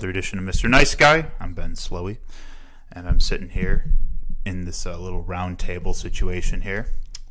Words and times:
another 0.00 0.08
edition 0.08 0.38
of 0.38 0.44
Mr. 0.46 0.66
Nice 0.66 0.94
Guy. 0.94 1.26
I'm 1.38 1.52
Ben 1.52 1.74
Slowey, 1.74 2.16
and 2.90 3.06
I'm 3.06 3.20
sitting 3.20 3.50
here 3.50 3.92
in 4.46 4.64
this 4.64 4.86
uh, 4.86 4.98
little 4.98 5.20
round 5.20 5.58
table 5.58 5.92
situation 5.92 6.62
here 6.62 6.86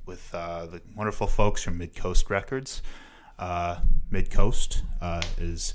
with 0.05 0.29
uh, 0.35 0.67
the 0.67 0.79
wonderful 0.95 1.25
folks 1.25 1.63
from 1.63 1.79
Mid 1.79 1.95
Coast 1.95 2.29
Records. 2.29 2.83
Uh, 3.39 3.79
Mid 4.11 4.29
Coast 4.29 4.83
uh, 5.01 5.23
is 5.39 5.73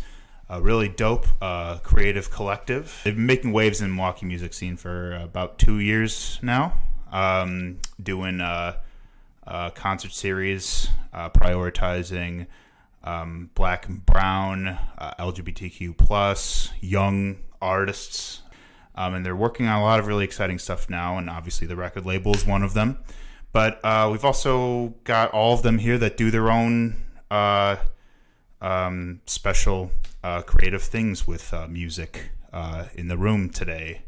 a 0.49 0.63
really 0.63 0.87
dope 0.87 1.27
uh, 1.43 1.79
creative 1.79 2.31
collective. 2.31 3.01
They've 3.03 3.17
been 3.17 3.27
making 3.27 3.51
waves 3.51 3.81
in 3.81 3.89
the 3.89 3.95
Milwaukee 3.97 4.27
music 4.27 4.55
scene 4.55 4.77
for 4.77 5.17
about 5.17 5.59
two 5.59 5.81
years 5.81 6.39
now, 6.43 6.75
um, 7.11 7.79
doing 8.01 8.41
a 8.41 8.79
concert 9.75 10.13
series 10.13 10.91
uh, 11.13 11.29
prioritizing 11.29 12.47
um, 13.05 13.51
black 13.55 13.87
and 13.87 14.05
brown, 14.05 14.69
uh, 14.99 15.15
LGBTQ 15.19 15.97
plus, 15.97 16.71
young 16.81 17.39
artists, 17.61 18.43
um, 18.97 19.15
and 19.15 19.25
they're 19.25 19.37
working 19.37 19.67
on 19.67 19.81
a 19.81 19.83
lot 19.83 20.01
of 20.01 20.07
really 20.07 20.25
exciting 20.25 20.59
stuff 20.59 20.89
now. 20.89 21.19
And 21.19 21.29
obviously, 21.29 21.67
the 21.67 21.77
record 21.77 22.07
label 22.07 22.35
is 22.35 22.47
one 22.47 22.63
of 22.63 22.75
them. 22.75 22.99
But 23.53 23.85
uh, 23.85 24.09
we've 24.11 24.25
also 24.25 24.95
got 25.05 25.31
all 25.31 25.55
of 25.55 25.63
them 25.63 25.79
here 25.79 25.97
that 25.99 26.17
do 26.17 26.31
their 26.31 26.51
own 26.51 27.05
uh, 27.31 27.77
um, 28.61 29.21
special 29.27 29.93
uh, 30.25 30.43
creative 30.43 30.83
things 30.83 31.27
with 31.27 31.53
uh, 31.55 31.69
music 31.69 32.31
uh, 32.53 32.87
in 32.95 33.09
the 33.09 33.17
room 33.17 33.51
today. 33.51 34.03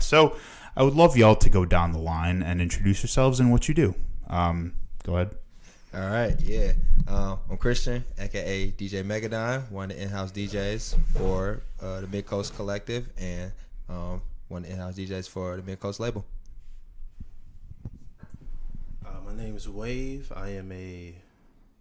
So 0.00 0.36
I 0.76 0.82
would 0.82 0.94
love 0.94 1.16
y'all 1.16 1.36
to 1.36 1.48
go 1.48 1.64
down 1.64 1.92
the 1.92 1.98
line 1.98 2.42
and 2.42 2.60
introduce 2.60 3.02
yourselves 3.02 3.40
and 3.40 3.50
what 3.50 3.68
you 3.68 3.74
do. 3.74 3.94
Um, 4.28 4.74
go 5.04 5.16
ahead. 5.16 5.39
All 5.92 6.08
right, 6.08 6.40
yeah. 6.40 6.74
Um, 7.08 7.40
I'm 7.50 7.56
Christian, 7.56 8.04
aka 8.16 8.70
DJ 8.70 9.02
Megadon, 9.02 9.68
one 9.72 9.90
of 9.90 9.96
the 9.96 10.02
in-house 10.04 10.30
DJs 10.30 10.96
for 11.16 11.62
uh, 11.82 12.02
the 12.02 12.06
Mid 12.06 12.26
Coast 12.26 12.54
Collective, 12.54 13.08
and 13.18 13.50
um, 13.88 14.22
one 14.46 14.62
of 14.62 14.68
the 14.68 14.74
in-house 14.74 14.94
DJs 14.94 15.28
for 15.28 15.56
the 15.56 15.62
Mid 15.64 15.80
Coast 15.80 15.98
label. 15.98 16.24
Uh, 19.04 19.08
my 19.26 19.34
name 19.34 19.56
is 19.56 19.68
Wave. 19.68 20.32
I 20.36 20.50
am 20.50 20.70
a 20.70 21.12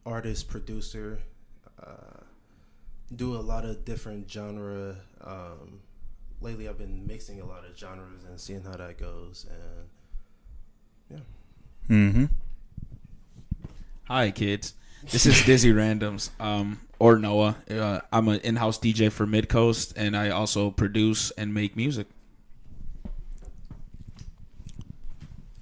artist, 0.08 0.50
producer. 0.50 1.20
Uh, 1.80 2.24
do 3.16 3.36
a 3.36 3.44
lot 3.44 3.64
of 3.64 3.86
different 3.86 4.28
genre. 4.28 4.96
Um, 5.24 5.82
lately, 6.42 6.68
I've 6.68 6.80
been 6.80 7.06
mixing 7.06 7.42
a 7.42 7.46
lot 7.46 7.64
of 7.64 7.78
genres 7.78 8.24
and 8.28 8.40
seeing 8.40 8.64
how 8.64 8.76
that 8.76 8.98
goes. 8.98 9.46
And 9.52 11.20
yeah. 11.90 11.96
Mm-hmm. 11.96 12.26
Hi, 14.12 14.32
kids. 14.32 14.74
This 15.04 15.28
is 15.28 15.46
Dizzy 15.46 15.72
Randoms, 15.72 16.32
um, 16.40 16.80
or 16.98 17.20
Noah. 17.20 17.56
Uh, 17.70 18.00
I'm 18.12 18.28
an 18.30 18.40
in-house 18.40 18.80
DJ 18.80 19.12
for 19.12 19.28
Midcoast, 19.28 19.94
and 19.96 20.18
I 20.18 20.32
also 20.32 20.72
produce 20.72 21.30
and 21.30 21.54
make 21.54 21.76
music. 21.76 22.08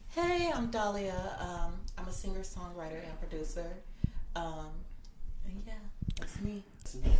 Hey, 0.08 0.50
I'm 0.56 0.72
Dahlia. 0.72 1.36
Um, 1.42 1.74
I'm 1.98 2.08
a 2.08 2.12
singer, 2.14 2.40
songwriter, 2.40 3.04
and 3.06 3.20
producer. 3.20 3.68
Um, 4.38 4.68
and 5.46 5.62
yeah, 5.68 5.74
that's 6.18 6.40
me. 6.40 6.64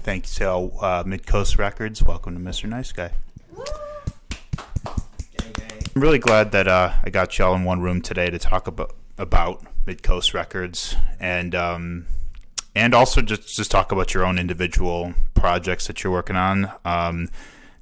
Thanks 0.04 0.34
to 0.36 0.50
uh, 0.50 1.04
Mid 1.06 1.28
Coast 1.28 1.60
Records. 1.60 2.02
Welcome 2.02 2.36
to 2.36 2.40
Mr. 2.40 2.70
Nice 2.70 2.94
Guy. 2.94 3.12
Woo! 3.54 3.66
I'm 5.94 6.02
really 6.02 6.20
glad 6.20 6.54
that 6.54 6.70
uh, 6.70 6.94
I 7.04 7.10
got 7.10 7.38
y'all 7.38 7.54
in 7.54 7.66
one 7.66 7.82
room 7.82 8.02
today 8.02 8.30
to 8.30 8.40
talk 8.40 8.68
about 8.68 8.96
about 9.18 9.66
Mid 9.88 10.04
Coast 10.04 10.34
Records 10.34 10.96
and 11.18 11.56
um, 11.56 12.06
and 12.76 12.94
also 12.94 13.22
just 13.22 13.56
just 13.56 13.72
talk 13.72 13.92
about 13.92 14.14
your 14.14 14.26
own 14.26 14.38
individual 14.38 15.14
projects 15.34 15.88
that 15.88 16.04
you're 16.04 16.12
working 16.14 16.36
on. 16.36 16.70
Um, 16.86 17.30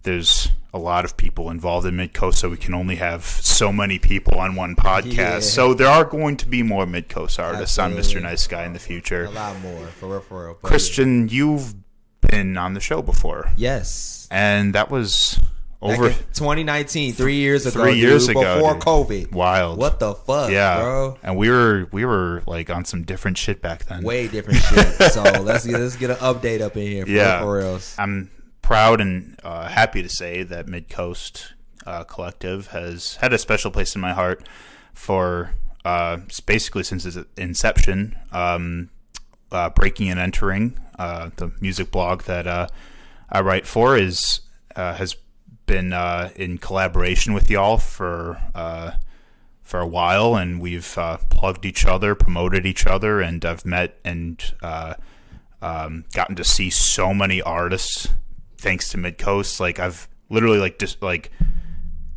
there's 0.03 0.49
a 0.71 0.77
lot 0.77 1.03
of 1.03 1.17
people 1.17 1.49
involved 1.49 1.88
in 1.88 1.95
Mid 1.95 2.13
Coast, 2.13 2.38
so 2.38 2.49
we 2.49 2.57
can 2.57 2.75
only 2.75 2.97
have 2.97 3.23
so 3.23 3.73
many 3.73 3.97
people 3.97 4.38
on 4.38 4.55
one 4.55 4.75
podcast. 4.75 5.16
Yeah. 5.16 5.39
So 5.39 5.73
there 5.73 5.88
are 5.88 6.05
going 6.05 6.38
to 6.38 6.47
be 6.47 6.61
more 6.61 6.85
Mid 6.85 7.09
Coast 7.09 7.39
artists 7.39 7.79
on 7.79 7.93
Mr. 7.93 8.22
Nice 8.22 8.45
Guy 8.45 8.66
in 8.66 8.73
the 8.73 8.79
future. 8.79 9.25
A 9.25 9.31
lot 9.31 9.59
more, 9.61 9.87
for 9.87 10.09
real, 10.09 10.22
for 10.22 10.45
real. 10.45 10.53
Christian, 10.55 11.27
you've 11.27 11.73
been 12.22 12.55
on 12.55 12.75
the 12.75 12.79
show 12.79 13.01
before, 13.01 13.51
yes. 13.57 14.27
and 14.29 14.75
that 14.75 14.91
was 14.91 15.39
over 15.94 16.07
in 16.09 16.13
2019, 16.34 17.13
three 17.13 17.35
years 17.35 17.66
ago. 17.66 17.84
three 17.84 17.96
years 17.97 18.28
dude, 18.28 18.38
ago, 18.38 18.56
before 18.56 18.73
dude. 18.73 18.84
COVID. 18.84 19.31
wild. 19.31 19.78
What 19.78 20.00
the 20.00 20.13
fuck, 20.16 20.51
yeah, 20.51 20.79
bro? 20.81 21.18
and 21.23 21.38
we 21.38 21.50
were 21.50 21.88
we 21.91 22.06
were 22.06 22.44
like 22.47 22.69
on 22.69 22.85
some 22.85 23.03
different 23.03 23.38
shit 23.38 23.62
back 23.62 23.85
then. 23.85 24.03
Way 24.03 24.28
different 24.28 24.59
shit. 24.59 24.88
So 25.12 25.23
let's 25.41 25.66
get 25.66 25.79
let's 25.79 25.96
get 25.96 26.09
an 26.09 26.18
update 26.18 26.62
up 26.62 26.75
in 26.75 26.84
here. 26.84 27.06
For 27.06 27.12
Yeah. 27.12 27.41
for. 27.41 27.79
I'm 28.01 28.29
proud 28.62 29.00
and 29.01 29.40
uh, 29.44 29.68
happy 29.68 30.01
to 30.01 30.09
say 30.09 30.44
that 30.44 30.68
Mid 30.68 30.90
Coast 30.90 31.53
uh, 31.85 32.03
Collective 32.03 32.67
has 32.67 33.16
had 33.17 33.31
a 33.34 33.38
special 33.38 33.69
place 33.72 33.94
in 33.96 34.02
my 34.02 34.13
heart 34.13 34.47
for 34.94 35.52
uh, 35.85 36.17
basically 36.46 36.84
since 36.84 37.06
its 37.06 37.17
inception. 37.38 38.16
Um, 38.31 38.90
uh, 39.52 39.69
Breaking 39.69 40.09
and 40.09 40.19
Entering, 40.19 40.78
uh, 40.97 41.29
the 41.38 41.52
music 41.62 41.91
blog 41.91 42.23
that 42.23 42.47
uh, 42.47 42.67
I 43.29 43.41
write 43.41 43.66
for, 43.67 43.96
is 43.96 44.41
uh, 44.75 44.96
has 44.96 45.16
been 45.65 45.93
uh, 45.93 46.29
in 46.35 46.57
collaboration 46.57 47.33
with 47.33 47.49
y'all 47.49 47.77
for 47.77 48.41
uh, 48.53 48.91
for 49.61 49.79
a 49.79 49.87
while, 49.87 50.35
and 50.35 50.61
we've 50.61 50.97
uh, 50.97 51.17
plugged 51.29 51.65
each 51.65 51.85
other, 51.85 52.13
promoted 52.15 52.65
each 52.65 52.85
other, 52.85 53.19
and 53.19 53.43
I've 53.43 53.65
met 53.65 53.97
and 54.03 54.53
uh, 54.61 54.93
um, 55.61 56.05
gotten 56.13 56.35
to 56.35 56.43
see 56.43 56.69
so 56.69 57.13
many 57.13 57.41
artists 57.41 58.09
thanks 58.57 58.89
to 58.89 58.97
Midcoast. 58.97 59.59
Like 59.59 59.79
I've 59.79 60.07
literally 60.29 60.59
like 60.59 60.79
just 60.79 61.01
like 61.01 61.31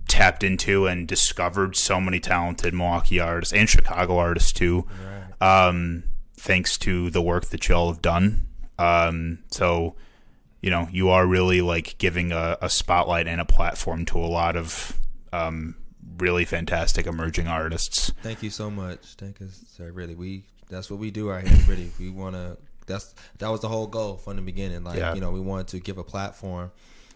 tapped 0.09 0.43
into 0.43 0.87
and 0.87 1.07
discovered 1.07 1.77
so 1.77 2.01
many 2.01 2.21
talented 2.21 2.75
Milwaukee 2.75 3.21
artists 3.21 3.55
and 3.55 3.69
Chicago 3.69 4.19
artists 4.19 4.53
too. 4.53 4.87
Um, 5.41 6.05
thanks 6.35 6.79
to 6.79 7.11
the 7.11 7.23
work 7.23 7.47
that 7.47 7.69
y'all 7.69 7.93
have 7.93 8.03
done. 8.03 8.47
Um, 8.79 9.41
so 9.51 9.97
you 10.61 10.71
know 10.71 10.89
you 10.91 11.09
are 11.11 11.27
really 11.27 11.61
like 11.61 11.97
giving 11.99 12.33
a, 12.33 12.57
a 12.61 12.69
spotlight 12.71 13.27
and 13.27 13.41
a 13.41 13.45
platform 13.45 14.05
to 14.07 14.19
a 14.19 14.27
lot 14.27 14.57
of 14.57 14.99
um, 15.33 15.75
really 16.19 16.45
fantastic 16.45 17.07
emerging 17.07 17.47
artists. 17.47 18.11
Thank 18.23 18.43
you 18.43 18.51
so 18.51 18.71
much. 18.71 19.15
Thank 19.17 19.41
you, 19.41 19.49
sir. 19.77 19.91
Really, 19.93 20.15
we 20.15 20.45
that's 20.69 20.91
what 20.91 20.99
we 20.99 21.11
do 21.11 21.29
right 21.31 21.47
here. 21.47 21.65
Really, 21.69 21.91
we 21.99 22.11
want 22.11 22.35
to. 22.35 22.57
That's 22.87 23.15
that 23.39 23.49
was 23.49 23.61
the 23.61 23.69
whole 23.69 23.87
goal 23.87 24.17
from 24.17 24.37
the 24.37 24.43
beginning. 24.43 24.83
Like 24.85 24.99
Yeah. 24.99 25.15
you 25.15 25.21
know, 25.21 25.31
we 25.31 25.41
wanted 25.41 25.69
to 25.69 25.81
give 25.81 25.99
a 25.99 26.05
platform 26.05 26.71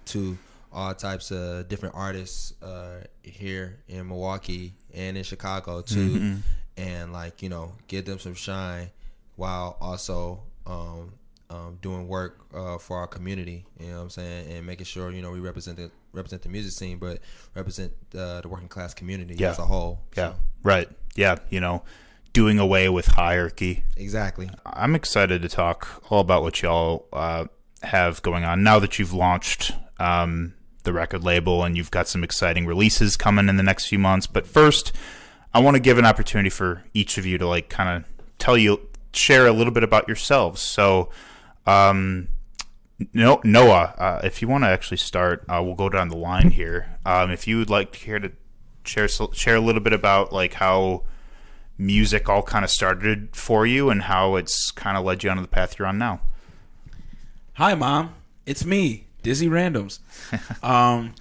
to 0.06 0.36
all 0.72 0.94
types 0.94 1.30
of 1.30 1.68
different 1.68 1.94
artists 1.94 2.54
uh, 2.62 3.00
here 3.22 3.78
in 3.88 4.08
Milwaukee 4.08 4.72
and 4.94 5.16
in 5.18 5.22
Chicago 5.24 5.80
too, 5.82 6.36
and 6.76 7.12
like 7.12 7.42
you 7.42 7.48
know, 7.48 7.72
give 7.88 8.04
them 8.04 8.18
some 8.18 8.34
shine 8.34 8.90
while 9.36 9.76
also 9.80 10.42
um, 10.66 11.12
um, 11.52 11.78
doing 11.82 12.08
work 12.08 12.38
uh, 12.54 12.78
for 12.78 12.96
our 12.96 13.06
community. 13.06 13.64
You 13.78 13.88
know 13.88 13.96
what 13.96 14.02
I'm 14.04 14.10
saying, 14.10 14.50
and 14.52 14.66
making 14.66 14.86
sure 14.86 15.10
you 15.12 15.22
know 15.22 15.30
we 15.30 15.40
represent 15.40 15.76
the 15.76 15.90
represent 16.12 16.42
the 16.42 16.48
music 16.48 16.72
scene, 16.72 16.98
but 16.98 17.18
represent 17.54 17.92
uh, 18.16 18.40
the 18.40 18.48
working 18.48 18.68
class 18.68 18.94
community 18.94 19.34
Yeah. 19.38 19.50
as 19.50 19.58
a 19.58 19.64
whole. 19.64 20.00
Yeah, 20.16 20.30
So, 20.30 20.36
right. 20.62 20.88
Yeah, 21.14 21.36
you 21.50 21.60
know, 21.60 21.82
doing 22.32 22.58
away 22.58 22.88
with 22.88 23.06
hierarchy. 23.06 23.84
exactly. 23.96 24.50
I'm 24.64 24.94
excited 24.94 25.42
to 25.42 25.48
talk 25.48 26.02
all 26.10 26.20
about 26.20 26.42
what 26.42 26.60
y'all 26.62 27.06
uh, 27.12 27.46
have 27.82 28.22
going 28.22 28.44
on 28.44 28.62
now 28.62 28.78
that 28.78 28.98
you've 28.98 29.12
launched 29.12 29.72
um, 29.98 30.54
the 30.84 30.92
record 30.92 31.22
label 31.24 31.62
and 31.64 31.76
you've 31.76 31.90
got 31.90 32.08
some 32.08 32.24
exciting 32.24 32.66
releases 32.66 33.16
coming 33.16 33.48
in 33.48 33.56
the 33.56 33.62
next 33.62 33.86
few 33.86 33.98
months. 33.98 34.26
But 34.26 34.46
first, 34.46 34.92
I 35.54 35.58
want 35.60 35.74
to 35.76 35.80
give 35.80 35.98
an 35.98 36.04
opportunity 36.06 36.50
for 36.50 36.84
each 36.94 37.18
of 37.18 37.24
you 37.26 37.38
to 37.38 37.46
like 37.46 37.68
kind 37.68 37.88
of 38.04 38.10
tell 38.38 38.56
you, 38.58 38.80
share 39.14 39.46
a 39.46 39.52
little 39.52 39.72
bit 39.72 39.82
about 39.84 40.08
yourselves. 40.08 40.60
So, 40.62 41.10
um, 41.66 42.28
no, 43.12 43.40
Noah, 43.44 43.94
uh, 43.98 44.20
if 44.24 44.42
you 44.42 44.48
want 44.48 44.64
to 44.64 44.68
actually 44.68 44.96
start, 44.98 45.44
uh, 45.48 45.60
we'll 45.62 45.74
go 45.74 45.88
down 45.88 46.08
the 46.08 46.16
line 46.16 46.50
here. 46.50 46.98
Um, 47.04 47.30
if 47.30 47.46
you 47.46 47.58
would 47.58 47.70
like 47.70 47.92
to 47.92 47.98
hear 47.98 48.18
to 48.18 48.32
share 48.84 49.08
share 49.08 49.56
a 49.56 49.60
little 49.60 49.80
bit 49.80 49.92
about 49.92 50.32
like 50.32 50.54
how 50.54 51.04
music 51.78 52.28
all 52.28 52.42
kind 52.42 52.64
of 52.64 52.70
started 52.70 53.34
for 53.34 53.66
you 53.66 53.90
and 53.90 54.02
how 54.02 54.36
it's 54.36 54.70
kind 54.70 54.96
of 54.96 55.04
led 55.04 55.22
you 55.22 55.30
onto 55.30 55.42
the 55.42 55.48
path 55.48 55.78
you're 55.78 55.88
on 55.88 55.98
now. 55.98 56.20
Hi, 57.54 57.74
mom. 57.74 58.14
It's 58.46 58.64
me, 58.64 59.06
Dizzy 59.22 59.48
Randoms. 59.48 59.98
um, 60.64 61.14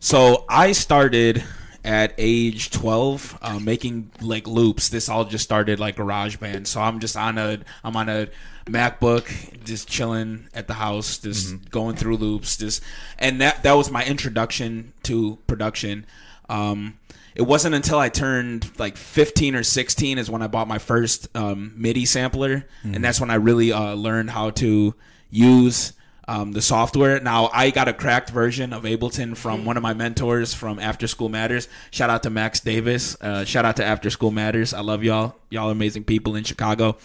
so 0.00 0.44
I 0.48 0.72
started 0.72 1.44
at 1.84 2.14
age 2.16 2.70
12 2.70 3.38
uh, 3.42 3.58
making 3.58 4.10
like 4.20 4.46
loops. 4.46 4.88
This 4.88 5.08
all 5.08 5.24
just 5.24 5.44
started 5.44 5.80
like 5.80 5.96
GarageBand. 5.96 6.66
So 6.66 6.80
I'm 6.80 7.00
just 7.00 7.16
on 7.16 7.38
a 7.38 7.58
I'm 7.82 7.96
on 7.96 8.08
a 8.08 8.28
MacBook, 8.66 9.64
just 9.64 9.88
chilling 9.88 10.48
at 10.54 10.68
the 10.68 10.74
house, 10.74 11.18
just 11.18 11.70
going 11.70 11.96
through 11.96 12.16
loops, 12.16 12.56
just 12.56 12.82
and 13.18 13.40
that 13.40 13.62
that 13.62 13.72
was 13.72 13.90
my 13.90 14.04
introduction 14.04 14.92
to 15.04 15.38
production. 15.46 16.06
Um, 16.48 16.98
it 17.34 17.42
wasn't 17.42 17.74
until 17.74 17.98
I 17.98 18.08
turned 18.08 18.78
like 18.78 18.96
15 18.96 19.54
or 19.54 19.62
16 19.62 20.18
is 20.18 20.30
when 20.30 20.42
I 20.42 20.48
bought 20.48 20.68
my 20.68 20.78
first 20.78 21.28
um, 21.34 21.72
MIDI 21.76 22.04
sampler, 22.04 22.66
and 22.82 23.02
that's 23.02 23.20
when 23.20 23.30
I 23.30 23.36
really 23.36 23.72
uh, 23.72 23.94
learned 23.94 24.30
how 24.30 24.50
to 24.50 24.94
use 25.30 25.94
um, 26.28 26.52
the 26.52 26.62
software. 26.62 27.20
Now 27.20 27.50
I 27.52 27.70
got 27.70 27.88
a 27.88 27.92
cracked 27.92 28.30
version 28.30 28.72
of 28.72 28.84
Ableton 28.84 29.36
from 29.36 29.64
one 29.64 29.76
of 29.76 29.82
my 29.82 29.94
mentors 29.94 30.54
from 30.54 30.78
After 30.78 31.06
School 31.06 31.28
Matters. 31.28 31.68
Shout 31.90 32.10
out 32.10 32.22
to 32.24 32.30
Max 32.30 32.60
Davis. 32.60 33.16
Uh, 33.20 33.44
shout 33.44 33.64
out 33.64 33.76
to 33.76 33.84
After 33.84 34.10
School 34.10 34.30
Matters. 34.30 34.72
I 34.74 34.80
love 34.80 35.02
y'all. 35.02 35.36
Y'all 35.50 35.68
are 35.68 35.72
amazing 35.72 36.04
people 36.04 36.36
in 36.36 36.44
Chicago. 36.44 36.96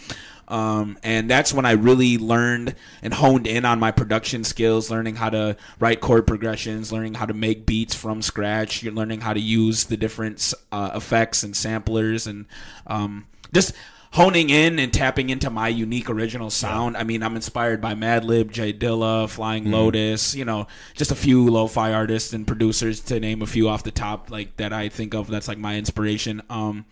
Um, 0.48 0.98
and 1.02 1.30
that's 1.30 1.52
when 1.52 1.66
I 1.66 1.72
really 1.72 2.16
learned 2.16 2.74
and 3.02 3.12
honed 3.12 3.46
in 3.46 3.64
on 3.64 3.78
my 3.78 3.90
production 3.90 4.44
skills, 4.44 4.90
learning 4.90 5.16
how 5.16 5.30
to 5.30 5.56
write 5.78 6.00
chord 6.00 6.26
progressions, 6.26 6.90
learning 6.90 7.14
how 7.14 7.26
to 7.26 7.34
make 7.34 7.66
beats 7.66 7.94
from 7.94 8.22
scratch. 8.22 8.82
You're 8.82 8.94
learning 8.94 9.20
how 9.20 9.34
to 9.34 9.40
use 9.40 9.84
the 9.84 9.96
different 9.96 10.54
uh, 10.72 10.92
effects 10.94 11.42
and 11.42 11.54
samplers 11.54 12.26
and 12.26 12.46
um, 12.86 13.26
just 13.52 13.74
honing 14.12 14.48
in 14.48 14.78
and 14.78 14.90
tapping 14.90 15.28
into 15.28 15.50
my 15.50 15.68
unique 15.68 16.08
original 16.08 16.48
sound. 16.48 16.96
I 16.96 17.04
mean, 17.04 17.22
I'm 17.22 17.36
inspired 17.36 17.80
by 17.82 17.94
Madlib, 17.94 18.50
J 18.50 18.72
Dilla, 18.72 19.28
Flying 19.28 19.70
Lotus, 19.70 20.34
you 20.34 20.46
know, 20.46 20.66
just 20.94 21.10
a 21.10 21.14
few 21.14 21.46
lo-fi 21.48 21.92
artists 21.92 22.32
and 22.32 22.46
producers 22.46 23.00
to 23.00 23.20
name 23.20 23.42
a 23.42 23.46
few 23.46 23.68
off 23.68 23.82
the 23.82 23.90
top, 23.90 24.30
like 24.30 24.56
that 24.56 24.72
I 24.72 24.88
think 24.88 25.14
of. 25.14 25.28
That's 25.28 25.46
like 25.48 25.58
my 25.58 25.76
inspiration. 25.76 26.40
Um, 26.48 26.86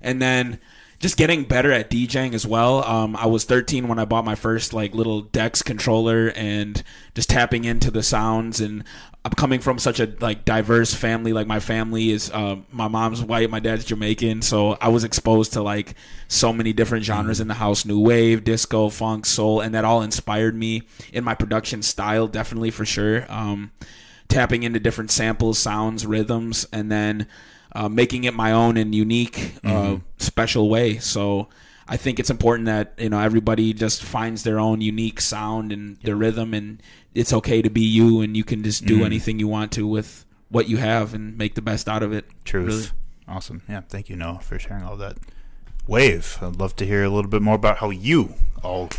and 0.00 0.22
then 0.22 0.58
just 1.04 1.18
getting 1.18 1.44
better 1.44 1.70
at 1.70 1.90
DJing 1.90 2.32
as 2.32 2.46
well. 2.46 2.82
Um, 2.82 3.14
I 3.14 3.26
was 3.26 3.44
13 3.44 3.88
when 3.88 3.98
I 3.98 4.06
bought 4.06 4.24
my 4.24 4.34
first 4.34 4.72
like 4.72 4.94
little 4.94 5.20
Dex 5.20 5.60
controller 5.60 6.32
and 6.34 6.82
just 7.14 7.28
tapping 7.28 7.66
into 7.66 7.90
the 7.90 8.02
sounds. 8.02 8.58
And 8.58 8.84
I'm 9.22 9.32
coming 9.32 9.60
from 9.60 9.78
such 9.78 10.00
a 10.00 10.10
like 10.20 10.46
diverse 10.46 10.94
family. 10.94 11.34
Like 11.34 11.46
my 11.46 11.60
family 11.60 12.08
is, 12.08 12.30
uh, 12.30 12.56
my 12.72 12.88
mom's 12.88 13.22
white, 13.22 13.50
my 13.50 13.60
dad's 13.60 13.84
Jamaican, 13.84 14.40
so 14.40 14.78
I 14.80 14.88
was 14.88 15.04
exposed 15.04 15.52
to 15.52 15.62
like 15.62 15.94
so 16.28 16.54
many 16.54 16.72
different 16.72 17.04
genres 17.04 17.38
in 17.38 17.48
the 17.48 17.54
house: 17.54 17.84
new 17.84 18.00
wave, 18.00 18.42
disco, 18.42 18.88
funk, 18.88 19.26
soul, 19.26 19.60
and 19.60 19.74
that 19.74 19.84
all 19.84 20.00
inspired 20.00 20.54
me 20.54 20.84
in 21.12 21.22
my 21.22 21.34
production 21.34 21.82
style, 21.82 22.28
definitely 22.28 22.70
for 22.70 22.86
sure. 22.86 23.30
Um, 23.30 23.72
tapping 24.28 24.62
into 24.62 24.80
different 24.80 25.10
samples, 25.10 25.58
sounds, 25.58 26.06
rhythms, 26.06 26.66
and 26.72 26.90
then 26.90 27.26
uh, 27.74 27.88
making 27.88 28.24
it 28.24 28.34
my 28.34 28.52
own 28.52 28.76
and 28.76 28.94
unique, 28.94 29.54
uh, 29.64 29.96
special 30.18 30.68
way. 30.68 30.98
So 30.98 31.48
I 31.88 31.96
think 31.96 32.18
it's 32.18 32.30
important 32.30 32.66
that 32.66 32.94
you 32.98 33.08
know 33.08 33.20
everybody 33.20 33.72
just 33.72 34.02
finds 34.02 34.42
their 34.42 34.58
own 34.58 34.80
unique 34.80 35.20
sound 35.20 35.72
and 35.72 35.98
their 36.02 36.16
rhythm, 36.16 36.54
and 36.54 36.82
it's 37.14 37.32
okay 37.32 37.62
to 37.62 37.70
be 37.70 37.82
you, 37.82 38.20
and 38.20 38.36
you 38.36 38.44
can 38.44 38.62
just 38.62 38.84
do 38.86 39.04
anything 39.04 39.38
you 39.38 39.48
want 39.48 39.72
to 39.72 39.86
with 39.86 40.24
what 40.48 40.68
you 40.68 40.76
have 40.76 41.14
and 41.14 41.36
make 41.36 41.54
the 41.54 41.62
best 41.62 41.88
out 41.88 42.02
of 42.02 42.12
it. 42.12 42.26
Truth. 42.44 42.66
Really. 42.66 42.86
Awesome. 43.36 43.62
Yeah. 43.68 43.80
Thank 43.80 44.08
you, 44.08 44.16
Noah, 44.16 44.40
for 44.40 44.58
sharing 44.58 44.84
all 44.84 44.96
that. 44.98 45.16
Wave. 45.86 46.38
I'd 46.40 46.56
love 46.56 46.76
to 46.76 46.86
hear 46.86 47.04
a 47.04 47.10
little 47.10 47.30
bit 47.30 47.42
more 47.42 47.56
about 47.56 47.78
how 47.78 47.90
you 47.90 48.34
all 48.62 48.90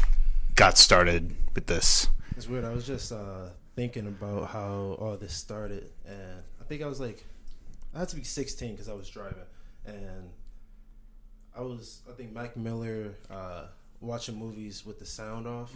got 0.56 0.78
started 0.78 1.36
with 1.54 1.68
this. 1.68 2.10
It's 2.38 2.50
weird. 2.50 2.66
I 2.66 2.74
was 2.74 2.86
just 2.86 3.12
uh, 3.12 3.50
thinking 3.75 4.07
about 4.07 4.50
how 4.50 4.98
all 5.00 5.18
this 5.18 5.33
started, 5.33 5.89
and 6.06 6.44
I 6.60 6.63
think 6.66 6.81
I 6.81 6.88
was 6.88 7.00
like, 7.00 7.24
I 7.95 8.00
had 8.00 8.09
to 8.09 8.15
be 8.18 8.24
16 8.24 8.71
because 8.71 8.89
I 8.89 8.94
was 8.94 9.09
driving, 9.09 9.45
and 9.86 10.30
I 11.56 11.62
was, 11.62 12.01
I 12.09 12.13
think 12.13 12.33
Mac 12.33 12.57
Miller 12.57 13.15
uh, 13.31 13.68
watching 14.01 14.36
movies 14.36 14.86
with 14.86 15.00
the 15.00 15.06
sound 15.06 15.47
off 15.47 15.74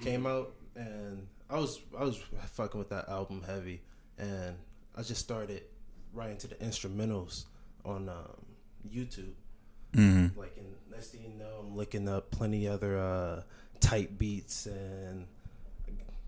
came 0.00 0.26
out, 0.26 0.52
and 0.76 1.26
I 1.50 1.58
was, 1.58 1.80
I 1.98 2.04
was 2.04 2.22
fucking 2.52 2.78
with 2.78 2.90
that 2.90 3.08
album 3.08 3.42
heavy, 3.44 3.82
and 4.16 4.56
I 4.94 5.02
just 5.02 5.20
started 5.20 5.64
writing 6.14 6.36
to 6.38 6.46
the 6.46 6.54
instrumentals 6.56 7.46
on 7.84 8.08
um, 8.08 8.46
YouTube. 8.88 9.34
Mm-hmm. 9.92 10.38
Like, 10.38 10.56
and 10.56 10.66
next 10.90 11.08
thing 11.08 11.22
you 11.24 11.36
know, 11.36 11.64
I'm 11.66 11.76
looking 11.76 12.08
up 12.08 12.30
plenty 12.30 12.68
other 12.68 12.96
uh, 12.96 13.42
type 13.80 14.16
beats, 14.16 14.66
and 14.66 15.26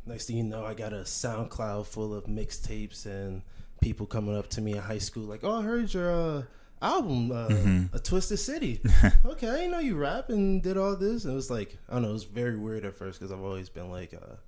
next 0.04 0.26
thing 0.26 0.38
you 0.38 0.42
know, 0.42 0.64
I 0.64 0.74
got 0.74 0.92
a 0.92 1.02
SoundCloud 1.02 1.86
full 1.86 2.12
of 2.12 2.24
mixtapes 2.24 3.06
and 3.06 3.42
people 3.80 4.06
coming 4.06 4.36
up 4.36 4.48
to 4.50 4.60
me 4.60 4.72
in 4.72 4.78
high 4.78 4.98
school 4.98 5.24
like, 5.24 5.40
"Oh, 5.44 5.60
I 5.60 5.62
heard 5.62 5.92
your 5.92 6.10
uh, 6.10 6.42
album, 6.82 7.30
uh, 7.32 7.96
A 7.96 8.00
Twisted 8.00 8.38
City." 8.38 8.80
okay, 9.24 9.48
I 9.48 9.56
didn't 9.56 9.70
know 9.72 9.78
you 9.78 9.96
rap 9.96 10.28
and 10.30 10.62
did 10.62 10.76
all 10.76 10.96
this. 10.96 11.24
And 11.24 11.32
it 11.32 11.36
was 11.36 11.50
like, 11.50 11.76
I 11.88 11.94
don't 11.94 12.02
know, 12.02 12.10
it 12.10 12.14
was 12.14 12.24
very 12.24 12.56
weird 12.56 12.84
at 12.84 12.96
first 12.96 13.18
because 13.18 13.32
I've 13.32 13.42
always 13.42 13.68
been 13.68 13.90
like 13.90 14.14
uh, 14.14 14.34
a 14.34 14.38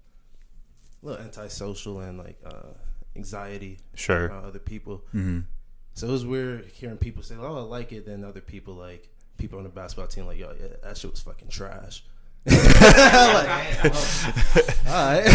little 1.02 1.22
antisocial 1.24 2.00
and 2.00 2.18
like 2.18 2.38
uh, 2.44 2.68
anxiety 3.16 3.78
Sure. 3.94 4.26
around 4.26 4.44
other 4.44 4.58
people. 4.58 5.04
Mm-hmm. 5.14 5.40
So 5.94 6.08
it 6.08 6.12
was 6.12 6.24
weird 6.24 6.66
hearing 6.66 6.98
people 6.98 7.22
say, 7.22 7.34
"Oh, 7.38 7.58
I 7.58 7.62
like 7.62 7.92
it," 7.92 8.06
then 8.06 8.24
other 8.24 8.40
people 8.40 8.74
like 8.74 9.08
people 9.38 9.58
on 9.58 9.64
the 9.64 9.70
basketball 9.70 10.06
team 10.06 10.26
like, 10.26 10.38
"Yo, 10.38 10.54
yeah, 10.60 10.68
that 10.82 10.96
shit 10.96 11.10
was 11.10 11.20
fucking 11.20 11.48
trash." 11.48 12.04
like, 12.46 12.56
all 14.88 14.96
right. 14.96 15.26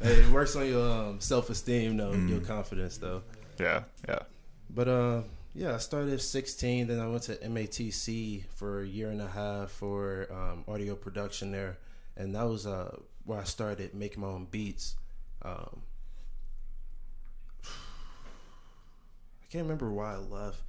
It 0.00 0.30
works 0.30 0.56
on 0.56 0.66
your 0.66 0.90
um, 0.90 1.20
self 1.20 1.50
esteem, 1.50 1.96
though, 1.96 2.12
your 2.12 2.40
confidence, 2.40 2.98
though. 2.98 3.22
Yeah. 3.58 3.84
Yeah. 4.08 4.20
But 4.70 4.88
uh, 4.88 5.22
yeah, 5.54 5.74
I 5.74 5.78
started 5.78 6.12
at 6.12 6.20
16. 6.20 6.88
Then 6.88 7.00
I 7.00 7.06
went 7.08 7.22
to 7.24 7.36
MATC 7.36 8.44
for 8.54 8.82
a 8.82 8.86
year 8.86 9.10
and 9.10 9.22
a 9.22 9.28
half 9.28 9.70
for 9.70 10.28
um, 10.30 10.64
audio 10.68 10.94
production 10.94 11.50
there, 11.52 11.78
and 12.16 12.34
that 12.34 12.44
was 12.46 12.66
uh, 12.66 12.94
where 13.24 13.40
I 13.40 13.44
started 13.44 13.94
making 13.94 14.20
my 14.20 14.28
own 14.28 14.46
beats. 14.50 14.96
Um, 15.42 15.82
I 17.64 19.46
can't 19.50 19.62
remember 19.62 19.90
why 19.90 20.14
I 20.14 20.16
left, 20.18 20.60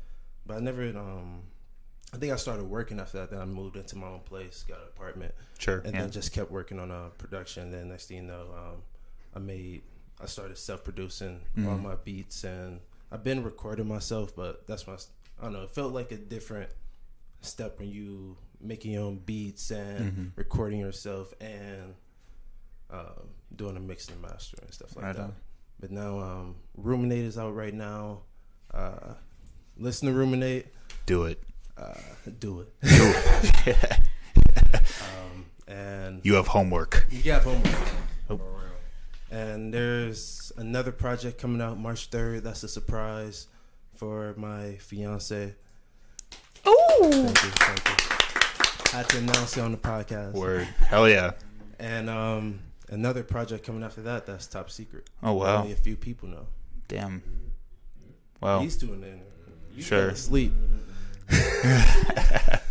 but 0.46 0.58
I 0.58 0.60
never. 0.60 0.84
Um, 0.84 1.42
I 2.14 2.18
think 2.18 2.32
I 2.32 2.38
started 2.38 2.64
working 2.64 3.00
after 3.02 3.18
that. 3.18 3.32
Then 3.32 3.42
I 3.42 3.46
moved 3.46 3.76
into 3.76 3.98
my 3.98 4.08
own 4.08 4.22
place, 4.22 4.64
got 4.68 4.78
an 4.78 4.86
apartment, 4.96 5.34
Sure. 5.60 5.80
and 5.80 5.94
yeah. 5.94 6.02
then 6.02 6.12
just 6.12 6.32
kept 6.32 6.50
working 6.52 6.80
on 6.80 6.90
uh, 6.90 7.10
production. 7.18 7.72
Then 7.72 7.90
next 7.90 8.08
thing 8.08 8.18
you 8.18 8.24
know, 8.24 8.46
um, 8.56 8.82
I 9.38 9.40
made, 9.40 9.84
I 10.20 10.26
started 10.26 10.58
self 10.58 10.84
producing 10.84 11.40
Mm-hmm. 11.56 11.70
all 11.70 11.78
my 11.78 11.94
beats, 12.04 12.44
and 12.44 12.80
I've 13.12 13.24
been 13.24 13.44
recording 13.44 13.88
myself, 13.88 14.36
but 14.36 14.66
that's 14.66 14.88
my, 14.88 14.96
I 15.40 15.44
don't 15.44 15.54
know, 15.54 15.62
it 15.62 15.70
felt 15.72 15.94
like 15.94 16.12
a 16.12 16.18
different 16.18 16.72
step 17.42 17.78
when 17.80 17.90
you 17.90 18.36
making 18.60 18.94
your 18.94 19.04
own 19.04 19.18
beats 19.20 19.70
and 19.70 20.00
Mm-hmm. 20.12 20.26
recording 20.36 20.80
yourself 20.80 21.34
and 21.40 21.94
uh, 22.90 23.22
doing 23.56 23.78
a 23.78 23.80
mix 23.80 24.10
and 24.10 24.20
master 24.22 24.58
and 24.64 24.74
stuff 24.74 24.96
like 24.96 25.06
Right 25.06 25.16
that. 25.16 25.22
on. 25.22 25.36
But 25.80 25.92
now, 25.92 26.20
um, 26.20 26.56
Ruminate 26.76 27.26
is 27.26 27.38
out 27.38 27.54
right 27.54 27.74
now. 27.74 28.22
Uh, 28.74 29.14
listen 29.78 30.08
to 30.08 30.14
Ruminate, 30.16 30.66
Do 31.06 31.26
it. 31.26 31.44
uh, 31.78 31.94
do 32.40 32.62
it. 32.62 32.74
Do 32.82 33.14
it. 33.68 34.00
um, 35.02 35.46
and 35.68 36.22
you 36.26 36.34
have 36.34 36.48
homework. 36.48 37.06
You 37.12 37.22
got 37.22 37.44
homework. 37.44 37.76
Oh. 38.32 38.40
And 39.32 39.74
there's 39.74 40.52
another 40.58 40.92
project 40.92 41.38
coming 41.40 41.62
out 41.62 41.78
March 41.78 42.10
3rd. 42.10 42.44
That's 42.44 42.64
a 42.64 42.68
surprise 42.68 43.48
for 43.96 44.34
my 44.38 44.76
fiance. 44.76 45.54
Ooh. 46.66 46.72
Thank 47.02 47.44
you. 47.44 47.50
Thank 47.52 47.88
you. 47.90 48.94
I 48.94 48.98
had 49.02 49.10
to 49.10 49.18
announce 49.18 49.58
it 49.58 49.62
on 49.62 49.72
the 49.72 49.78
podcast. 49.78 50.34
Word. 50.34 50.64
Hell 50.88 51.10
yeah. 51.10 51.32
And 51.80 52.10
um, 52.10 52.60
another 52.90 53.24
project 53.24 53.66
coming 53.66 53.84
after 53.84 54.02
that. 54.04 54.26
That's 54.26 54.48
top 54.48 54.70
secret. 54.70 55.10
Oh 55.22 55.34
wow. 55.34 55.58
Only 55.62 55.74
a 55.74 55.76
few 55.76 55.96
people 55.98 56.30
know. 56.30 56.48
Damn. 56.88 57.22
Wow. 58.42 58.60
He's 58.62 58.78
doing 58.78 59.04
it. 59.04 59.20
You 59.76 59.82
Sure. 59.84 60.00
fell 60.06 60.10
asleep. 60.10 60.54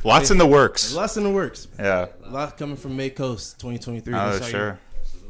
Lots 0.05 0.31
in 0.31 0.39
the 0.39 0.47
works. 0.47 0.95
Lots 0.95 1.17
in 1.17 1.25
the 1.25 1.31
works. 1.31 1.69
Yeah. 1.79 2.07
A 2.25 2.31
lot 2.31 2.57
coming 2.57 2.77
from 2.77 2.97
May 2.97 3.11
Coast 3.11 3.59
2023. 3.61 4.15
Oh 4.15 4.39
That's 4.39 4.49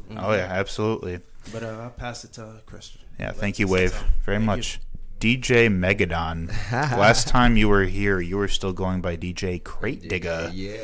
how 0.09 0.13
you- 0.15 0.19
sure. 0.21 0.29
Oh 0.29 0.35
yeah. 0.35 0.47
Absolutely. 0.51 1.19
But 1.51 1.63
uh, 1.63 1.79
I'll 1.83 1.89
pass 1.91 2.23
it 2.23 2.33
to 2.33 2.61
Christian. 2.65 3.01
Yeah. 3.19 3.27
Let 3.27 3.37
Thank 3.37 3.59
you, 3.59 3.67
Wave, 3.67 3.93
very. 4.25 4.37
Thank 4.37 4.45
much. 4.45 4.79
DJ 5.19 5.67
Megadon. 5.75 6.49
Last 6.71 7.27
time 7.27 7.57
you 7.57 7.69
were 7.69 7.85
here, 7.85 8.19
you 8.19 8.37
were 8.37 8.47
still 8.47 8.73
going 8.73 9.01
by 9.01 9.17
DJ 9.17 9.63
Crate 9.63 10.07
Digger. 10.07 10.51
Yeah, 10.53 10.83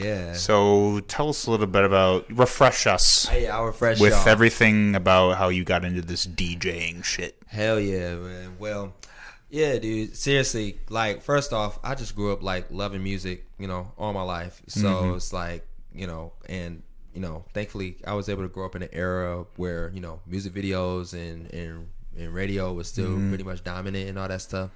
yeah. 0.00 0.32
So 0.32 1.00
tell 1.00 1.28
us 1.28 1.46
a 1.46 1.50
little 1.50 1.66
bit 1.66 1.84
about, 1.84 2.24
refresh 2.30 2.86
us 2.86 3.26
Hey, 3.26 3.46
our 3.46 3.72
fresh 3.72 4.00
with 4.00 4.12
y'all. 4.14 4.26
everything 4.28 4.94
about 4.94 5.36
how 5.36 5.50
you 5.50 5.64
got 5.64 5.84
into 5.84 6.00
this 6.00 6.26
DJing 6.26 7.04
shit. 7.04 7.36
Hell 7.46 7.78
yeah, 7.78 8.14
man. 8.14 8.56
Well, 8.58 8.94
yeah, 9.50 9.78
dude. 9.78 10.16
Seriously, 10.16 10.78
like 10.88 11.20
first 11.20 11.52
off, 11.52 11.78
I 11.84 11.94
just 11.94 12.16
grew 12.16 12.32
up 12.32 12.42
like 12.42 12.68
loving 12.70 13.02
music, 13.02 13.44
you 13.58 13.68
know, 13.68 13.92
all 13.98 14.14
my 14.14 14.22
life. 14.22 14.62
So 14.68 15.12
it's 15.14 15.32
like, 15.34 15.66
you 15.94 16.06
know, 16.06 16.32
and 16.48 16.82
you 17.14 17.20
know, 17.20 17.44
thankfully 17.54 17.96
I 18.06 18.14
was 18.14 18.28
able 18.28 18.42
to 18.42 18.48
grow 18.48 18.66
up 18.66 18.74
in 18.76 18.82
an 18.82 18.88
era 18.92 19.44
where, 19.56 19.90
you 19.94 20.00
know, 20.00 20.20
music 20.26 20.52
videos 20.52 21.12
and 21.14 21.52
and, 21.52 21.88
and 22.18 22.34
radio 22.34 22.72
was 22.72 22.88
still 22.88 23.16
pretty 23.28 23.44
much 23.44 23.62
dominant 23.64 24.08
and 24.08 24.18
all 24.18 24.28
that 24.28 24.40
stuff. 24.42 24.70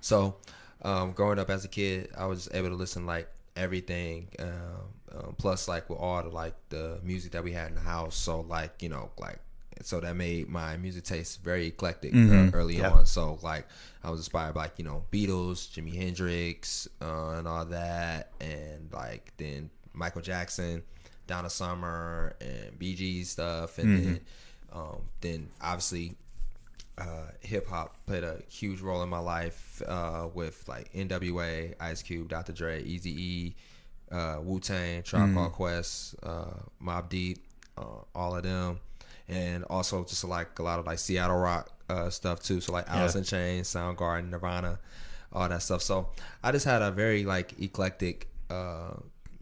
So, 0.00 0.36
um, 0.82 1.12
growing 1.12 1.38
up 1.38 1.50
as 1.50 1.64
a 1.64 1.68
kid, 1.68 2.10
I 2.16 2.26
was 2.26 2.48
able 2.52 2.68
to 2.68 2.74
listen 2.74 3.06
like 3.06 3.28
everything. 3.56 4.28
Um, 4.38 4.48
um, 5.16 5.34
plus, 5.38 5.68
like 5.68 5.88
with 5.88 5.98
all 5.98 6.22
the 6.22 6.28
like 6.28 6.54
the 6.70 6.98
music 7.02 7.32
that 7.32 7.44
we 7.44 7.52
had 7.52 7.68
in 7.68 7.74
the 7.76 7.80
house. 7.80 8.16
So, 8.16 8.40
like 8.40 8.82
you 8.82 8.88
know, 8.88 9.10
like 9.18 9.38
so 9.82 10.00
that 10.00 10.14
made 10.16 10.48
my 10.48 10.76
music 10.76 11.04
taste 11.04 11.42
very 11.42 11.66
eclectic 11.68 12.14
uh, 12.14 12.50
early 12.52 12.78
Yeah. 12.78 12.90
on. 12.90 13.06
So, 13.06 13.38
like 13.42 13.66
I 14.02 14.10
was 14.10 14.20
inspired 14.20 14.54
by 14.54 14.62
like 14.62 14.78
you 14.78 14.84
know 14.84 15.04
Beatles, 15.12 15.68
Jimi 15.72 15.94
Hendrix, 15.94 16.88
uh, 17.00 17.30
and 17.38 17.46
all 17.48 17.64
that, 17.66 18.30
and 18.40 18.92
like 18.92 19.32
then 19.36 19.70
Michael 19.92 20.22
Jackson. 20.22 20.82
Donna 21.26 21.50
Summer 21.50 22.34
and 22.40 22.78
Bee 22.78 22.94
Gees 22.94 23.30
stuff, 23.30 23.78
and 23.78 24.04
then 24.04 24.20
um, 24.72 25.02
then 25.20 25.48
obviously 25.60 26.16
uh, 26.98 27.26
hip 27.40 27.66
hop 27.66 27.96
played 28.06 28.24
a 28.24 28.40
huge 28.48 28.80
role 28.80 29.02
in 29.02 29.08
my 29.08 29.18
life 29.18 29.82
uh, 29.86 30.28
with 30.32 30.66
like 30.68 30.92
NWA, 30.92 31.74
Ice 31.80 32.02
Cube, 32.02 32.28
Dr. 32.28 32.52
Dre, 32.52 32.82
Easy 32.82 33.10
E, 33.10 33.54
uh, 34.12 34.38
Wu 34.42 34.60
Tang, 34.60 35.02
Tribe 35.02 35.34
Called 35.34 35.52
Quest, 35.52 36.14
uh, 36.22 36.54
Mobb 36.82 37.08
Deep, 37.08 37.38
uh, 37.76 37.82
all 38.14 38.36
of 38.36 38.42
them, 38.42 38.78
and 39.28 39.64
also 39.64 40.04
just 40.04 40.24
like 40.24 40.58
a 40.58 40.62
lot 40.62 40.78
of 40.78 40.86
like 40.86 40.98
Seattle 40.98 41.38
rock 41.38 41.70
uh, 41.88 42.10
stuff 42.10 42.40
too. 42.40 42.60
So 42.60 42.72
like 42.72 42.88
Alice 42.88 43.14
in 43.16 43.24
Chains, 43.24 43.68
Soundgarden, 43.68 44.30
Nirvana, 44.30 44.78
all 45.32 45.48
that 45.48 45.62
stuff. 45.62 45.82
So 45.82 46.10
I 46.42 46.52
just 46.52 46.64
had 46.64 46.82
a 46.82 46.90
very 46.90 47.24
like 47.24 47.60
eclectic 47.60 48.28
uh, 48.50 48.94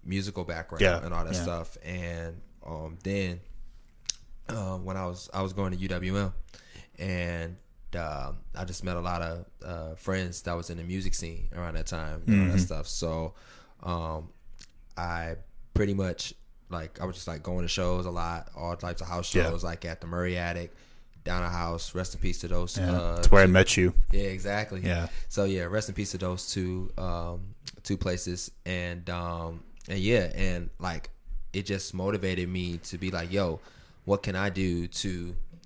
musical 0.04 0.44
background 0.44 0.82
Yeah, 0.82 1.04
and 1.04 1.12
all 1.14 1.24
that 1.24 1.34
yeah. 1.34 1.42
stuff, 1.42 1.76
and 1.84 2.40
um, 2.66 2.98
then 3.04 3.40
uh, 4.48 4.76
when 4.78 4.96
I 4.96 5.06
was 5.06 5.30
I 5.32 5.42
was 5.42 5.52
going 5.52 5.76
to 5.76 5.88
UWM, 5.88 6.32
and 6.98 7.56
uh, 7.96 8.32
I 8.56 8.64
just 8.64 8.84
met 8.84 8.96
a 8.96 9.00
lot 9.00 9.22
of 9.22 9.46
uh, 9.64 9.94
friends 9.94 10.42
that 10.42 10.54
was 10.56 10.70
in 10.70 10.78
the 10.78 10.84
music 10.84 11.14
scene 11.14 11.48
around 11.54 11.74
that 11.74 11.86
time 11.86 12.22
and 12.26 12.34
all 12.34 12.46
Mm-hmm. 12.46 12.52
that 12.56 12.58
stuff. 12.62 12.86
So 12.86 13.34
um, 13.82 14.28
I 14.96 15.36
pretty 15.74 15.94
much 15.94 16.34
like 16.70 17.00
I 17.00 17.04
was 17.04 17.16
just 17.16 17.28
like 17.28 17.42
going 17.42 17.62
to 17.62 17.68
shows 17.68 18.06
a 18.06 18.10
lot, 18.10 18.50
all 18.56 18.74
types 18.76 19.00
of 19.00 19.08
house 19.08 19.34
Yeah. 19.34 19.44
shows, 19.50 19.62
like 19.64 19.84
at 19.84 20.00
the 20.00 20.06
Murray 20.06 20.36
Attic, 20.38 20.72
down 21.24 21.42
a 21.42 21.48
house. 21.50 21.94
Rest 21.94 22.14
in 22.14 22.20
peace 22.20 22.38
to 22.40 22.48
those. 22.48 22.78
Yeah, 22.78 22.90
Uh, 22.92 23.14
that's 23.16 23.30
where 23.30 23.42
I 23.42 23.46
met 23.46 23.76
you. 23.76 23.94
yeah, 24.10 24.22
exactly. 24.24 24.80
Yeah. 24.80 25.08
So 25.28 25.44
yeah, 25.44 25.64
rest 25.64 25.88
in 25.88 25.94
peace 25.94 26.12
to 26.12 26.18
those 26.18 26.50
two 26.50 26.90
um 26.98 27.54
two 27.82 27.96
places 27.96 28.50
and 28.64 29.08
um 29.10 29.62
and 29.92 30.00
yeah, 30.00 30.30
and 30.34 30.70
like 30.78 31.10
it 31.52 31.66
just 31.66 31.92
motivated 31.94 32.48
me 32.48 32.78
to 32.78 32.98
be 32.98 33.10
like, 33.10 33.30
yo, 33.30 33.60
what 34.04 34.22
can 34.22 34.34
I 34.34 34.48
do 34.50 34.86
to, 34.88 35.08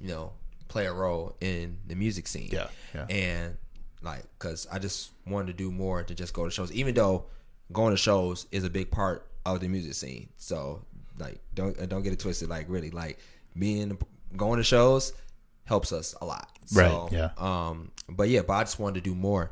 you 0.00 0.08
know, 0.08 0.32
play 0.68 0.86
a 0.86 0.92
role 0.92 1.36
in 1.40 1.78
the 1.86 1.94
music 1.94 2.26
scene? 2.26 2.50
Yeah, 2.52 2.66
yeah. 2.94 3.06
And 3.08 3.56
like 4.02 4.24
cuz 4.38 4.66
I 4.70 4.78
just 4.78 5.10
wanted 5.26 5.46
to 5.46 5.52
do 5.54 5.70
more 5.70 6.02
to 6.02 6.14
just 6.14 6.34
go 6.34 6.44
to 6.44 6.50
shows 6.50 6.70
even 6.72 6.94
though 6.94 7.26
going 7.72 7.92
to 7.92 7.96
shows 7.96 8.46
is 8.52 8.64
a 8.64 8.70
big 8.70 8.90
part 8.90 9.26
of 9.44 9.60
the 9.60 9.68
music 9.68 9.94
scene. 9.94 10.28
So 10.36 10.84
like 11.18 11.40
don't 11.54 11.88
don't 11.88 12.02
get 12.02 12.12
it 12.12 12.18
twisted 12.18 12.48
like 12.48 12.66
really 12.68 12.90
like 12.90 13.18
being 13.58 13.96
going 14.36 14.58
to 14.58 14.64
shows 14.64 15.12
helps 15.64 15.92
us 15.92 16.14
a 16.20 16.26
lot. 16.26 16.48
So, 16.66 16.80
Right, 16.80 17.12
yeah. 17.12 17.30
um, 17.38 17.90
but 18.08 18.28
yeah, 18.28 18.42
but 18.42 18.54
I 18.54 18.64
just 18.64 18.78
wanted 18.78 19.02
to 19.02 19.10
do 19.10 19.14
more. 19.14 19.50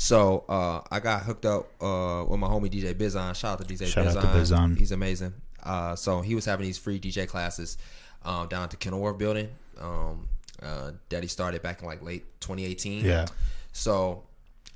So 0.00 0.44
uh, 0.48 0.80
I 0.92 1.00
got 1.00 1.24
hooked 1.24 1.44
up 1.44 1.70
uh, 1.82 2.24
with 2.28 2.38
my 2.38 2.46
homie 2.46 2.70
DJ 2.70 2.94
Bizon. 2.94 3.34
Shout 3.34 3.60
out 3.60 3.66
to 3.66 3.74
DJ 3.74 3.88
Shout 3.88 4.06
Bizon. 4.06 4.16
out 4.16 4.22
to 4.22 4.28
Bizon. 4.28 4.78
He's 4.78 4.92
amazing. 4.92 5.34
Uh, 5.60 5.96
so 5.96 6.20
he 6.20 6.36
was 6.36 6.44
having 6.44 6.64
these 6.64 6.78
free 6.78 7.00
DJ 7.00 7.26
classes 7.26 7.78
um, 8.24 8.46
down 8.46 8.62
at 8.62 8.70
the 8.70 8.76
Kenilworth 8.76 9.18
building 9.18 9.48
um, 9.80 10.28
uh, 10.62 10.92
that 11.08 11.24
he 11.24 11.28
started 11.28 11.62
back 11.62 11.82
in 11.82 11.88
like 11.88 12.00
late 12.00 12.24
2018. 12.40 13.04
Yeah. 13.04 13.26
So 13.72 14.22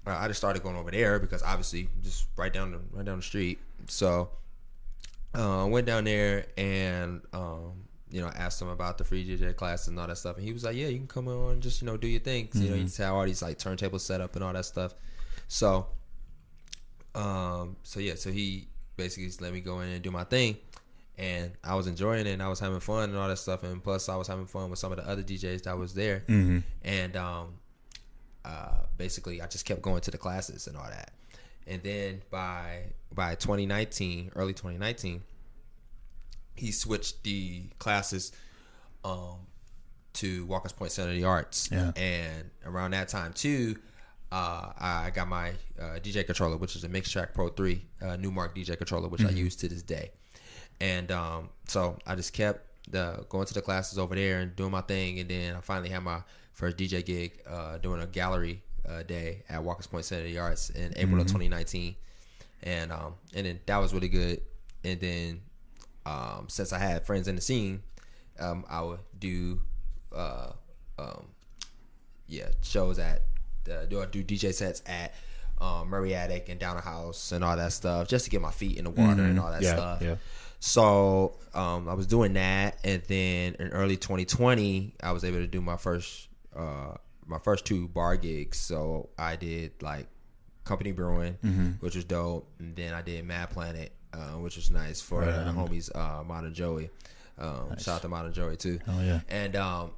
uh, 0.08 0.10
I 0.10 0.26
just 0.26 0.40
started 0.40 0.64
going 0.64 0.74
over 0.74 0.90
there 0.90 1.20
because 1.20 1.44
obviously 1.44 1.88
just 2.02 2.26
right 2.36 2.52
down 2.52 2.72
the 2.72 2.80
right 2.90 3.04
down 3.04 3.18
the 3.18 3.22
street. 3.22 3.60
So 3.86 4.28
uh, 5.34 5.68
went 5.70 5.86
down 5.86 6.02
there 6.02 6.46
and 6.58 7.20
um, 7.32 7.84
you 8.10 8.20
know 8.20 8.28
asked 8.34 8.60
him 8.60 8.68
about 8.68 8.98
the 8.98 9.04
free 9.04 9.24
DJ 9.24 9.54
classes 9.54 9.86
and 9.86 10.00
all 10.00 10.08
that 10.08 10.18
stuff, 10.18 10.36
and 10.36 10.44
he 10.44 10.52
was 10.52 10.64
like, 10.64 10.74
"Yeah, 10.74 10.88
you 10.88 10.98
can 10.98 11.06
come 11.06 11.28
on, 11.28 11.60
just 11.60 11.80
you 11.80 11.86
know 11.86 11.96
do 11.96 12.08
your 12.08 12.20
thing." 12.20 12.48
You 12.54 12.70
know, 12.70 12.74
you 12.74 12.84
just 12.84 12.98
have 12.98 13.14
all 13.14 13.24
these 13.24 13.40
like 13.40 13.58
turntables 13.58 14.00
set 14.00 14.20
up 14.20 14.34
and 14.34 14.44
all 14.44 14.52
that 14.52 14.64
stuff. 14.64 14.94
So, 15.52 15.86
um, 17.14 17.76
so 17.82 18.00
yeah, 18.00 18.14
so 18.14 18.30
he 18.32 18.68
basically 18.96 19.26
just 19.26 19.42
let 19.42 19.52
me 19.52 19.60
go 19.60 19.80
in 19.80 19.90
and 19.90 20.00
do 20.02 20.10
my 20.10 20.24
thing, 20.24 20.56
and 21.18 21.52
I 21.62 21.74
was 21.74 21.86
enjoying 21.86 22.26
it, 22.26 22.30
and 22.30 22.42
I 22.42 22.48
was 22.48 22.58
having 22.58 22.80
fun 22.80 23.10
and 23.10 23.18
all 23.18 23.28
that 23.28 23.36
stuff, 23.36 23.62
and 23.62 23.84
plus 23.84 24.08
I 24.08 24.16
was 24.16 24.26
having 24.26 24.46
fun 24.46 24.70
with 24.70 24.78
some 24.78 24.92
of 24.92 24.96
the 24.96 25.06
other 25.06 25.22
DJs 25.22 25.64
that 25.64 25.76
was 25.76 25.92
there, 25.92 26.24
and 26.82 27.16
um, 27.16 27.48
uh, 28.46 28.78
basically 28.96 29.42
I 29.42 29.46
just 29.46 29.66
kept 29.66 29.82
going 29.82 30.00
to 30.00 30.10
the 30.10 30.16
classes 30.16 30.68
and 30.68 30.76
all 30.76 30.88
that. 30.88 31.12
And 31.66 31.82
then 31.82 32.22
by 32.30 32.84
by 33.14 33.34
2019, 33.34 34.32
early 34.34 34.54
2019, 34.54 35.20
he 36.56 36.72
switched 36.72 37.24
the 37.24 37.64
classes 37.78 38.32
um, 39.04 39.36
to 40.14 40.46
Walker's 40.46 40.72
Point 40.72 40.92
Center 40.92 41.10
of 41.10 41.16
the 41.16 41.24
Arts. 41.24 41.68
Yeah. 41.70 41.92
And 41.94 42.48
around 42.64 42.92
that 42.92 43.08
time 43.08 43.34
too, 43.34 43.76
uh, 44.32 44.72
I 44.78 45.10
got 45.10 45.28
my 45.28 45.50
uh, 45.78 45.98
DJ 46.02 46.24
controller, 46.24 46.56
which 46.56 46.74
is 46.74 46.84
a 46.84 46.88
Mixtrack 46.88 47.34
Pro 47.34 47.48
3 47.50 47.82
uh, 48.00 48.04
Numark 48.16 48.56
DJ 48.56 48.78
controller, 48.78 49.08
which 49.08 49.22
I 49.24 49.28
use 49.28 49.54
to 49.56 49.68
this 49.68 49.82
day. 49.82 50.10
And 50.80 51.12
um, 51.12 51.50
so 51.68 51.98
I 52.06 52.14
just 52.14 52.32
kept 52.32 52.66
the, 52.90 53.26
going 53.28 53.44
to 53.44 53.52
the 53.52 53.60
classes 53.60 53.98
over 53.98 54.14
there 54.14 54.40
and 54.40 54.56
doing 54.56 54.70
my 54.70 54.80
thing. 54.80 55.20
And 55.20 55.28
then 55.28 55.54
I 55.54 55.60
finally 55.60 55.90
had 55.90 56.02
my 56.02 56.22
first 56.54 56.78
DJ 56.78 57.04
gig 57.04 57.42
uh, 57.46 57.76
doing 57.76 58.00
a 58.00 58.06
gallery 58.06 58.62
uh, 58.88 59.02
day 59.02 59.42
at 59.50 59.62
Walker's 59.62 59.86
Point 59.86 60.06
Center 60.06 60.24
of 60.24 60.30
the 60.30 60.38
Arts 60.38 60.70
in 60.70 60.94
April 60.96 61.20
of 61.20 61.26
2019. 61.26 61.94
And 62.62 62.90
um, 62.90 63.14
and 63.34 63.44
then 63.44 63.60
that 63.66 63.76
was 63.76 63.92
really 63.92 64.08
good. 64.08 64.40
And 64.82 64.98
then 64.98 65.42
um, 66.06 66.46
since 66.48 66.72
I 66.72 66.78
had 66.78 67.04
friends 67.04 67.28
in 67.28 67.34
the 67.34 67.42
scene, 67.42 67.82
um, 68.40 68.64
I 68.70 68.80
would 68.80 69.00
do 69.18 69.60
uh, 70.14 70.52
um, 70.98 71.26
yeah 72.28 72.48
shows 72.62 72.98
at 72.98 73.26
uh, 73.70 73.86
do 73.86 74.04
do 74.06 74.24
DJ 74.24 74.52
sets 74.54 74.82
at 74.86 75.14
um, 75.60 75.88
Murray 75.88 76.14
Attic 76.14 76.48
and 76.48 76.58
Down 76.58 76.76
a 76.76 76.80
House 76.80 77.32
and 77.32 77.44
all 77.44 77.56
that 77.56 77.72
stuff 77.72 78.08
just 78.08 78.24
to 78.24 78.30
get 78.30 78.40
my 78.40 78.50
feet 78.50 78.78
in 78.78 78.84
the 78.84 78.90
water 78.90 79.22
and 79.22 79.38
all 79.38 79.50
that 79.50 79.62
Yeah, 79.62 79.74
stuff. 79.74 80.02
yeah. 80.02 80.16
So 80.60 81.36
um, 81.54 81.88
I 81.88 81.94
was 81.94 82.06
doing 82.06 82.34
that, 82.34 82.78
and 82.84 83.02
then 83.08 83.54
in 83.58 83.68
early 83.68 83.96
2020, 83.96 84.94
I 85.02 85.10
was 85.12 85.24
able 85.24 85.38
to 85.38 85.46
do 85.46 85.60
my 85.60 85.76
first 85.76 86.28
uh, 86.56 86.94
my 87.26 87.38
first 87.38 87.64
two 87.64 87.88
bar 87.88 88.16
gigs. 88.16 88.58
So 88.58 89.08
I 89.18 89.36
did 89.36 89.72
like 89.82 90.06
Company 90.64 90.92
Brewing, 90.92 91.36
Mm-hmm. 91.44 91.66
which 91.80 91.96
was 91.96 92.04
dope, 92.04 92.48
and 92.60 92.76
then 92.76 92.94
I 92.94 93.02
did 93.02 93.24
Mad 93.24 93.50
Planet, 93.50 93.90
uh, 94.12 94.38
which 94.38 94.56
was 94.56 94.70
nice 94.70 95.00
for 95.00 95.20
Right 95.22 95.44
the 95.44 95.50
homies 95.52 95.90
uh, 95.96 96.22
Modern 96.22 96.54
Joey. 96.54 96.90
Um, 97.38 97.76
Shout 97.78 97.96
out 97.96 98.02
to 98.02 98.08
Modern 98.08 98.32
Joey 98.32 98.56
too. 98.56 98.78
Oh, 98.86 99.00
yeah. 99.02 99.20
And 99.28 99.56
um, 99.56 99.90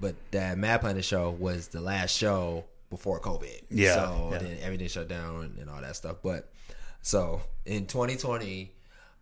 but 0.00 0.14
that 0.32 0.58
Mad 0.58 0.82
Planet 0.82 1.04
show 1.04 1.30
was 1.30 1.68
the 1.68 1.80
last 1.80 2.14
show 2.14 2.64
before 2.92 3.18
COVID. 3.18 3.62
Yeah, 3.70 3.94
So 3.94 4.28
yeah. 4.32 4.38
then 4.38 4.58
everything 4.62 4.86
shut 4.86 5.08
down 5.08 5.56
and, 5.58 5.70
all 5.70 5.80
that 5.80 5.96
stuff. 5.96 6.18
But 6.22 6.52
so 7.00 7.40
in 7.64 7.86
2020, 7.86 8.70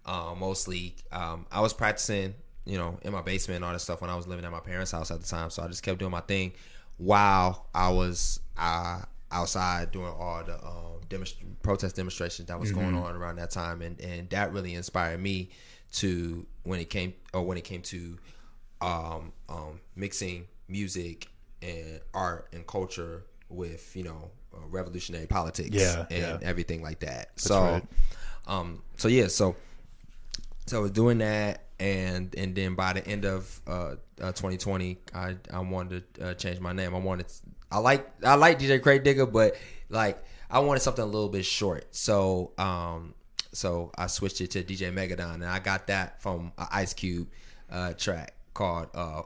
uh, 0.04 0.34
mostly 0.36 0.96
um, 1.12 1.46
I 1.52 1.60
was 1.60 1.72
practicing, 1.72 2.34
you 2.64 2.78
know, 2.78 2.98
in 3.02 3.12
my 3.12 3.22
basement 3.22 3.56
and 3.56 3.64
all 3.64 3.72
that 3.72 3.78
stuff 3.78 4.00
when 4.00 4.10
I 4.10 4.16
was 4.16 4.26
living 4.26 4.44
at 4.44 4.50
my 4.50 4.58
parents' 4.58 4.90
house 4.90 5.12
at 5.12 5.20
the 5.20 5.26
time. 5.26 5.50
So 5.50 5.62
I 5.62 5.68
just 5.68 5.84
kept 5.84 6.00
doing 6.00 6.10
my 6.10 6.20
thing 6.20 6.52
while 6.96 7.68
I 7.72 7.90
was 7.90 8.40
uh, 8.58 9.02
outside 9.30 9.92
doing 9.92 10.12
all 10.18 10.42
the 10.44 10.54
um, 10.54 11.00
demonst- 11.08 11.36
protest 11.62 11.94
demonstrations 11.94 12.48
that 12.48 12.58
was 12.58 12.72
going 12.72 12.96
on 12.96 13.14
around 13.14 13.36
that 13.36 13.52
time, 13.52 13.82
and 13.82 14.00
and 14.00 14.28
that 14.30 14.52
really 14.52 14.74
inspired 14.74 15.20
me 15.20 15.50
to 15.92 16.44
when 16.64 16.80
it 16.80 16.90
came 16.90 17.14
or 17.32 17.42
when 17.42 17.56
it 17.56 17.64
came 17.64 17.82
to 17.82 18.18
um, 18.80 19.32
um, 19.48 19.80
mixing 19.94 20.48
music 20.68 21.28
and 21.62 22.00
art 22.14 22.48
and 22.52 22.66
culture 22.66 23.24
with 23.50 23.94
you 23.96 24.04
know 24.04 24.30
uh, 24.54 24.66
revolutionary 24.68 25.26
politics 25.26 25.70
Yeah, 25.72 26.06
and 26.10 26.18
yeah. 26.18 26.38
everything 26.42 26.82
like 26.82 27.00
that. 27.00 27.38
so, 27.38 27.60
right. 27.60 27.82
um, 28.46 28.82
so 28.96 29.08
yeah, 29.08 29.28
so 29.28 29.56
so 30.66 30.78
I 30.78 30.80
was 30.80 30.90
doing 30.92 31.18
that, 31.18 31.64
and 31.78 32.34
and 32.36 32.54
then 32.54 32.74
by 32.74 32.92
the 32.92 33.06
end 33.06 33.24
of 33.24 33.60
uh, 33.66 33.96
uh 34.20 34.32
2020, 34.32 34.98
I 35.14 35.36
I 35.52 35.58
wanted 35.60 36.14
to 36.14 36.30
uh, 36.30 36.34
change 36.34 36.60
my 36.60 36.72
name. 36.72 36.94
I 36.94 36.98
wanted 36.98 37.26
I 37.70 37.78
like 37.78 38.10
I 38.24 38.34
like 38.34 38.58
DJ 38.58 38.82
Crate 38.82 39.04
Digger, 39.04 39.26
but 39.26 39.56
like 39.88 40.22
I 40.50 40.60
wanted 40.60 40.80
something 40.80 41.02
a 41.02 41.06
little 41.06 41.28
bit 41.28 41.44
short. 41.44 41.94
So 41.94 42.52
um 42.58 43.14
so 43.52 43.90
I 43.98 44.06
switched 44.06 44.40
it 44.40 44.52
to 44.52 44.62
DJ 44.62 44.92
Megadon, 44.92 45.34
and 45.34 45.44
I 45.44 45.58
got 45.58 45.88
that 45.88 46.22
from 46.22 46.52
a 46.56 46.68
Ice 46.70 46.94
Cube 46.94 47.28
uh, 47.70 47.92
track 47.94 48.34
called 48.54 48.88
uh 48.94 49.22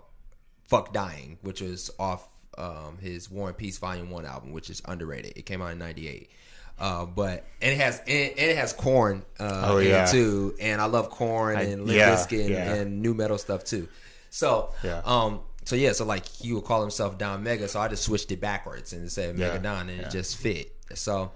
"Fuck 0.69 0.93
Dying," 0.93 1.39
which 1.43 1.61
was 1.61 1.91
off 1.99 2.27
um, 2.59 2.99
his 3.01 3.31
War 3.31 3.49
and 3.49 3.57
Peace 3.57 3.79
Volume 3.79 4.11
One 4.11 4.25
album, 4.27 4.53
which 4.53 4.71
is 4.71 4.83
underrated. 4.87 5.33
It 5.37 5.47
came 5.47 5.63
out 5.63 5.73
in 5.73 5.79
'98. 5.79 6.31
Uh, 6.77 7.07
but 7.07 7.45
and 7.63 7.73
it 7.73 7.77
has 7.77 7.99
and 8.01 8.09
it 8.09 8.57
has 8.57 8.73
Korn 8.73 9.25
uh, 9.39 9.63
Oh, 9.73 9.79
yeah. 9.79 10.07
too, 10.07 10.55
and 10.61 10.81
I 10.81 10.87
love 10.87 11.09
Korn 11.09 11.57
and 11.57 11.87
Limp 11.87 11.97
yeah, 11.97 12.17
Bizkit 12.17 12.41
and, 12.47 12.51
yeah. 12.51 12.75
and 12.75 13.01
nu 13.01 13.15
metal 13.15 13.39
stuff 13.39 13.63
too. 13.63 13.87
So 14.31 14.71
Yeah. 14.83 15.01
um 15.05 15.41
so 15.65 15.77
yeah, 15.77 15.93
so 15.93 16.05
like 16.05 16.27
he 16.27 16.53
would 16.53 16.65
call 16.65 16.81
himself 16.83 17.17
Don 17.17 17.45
Mega, 17.45 17.69
so 17.69 17.79
I 17.79 17.87
just 17.87 18.03
switched 18.03 18.31
it 18.33 18.41
backwards 18.41 18.93
and 18.93 19.11
said 19.11 19.39
Mega 19.39 19.61
Don, 19.61 19.89
and 19.89 20.01
it 20.01 20.11
just 20.11 20.37
fit. 20.37 20.75
So 20.95 21.31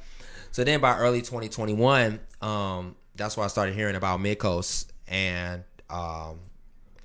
so 0.51 0.65
then 0.65 0.81
by 0.81 0.99
early 0.99 1.21
2021, 1.21 2.19
um, 2.43 2.97
that's 3.15 3.37
why 3.37 3.45
I 3.45 3.47
started 3.47 3.75
hearing 3.77 3.95
about 3.95 4.19
Midcoast 4.19 4.87
and 5.07 5.63
um, 5.89 6.41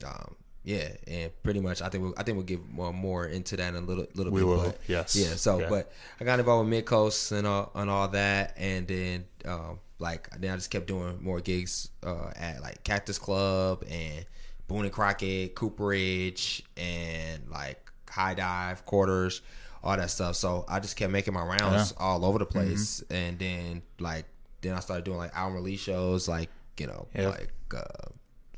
um, 0.06 0.36
yeah, 0.64 0.90
and 1.08 1.32
pretty 1.44 1.60
much 1.60 1.82
I 1.82 1.90
think 1.90 2.04
we'll, 2.04 2.14
I 2.18 2.24
think 2.24 2.36
we'll 2.38 2.46
get 2.46 2.66
more 2.70 2.94
more 2.94 3.26
into 3.26 3.58
that 3.58 3.70
in 3.76 3.84
a 3.84 3.86
little 3.86 4.08
little 4.16 4.32
We 4.32 4.42
bit. 4.42 4.48
will, 4.48 4.64
but, 4.64 4.80
yes. 4.88 5.16
Yeah. 5.16 5.36
So, 5.36 5.60
Yeah. 5.60 5.70
but 5.70 5.92
I 6.20 6.24
got 6.24 6.40
involved 6.40 6.70
with 6.70 6.86
Midcoast 6.86 7.32
and 7.32 7.46
all 7.48 7.72
and 7.76 7.90
all 7.90 8.08
that, 8.10 8.54
and 8.58 8.88
then 8.88 9.26
um, 9.46 9.80
like 10.00 10.30
then 10.40 10.52
I 10.54 10.56
just 10.56 10.70
kept 10.72 10.88
doing 10.88 11.22
more 11.22 11.40
gigs 11.42 11.90
uh, 12.06 12.32
at 12.36 12.62
like 12.62 12.84
Cactus 12.84 13.18
Club 13.20 13.84
and 13.90 14.26
Boone 14.68 14.86
and 14.86 14.92
Crockett, 14.94 15.56
Cooperage, 15.56 16.64
and 16.78 17.50
like 17.50 17.92
High 18.10 18.34
Dive 18.34 18.86
Quarters, 18.86 19.42
all 19.84 19.98
that 19.98 20.10
stuff. 20.12 20.36
So 20.38 20.66
I 20.70 20.80
just 20.80 20.96
kept 20.96 21.12
making 21.12 21.34
my 21.34 21.44
rounds 21.44 21.94
all 21.98 22.24
over 22.26 22.40
the 22.40 22.46
place, 22.46 23.02
Mm-hmm. 23.02 23.14
and 23.16 23.40
then 23.40 23.82
like 24.00 24.26
then 24.62 24.76
I 24.76 24.80
started 24.80 25.04
doing 25.04 25.18
like 25.18 25.36
album 25.36 25.56
release 25.56 25.82
shows, 25.82 26.28
like 26.30 26.50
you 26.78 26.88
know, 26.88 27.08
Yeah. 27.14 27.30
like. 27.30 27.52
Uh, 27.76 27.82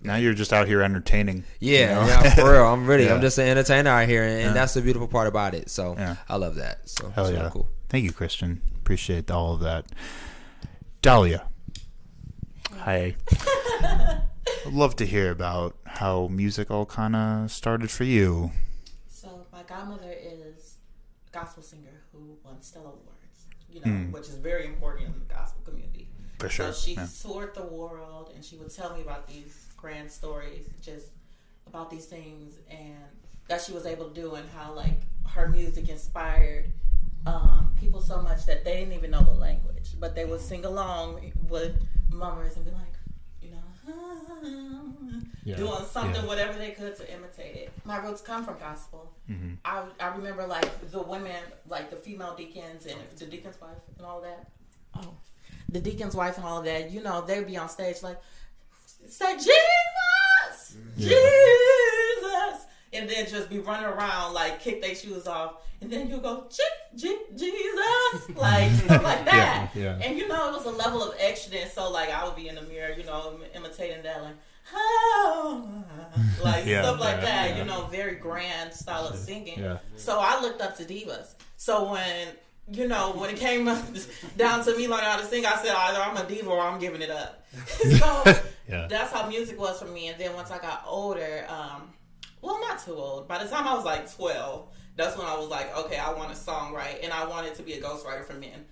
Now 0.06 0.16
you're 0.18 0.34
just 0.34 0.54
out 0.54 0.68
here 0.68 0.82
entertaining. 0.82 1.44
yeah, 1.60 1.80
you 1.80 1.86
know? 1.88 2.08
yeah, 2.08 2.36
for 2.36 2.52
real. 2.54 2.66
I'm 2.66 2.86
really, 2.88 3.06
Yeah. 3.08 3.16
I'm 3.16 3.22
just 3.22 3.38
an 3.38 3.48
entertainer 3.48 3.90
out 3.90 4.08
here, 4.08 4.24
and, 4.24 4.40
Yeah. 4.40 4.54
that's 4.54 4.74
the 4.74 4.82
beautiful 4.82 5.08
part 5.08 5.28
about 5.28 5.54
it. 5.54 5.70
So 5.70 5.96
Yeah. 5.98 6.16
I 6.30 6.36
love 6.38 6.56
that. 6.56 6.88
So 6.90 7.10
Hell 7.10 7.26
it's 7.28 7.38
yeah. 7.38 7.50
cool. 7.52 7.70
Thank 7.90 8.04
you, 8.06 8.12
Christian. 8.12 8.62
Appreciate 8.78 9.30
all 9.32 9.54
of 9.54 9.62
that. 9.62 9.86
Dahlia. 11.02 11.48
Hi. 12.80 13.16
I'd 13.82 14.22
love 14.72 14.96
to 14.98 15.06
hear 15.06 15.32
about 15.32 15.76
how 15.86 16.28
music 16.28 16.70
all 16.70 16.86
kind 16.86 17.16
of 17.16 17.52
started 17.52 17.90
for 17.92 18.04
you. 18.04 18.52
So 19.08 19.46
my 19.52 19.64
godmother 19.64 20.12
is 20.12 20.78
a 21.28 21.32
gospel 21.32 21.64
singer 21.64 22.04
who 22.12 22.38
won 22.44 22.62
Stella 22.62 22.88
Awards, 22.88 23.46
you 23.70 23.80
know, 23.82 23.92
hmm. 23.92 24.12
which 24.12 24.28
is 24.28 24.36
very 24.36 24.66
important 24.66 25.08
in 25.08 25.14
the 25.14 25.34
gospel 25.34 25.62
community. 25.64 26.10
For 26.40 26.50
sure. 26.50 26.74
So 26.74 26.80
she 26.80 26.94
yeah. 26.96 27.08
toured 27.22 27.56
the 27.56 27.64
world, 27.64 28.32
and 28.36 28.44
she 28.44 28.58
would 28.58 28.74
tell 28.74 28.94
me 28.96 29.02
about 29.02 29.28
these 29.28 29.65
grand 29.86 30.10
stories, 30.10 30.66
just 30.82 31.08
about 31.68 31.92
these 31.92 32.06
things, 32.06 32.54
and 32.72 32.96
that 33.48 33.62
she 33.62 33.72
was 33.72 33.86
able 33.86 34.08
to 34.10 34.20
do, 34.22 34.34
and 34.34 34.48
how 34.58 34.74
like 34.74 35.00
her 35.28 35.48
music 35.50 35.90
inspired 35.90 36.72
um, 37.28 37.72
people 37.80 38.02
so 38.02 38.20
much 38.22 38.46
that 38.48 38.64
they 38.66 38.78
didn't 38.80 38.94
even 38.94 39.12
know 39.12 39.22
the 39.24 39.34
language, 39.34 39.92
but 40.00 40.16
they 40.16 40.26
would 40.26 40.42
sing 40.42 40.66
along 40.66 41.32
with 41.50 41.76
mummers 42.12 42.56
and 42.56 42.66
be 42.66 42.72
like, 42.72 42.96
you 43.44 43.52
know, 43.52 45.22
doing 45.56 45.86
something, 45.92 46.22
Yeah. 46.24 46.28
whatever 46.28 46.58
they 46.58 46.72
could 46.72 46.96
to 46.98 47.14
imitate 47.14 47.56
it. 47.56 47.72
My 47.84 47.98
roots 47.98 48.22
come 48.22 48.44
from 48.44 48.58
gospel. 48.60 49.12
Mm-hmm. 49.30 49.54
I, 49.64 49.84
I 50.00 50.16
remember 50.16 50.46
like 50.48 50.90
the 50.92 51.02
women, 51.02 51.42
like 51.68 51.90
the 51.92 51.96
female 51.96 52.34
deacons 52.36 52.86
and 52.88 52.98
the 53.18 53.26
deacon's 53.26 53.60
wife 53.62 53.78
and 53.98 54.06
all 54.06 54.22
that. 54.22 54.50
Oh, 54.98 55.14
the 55.70 55.80
deacon's 55.82 56.16
wife 56.16 56.38
and 56.38 56.46
all 56.46 56.62
that. 56.64 56.90
You 56.92 57.02
know, 57.04 57.22
they'd 57.26 57.46
be 57.46 57.58
on 57.58 57.70
stage 57.70 58.02
like, 58.04 58.20
say 59.08 59.36
Jesus, 59.36 60.78
Jesus, 60.98 62.66
and 62.94 63.10
then 63.10 63.28
just 63.28 63.50
be 63.50 63.60
running 63.60 63.86
around 63.86 64.34
like 64.34 64.60
kick 64.60 64.82
their 64.82 64.96
shoes 64.96 65.28
off, 65.28 65.56
and 65.82 65.92
then 65.92 66.08
you 66.10 66.18
go 66.18 66.48
Je- 66.50 66.96
Je- 66.96 67.26
Jesus, 67.36 68.30
like 68.38 68.72
stuff 68.72 69.04
like 69.04 69.26
that. 69.26 69.70
Yeah, 69.76 69.82
yeah. 70.00 70.06
And 70.06 70.18
you 70.18 70.28
know, 70.28 70.50
it 70.50 70.54
was 70.54 70.66
a 70.66 70.72
level 70.72 71.04
of 71.04 71.18
extraness. 71.18 71.72
So 71.72 71.92
like, 71.92 72.10
I 72.10 72.26
would 72.26 72.36
be 72.36 72.48
in 72.48 72.56
the 72.56 72.62
mirror, 72.64 72.94
you 72.98 73.04
know, 73.04 73.40
imitating 73.54 74.04
that, 74.04 74.24
like. 74.24 74.36
Oh, 74.74 75.70
like 76.44 76.66
Yeah, 76.68 76.82
stuff 76.82 77.00
like 77.00 77.22
that, 77.22 77.56
you 77.56 77.66
know, 77.66 77.86
very 77.86 78.16
grand 78.16 78.74
style 78.74 79.06
of 79.08 79.16
singing. 79.16 79.60
Yeah. 79.60 79.78
So 79.96 80.18
I 80.20 80.42
looked 80.42 80.60
up 80.60 80.76
to 80.78 80.84
divas. 80.84 81.36
So 81.56 81.92
when 81.92 82.30
you 82.72 82.88
know 82.88 83.14
when 83.14 83.30
it 83.30 83.38
came 83.38 83.66
down 84.38 84.64
to 84.66 84.78
me 84.78 84.88
learning 84.88 85.06
how 85.06 85.18
to 85.18 85.26
sing, 85.26 85.46
I 85.46 85.56
said 85.56 85.76
either 85.76 86.00
I'm 86.00 86.18
a 86.18 86.28
diva 86.28 86.50
or 86.50 86.62
I'm 86.62 86.80
giving 86.80 87.02
it 87.02 87.10
up. 87.12 87.46
so 88.00 88.24
Yeah. 88.68 88.88
that's 88.90 89.12
how 89.14 89.28
music 89.30 89.60
was 89.60 89.80
for 89.80 89.86
me. 89.88 90.08
And 90.08 90.20
then 90.20 90.34
once 90.34 90.50
I 90.50 90.58
got 90.58 90.84
older, 90.88 91.46
um, 91.48 91.94
well, 92.42 92.60
not 92.62 92.84
too 92.84 92.96
old. 92.96 93.28
By 93.28 93.44
the 93.44 93.48
time 93.50 93.68
I 93.68 93.76
was 93.76 93.86
like 93.86 94.12
12, 94.16 94.68
that's 94.96 95.16
when 95.18 95.28
I 95.28 95.38
was 95.38 95.50
like, 95.50 95.76
okay, 95.78 95.98
I 95.98 96.12
want 96.14 96.32
a 96.32 96.36
song 96.36 96.74
right, 96.74 96.98
and 97.04 97.12
I 97.14 97.28
wanted 97.28 97.54
to 97.56 97.64
be 97.64 97.74
a 97.74 97.82
ghostwriter 97.82 98.24
for 98.26 98.34
men. 98.34 98.66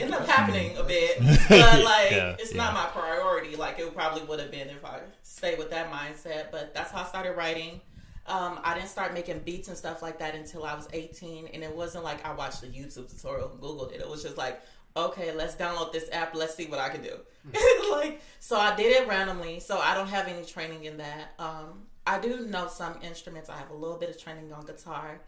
Ended 0.00 0.14
up 0.16 0.26
happening 0.26 0.76
a 0.76 0.82
bit, 0.82 1.18
but 1.48 1.84
like 1.84 2.10
Yeah, 2.10 2.36
it's 2.38 2.52
yeah. 2.52 2.56
not 2.56 2.74
my 2.74 2.86
priority. 2.86 3.54
Like 3.56 3.78
it 3.78 3.94
probably 3.94 4.22
would 4.24 4.40
have 4.40 4.50
been 4.50 4.68
if 4.68 4.84
I 4.84 5.00
stayed 5.22 5.58
with 5.58 5.70
that 5.70 5.92
mindset. 5.92 6.50
But 6.50 6.72
that's 6.74 6.90
how 6.90 7.02
I 7.02 7.04
started 7.06 7.32
writing. 7.36 7.80
Um, 8.26 8.60
I 8.62 8.74
didn't 8.74 8.88
start 8.88 9.14
making 9.14 9.40
beats 9.40 9.68
and 9.68 9.76
stuff 9.76 10.00
like 10.00 10.18
that 10.20 10.34
until 10.34 10.64
I 10.64 10.74
was 10.74 10.88
18, 10.92 11.48
and 11.48 11.62
it 11.62 11.74
wasn't 11.74 12.04
like 12.04 12.24
I 12.24 12.32
watched 12.32 12.62
a 12.62 12.66
YouTube 12.66 13.10
tutorial 13.10 13.50
and 13.50 13.60
Googled 13.60 13.92
it. 13.92 14.00
It 14.00 14.08
was 14.08 14.22
just 14.22 14.36
like, 14.36 14.60
okay, 14.96 15.32
let's 15.34 15.54
download 15.54 15.92
this 15.92 16.08
app. 16.12 16.34
Let's 16.34 16.54
see 16.54 16.66
what 16.66 16.78
I 16.78 16.88
can 16.88 17.02
do. 17.02 17.16
like, 17.90 18.20
so 18.40 18.56
I 18.56 18.76
did 18.76 18.92
it 18.92 19.08
randomly. 19.08 19.60
So 19.60 19.78
I 19.78 19.94
don't 19.94 20.08
have 20.08 20.28
any 20.28 20.44
training 20.44 20.84
in 20.84 20.98
that. 20.98 21.32
Um, 21.38 21.86
I 22.06 22.18
do 22.18 22.46
know 22.46 22.68
some 22.68 22.94
instruments. 23.02 23.48
I 23.48 23.56
have 23.56 23.70
a 23.70 23.74
little 23.74 23.96
bit 23.96 24.10
of 24.10 24.20
training 24.20 24.52
on 24.52 24.66
guitar, 24.66 25.20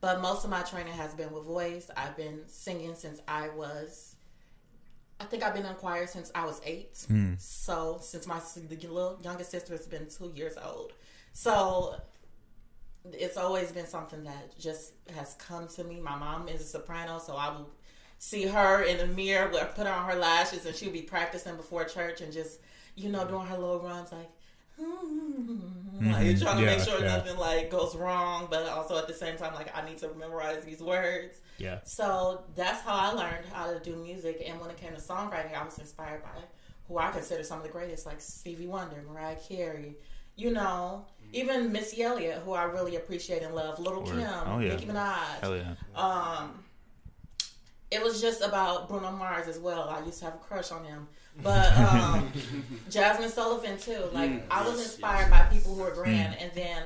but 0.00 0.20
most 0.20 0.44
of 0.44 0.50
my 0.50 0.62
training 0.62 0.92
has 0.94 1.14
been 1.14 1.30
with 1.32 1.44
voice. 1.44 1.90
I've 1.96 2.16
been 2.16 2.40
singing 2.46 2.94
since 2.94 3.20
I 3.28 3.48
was. 3.50 4.16
I 5.20 5.24
think 5.24 5.42
I've 5.44 5.54
been 5.54 5.66
in 5.66 5.74
choir 5.74 6.06
since 6.06 6.32
I 6.34 6.44
was 6.44 6.60
eight. 6.64 7.06
So 7.38 7.98
since 8.00 8.26
my 8.26 8.40
the 8.68 8.76
little 8.88 9.20
youngest 9.22 9.50
sister 9.52 9.72
has 9.76 9.86
been 9.86 10.08
two 10.08 10.32
years 10.34 10.54
old, 10.62 10.94
so 11.32 11.94
it's 13.12 13.36
always 13.36 13.72
been 13.72 13.86
something 13.86 14.24
that 14.24 14.58
just 14.58 14.92
has 15.14 15.34
come 15.34 15.66
to 15.68 15.84
me. 15.84 16.00
My 16.00 16.16
mom 16.16 16.48
is 16.48 16.60
a 16.60 16.64
soprano, 16.64 17.18
so 17.18 17.34
I 17.34 17.48
will 17.48 17.70
see 18.18 18.46
her 18.46 18.82
in 18.82 18.98
the 18.98 19.06
mirror, 19.06 19.50
with 19.50 19.74
put 19.74 19.86
on 19.86 20.08
her 20.08 20.16
lashes, 20.16 20.64
and 20.66 20.74
she'll 20.74 20.92
be 20.92 21.02
practicing 21.02 21.56
before 21.56 21.84
church 21.84 22.20
and 22.20 22.32
just 22.32 22.60
you 22.94 23.08
know 23.08 23.26
doing 23.26 23.46
her 23.46 23.58
little 23.58 23.80
runs 23.80 24.12
like. 24.12 24.30
Hmm. 24.80 25.58
Like 26.00 26.24
you're 26.24 26.36
trying 26.36 26.58
to 26.58 26.66
make 26.66 26.80
sure 26.80 26.98
yeah. 27.00 27.16
nothing 27.16 27.36
like 27.36 27.70
goes 27.70 27.94
wrong, 27.94 28.48
but 28.50 28.66
also 28.68 28.96
at 28.96 29.06
the 29.06 29.14
same 29.14 29.36
time, 29.36 29.54
like 29.54 29.76
I 29.76 29.84
need 29.84 29.98
to 29.98 30.12
memorize 30.14 30.64
these 30.64 30.80
words. 30.80 31.38
Yeah. 31.58 31.80
So 31.84 32.44
that's 32.56 32.82
how 32.82 32.94
I 32.94 33.12
learned 33.12 33.44
how 33.52 33.72
to 33.72 33.78
do 33.78 33.96
music. 33.96 34.42
And 34.44 34.60
when 34.60 34.70
it 34.70 34.78
came 34.78 34.94
to 34.94 35.00
songwriting, 35.00 35.54
I 35.54 35.64
was 35.64 35.78
inspired 35.78 36.22
by 36.22 36.30
who 36.88 36.98
I 36.98 37.10
consider 37.10 37.44
some 37.44 37.58
of 37.58 37.64
the 37.64 37.70
greatest, 37.70 38.06
like 38.06 38.20
Stevie 38.20 38.66
Wonder, 38.66 39.04
Mariah 39.06 39.36
Carey, 39.36 39.96
you 40.36 40.52
know, 40.52 41.06
even 41.32 41.72
Missy 41.72 42.02
Elliott, 42.02 42.38
who 42.44 42.52
I 42.52 42.64
really 42.64 42.96
appreciate 42.96 43.42
and 43.42 43.54
love, 43.54 43.78
Little 43.78 44.02
Word. 44.02 44.18
Kim, 44.18 44.28
Oh, 44.46 44.58
yeah. 44.58 44.70
Nicki 44.70 44.86
Minaj. 44.86 45.40
Hell 45.40 45.56
yeah. 45.56 45.74
Um, 45.94 46.62
it 47.90 48.02
was 48.02 48.20
just 48.20 48.42
about 48.42 48.88
Bruno 48.88 49.10
Mars 49.12 49.48
as 49.48 49.58
well. 49.58 49.88
I 49.88 50.04
used 50.04 50.18
to 50.20 50.26
have 50.26 50.34
a 50.34 50.38
crush 50.38 50.70
on 50.72 50.84
him. 50.84 51.08
But 51.42 51.76
um, 51.78 52.30
Jazmine 52.90 53.30
Sullivan 53.30 53.78
too. 53.78 54.02
Like 54.12 54.42
I 54.50 54.66
was 54.66 54.80
inspired 54.80 55.30
by 55.30 55.42
people 55.52 55.74
who 55.74 55.82
were 55.82 55.90
grand, 55.90 56.36
and 56.38 56.50
then 56.54 56.82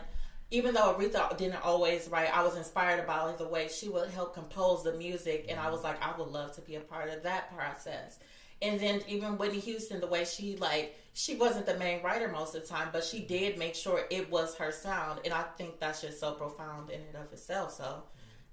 even 0.52 0.74
though 0.74 0.94
Aretha 0.94 1.36
didn't 1.36 1.64
always 1.64 2.08
write, 2.08 2.36
I 2.36 2.42
was 2.44 2.56
inspired 2.56 3.04
by 3.06 3.20
like, 3.22 3.38
the 3.38 3.48
way 3.48 3.68
she 3.68 3.88
would 3.88 4.08
help 4.10 4.34
compose 4.34 4.84
the 4.84 4.92
music, 4.92 5.46
and 5.48 5.58
I 5.58 5.70
was 5.70 5.82
like, 5.82 6.00
I 6.00 6.16
would 6.16 6.28
love 6.28 6.54
to 6.54 6.60
be 6.60 6.76
a 6.76 6.80
part 6.80 7.08
of 7.10 7.24
that 7.24 7.54
process. 7.56 8.20
And 8.62 8.78
then 8.78 9.02
even 9.08 9.36
Whitney 9.36 9.58
Houston, 9.60 10.00
the 10.00 10.06
way 10.06 10.24
she 10.24 10.56
like, 10.56 10.96
she 11.16 11.34
wasn't 11.36 11.64
the 11.64 11.76
main 11.78 12.02
writer 12.02 12.28
most 12.28 12.54
of 12.54 12.60
the 12.62 12.68
time, 12.68 12.88
but 12.92 13.02
she 13.02 13.20
did 13.20 13.58
make 13.58 13.74
sure 13.74 14.02
it 14.10 14.30
was 14.30 14.54
her 14.56 14.70
sound, 14.70 15.20
and 15.24 15.32
I 15.32 15.42
think 15.56 15.80
that's 15.80 16.02
just 16.02 16.20
so 16.20 16.32
profound 16.34 16.90
in 16.90 17.00
and 17.00 17.16
of 17.16 17.32
itself. 17.32 17.72
So 17.72 18.02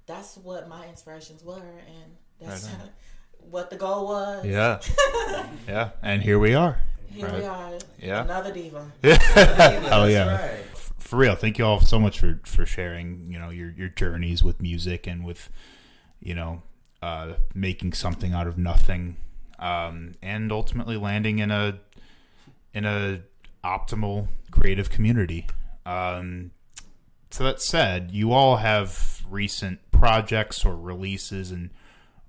that's 0.05 0.37
what 0.37 0.67
my 0.69 0.87
inspirations 0.87 1.43
were, 1.43 1.57
and 1.59 2.15
that's 2.39 2.65
Right 2.67 2.89
what 3.49 3.69
the 3.69 3.75
goal 3.75 4.07
was. 4.07 4.45
Yeah. 4.45 4.79
yeah. 5.67 5.89
And 6.01 6.21
here 6.23 6.39
we 6.39 6.53
are. 6.55 6.79
Here 7.11 7.25
Right. 7.27 7.39
we 7.41 7.45
are, 7.45 7.71
Yeah. 7.99 8.23
another 8.23 8.53
diva. 8.53 8.89
Hell 9.03 10.09
yeah. 10.09 10.31
right. 10.31 10.59
F- 10.71 10.93
For 10.99 11.17
real. 11.17 11.35
Thank 11.35 11.57
you 11.57 11.65
all 11.65 11.81
so 11.81 11.99
much 11.99 12.17
for, 12.19 12.39
for 12.45 12.65
sharing, 12.65 13.29
you 13.29 13.37
know, 13.39 13.49
your, 13.49 13.71
your 13.71 13.89
journeys 13.89 14.43
with 14.43 14.61
music 14.61 15.05
and 15.05 15.25
with, 15.25 15.49
you 16.21 16.33
know, 16.33 16.63
uh, 17.01 17.33
making 17.53 17.91
something 17.93 18.33
out 18.33 18.47
of 18.47 18.57
nothing. 18.57 19.17
Um, 19.59 20.13
and 20.21 20.51
ultimately 20.51 20.95
landing 20.97 21.39
in 21.39 21.51
a, 21.51 21.77
in 22.73 22.85
a 22.85 23.21
optimal 23.63 24.27
creative 24.51 24.89
community. 24.89 25.47
Um, 25.85 26.51
so 27.29 27.43
that 27.43 27.61
said, 27.61 28.11
you 28.11 28.31
all 28.31 28.57
have 28.57 29.21
recent 29.29 29.79
projects 29.91 30.65
or 30.65 30.75
releases 30.75 31.51
and 31.51 31.71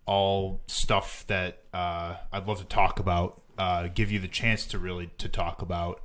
all 0.06 0.62
stuff 0.66 1.24
that 1.26 1.62
uh, 1.72 2.16
I'd 2.32 2.46
love 2.46 2.58
to 2.58 2.64
talk 2.64 2.98
about. 2.98 3.42
Uh, 3.56 3.88
give 3.94 4.10
you 4.10 4.18
the 4.18 4.28
chance 4.28 4.66
to 4.66 4.78
really 4.78 5.10
to 5.18 5.28
talk 5.28 5.62
about, 5.62 6.00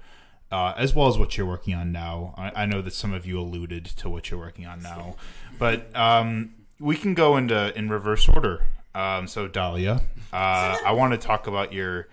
uh, 0.52 0.74
as 0.78 0.94
well 0.94 1.08
as 1.08 1.18
what 1.18 1.36
you're 1.36 1.48
working 1.48 1.74
on 1.74 1.92
now. 1.92 2.34
I, 2.38 2.64
I 2.64 2.66
know 2.66 2.82
that 2.82 2.94
some 2.94 3.12
of 3.14 3.26
you 3.26 3.40
alluded 3.40 3.86
to 3.86 4.10
what 4.10 4.30
you're 4.30 4.40
working 4.40 4.68
on 4.68 4.84
now, 4.84 5.16
but 5.58 5.96
um, 5.96 6.54
we 6.80 6.96
can 6.96 7.14
go 7.16 7.38
into 7.38 7.76
in 7.78 7.90
reverse 7.90 8.30
order. 8.30 8.66
Um, 8.94 9.28
so 9.28 9.48
Dahlia, 9.48 10.02
uh, 10.32 10.78
I 10.86 10.92
want 10.92 11.14
to 11.14 11.18
talk 11.18 11.48
about 11.48 11.74
your 11.74 12.08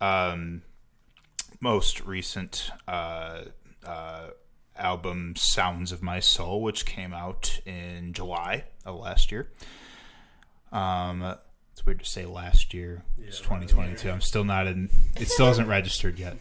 um, 0.00 0.62
most 1.60 2.00
recent 2.00 2.70
uh, 2.86 3.42
uh, 3.84 4.28
album, 4.76 5.34
"Sounds 5.36 5.92
of 5.92 6.02
My 6.02 6.20
Soul," 6.20 6.62
which 6.62 6.86
came 6.86 7.12
out 7.12 7.60
in 7.66 8.12
July 8.12 8.64
of 8.84 8.96
last 8.96 9.32
year. 9.32 9.50
Um, 10.72 11.36
it's 11.72 11.86
weird 11.86 12.00
to 12.00 12.06
say 12.06 12.26
last 12.26 12.74
year. 12.74 13.04
It's 13.18 13.38
2022. 13.38 14.10
I'm 14.10 14.20
still 14.20 14.44
not 14.44 14.66
in. 14.66 14.90
It 15.16 15.28
still 15.28 15.46
hasn't 15.46 15.68
registered 15.68 16.18
yet. 16.18 16.36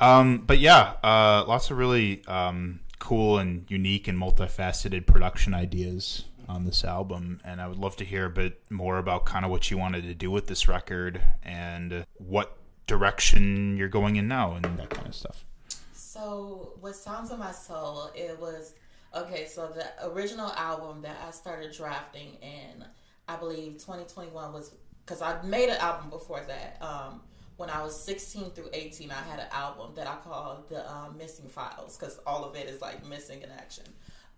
Um, 0.00 0.38
but 0.38 0.58
yeah, 0.58 0.94
uh, 1.02 1.44
lots 1.46 1.70
of 1.70 1.78
really 1.78 2.24
um, 2.26 2.80
cool 2.98 3.38
and 3.38 3.64
unique 3.68 4.08
and 4.08 4.18
multifaceted 4.18 5.06
production 5.06 5.54
ideas 5.54 6.24
on 6.48 6.64
this 6.64 6.84
album, 6.84 7.40
and 7.44 7.60
I 7.60 7.68
would 7.68 7.78
love 7.78 7.96
to 7.96 8.04
hear 8.04 8.26
a 8.26 8.30
bit 8.30 8.60
more 8.70 8.98
about 8.98 9.24
kind 9.24 9.44
of 9.44 9.50
what 9.50 9.70
you 9.70 9.78
wanted 9.78 10.02
to 10.04 10.14
do 10.14 10.30
with 10.30 10.46
this 10.46 10.68
record 10.68 11.22
and 11.42 12.04
what 12.18 12.58
direction 12.86 13.76
you're 13.76 13.88
going 13.88 14.16
in 14.16 14.28
now 14.28 14.54
and 14.54 14.64
that 14.78 14.90
kind 14.90 15.08
of 15.08 15.14
stuff. 15.14 15.44
So 15.92 16.74
with 16.80 16.96
Sounds 16.96 17.30
of 17.30 17.38
My 17.38 17.52
Soul, 17.52 18.10
it 18.14 18.38
was 18.38 18.74
okay. 19.16 19.46
So 19.46 19.68
the 19.68 19.86
original 20.10 20.50
album 20.52 21.02
that 21.02 21.16
I 21.26 21.30
started 21.30 21.72
drafting 21.72 22.36
in, 22.42 22.84
I 23.28 23.36
believe 23.36 23.74
2021 23.74 24.52
was 24.52 24.74
because 25.04 25.22
I 25.22 25.40
made 25.42 25.68
an 25.68 25.78
album 25.78 26.10
before 26.10 26.42
that. 26.46 26.76
Um, 26.80 27.22
when 27.56 27.70
I 27.70 27.82
was 27.82 28.00
16 28.02 28.50
through 28.50 28.70
18, 28.72 29.10
I 29.10 29.14
had 29.14 29.38
an 29.38 29.46
album 29.52 29.92
that 29.94 30.06
I 30.06 30.16
called 30.16 30.68
the 30.68 30.90
um, 30.90 31.16
Missing 31.16 31.48
Files 31.48 31.96
because 31.96 32.18
all 32.26 32.44
of 32.44 32.56
it 32.56 32.68
is 32.68 32.80
like 32.80 33.06
missing 33.06 33.42
in 33.42 33.50
action. 33.50 33.84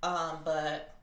Um, 0.03 0.39
but 0.45 0.97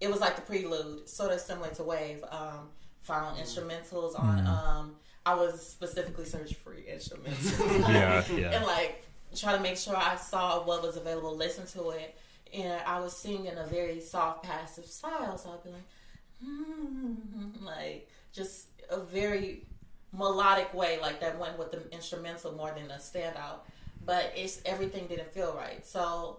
it 0.00 0.10
was 0.10 0.20
like 0.20 0.36
the 0.36 0.42
prelude, 0.42 1.08
sort 1.08 1.32
of 1.32 1.40
similar 1.40 1.68
to 1.70 1.82
Wave. 1.82 2.24
Um, 2.30 2.70
found 3.02 3.38
instrumentals 3.38 4.18
on. 4.18 4.96
I 5.26 5.34
was 5.34 5.60
specifically 5.60 6.24
searching 6.24 6.56
for 6.62 6.72
instrumentals. 6.72 7.88
Yeah, 7.90 8.24
yeah. 8.32 8.50
and 8.52 8.64
like 8.64 9.02
try 9.34 9.56
to 9.56 9.60
make 9.60 9.76
sure 9.76 9.96
I 9.96 10.14
saw 10.16 10.64
what 10.64 10.82
was 10.82 10.96
available, 10.96 11.36
listen 11.36 11.66
to 11.78 11.90
it, 11.90 12.16
and 12.54 12.80
I 12.86 13.00
was 13.00 13.14
singing 13.14 13.46
in 13.46 13.58
a 13.58 13.66
very 13.66 14.00
soft, 14.00 14.44
passive 14.44 14.86
style. 14.86 15.36
So 15.36 15.50
I'd 15.50 15.64
be 15.64 15.70
like, 15.70 15.82
hmm, 16.42 17.64
like 17.64 18.08
just 18.32 18.68
a 18.88 19.00
very 19.00 19.66
melodic 20.12 20.72
way, 20.72 21.00
like 21.02 21.20
that 21.20 21.38
went 21.38 21.58
with 21.58 21.72
the 21.72 21.90
instrumental 21.92 22.52
more 22.52 22.72
than 22.74 22.88
a 22.92 22.98
standout. 22.98 23.60
But 24.04 24.32
it's 24.36 24.62
everything 24.64 25.08
didn't 25.08 25.32
feel 25.32 25.54
right. 25.54 25.84
So 25.84 26.38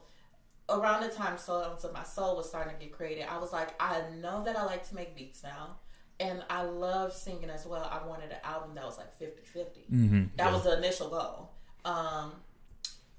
around 0.69 1.01
the 1.01 1.09
time 1.09 1.37
Songs 1.37 1.83
of 1.83 1.93
My 1.93 2.03
Soul 2.03 2.37
was 2.37 2.47
starting 2.47 2.73
to 2.73 2.79
get 2.79 2.93
created, 2.93 3.25
I 3.29 3.37
was 3.37 3.51
like, 3.51 3.69
I 3.81 4.01
know 4.21 4.45
that 4.45 4.57
I 4.57 4.63
like 4.63 4.87
to 4.87 4.95
make 4.95 5.13
beats 5.13 5.43
now. 5.43 5.75
And 6.19 6.43
I 6.49 6.63
love 6.63 7.13
singing 7.13 7.49
as 7.49 7.65
well. 7.65 7.87
I 7.91 8.05
wanted 8.07 8.31
an 8.31 8.39
album 8.43 8.71
that 8.75 8.85
was 8.85 8.97
like 8.97 9.13
50 9.17 9.43
50. 9.43 9.81
That 10.37 10.51
was 10.51 10.63
the 10.63 10.77
initial 10.77 11.09
goal. 11.09 11.51
Um, 11.85 12.31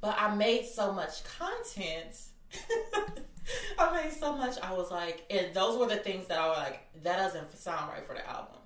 but 0.01 0.17
I 0.19 0.35
made 0.35 0.67
so 0.67 0.93
much 0.93 1.23
content. 1.25 2.17
I 3.79 4.03
made 4.03 4.13
so 4.13 4.35
much. 4.37 4.57
I 4.63 4.73
was 4.73 4.91
like, 4.91 5.25
and 5.31 5.55
those 5.55 5.79
were 5.79 5.87
the 5.87 5.97
things 5.97 6.27
that 6.27 6.39
I 6.39 6.49
was 6.49 6.59
like, 6.59 6.81
that 7.03 7.17
doesn't 7.17 7.57
sound 7.57 7.91
right 7.93 8.07
for 8.07 8.15
the 8.15 8.29
album. 8.29 8.59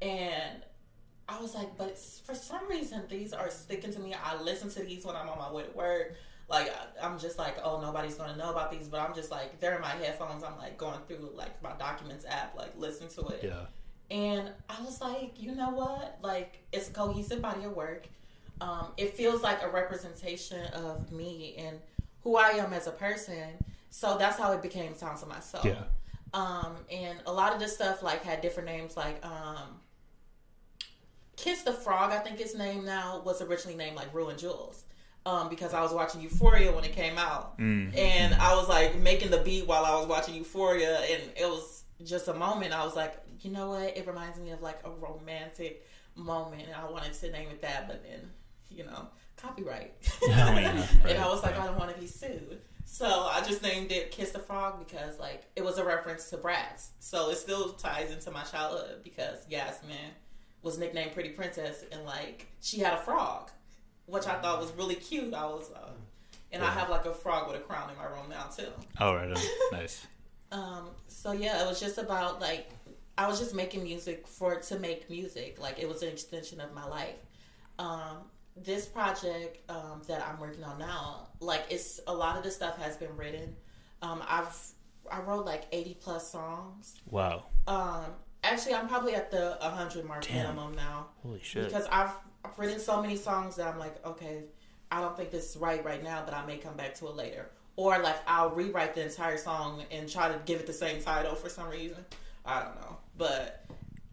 And 0.00 0.62
I 1.28 1.40
was 1.40 1.54
like, 1.54 1.76
but 1.78 1.98
for 1.98 2.34
some 2.34 2.68
reason, 2.68 3.02
these 3.08 3.32
are 3.32 3.50
sticking 3.50 3.92
to 3.92 4.00
me. 4.00 4.14
I 4.14 4.40
listen 4.40 4.70
to 4.70 4.82
these 4.82 5.04
when 5.04 5.16
I'm 5.16 5.28
on 5.28 5.38
my 5.38 5.50
way 5.50 5.62
to 5.64 5.70
work. 5.70 6.14
Like, 6.48 6.70
I'm 7.02 7.18
just 7.18 7.38
like, 7.38 7.56
oh, 7.64 7.80
nobody's 7.80 8.14
gonna 8.14 8.36
know 8.36 8.50
about 8.50 8.70
these, 8.70 8.88
but 8.88 9.00
I'm 9.00 9.14
just 9.14 9.30
like, 9.30 9.58
they're 9.60 9.74
in 9.76 9.80
my 9.80 9.90
headphones. 9.90 10.44
I'm 10.44 10.58
like 10.58 10.76
going 10.76 10.98
through 11.06 11.30
like 11.34 11.62
my 11.62 11.72
documents 11.78 12.24
app, 12.28 12.54
like 12.56 12.72
listen 12.76 13.08
to 13.08 13.28
it. 13.28 13.40
Yeah. 13.44 13.66
And 14.10 14.50
I 14.68 14.82
was 14.82 15.00
like, 15.00 15.40
you 15.40 15.54
know 15.54 15.70
what? 15.70 16.18
Like, 16.20 16.58
it's 16.72 16.90
a 16.90 16.92
cohesive 16.92 17.40
body 17.40 17.64
of 17.64 17.74
work. 17.74 18.06
Um, 18.60 18.88
it 18.98 19.14
feels 19.14 19.42
like 19.42 19.62
a 19.62 19.68
representation 19.68 20.66
of 20.74 21.10
me 21.10 21.54
and 21.56 21.78
who 22.22 22.36
I 22.36 22.50
am 22.50 22.74
as 22.74 22.86
a 22.86 22.92
person. 22.92 23.48
So 23.88 24.16
that's 24.18 24.38
how 24.38 24.52
it 24.52 24.62
became 24.62 24.94
Sounds 24.94 25.22
of 25.22 25.28
My 25.28 25.40
Soul. 25.40 25.62
Yeah. 25.64 25.84
Um, 26.34 26.76
and 26.90 27.20
a 27.26 27.32
lot 27.32 27.52
of 27.52 27.60
this 27.60 27.74
stuff 27.74 28.02
like 28.02 28.22
had 28.22 28.40
different 28.40 28.68
names, 28.68 28.96
like 28.96 29.24
um, 29.24 29.80
Kiss 31.36 31.62
the 31.62 31.72
Frog. 31.72 32.12
I 32.12 32.18
think 32.18 32.40
its 32.40 32.54
name 32.54 32.84
now 32.84 33.22
was 33.24 33.42
originally 33.42 33.76
named 33.76 33.96
like 33.96 34.12
Rue 34.14 34.28
and 34.28 34.38
Jules. 34.38 34.84
Um, 35.24 35.48
because 35.48 35.72
I 35.72 35.80
was 35.82 35.92
watching 35.92 36.20
Euphoria 36.20 36.72
when 36.72 36.82
it 36.84 36.92
came 36.94 37.16
out, 37.16 37.54
and 37.96 38.34
I 38.34 38.54
was 38.56 38.68
like 38.68 38.98
making 38.98 39.30
the 39.30 39.38
beat 39.38 39.66
while 39.68 39.84
I 39.84 39.94
was 39.94 40.06
watching 40.08 40.34
Euphoria, 40.34 40.98
and 40.98 41.22
it 41.36 41.46
was 41.48 41.84
just 42.04 42.26
a 42.26 42.34
moment. 42.34 42.72
I 42.72 42.84
was 42.84 42.96
like, 42.96 43.14
you 43.40 43.52
know 43.52 43.68
what? 43.70 43.96
It 43.96 44.04
reminds 44.06 44.38
me 44.40 44.50
of 44.50 44.62
like 44.62 44.80
a 44.84 44.90
romantic 44.90 45.86
moment, 46.16 46.62
and 46.66 46.74
I 46.74 46.90
wanted 46.90 47.12
to 47.12 47.30
name 47.30 47.48
it 47.50 47.62
that, 47.62 47.86
but 47.86 48.02
then, 48.02 48.30
you 48.68 48.84
know, 48.84 49.06
copyright. 49.36 49.92
yeah, 50.26 50.56
and 51.06 51.18
I 51.18 51.28
was 51.28 51.42
like, 51.44 51.56
I 51.58 51.66
don't 51.66 51.78
want 51.78 51.94
to 51.94 52.00
be 52.00 52.06
sued. 52.08 52.60
So 52.84 53.06
I 53.06 53.40
just 53.46 53.62
named 53.62 53.90
it 53.92 54.10
Kiss 54.10 54.32
the 54.32 54.38
Frog 54.38 54.78
because 54.78 55.18
like 55.18 55.44
it 55.56 55.64
was 55.64 55.78
a 55.78 55.84
reference 55.84 56.28
to 56.30 56.36
Bratz. 56.36 56.88
So 56.98 57.30
it 57.30 57.36
still 57.36 57.70
ties 57.74 58.10
into 58.10 58.30
my 58.30 58.42
childhood 58.42 59.02
because 59.04 59.48
Yasmin 59.48 60.10
was 60.62 60.78
nicknamed 60.78 61.12
Pretty 61.12 61.30
Princess 61.30 61.84
and 61.90 62.04
like 62.04 62.48
she 62.60 62.80
had 62.80 62.92
a 62.94 62.98
frog, 62.98 63.50
which 64.12 64.26
I 64.26 64.34
thought 64.34 64.60
was 64.60 64.70
really 64.72 64.94
cute. 64.94 65.32
I 65.34 65.46
was 65.46 65.70
uh, 65.74 65.90
and 66.52 66.62
I 66.62 66.70
have 66.70 66.90
like 66.90 67.06
a 67.06 67.14
frog 67.14 67.48
with 67.50 67.56
a 67.56 67.60
crown 67.60 67.88
in 67.90 67.96
my 67.96 68.04
room 68.04 68.28
now 68.28 68.44
too. 68.54 68.68
Oh, 69.00 69.14
right. 69.14 69.30
on. 69.30 69.36
Nice. 69.72 70.06
Um, 70.52 70.90
so 71.08 71.32
yeah, 71.32 71.62
it 71.62 71.66
was 71.66 71.80
just 71.80 71.96
about 71.96 72.40
like 72.40 72.68
I 73.16 73.26
was 73.26 73.38
just 73.38 73.54
making 73.54 73.82
music 73.82 74.26
for 74.26 74.56
to 74.56 74.78
make 74.78 75.08
music. 75.08 75.58
Like 75.58 75.78
it 75.78 75.88
was 75.88 76.02
an 76.02 76.08
extension 76.10 76.60
of 76.60 76.74
my 76.74 76.86
life. 76.86 77.16
Um, 77.78 78.18
this 78.54 78.84
project 78.84 79.58
um, 79.70 80.02
that 80.08 80.22
I'm 80.22 80.38
working 80.38 80.62
on 80.62 80.78
now, 80.78 81.28
like 81.40 81.64
it's 81.70 82.00
a 82.06 82.14
lot 82.14 82.36
of 82.36 82.44
the 82.44 82.50
stuff 82.50 82.76
has 82.76 82.98
been 82.98 83.16
written. 83.16 83.56
Um, 84.02 84.22
I've 84.28 84.54
I 85.10 85.20
wrote 85.20 85.46
like 85.46 85.64
80 85.72 85.96
plus 86.00 86.30
songs. 86.30 87.00
Wow. 87.10 87.44
Um, 87.66 88.04
actually, 88.44 88.74
I'm 88.74 88.88
probably 88.88 89.14
at 89.14 89.30
the 89.30 89.56
100 89.60 90.04
mark 90.04 90.24
Damn. 90.26 90.36
minimum 90.36 90.74
now 90.74 91.06
Holy 91.22 91.40
shit. 91.42 91.64
because 91.66 91.86
I've, 91.90 92.10
I've 92.44 92.58
written 92.58 92.78
so 92.78 93.00
many 93.00 93.16
songs 93.16 93.56
that 93.56 93.66
I'm 93.66 93.78
like, 93.78 94.04
okay, 94.04 94.44
I 94.90 95.00
don't 95.00 95.16
think 95.16 95.30
this 95.30 95.50
is 95.50 95.56
right 95.56 95.84
right 95.84 96.02
now, 96.02 96.22
but 96.24 96.34
I 96.34 96.44
may 96.44 96.58
come 96.58 96.76
back 96.76 96.94
to 96.96 97.06
it 97.06 97.16
later. 97.16 97.50
Or 97.76 97.98
like 97.98 98.16
I'll 98.26 98.50
rewrite 98.50 98.94
the 98.94 99.04
entire 99.04 99.38
song 99.38 99.84
and 99.90 100.08
try 100.08 100.28
to 100.28 100.38
give 100.44 100.60
it 100.60 100.66
the 100.66 100.72
same 100.72 101.00
title 101.00 101.34
for 101.34 101.48
some 101.48 101.68
reason. 101.68 102.04
I 102.44 102.62
don't 102.62 102.74
know, 102.74 102.96
but 103.16 103.64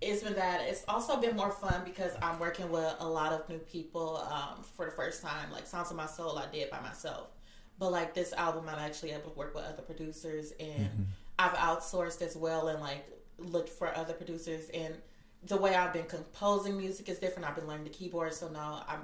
it's 0.01 0.23
been 0.23 0.35
that. 0.35 0.61
It's 0.61 0.85
also 0.87 1.19
been 1.19 1.35
more 1.35 1.51
fun 1.51 1.81
because 1.83 2.13
I'm 2.21 2.39
working 2.39 2.69
with 2.71 2.95
a 2.99 3.07
lot 3.07 3.33
of 3.33 3.49
new 3.49 3.57
people 3.57 4.17
um, 4.31 4.63
for 4.63 4.85
the 4.85 4.91
first 4.91 5.21
time. 5.21 5.51
Like 5.51 5.67
Sounds 5.67 5.91
of 5.91 5.97
My 5.97 6.05
Soul, 6.05 6.37
I 6.37 6.45
did 6.51 6.69
by 6.69 6.79
myself, 6.79 7.27
but 7.77 7.91
like 7.91 8.13
this 8.13 8.31
album, 8.33 8.69
I'm 8.69 8.79
actually 8.79 9.11
able 9.11 9.31
to 9.31 9.37
work 9.37 9.53
with 9.55 9.65
other 9.65 9.81
producers, 9.81 10.53
and 10.59 11.07
I've 11.37 11.53
outsourced 11.53 12.21
as 12.21 12.37
well, 12.37 12.69
and 12.69 12.79
like 12.79 13.05
looked 13.37 13.69
for 13.69 13.93
other 13.95 14.13
producers. 14.13 14.69
And 14.73 14.95
the 15.43 15.57
way 15.57 15.75
I've 15.75 15.93
been 15.93 16.05
composing 16.05 16.77
music 16.77 17.09
is 17.09 17.19
different. 17.19 17.47
I've 17.47 17.55
been 17.55 17.67
learning 17.67 17.85
the 17.85 17.91
keyboard, 17.91 18.33
so 18.33 18.49
now 18.49 18.83
I'm 18.87 19.01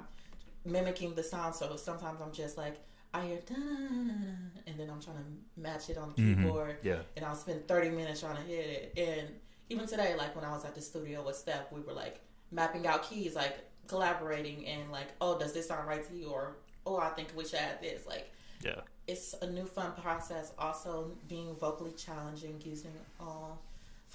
mimicking 0.70 1.14
the 1.14 1.22
sound. 1.22 1.54
So 1.54 1.76
sometimes 1.76 2.20
I'm 2.20 2.32
just 2.32 2.56
like. 2.56 2.76
I 3.14 3.24
hear 3.24 3.38
da 3.46 3.54
and 3.54 4.78
then 4.78 4.90
I'm 4.90 5.00
trying 5.00 5.16
to 5.16 5.60
match 5.60 5.88
it 5.88 5.96
on 5.96 6.12
the 6.14 6.20
mm-hmm. 6.20 6.42
keyboard 6.44 6.76
Yeah. 6.82 6.98
and 7.16 7.24
I'll 7.24 7.36
spend 7.36 7.66
30 7.66 7.90
minutes 7.90 8.20
trying 8.20 8.36
to 8.36 8.42
hit 8.42 8.92
it. 8.94 8.98
And 8.98 9.28
even 9.70 9.86
today, 9.86 10.14
like 10.18 10.36
when 10.36 10.44
I 10.44 10.50
was 10.50 10.66
at 10.66 10.74
the 10.74 10.82
studio 10.82 11.24
with 11.24 11.36
Steph, 11.36 11.72
we 11.72 11.80
were 11.80 11.94
like 11.94 12.20
mapping 12.50 12.86
out 12.86 13.08
keys, 13.08 13.34
like 13.34 13.56
collaborating, 13.86 14.66
and 14.66 14.90
like, 14.92 15.08
oh, 15.20 15.38
does 15.38 15.52
this 15.52 15.68
sound 15.68 15.86
right 15.88 16.06
to 16.06 16.14
you? 16.16 16.28
Or, 16.28 16.56
oh, 16.86 16.98
I 16.98 17.08
think 17.10 17.28
we 17.36 17.44
should 17.44 17.58
add 17.60 17.80
this. 17.80 18.06
Like, 18.06 18.30
Yeah. 18.62 18.80
it's 19.06 19.34
a 19.42 19.46
new 19.46 19.66
fun 19.66 19.92
process. 19.92 20.52
Also, 20.58 21.12
being 21.28 21.54
vocally 21.56 21.92
challenging, 21.92 22.60
using 22.64 22.92
all 23.20 23.62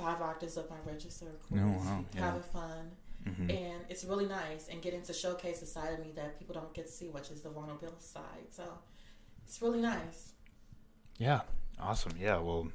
five 0.02 0.22
octaves 0.22 0.58
of 0.58 0.70
my 0.70 0.76
register, 0.86 1.26
of 1.28 1.50
course, 1.50 1.62
Oh, 1.64 1.68
wow, 1.86 2.06
yeah. 2.16 2.22
having 2.22 2.42
fun. 2.42 2.92
Mm-hmm. 3.28 3.50
And 3.52 3.82
it's 3.90 4.04
really 4.04 4.26
nice 4.26 4.68
and 4.72 4.82
getting 4.82 5.04
to 5.04 5.14
showcase 5.14 5.60
the 5.60 5.66
side 5.68 5.94
of 5.94 6.00
me 6.00 6.12
that 6.16 6.40
people 6.40 6.56
don't 6.56 6.74
get 6.74 6.88
to 6.88 6.92
see, 6.92 7.08
which 7.10 7.30
is 7.30 7.42
the 7.42 7.50
vulnerable 7.50 7.94
side. 8.00 8.48
So 8.50 8.64
it's 9.46 9.62
really 9.62 9.80
nice. 9.82 10.34
Yeah. 11.20 11.42
Awesome. 11.80 12.14
Yeah. 12.20 12.38
Well, 12.40 12.70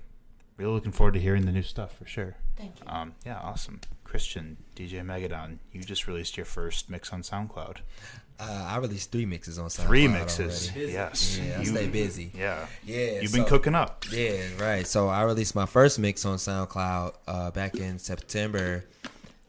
really 0.56 0.72
looking 0.72 0.92
forward 0.92 1.14
to 1.14 1.20
hearing 1.20 1.46
the 1.46 1.52
new 1.52 1.62
stuff 1.62 1.96
for 1.98 2.06
sure. 2.06 2.36
Thank 2.56 2.78
you. 2.80 2.86
Um, 2.88 3.14
yeah, 3.24 3.38
awesome. 3.40 3.80
Christian, 4.04 4.56
DJ 4.76 5.02
Megadon, 5.04 5.58
you 5.72 5.82
just 5.82 6.06
released 6.06 6.36
your 6.36 6.46
first 6.46 6.88
mix 6.88 7.12
on 7.12 7.22
SoundCloud. 7.22 7.78
Uh, 8.38 8.66
I 8.68 8.76
released 8.78 9.10
three 9.12 9.24
mixes 9.24 9.58
on 9.58 9.66
SoundCloud. 9.68 9.86
Three 9.86 10.08
mixes. 10.08 10.70
already. 10.70 10.92
Yes. 10.92 11.38
Yeah, 11.38 11.56
I 11.56 11.60
You- 11.60 11.66
stay 11.66 11.88
busy. 11.88 12.30
Yeah. 12.34 12.66
Yeah, 12.84 13.20
You've 13.22 13.32
been 13.32 13.46
cooking 13.46 13.74
up. 13.74 14.04
Yeah, 14.12 14.42
right. 14.60 14.86
So 14.86 15.08
I 15.08 15.22
released 15.22 15.54
my 15.54 15.64
first 15.66 15.98
mix 15.98 16.24
on 16.26 16.36
SoundCloud 16.36 17.14
uh, 17.26 17.50
back 17.52 17.76
in 17.76 17.98
September, 17.98 18.84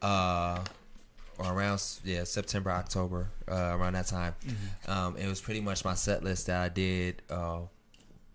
uh, 0.01 0.63
or 1.37 1.51
around 1.53 1.81
yeah 2.03 2.23
September 2.23 2.71
October 2.71 3.27
uh, 3.51 3.75
around 3.77 3.93
that 3.93 4.07
time. 4.07 4.33
Um, 4.87 5.17
it 5.17 5.27
was 5.27 5.41
pretty 5.41 5.59
much 5.61 5.83
my 5.83 5.93
set 5.93 6.23
list 6.23 6.47
that 6.47 6.61
I 6.61 6.69
did 6.69 7.21
uh, 7.29 7.59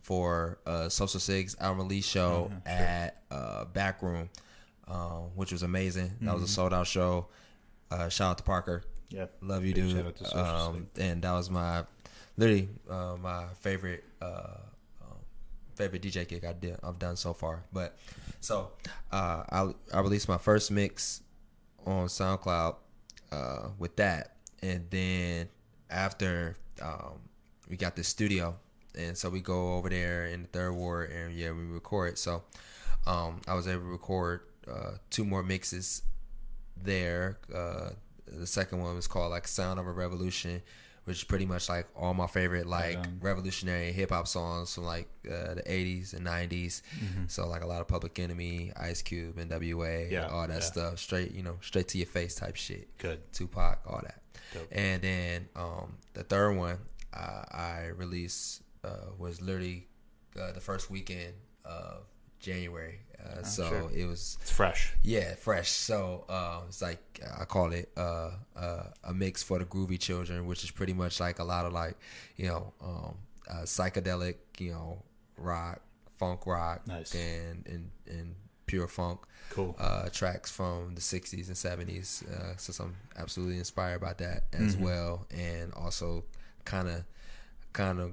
for 0.03 0.59
uh, 0.67 0.89
Social 0.91 1.19
Six 1.19 1.57
album 1.61 1.87
release 1.89 2.05
show 2.07 2.51
at 2.67 3.23
uh, 3.31 3.65
Backroom, 3.73 4.29
uh, 4.87 5.21
which 5.35 5.51
was 5.51 5.63
amazing. 5.63 6.13
That 6.21 6.35
was 6.35 6.43
a 6.43 6.49
sold 6.49 6.75
out 6.75 6.87
show. 6.87 7.29
Uh, 7.91 8.09
shout 8.09 8.31
out 8.33 8.39
to 8.39 8.45
Parker. 8.45 8.83
Yeah. 9.13 9.27
Love 9.41 9.65
you, 9.65 9.75
Big 9.75 9.85
dude. 9.85 9.97
shout 9.97 10.07
out 10.07 10.17
to 10.17 10.39
Um, 10.39 10.87
and 10.99 11.23
that 11.23 11.33
was 11.33 11.51
my 11.51 11.85
literally 12.37 12.69
uh, 12.89 13.17
my 13.21 13.47
favorite 13.61 14.05
uh, 14.21 14.57
um, 15.03 15.19
favorite 15.75 16.03
DJ 16.03 16.27
gig 16.27 16.45
I 16.45 16.53
did 16.53 16.79
I've 16.83 16.99
done 16.99 17.17
so 17.17 17.33
far. 17.33 17.65
But 17.73 17.97
so 18.41 18.71
uh, 19.11 19.45
I 19.51 19.75
I 19.93 20.01
released 20.01 20.29
my 20.29 20.39
first 20.39 20.71
mix 20.71 21.23
on 21.87 22.07
SoundCloud 22.07 22.77
uh, 23.31 23.69
with 23.79 23.97
that, 23.97 24.37
and 24.63 24.87
then 24.91 25.49
after 25.91 26.57
um, 26.81 27.21
we 27.69 27.77
got 27.77 27.97
the 27.97 28.05
studio 28.05 28.57
and 28.95 29.17
so 29.17 29.29
we 29.31 29.41
go 29.41 29.75
over 29.75 29.89
there 29.89 30.27
in 30.27 30.43
the 30.43 30.49
third 30.49 30.73
ward, 30.73 31.11
and 31.11 31.35
yeah, 31.35 31.51
we 31.51 31.65
record. 31.65 32.19
So 32.19 32.43
um, 33.07 33.41
I 33.49 33.55
was 33.55 33.67
able 33.67 33.83
to 33.83 33.89
record 33.89 34.41
uh, 34.71 34.93
two 35.11 35.25
more 35.25 35.43
mixes 35.43 36.03
there. 36.77 37.39
The 38.39 38.47
second 38.47 38.81
one 38.81 38.95
was 38.95 39.07
called 39.07 39.31
like 39.31 39.47
"Sound 39.49 39.79
of 39.81 39.87
a 39.87 39.93
Revolution." 39.93 40.63
Which 41.05 41.17
is 41.17 41.25
pretty 41.25 41.47
much 41.47 41.69
like 41.69 41.89
all 41.97 42.15
my 42.15 42.29
favorite 42.29 42.65
like 42.65 42.97
on. 42.97 43.19
revolutionary 43.21 43.91
hip 43.91 44.11
hop 44.11 44.29
songs 44.29 44.73
from 44.73 44.85
like 44.85 45.09
uh, 45.27 45.55
the 45.55 45.63
'80s 45.67 46.15
and 46.15 46.25
'90s. 46.25 46.81
So 47.27 47.49
like 47.49 47.63
a 47.63 47.67
lot 47.67 47.81
of 47.81 47.89
Public 47.89 48.17
Enemy, 48.21 48.71
Ice 48.77 49.03
Cube, 49.03 49.37
NWA, 49.37 50.09
Yeah, 50.13 50.29
all 50.29 50.47
that 50.47 50.55
yeah. 50.55 50.61
stuff. 50.61 50.99
Straight, 51.01 51.33
you 51.33 51.43
know, 51.43 51.57
straight 51.61 51.89
to 51.89 51.99
your 51.99 52.07
face 52.07 52.37
type 52.37 52.55
shit. 52.55 52.97
Good. 52.99 53.19
Tupac, 53.33 53.81
all 53.85 54.01
that. 54.05 54.21
Dope. 54.55 54.69
And 54.71 55.03
then 55.03 55.49
um, 55.57 55.95
the 56.15 56.23
third 56.23 56.53
one 56.57 56.79
uh, 57.13 57.43
I 57.51 57.87
released 57.97 58.63
uh, 58.85 59.11
was 59.19 59.41
literally 59.43 59.89
uh, 60.41 60.53
the 60.53 60.61
first 60.61 60.89
weekend 60.89 61.33
of 61.65 62.05
January. 62.43 62.99
Uh, 63.25 63.43
so 63.45 63.65
Oh, 63.65 63.69
sure. 63.69 63.91
it 63.95 64.05
was 64.07 64.37
It's 64.43 64.51
fresh. 64.51 64.93
yeah, 65.03 65.35
fresh. 65.37 65.71
So 65.71 66.25
uh, 66.29 66.63
it's 66.69 66.83
like 66.83 67.21
I 67.41 67.45
call 67.45 67.73
it 67.73 67.89
uh, 67.97 68.33
uh, 68.57 68.83
a 69.05 69.15
mix 69.15 69.43
for 69.45 69.59
the 69.61 69.65
groovy 69.65 69.99
children, 69.99 70.45
which 70.47 70.65
is 70.65 70.71
pretty 70.73 70.93
much 70.93 71.21
like 71.21 71.39
a 71.39 71.45
lot 71.45 71.65
of 71.65 71.73
like 71.73 71.97
you 72.37 72.49
know 72.49 72.73
um, 72.83 73.15
uh, 73.49 73.63
psychedelic, 73.65 74.37
you 74.59 74.73
know, 74.73 75.03
rock, 75.39 75.81
funk 76.19 76.47
rock, 76.47 76.87
Nice. 76.87 77.15
and 77.15 77.65
and 77.67 77.91
and 78.09 78.35
pure 78.67 78.89
funk 78.89 79.21
Cool. 79.51 79.77
uh, 79.79 80.09
tracks 80.09 80.51
from 80.51 80.95
the 80.95 81.01
60s 81.01 81.47
and 81.49 81.57
70s. 81.57 82.25
Uh, 82.29 82.57
so 82.57 82.85
I'm 82.85 82.97
absolutely 83.19 83.59
inspired 83.59 84.01
by 84.01 84.15
that 84.15 84.45
as 84.53 84.77
well, 84.77 85.27
and 85.31 85.73
also 85.75 86.25
kind 86.65 86.89
of 86.89 87.05
kind 87.73 88.01
of 88.01 88.13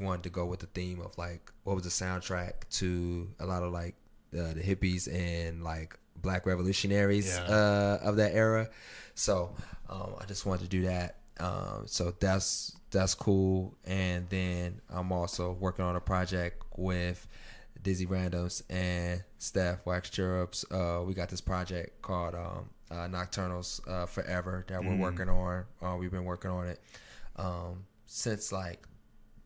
wanted 0.00 0.22
to 0.24 0.30
go 0.30 0.46
with 0.46 0.60
the 0.60 0.66
theme 0.66 1.00
of 1.00 1.16
like 1.18 1.50
what 1.64 1.74
was 1.74 1.84
the 1.84 1.90
soundtrack 1.90 2.68
to 2.78 3.28
a 3.40 3.46
lot 3.46 3.62
of 3.62 3.72
like 3.72 3.94
uh, 4.34 4.52
the 4.54 4.60
hippies 4.60 5.08
and 5.12 5.62
like 5.64 5.98
black 6.16 6.46
revolutionaries 6.46 7.28
Yeah. 7.36 7.44
uh, 7.54 7.98
of 8.02 8.16
that 8.16 8.34
era. 8.34 8.68
So 9.14 9.54
um, 9.88 10.14
I 10.20 10.24
just 10.26 10.44
wanted 10.46 10.62
to 10.64 10.68
do 10.68 10.82
that. 10.82 11.16
Um, 11.40 11.84
so 11.86 12.12
that's 12.18 12.76
that's 12.90 13.14
cool. 13.14 13.76
And 13.84 14.28
then 14.28 14.80
I'm 14.90 15.12
also 15.12 15.52
working 15.52 15.84
on 15.84 15.94
a 15.96 16.00
project 16.00 16.62
with 16.76 17.26
Dizzy 17.82 18.06
Randoms 18.06 18.62
and 18.70 19.22
Steph 19.38 19.86
Wax 19.86 20.10
Cherubs. 20.10 20.64
Uh, 20.70 21.02
we 21.06 21.14
got 21.14 21.28
this 21.28 21.40
project 21.40 22.02
called 22.02 22.34
um, 22.34 22.68
uh, 22.90 23.06
Nocturnals 23.06 23.80
uh, 23.88 24.06
Forever 24.06 24.64
that 24.68 24.82
we're 24.82 24.96
working 24.96 25.28
on. 25.28 25.64
Uh, 25.80 25.96
we've 25.96 26.10
been 26.10 26.24
working 26.24 26.50
on 26.50 26.66
it 26.66 26.80
um, 27.36 27.84
since 28.06 28.50
like 28.50 28.84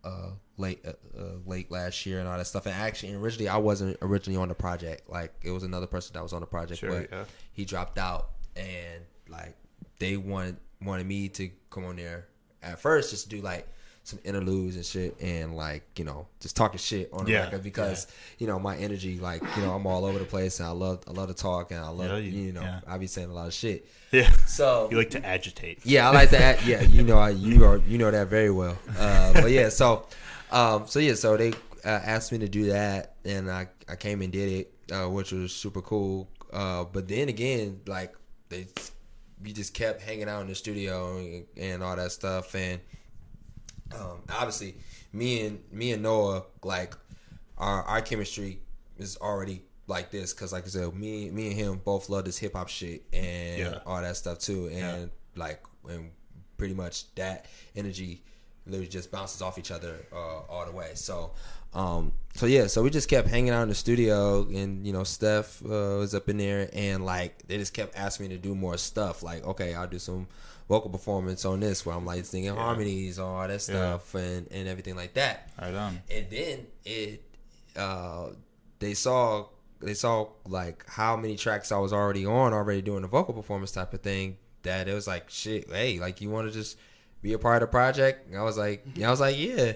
uh, 0.05 0.31
late 0.57 0.85
uh, 0.87 0.93
uh, 1.19 1.23
late 1.47 1.71
last 1.71 2.05
year 2.07 2.19
and 2.19 2.29
all 2.29 2.37
that 2.37 2.47
stuff. 2.47 2.67
And 2.67 2.75
actually, 2.75 3.15
originally 3.15 3.49
I 3.49 3.57
wasn't 3.57 3.97
originally 4.03 4.41
on 4.41 4.49
the 4.49 4.55
project. 4.55 5.09
Like 5.09 5.33
it 5.43 5.51
was 5.51 5.63
another 5.63 5.87
person 5.87 6.15
that 6.15 6.23
was 6.23 6.33
on 6.33 6.41
the 6.41 6.47
project, 6.47 6.81
Sure, 6.81 6.91
but 6.91 7.09
yeah. 7.11 7.25
he 7.53 7.65
dropped 7.65 7.99
out, 7.99 8.31
and 8.57 9.03
like 9.29 9.57
they 9.99 10.17
wanted 10.17 10.57
wanted 10.83 11.07
me 11.07 11.29
to 11.29 11.51
come 11.71 11.85
on 11.85 11.97
there 11.97 12.27
at 12.63 12.81
first 12.81 13.11
just 13.11 13.25
to 13.25 13.37
do 13.37 13.43
like 13.43 13.69
some 14.05 14.19
interludes 14.25 14.75
and 14.77 14.85
shit 14.85 15.17
and 15.21 15.55
like 15.57 15.85
you 15.97 16.05
know 16.05 16.27
just 16.41 16.57
talking 16.57 16.79
shit 16.79 17.09
on 17.13 17.25
the 17.25 17.31
Yeah, 17.31 17.45
record 17.45 17.63
because 17.63 18.09
you 18.39 18.47
know 18.49 18.59
my 18.59 18.77
energy 18.77 19.19
like 19.21 19.43
you 19.57 19.63
know 19.63 19.71
I'm 19.73 19.87
all 19.87 20.05
over 20.05 20.19
the 20.19 20.25
place 20.25 20.59
and 20.59 20.69
I 20.69 20.73
love 20.73 21.05
I 21.07 21.13
love 21.13 21.29
to 21.29 21.35
talk 21.35 21.71
and 21.71 21.81
I 21.81 21.89
love 21.89 22.11
Yeah, 22.11 22.17
you, 22.17 22.31
you- 22.47 22.53
know 22.53 22.63
yeah. 22.63 22.81
I 22.87 22.99
be 22.99 23.07
saying 23.07 23.31
a 23.31 23.33
lot 23.33 23.47
of 23.47 23.55
shit 23.55 23.87
Yeah. 24.11 24.31
so 24.47 24.89
You 24.91 24.97
like 24.99 25.11
to 25.11 25.25
agitate. 25.25 25.87
yeah, 25.87 26.09
I 26.09 26.13
like 26.13 26.31
that. 26.31 26.67
Yeah, 26.67 26.83
you 26.83 27.03
know, 27.05 27.19
I, 27.19 27.31
you 27.31 27.65
are 27.65 27.77
you 27.79 27.97
know 27.99 28.11
that 28.11 28.27
very 28.29 28.51
well. 28.51 28.77
Uh, 28.99 29.33
but 29.35 29.51
yeah, 29.53 29.69
so 29.69 30.07
um, 30.51 30.87
so 30.89 30.99
yeah, 30.99 31.15
so 31.15 31.37
they 31.37 31.51
uh, 31.85 31.89
asked 31.89 32.33
me 32.33 32.39
to 32.39 32.49
do 32.49 32.67
that, 32.67 33.15
and 33.25 33.51
I 33.51 33.69
I 33.89 33.95
came 33.97 34.21
and 34.21 34.33
did 34.33 34.49
it, 34.53 34.93
uh, 34.93 35.09
which 35.09 35.31
was 35.33 35.55
super 35.55 35.81
cool. 35.81 36.29
Uh, 36.53 36.85
but 36.85 37.07
then 37.09 37.29
again, 37.29 37.81
like 37.87 38.15
they, 38.51 38.67
we 39.43 39.53
just 39.53 39.73
kept 39.75 40.03
hanging 40.03 40.29
out 40.29 40.43
in 40.43 40.49
the 40.49 40.55
studio 40.55 41.17
and, 41.17 41.47
and 41.57 41.83
all 41.83 41.97
that 41.97 42.13
stuff, 42.13 42.55
and 42.55 42.81
um, 44.01 44.23
obviously 44.31 44.75
me 45.13 45.47
and 45.47 45.61
me 45.71 45.93
and 45.93 46.03
Noah 46.03 46.45
like 46.65 46.95
our 47.59 47.83
our 47.85 48.01
chemistry 48.01 48.61
is 48.99 49.17
already 49.19 49.63
like 49.87 50.11
this 50.11 50.33
because 50.33 50.53
like 50.53 50.65
I 50.65 50.69
said, 50.69 50.95
me 50.95 51.31
me 51.31 51.49
and 51.49 51.57
him 51.57 51.81
both 51.85 52.09
love 52.09 52.25
this 52.25 52.39
hip 52.39 52.55
hop 52.55 52.69
shit 52.69 53.03
and 53.13 53.59
Yeah. 53.59 53.79
all 53.87 54.01
that 54.01 54.17
stuff 54.17 54.39
too, 54.39 54.69
and 54.69 55.11
like 55.37 55.63
and 55.89 56.11
pretty 56.57 56.75
much 56.75 57.13
that 57.17 57.47
energy 57.77 58.23
literally 58.67 58.87
just 58.89 59.11
bounces 59.11 59.43
off 59.43 59.59
each 59.59 59.71
other 59.71 59.97
uh, 60.13 60.17
all 60.49 60.65
the 60.67 60.73
way. 60.73 60.91
So. 60.95 61.33
Um, 61.75 62.13
so 62.35 62.47
yeah, 62.47 62.67
so 62.67 62.83
we 62.83 62.91
just 62.91 63.09
kept 63.09 63.29
hanging 63.29 63.51
out 63.51 63.63
in 63.63 63.69
the 63.69 63.75
studio, 63.75 64.43
and 64.55 64.87
you 64.87 64.93
know, 64.93 65.05
Steph 65.05 65.63
uh, 65.65 65.99
was 65.99 66.15
up 66.15 66.29
in 66.29 66.39
there, 66.39 66.69
and 66.73 67.05
like 67.05 67.47
they 67.47 67.59
just 67.59 67.75
kept 67.75 67.97
asking 67.97 68.29
me 68.29 68.35
to 68.37 68.41
do 68.41 68.55
more 68.55 68.77
stuff. 68.79 69.23
Like, 69.23 69.45
okay, 69.47 69.75
I'll 69.75 69.87
do 69.87 69.99
some 69.99 70.27
vocal 70.69 70.91
performance 70.91 71.45
on 71.45 71.61
this, 71.61 71.85
where 71.85 71.95
I'm 71.95 72.07
like 72.07 72.25
singing 72.25 72.55
harmonies, 72.55 73.19
all 73.19 73.47
that 73.47 73.61
stuff, 73.61 74.15
and 74.15 74.47
and 74.51 74.69
everything 74.69 74.97
like 74.97 75.15
that 75.15 75.51
Right 75.61 75.75
on. 75.75 76.01
and 76.11 76.27
then 76.31 76.67
it 76.85 77.23
uh 77.77 78.29
they 78.79 78.95
saw 78.95 79.47
they 79.81 79.95
saw 79.95 80.29
like 80.47 80.85
how 80.89 81.17
many 81.17 81.37
tracks 81.37 81.73
I 81.73 81.79
was 81.79 81.93
already 81.93 82.25
on 82.27 82.53
already 82.53 82.83
doing 82.83 83.03
the 83.03 83.09
vocal 83.09 83.35
performance 83.35 83.73
type 83.73 83.93
of 83.95 84.01
thing 84.03 84.37
that 84.63 84.89
it 84.89 84.95
was 84.95 85.07
like 85.07 85.29
shit 85.31 85.71
hey 85.71 85.99
like 85.99 86.21
you 86.21 86.29
want 86.31 86.47
to 86.49 86.53
just 86.53 86.77
be 87.23 87.33
a 87.33 87.39
part 87.39 87.63
of 87.63 87.69
the 87.69 87.71
project? 87.71 88.29
And 88.29 88.37
I 88.37 88.43
was 88.43 88.59
like 88.59 88.85
yeah 88.95 89.09
I 89.09 89.11
was 89.11 89.21
like 89.21 89.39
yeah. 89.39 89.73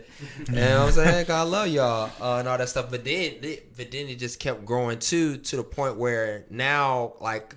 And 0.49 0.59
I 0.59 0.85
was 0.85 0.97
like 0.97 1.31
I 1.31 1.43
love 1.43 1.69
y'all 1.69 2.11
uh, 2.21 2.39
and 2.41 2.49
all 2.49 2.59
that 2.59 2.69
stuff. 2.69 2.91
But 2.91 3.05
then 3.05 3.35
but 3.77 3.91
then 3.91 4.09
it 4.09 4.19
just 4.19 4.41
kept 4.41 4.65
growing 4.65 4.99
too 4.99 5.39
to 5.39 5.57
the 5.57 5.65
point 5.65 5.97
where 5.97 6.45
now 6.51 7.15
like 7.21 7.55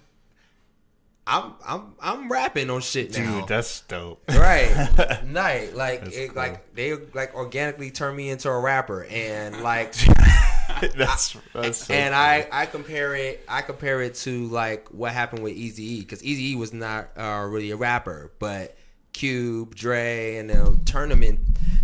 I'm 1.28 1.54
I'm 1.66 1.94
I'm 2.02 2.32
rapping 2.32 2.70
on 2.72 2.82
shit 2.82 3.14
Dude, 3.14 3.24
now. 3.26 3.46
that's 3.46 3.82
dope. 3.82 4.22
right. 4.30 5.24
Night. 5.26 5.76
Like 5.76 6.04
That's 6.06 6.16
it, 6.18 6.28
cool. 6.30 6.38
like 6.38 6.74
they 6.74 6.96
like 7.14 7.36
organically 7.36 7.92
turned 7.92 8.18
me 8.18 8.30
into 8.32 8.50
a 8.50 8.60
rapper. 8.60 9.06
And 9.06 9.62
like 9.62 9.94
that's 10.98 11.38
that's 11.54 11.86
so 11.86 11.94
and 11.94 12.14
cool. 12.14 12.20
I 12.20 12.48
I 12.52 12.66
compare 12.66 13.14
it 13.16 13.44
I 13.48 13.62
compare 13.62 14.02
it 14.02 14.16
to 14.16 14.48
like 14.48 14.88
what 14.90 15.12
happened 15.14 15.44
with 15.44 15.54
Easy 15.54 15.84
E 15.84 16.00
because 16.00 16.24
Easy 16.24 16.54
E 16.54 16.56
was 16.56 16.74
not 16.74 17.10
uh, 17.16 17.46
really 17.48 17.70
a 17.70 17.76
rapper. 17.76 18.32
But 18.40 18.76
Cube 19.14 19.76
Dre 19.76 20.38
and 20.38 20.50
them 20.50 20.82
turned 20.86 21.12
him 21.12 21.24
in 21.24 21.40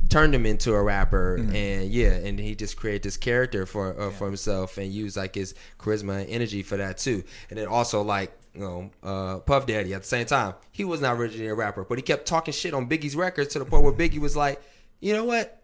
turned 0.09 0.33
him 0.35 0.45
into 0.45 0.73
a 0.73 0.81
rapper. 0.81 1.37
Mm-hmm. 1.39 1.55
and 1.55 1.89
yeah 1.91 2.11
and 2.11 2.39
he 2.39 2.55
just 2.55 2.77
created 2.77 3.03
this 3.03 3.17
character 3.17 3.65
for 3.65 3.99
uh, 3.99 4.11
for 4.11 4.27
himself 4.27 4.77
and 4.77 4.91
used 4.91 5.17
like 5.17 5.35
his 5.35 5.55
charisma 5.79 6.21
and 6.21 6.29
energy 6.29 6.63
for 6.63 6.77
that 6.77 6.97
too. 6.97 7.23
And 7.49 7.57
then 7.59 7.67
also 7.67 8.01
like 8.01 8.31
you 8.53 8.61
know 8.61 8.89
uh, 9.03 9.39
Puff 9.39 9.65
Daddy 9.65 9.93
at 9.93 10.01
the 10.03 10.07
same 10.07 10.25
time. 10.25 10.53
He 10.71 10.85
was 10.85 11.01
not 11.01 11.17
originally 11.17 11.47
a 11.47 11.55
rapper 11.55 11.83
but 11.83 11.97
he 11.97 12.01
kept 12.01 12.25
talking 12.25 12.53
shit 12.53 12.73
on 12.73 12.87
Biggie's 12.87 13.15
records 13.15 13.53
to 13.53 13.59
the 13.59 13.65
point 13.65 13.83
where 13.83 13.93
Biggie 13.93 14.19
was 14.19 14.35
like 14.35 14.61
you 15.01 15.11
know 15.13 15.25
what? 15.25 15.61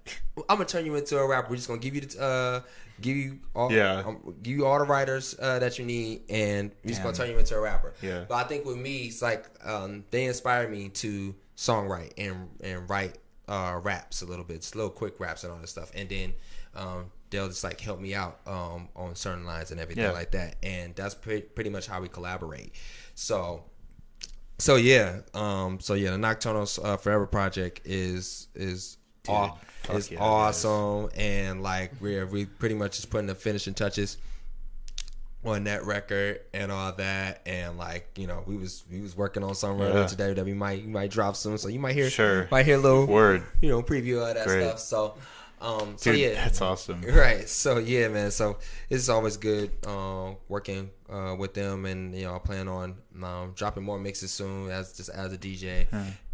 I'm 0.50 0.58
gonna 0.58 0.66
turn 0.66 0.86
you 0.86 0.96
into 0.96 1.18
a 1.18 1.26
rapper. 1.28 1.50
We're 1.52 1.56
just 1.56 1.68
gonna 1.70 1.80
give 1.80 1.96
you 1.96 2.02
the 2.02 2.22
uh 2.22 2.62
give 3.00 3.16
you 3.16 3.40
all 3.56 3.72
Yeah. 3.72 4.04
um, 4.06 4.36
give 4.44 4.56
you 4.58 4.66
all 4.66 4.78
the 4.78 4.86
writers 4.86 5.36
uh, 5.42 5.58
that 5.60 5.80
you 5.80 5.86
need 5.86 6.24
and 6.30 6.72
we're 6.84 6.90
just 6.90 7.02
gonna 7.02 7.16
turn 7.16 7.30
you 7.30 7.38
into 7.40 7.56
a 7.56 7.60
rapper. 7.62 7.94
Yeah. 8.02 8.26
but 8.28 8.36
I 8.36 8.44
think 8.44 8.66
with 8.66 8.78
me, 8.78 9.04
it's 9.06 9.22
like 9.22 9.46
um, 9.64 10.04
they 10.12 10.26
inspire 10.26 10.68
me 10.68 10.90
to 10.90 11.34
songwrite 11.66 12.14
and 12.18 12.50
and 12.62 12.90
write 12.90 13.18
uh, 13.48 13.80
raps 13.84 14.22
a 14.22 14.26
little 14.26 14.46
bit, 14.46 14.70
little 14.76 14.90
quick 14.90 15.20
raps 15.20 15.44
and 15.44 15.52
all 15.54 15.60
this 15.60 15.70
stuff, 15.72 15.92
and 15.94 16.08
then 16.10 16.34
um, 16.76 17.12
they'll 17.30 17.48
just 17.50 17.64
like 17.64 17.80
help 17.82 18.00
me 18.00 18.16
out 18.16 18.40
um, 18.48 18.88
on 18.96 19.14
certain 19.16 19.46
lines 19.46 19.72
and 19.72 19.80
everything 19.80 20.04
Yeah. 20.06 20.12
like 20.12 20.32
that, 20.32 20.56
and 20.64 20.96
that's 20.96 21.14
pre- 21.16 21.42
pretty 21.42 21.70
much 21.70 21.88
how 21.88 22.02
we 22.02 22.08
collaborate. 22.08 22.74
So. 23.16 23.64
So 24.60 24.76
yeah, 24.76 25.22
um, 25.34 25.80
so 25.80 25.96
yeah, 25.96 26.12
the 26.12 26.20
Nocturnal 26.20 26.68
uh, 26.84 26.96
Forever 26.98 27.26
project 27.26 27.82
is 27.84 28.48
is 28.54 28.98
Dude, 29.24 29.34
aw- 29.34 29.58
is 29.94 30.12
yeah, 30.12 30.18
it 30.20 30.22
is. 30.22 30.22
awesome, 30.22 31.10
and 31.16 31.64
like 31.64 31.92
we're 32.00 32.28
we 32.28 32.46
pretty 32.46 32.76
much 32.76 32.98
just 32.98 33.10
putting 33.10 33.26
the 33.26 33.34
finishing 33.34 33.74
touches 33.74 34.18
on 35.44 35.64
that 35.64 35.84
record 35.86 36.40
and 36.54 36.72
all 36.72 36.92
that 36.94 37.42
and 37.48 37.76
like 37.78 38.08
you 38.16 38.28
know 38.28 38.44
we 38.46 38.56
was 38.56 38.84
we 38.92 39.02
was 39.02 39.18
working 39.18 39.44
on 39.44 39.56
something 39.56 39.86
Yeah. 39.88 40.06
today 40.06 40.34
that 40.34 40.46
we 40.46 40.54
might 40.54 40.82
we 40.86 40.92
might 40.92 41.10
drop 41.10 41.36
soon 41.36 41.58
so 41.58 41.68
you 41.68 41.80
might 41.80 41.96
hear 41.96 42.10
Sure. 42.12 42.48
might 42.52 42.66
hear 42.66 42.76
a 42.76 42.80
little 42.80 43.08
Word. 43.08 43.44
you 43.60 43.70
know 43.70 43.82
preview 43.82 44.22
of 44.28 44.36
that 44.36 44.46
Great. 44.46 44.62
stuff 44.68 44.80
so 44.80 45.16
um 45.62 45.94
so 45.98 46.12
Dude, 46.12 46.20
yeah 46.20 46.34
that's 46.34 46.60
awesome. 46.62 47.02
right 47.08 47.48
so 47.48 47.78
yeah 47.78 48.08
man 48.08 48.32
so 48.32 48.58
it's 48.90 49.08
always 49.10 49.38
good 49.38 49.72
um 49.86 50.36
working 50.50 50.90
uh 51.10 51.36
with 51.38 51.54
them 51.54 51.86
and 51.86 52.16
you 52.16 52.26
know 52.26 52.36
I 52.36 52.40
plan 52.40 52.68
on 52.68 52.96
um 53.22 53.54
dropping 53.56 53.84
more 53.84 54.00
mixes 54.00 54.32
soon 54.32 54.70
as 54.72 54.94
just 54.94 55.10
as 55.10 55.32
a 55.32 55.38
DJ 55.38 55.86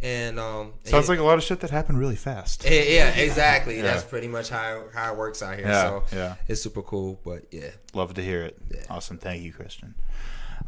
and 0.02 0.40
um 0.40 0.74
Sounds 0.84 1.08
yeah, 1.08 1.12
like 1.12 1.20
a 1.20 1.24
lot 1.24 1.38
of 1.38 1.44
shit 1.44 1.60
that 1.60 1.70
happened 1.70 2.00
really 2.00 2.16
fast. 2.16 2.64
yeah, 2.64 2.72
yeah, 2.72 3.10
exactly. 3.10 3.76
Yeah. 3.78 3.84
That's 3.84 4.04
pretty 4.04 4.28
much 4.28 4.50
how 4.50 4.86
how 4.94 5.12
it 5.14 5.18
works 5.18 5.42
out 5.42 5.58
here. 5.58 5.68
Yeah, 5.68 5.84
so 5.84 6.04
yeah. 6.16 6.36
it's 6.48 6.62
super 6.62 6.82
cool. 6.82 7.20
But 7.26 7.46
yeah, 7.52 7.72
Love 7.94 8.14
to 8.14 8.22
hear 8.22 8.44
it. 8.44 8.58
Yeah. 8.74 8.82
Awesome. 8.90 9.18
Thank 9.18 9.44
you, 9.44 9.52
Christian. 9.52 9.96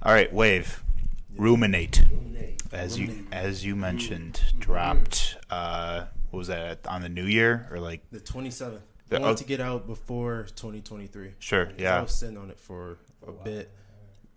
All 0.03 0.11
right, 0.13 0.31
Wave. 0.33 0.83
Ruminate. 1.37 2.03
As 2.71 2.99
you 2.99 3.25
as 3.31 3.65
you 3.65 3.75
mentioned, 3.75 4.41
dropped 4.59 5.37
uh, 5.49 6.05
what 6.31 6.37
was 6.39 6.47
that 6.47 6.85
on 6.87 7.01
the 7.01 7.09
New 7.09 7.25
Year 7.25 7.67
or 7.71 7.79
like? 7.79 8.01
The 8.11 8.19
27th. 8.19 8.81
The- 9.09 9.17
I 9.17 9.19
wanted 9.19 9.33
oh. 9.33 9.35
to 9.37 9.43
get 9.45 9.59
out 9.59 9.87
before 9.87 10.43
2023. 10.55 11.33
sure 11.39 11.71
yeah. 11.77 11.97
I 11.97 12.01
was 12.01 12.13
sitting 12.13 12.37
on 12.37 12.49
it 12.51 12.59
for 12.59 12.97
a 13.27 13.31
bit. 13.31 13.71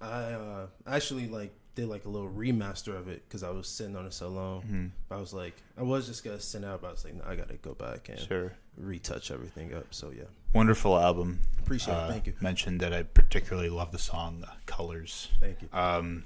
I 0.01 0.07
uh, 0.33 0.67
actually 0.87 1.29
like 1.29 1.53
did 1.75 1.89
like 1.89 2.05
a 2.05 2.09
little 2.09 2.29
remaster 2.29 2.97
of 2.97 3.09
it 3.09 3.23
because 3.29 3.43
I 3.43 3.51
was 3.51 3.67
sitting 3.69 3.97
on 3.97 4.07
it 4.07 4.13
so 4.13 4.29
long. 4.29 4.63
Mhm. 4.63 4.91
But 5.09 5.17
I 5.17 5.21
was 5.21 5.33
like, 5.33 5.55
I 5.79 5.83
was 5.83 6.07
just 6.07 6.25
gonna 6.25 6.41
send 6.41 6.65
out, 6.65 6.81
but 6.83 6.89
I 6.89 6.91
was 6.93 7.05
like, 7.05 7.15
no, 7.15 7.25
I 7.27 7.37
gotta 7.37 7.55
go 7.55 7.75
back 7.75 8.09
and 8.09 8.19
Sure. 8.19 8.53
retouch 8.77 9.31
everything 9.31 9.75
up. 9.75 9.87
So 9.91 10.11
yeah, 10.11 10.25
Wonderful 10.55 10.99
album. 10.99 11.41
appreciate 11.61 11.95
Uh, 11.95 12.07
it. 12.07 12.09
Thank 12.13 12.27
you. 12.27 12.35
Mentioned 12.41 12.81
that 12.81 12.93
I 12.93 13.03
particularly 13.05 13.71
love 13.71 13.93
the 13.93 13.99
song 13.99 14.45
uh, 14.47 14.53
"Colors." 14.67 15.29
Thank 15.41 15.63
you. 15.63 15.69
Um, 15.73 16.25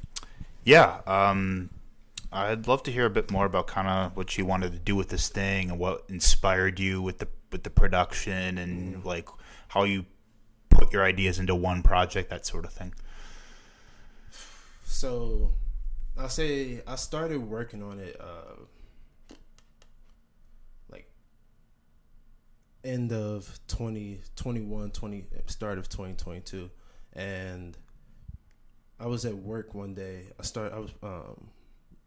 yeah, 0.65 1.01
um, 1.07 1.71
I'd 2.37 2.69
love 2.69 2.83
to 2.83 2.93
hear 2.93 3.07
a 3.07 3.11
bit 3.11 3.31
more 3.31 3.47
about 3.47 3.67
kind 3.67 3.89
of 3.89 4.15
what 4.15 4.37
you 4.37 4.45
wanted 4.45 4.73
to 4.73 4.79
do 4.79 4.95
with 4.95 5.09
this 5.09 5.31
thing 5.31 5.71
and 5.71 5.79
what 5.79 6.05
inspired 6.11 6.79
you 6.79 7.01
with 7.01 7.19
the 7.19 7.29
with 7.51 7.63
the 7.63 7.71
production 7.71 8.59
and 8.59 9.03
like 9.07 9.27
how 9.69 9.85
you 9.85 10.05
put 10.69 10.93
your 10.93 11.03
ideas 11.03 11.39
into 11.39 11.55
one 11.55 11.83
project, 11.83 12.29
that 12.29 12.45
sort 12.45 12.67
of 12.67 12.73
thing. 12.75 12.93
So 14.85 15.53
I'll 16.19 16.29
say 16.29 16.83
I 16.87 16.97
started 16.97 17.41
working 17.41 17.83
on 17.83 18.01
it 18.01 18.21
uh 18.21 19.35
like 20.91 21.09
end 22.85 23.13
of 23.13 23.59
2021 23.69 24.91
20 24.91 25.25
start 25.47 25.79
of 25.79 25.89
2022 25.89 26.69
and 27.15 27.79
I 29.01 29.07
was 29.07 29.25
at 29.25 29.35
work 29.35 29.75
one 29.75 29.95
day. 29.95 30.25
I 30.39 30.43
start 30.43 30.75
I 30.75 30.81
was 30.81 30.91
um 31.03 31.49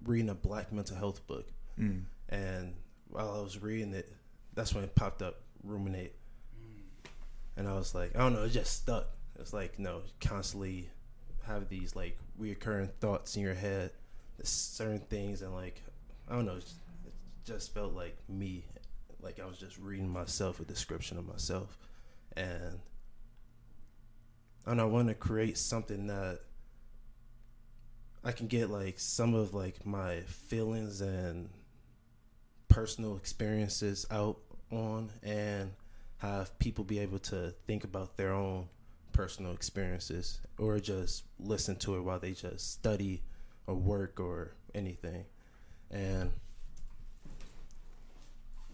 reading 0.04 0.30
a 0.30 0.36
black 0.36 0.72
mental 0.72 0.98
health 0.98 1.26
book. 1.28 1.48
Mm. 1.80 2.04
and 2.28 2.74
while 3.08 3.32
I 3.32 3.42
was 3.42 3.62
reading 3.62 3.94
it 3.94 4.12
that's 4.54 4.74
when 4.74 4.84
it 4.84 4.94
popped 4.96 5.22
up 5.22 5.42
ruminate. 5.64 6.14
And 7.56 7.68
I 7.68 7.74
was 7.74 7.96
like 7.96 8.16
I 8.16 8.20
don't 8.20 8.34
know 8.34 8.44
it 8.44 8.50
just 8.50 8.74
stuck. 8.74 9.08
It's 9.40 9.54
like 9.54 9.76
you 9.78 9.84
know 9.86 10.02
constantly 10.20 10.90
have 11.46 11.68
these 11.70 11.96
like 11.96 12.18
reoccurring 12.40 12.92
thoughts 13.00 13.36
in 13.36 13.42
your 13.42 13.54
head, 13.54 13.92
certain 14.44 15.00
things, 15.00 15.42
and 15.42 15.54
like 15.54 15.82
I 16.30 16.36
don't 16.36 16.46
know, 16.46 16.56
it 16.56 16.66
just 17.46 17.74
felt 17.74 17.94
like 17.94 18.18
me, 18.28 18.66
like 19.22 19.40
I 19.40 19.46
was 19.46 19.58
just 19.58 19.78
reading 19.80 20.10
myself 20.10 20.60
a 20.60 20.64
description 20.64 21.18
of 21.18 21.28
myself, 21.28 21.78
and 22.38 22.80
and 24.66 24.80
I 24.80 24.86
want 24.86 25.08
to 25.08 25.16
create 25.16 25.58
something 25.58 26.08
that 26.08 26.42
I 28.24 28.32
can 28.32 28.48
get 28.48 28.70
like 28.70 29.00
some 29.00 29.34
of 29.34 29.54
like 29.54 29.86
my 29.86 30.22
feelings 30.22 31.02
and 31.02 31.50
personal 32.68 33.18
experiences 33.18 34.06
out 34.12 34.38
on, 34.72 35.10
and 35.24 35.72
have 36.18 36.58
people 36.60 36.84
be 36.84 37.00
able 37.00 37.20
to 37.20 37.54
think 37.66 37.84
about 37.84 38.18
their 38.18 38.34
own 38.34 38.68
personal 39.14 39.54
experiences 39.54 40.40
or 40.58 40.80
just 40.80 41.24
listen 41.40 41.76
to 41.78 41.96
it 41.96 42.02
while 42.02 42.20
they 42.20 42.32
just 42.32 42.72
study 42.72 43.22
or 43.68 43.76
work 43.76 44.20
or 44.20 44.54
anything. 44.76 45.26
And 45.92 46.32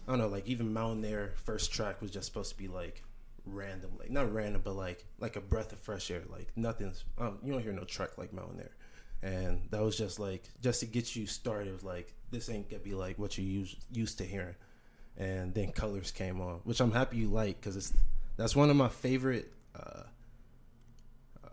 I 0.06 0.12
don't 0.12 0.18
know, 0.18 0.28
like 0.28 0.46
even 0.46 0.72
Mountain 0.72 1.04
Air 1.04 1.32
first 1.44 1.72
track 1.72 2.00
was 2.00 2.10
just 2.10 2.26
supposed 2.26 2.50
to 2.50 2.58
be 2.58 2.68
like 2.68 3.02
random, 3.44 3.92
like 3.98 4.10
not 4.10 4.32
random, 4.32 4.62
but 4.64 4.74
like 4.74 5.04
like 5.18 5.36
a 5.36 5.40
breath 5.40 5.72
of 5.72 5.78
fresh 5.78 6.10
air. 6.10 6.22
Like 6.28 6.48
nothing's, 6.56 7.04
um, 7.18 7.38
you 7.42 7.52
don't 7.52 7.62
hear 7.62 7.72
no 7.72 7.84
track 7.84 8.18
like 8.18 8.32
Mountain 8.32 8.60
Air. 8.60 8.75
And 9.22 9.62
that 9.70 9.82
was 9.82 9.96
just 9.96 10.18
like 10.20 10.44
just 10.60 10.80
to 10.80 10.86
get 10.86 11.16
you 11.16 11.26
started. 11.26 11.82
Like 11.82 12.14
this 12.30 12.48
ain't 12.50 12.68
gonna 12.70 12.82
be 12.82 12.94
like 12.94 13.18
what 13.18 13.36
you 13.38 13.44
used 13.44 13.76
used 13.92 14.18
to 14.18 14.24
hearing. 14.24 14.54
And 15.16 15.54
then 15.54 15.72
Colors 15.72 16.10
came 16.10 16.40
on, 16.40 16.60
which 16.64 16.80
I'm 16.80 16.92
happy 16.92 17.16
you 17.16 17.28
like 17.28 17.60
because 17.60 17.76
it's 17.76 17.92
that's 18.36 18.54
one 18.54 18.68
of 18.70 18.76
my 18.76 18.88
favorite 18.88 19.52
uh, 19.74 20.02
uh, 21.44 21.48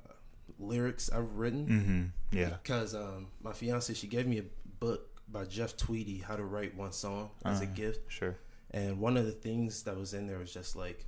lyrics 0.59 1.09
I've 1.11 1.33
written 1.35 1.67
Mm-hmm. 1.67 2.37
Yeah. 2.37 2.49
because 2.61 2.93
um, 2.95 3.27
my 3.41 3.53
fiance 3.53 3.93
she 3.93 4.07
gave 4.07 4.27
me 4.27 4.39
a 4.39 4.43
book 4.79 5.09
by 5.29 5.45
Jeff 5.45 5.77
Tweedy, 5.77 6.17
How 6.19 6.35
to 6.35 6.43
Write 6.43 6.75
One 6.75 6.91
Song 6.91 7.29
as 7.45 7.61
a 7.61 7.63
Uh, 7.63 7.67
gift, 7.67 8.11
Sure. 8.11 8.35
and 8.71 8.99
one 8.99 9.15
of 9.17 9.25
the 9.25 9.31
things 9.31 9.83
that 9.83 9.97
was 9.97 10.13
in 10.13 10.27
there 10.27 10.37
was 10.39 10.53
just 10.53 10.75
like 10.75 11.05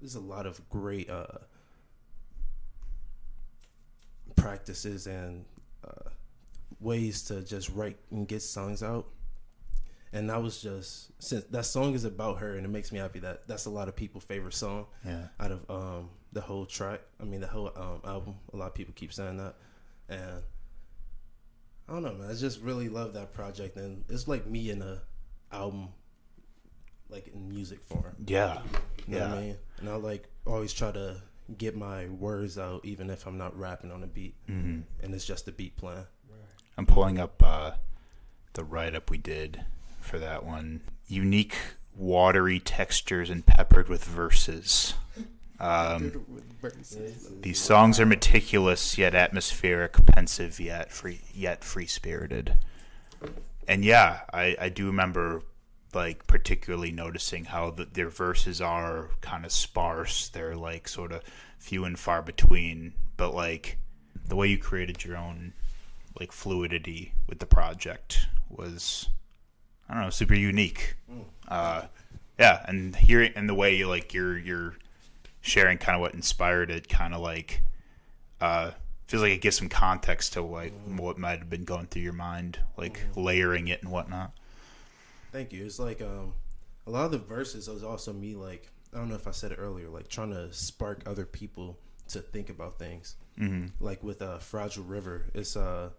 there's 0.00 0.14
a 0.14 0.20
lot 0.20 0.46
of 0.46 0.60
great 0.68 1.08
uh, 1.08 1.26
practices 4.46 5.06
and 5.08 5.44
uh, 5.84 6.08
ways 6.80 7.22
to 7.24 7.42
just 7.42 7.68
write 7.70 7.96
and 8.12 8.28
get 8.28 8.40
songs 8.42 8.82
out. 8.82 9.06
And 10.12 10.30
that 10.30 10.40
was 10.40 10.62
just 10.62 11.10
since 11.22 11.44
that 11.46 11.64
song 11.66 11.94
is 11.94 12.04
about 12.04 12.38
her, 12.38 12.56
and 12.56 12.64
it 12.64 12.68
makes 12.68 12.92
me 12.92 12.98
happy 13.00 13.18
that 13.20 13.48
that's 13.48 13.66
a 13.66 13.70
lot 13.70 13.88
of 13.88 13.96
people' 13.96 14.20
favorite 14.20 14.54
song 14.54 14.86
Yeah. 15.04 15.26
out 15.40 15.50
of 15.50 15.68
um, 15.70 16.10
the 16.32 16.40
whole 16.40 16.64
track. 16.64 17.00
I 17.20 17.24
mean, 17.24 17.40
the 17.40 17.48
whole 17.48 17.72
um, 17.76 18.00
album. 18.04 18.34
A 18.52 18.56
lot 18.56 18.66
of 18.68 18.74
people 18.74 18.94
keep 18.96 19.12
saying 19.12 19.36
that, 19.38 19.56
and 20.08 20.42
I 21.88 21.92
don't 21.92 22.02
know, 22.04 22.14
man. 22.14 22.30
I 22.30 22.34
just 22.34 22.60
really 22.62 22.88
love 22.88 23.14
that 23.14 23.32
project, 23.34 23.76
and 23.76 24.04
it's 24.08 24.28
like 24.28 24.46
me 24.46 24.70
in 24.70 24.80
a 24.80 25.02
album, 25.52 25.88
like 27.08 27.26
in 27.34 27.48
music 27.48 27.80
form. 27.84 28.14
Yeah. 28.26 28.62
You 29.06 29.14
know 29.14 29.18
Yeah. 29.18 29.28
what 29.28 29.38
I 29.38 29.40
mean? 29.40 29.56
And 29.80 29.88
I 29.90 29.96
like 29.96 30.28
always 30.46 30.72
try 30.72 30.92
to 30.92 31.20
get 31.58 31.76
my 31.76 32.06
words 32.06 32.58
out, 32.58 32.84
even 32.84 33.10
if 33.10 33.26
I'm 33.26 33.38
not 33.38 33.56
rapping 33.58 33.90
on 33.92 34.02
a 34.02 34.06
beat, 34.06 34.34
Mm-hmm. 34.48 34.80
and 35.04 35.14
it's 35.14 35.24
just 35.24 35.46
a 35.48 35.52
beat 35.52 35.76
playing. 35.76 36.06
I'm 36.78 36.86
pulling 36.86 37.18
up 37.18 37.42
uh, 37.44 37.72
the 38.52 38.64
write 38.64 38.94
up 38.94 39.10
we 39.10 39.16
did 39.18 39.64
for 40.00 40.18
that 40.18 40.44
one. 40.44 40.82
Unique, 41.08 41.56
watery 41.96 42.60
textures 42.60 43.30
and 43.30 43.46
peppered 43.46 43.88
with 43.88 44.04
verses. 44.04 44.94
Um, 45.58 46.26
these 47.40 47.58
songs 47.58 47.98
are 47.98 48.04
meticulous 48.04 48.98
yet 48.98 49.14
atmospheric, 49.14 50.04
pensive 50.04 50.60
yet 50.60 50.92
free 50.92 51.22
yet 51.34 51.64
free 51.64 51.86
spirited. 51.86 52.58
And 53.66 53.82
yeah, 53.82 54.20
I, 54.34 54.54
I 54.60 54.68
do 54.68 54.86
remember 54.86 55.42
like 55.96 56.26
particularly 56.26 56.92
noticing 56.92 57.46
how 57.46 57.70
the, 57.70 57.86
their 57.86 58.10
verses 58.10 58.60
are 58.60 59.10
kind 59.22 59.44
of 59.44 59.50
sparse. 59.50 60.28
They're 60.28 60.54
like 60.54 60.86
sort 60.86 61.10
of 61.10 61.22
few 61.58 61.84
and 61.84 61.98
far 61.98 62.22
between, 62.22 62.92
but 63.16 63.34
like 63.34 63.78
the 64.28 64.36
way 64.36 64.46
you 64.46 64.58
created 64.58 65.04
your 65.04 65.16
own 65.16 65.54
like 66.20 66.32
fluidity 66.32 67.12
with 67.26 67.38
the 67.38 67.46
project 67.46 68.26
was 68.48 69.08
I 69.88 69.94
don't 69.94 70.04
know 70.04 70.10
super 70.10 70.34
unique. 70.34 70.96
Uh, 71.48 71.82
yeah, 72.38 72.62
and 72.68 72.94
hearing 72.94 73.32
and 73.34 73.48
the 73.48 73.54
way 73.54 73.74
you 73.74 73.88
like 73.88 74.12
you're 74.12 74.38
you're 74.38 74.76
sharing 75.40 75.78
kind 75.78 75.96
of 75.96 76.02
what 76.02 76.12
inspired 76.12 76.70
it, 76.70 76.88
kind 76.88 77.14
of 77.14 77.20
like 77.22 77.62
uh, 78.40 78.72
feels 79.06 79.22
like 79.22 79.32
it 79.32 79.40
gives 79.40 79.56
some 79.56 79.70
context 79.70 80.34
to 80.34 80.42
like 80.42 80.74
what 80.86 81.16
might 81.16 81.38
have 81.38 81.48
been 81.48 81.64
going 81.64 81.86
through 81.86 82.02
your 82.02 82.12
mind, 82.12 82.58
like 82.76 83.00
layering 83.16 83.68
it 83.68 83.82
and 83.82 83.90
whatnot. 83.90 84.32
Thank 85.36 85.52
you. 85.52 85.66
It's 85.66 85.78
like 85.78 86.00
um, 86.00 86.32
a 86.86 86.90
lot 86.90 87.04
of 87.04 87.10
the 87.10 87.18
verses 87.18 87.68
was 87.68 87.84
also 87.84 88.10
me 88.10 88.34
like 88.34 88.70
I 88.94 88.96
don't 88.96 89.10
know 89.10 89.16
if 89.16 89.28
I 89.28 89.32
said 89.32 89.52
it 89.52 89.56
earlier, 89.56 89.90
like 89.90 90.08
trying 90.08 90.30
to 90.30 90.50
spark 90.50 91.02
other 91.04 91.26
people 91.26 91.78
to 92.08 92.20
think 92.20 92.48
about 92.48 92.78
things. 92.78 93.16
hmm 93.36 93.66
Like 93.78 94.02
with 94.02 94.22
uh, 94.22 94.38
"Fragile 94.38 94.84
River," 94.84 95.26
it's 95.34 95.54
uh, 95.54 95.90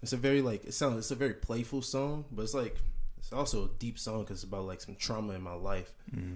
it's 0.00 0.14
a 0.14 0.16
very 0.16 0.40
like 0.40 0.64
it 0.64 0.72
sounds 0.72 0.96
it's 0.96 1.10
a 1.10 1.16
very 1.16 1.34
playful 1.34 1.82
song, 1.82 2.24
but 2.32 2.44
it's 2.44 2.54
like 2.54 2.78
it's 3.18 3.30
also 3.30 3.66
a 3.66 3.68
deep 3.78 3.98
song 3.98 4.20
because 4.20 4.38
it's 4.38 4.44
about 4.44 4.64
like 4.64 4.80
some 4.80 4.94
trauma 4.94 5.34
in 5.34 5.42
my 5.42 5.52
life. 5.52 5.92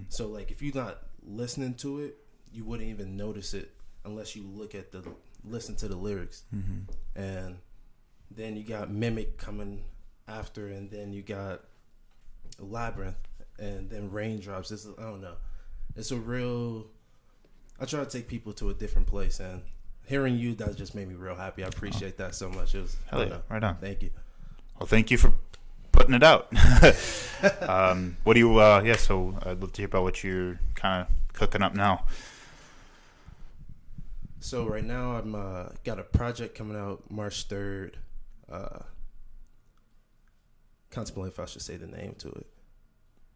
So 0.09 0.27
like 0.27 0.51
if 0.51 0.61
you're 0.61 0.75
not 0.75 0.99
listening 1.25 1.73
to 1.75 2.01
it, 2.01 2.17
you 2.51 2.65
wouldn't 2.65 2.87
even 2.87 3.17
notice 3.17 3.55
it 3.55 3.71
unless 4.05 4.35
you 4.35 4.43
look 4.43 4.75
at 4.75 4.91
the 4.91 5.01
listen 5.43 5.75
to 5.77 5.87
the 5.87 5.95
lyrics. 5.95 6.43
And 7.15 7.57
then 8.29 8.55
you 8.57 8.63
got 8.63 8.91
Mimic 8.91 9.37
coming 9.39 9.85
after, 10.27 10.67
and 10.67 10.91
then 10.91 11.13
you 11.13 11.23
got 11.23 11.61
Labyrinth, 12.59 13.17
and 13.59 13.89
then 13.89 14.11
Raindrops. 14.11 14.71
It's 14.71 14.87
I 14.97 15.03
don't 15.03 15.21
know. 15.21 15.35
It's 15.95 16.11
a 16.11 16.17
real. 16.17 16.87
I 17.79 17.85
try 17.85 17.99
to 17.99 18.09
take 18.09 18.27
people 18.27 18.53
to 18.53 18.69
a 18.69 18.73
different 18.73 19.07
place, 19.07 19.39
and 19.39 19.61
hearing 20.05 20.37
you 20.37 20.55
that 20.55 20.75
just 20.75 20.95
made 20.95 21.07
me 21.07 21.15
real 21.15 21.35
happy. 21.35 21.63
I 21.63 21.67
appreciate 21.67 22.17
that 22.17 22.35
so 22.35 22.49
much. 22.49 22.75
It 22.75 22.81
was 22.81 22.97
Hell 23.09 23.27
yeah, 23.27 23.37
right 23.49 23.63
on. 23.63 23.77
Thank 23.77 24.03
you. 24.03 24.11
Well, 24.79 24.87
thank 24.87 25.11
you 25.11 25.17
for 25.17 25.33
putting 25.91 26.13
it 26.13 26.23
out. 26.23 26.51
um, 27.61 28.17
what 28.23 28.33
do 28.33 28.39
you? 28.39 28.59
Uh, 28.59 28.81
yeah, 28.85 28.97
so 28.97 29.37
I'd 29.43 29.61
love 29.61 29.73
to 29.73 29.81
hear 29.81 29.87
about 29.87 30.03
what 30.03 30.23
you're 30.23 30.59
kind 30.75 31.07
of 31.07 31.33
cooking 31.33 31.61
up 31.61 31.75
now. 31.75 32.05
So 34.39 34.67
right 34.67 34.83
now 34.83 35.13
I'm 35.13 35.35
uh, 35.35 35.69
got 35.85 35.99
a 35.99 36.03
project 36.03 36.53
coming 36.53 36.77
out 36.77 37.09
March 37.09 37.43
third. 37.43 37.97
Uh, 38.51 38.79
contemplating 40.93 41.31
if 41.31 41.39
I 41.39 41.45
should 41.45 41.61
say 41.61 41.75
the 41.77 41.87
name 41.87 42.15
to 42.19 42.29
it. 42.29 42.45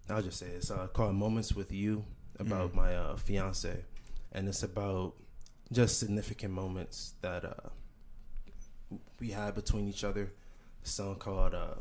I'll 0.10 0.22
just 0.22 0.39
say 0.39 0.47
it. 0.47 0.55
it's 0.58 0.72
uh, 0.72 0.88
called 0.88 1.16
Moments 1.16 1.53
with 1.55 1.72
You 1.72 2.05
about 2.39 2.74
my 2.76 2.95
uh, 2.95 3.18
fiance, 3.18 3.84
and 4.32 4.47
it's 4.47 4.64
about 4.64 5.14
just 5.72 5.99
significant 5.99 6.53
moments 6.53 7.14
that 7.22 7.43
uh, 7.43 8.95
we 9.20 9.32
had 9.32 9.55
between 9.55 9.88
each 9.89 10.03
other. 10.03 10.32
A 10.84 10.88
song 10.88 11.16
called 11.16 11.53
uh, 11.53 11.76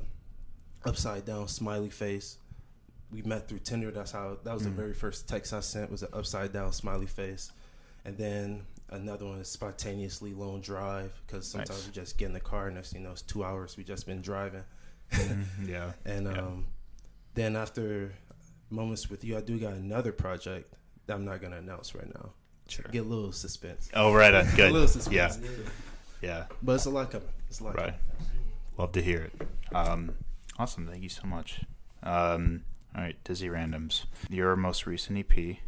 "Upside 0.85 1.24
Down 1.24 1.47
Smiley 1.47 1.91
Face," 1.91 2.39
we 3.12 3.22
met 3.22 3.49
through 3.49 3.61
Tinder. 3.61 3.91
That's 3.91 4.11
how 4.12 4.39
that 4.43 4.55
was 4.55 4.64
the 4.64 4.70
very 4.70 4.95
first 4.95 5.29
text 5.29 5.53
I 5.53 5.61
sent 5.61 5.91
was 5.91 6.03
an 6.03 6.09
upside 6.12 6.53
down 6.53 6.72
smiley 6.72 7.07
face, 7.07 7.53
and 8.05 8.16
then 8.16 8.62
another 8.91 9.27
one 9.27 9.39
is 9.39 9.49
spontaneously 9.49 10.33
lone 10.33 10.61
drive 10.61 11.12
because 11.27 11.47
sometimes 11.47 11.81
Nice. 11.81 11.87
we 11.87 11.93
just 11.93 12.18
get 12.18 12.27
in 12.27 12.33
the 12.33 12.41
car 12.41 12.68
and 12.68 12.85
thing 12.85 13.01
you 13.03 13.07
know 13.07 13.12
it's 13.12 13.22
two 13.22 13.43
hours 13.45 13.77
we 13.77 13.85
just 13.85 14.07
been 14.07 14.22
driving, 14.22 14.64
Yeah. 15.67 15.93
and 16.05 16.27
Yeah. 16.27 16.39
um, 16.41 16.67
then 17.35 17.57
after 17.57 18.13
moments 18.71 19.09
with 19.11 19.25
you, 19.25 19.37
I 19.37 19.41
do 19.41 19.59
got 19.59 19.73
another 19.75 20.13
project 20.13 20.73
that 21.07 21.15
I'm 21.15 21.25
not 21.25 21.41
gonna 21.41 21.57
announce 21.59 21.95
right 21.95 22.13
now. 22.15 22.31
Sure. 22.69 22.85
Get 22.91 23.01
a 23.07 23.09
little 23.09 23.31
suspense. 23.33 23.89
Oh, 23.95 24.13
right. 24.13 24.35
On. 24.35 24.47
A 24.53 24.57
Good. 24.57 24.73
little 24.73 24.89
suspense. 24.89 25.39
Yeah. 25.43 25.49
Yeah. 26.23 26.45
But 26.63 26.75
it's 26.75 26.87
a 26.87 26.91
lot 26.91 27.11
coming. 27.11 27.29
It's 27.49 27.61
a 27.61 27.65
lot 27.65 27.77
Right. 27.77 27.95
Love 28.79 28.93
to 28.93 29.03
hear 29.03 29.23
it. 29.31 29.49
Um, 29.75 30.15
awesome. 30.59 30.87
Thank 30.89 31.03
you 31.03 31.09
so 31.09 31.27
much. 31.27 31.61
Um, 32.03 32.65
all 32.95 33.03
right, 33.03 33.17
Dizzy 33.25 33.49
Randoms. 33.49 34.05
Your 34.29 34.57
most 34.57 34.87
recent 34.87 35.19
EP 35.19 35.59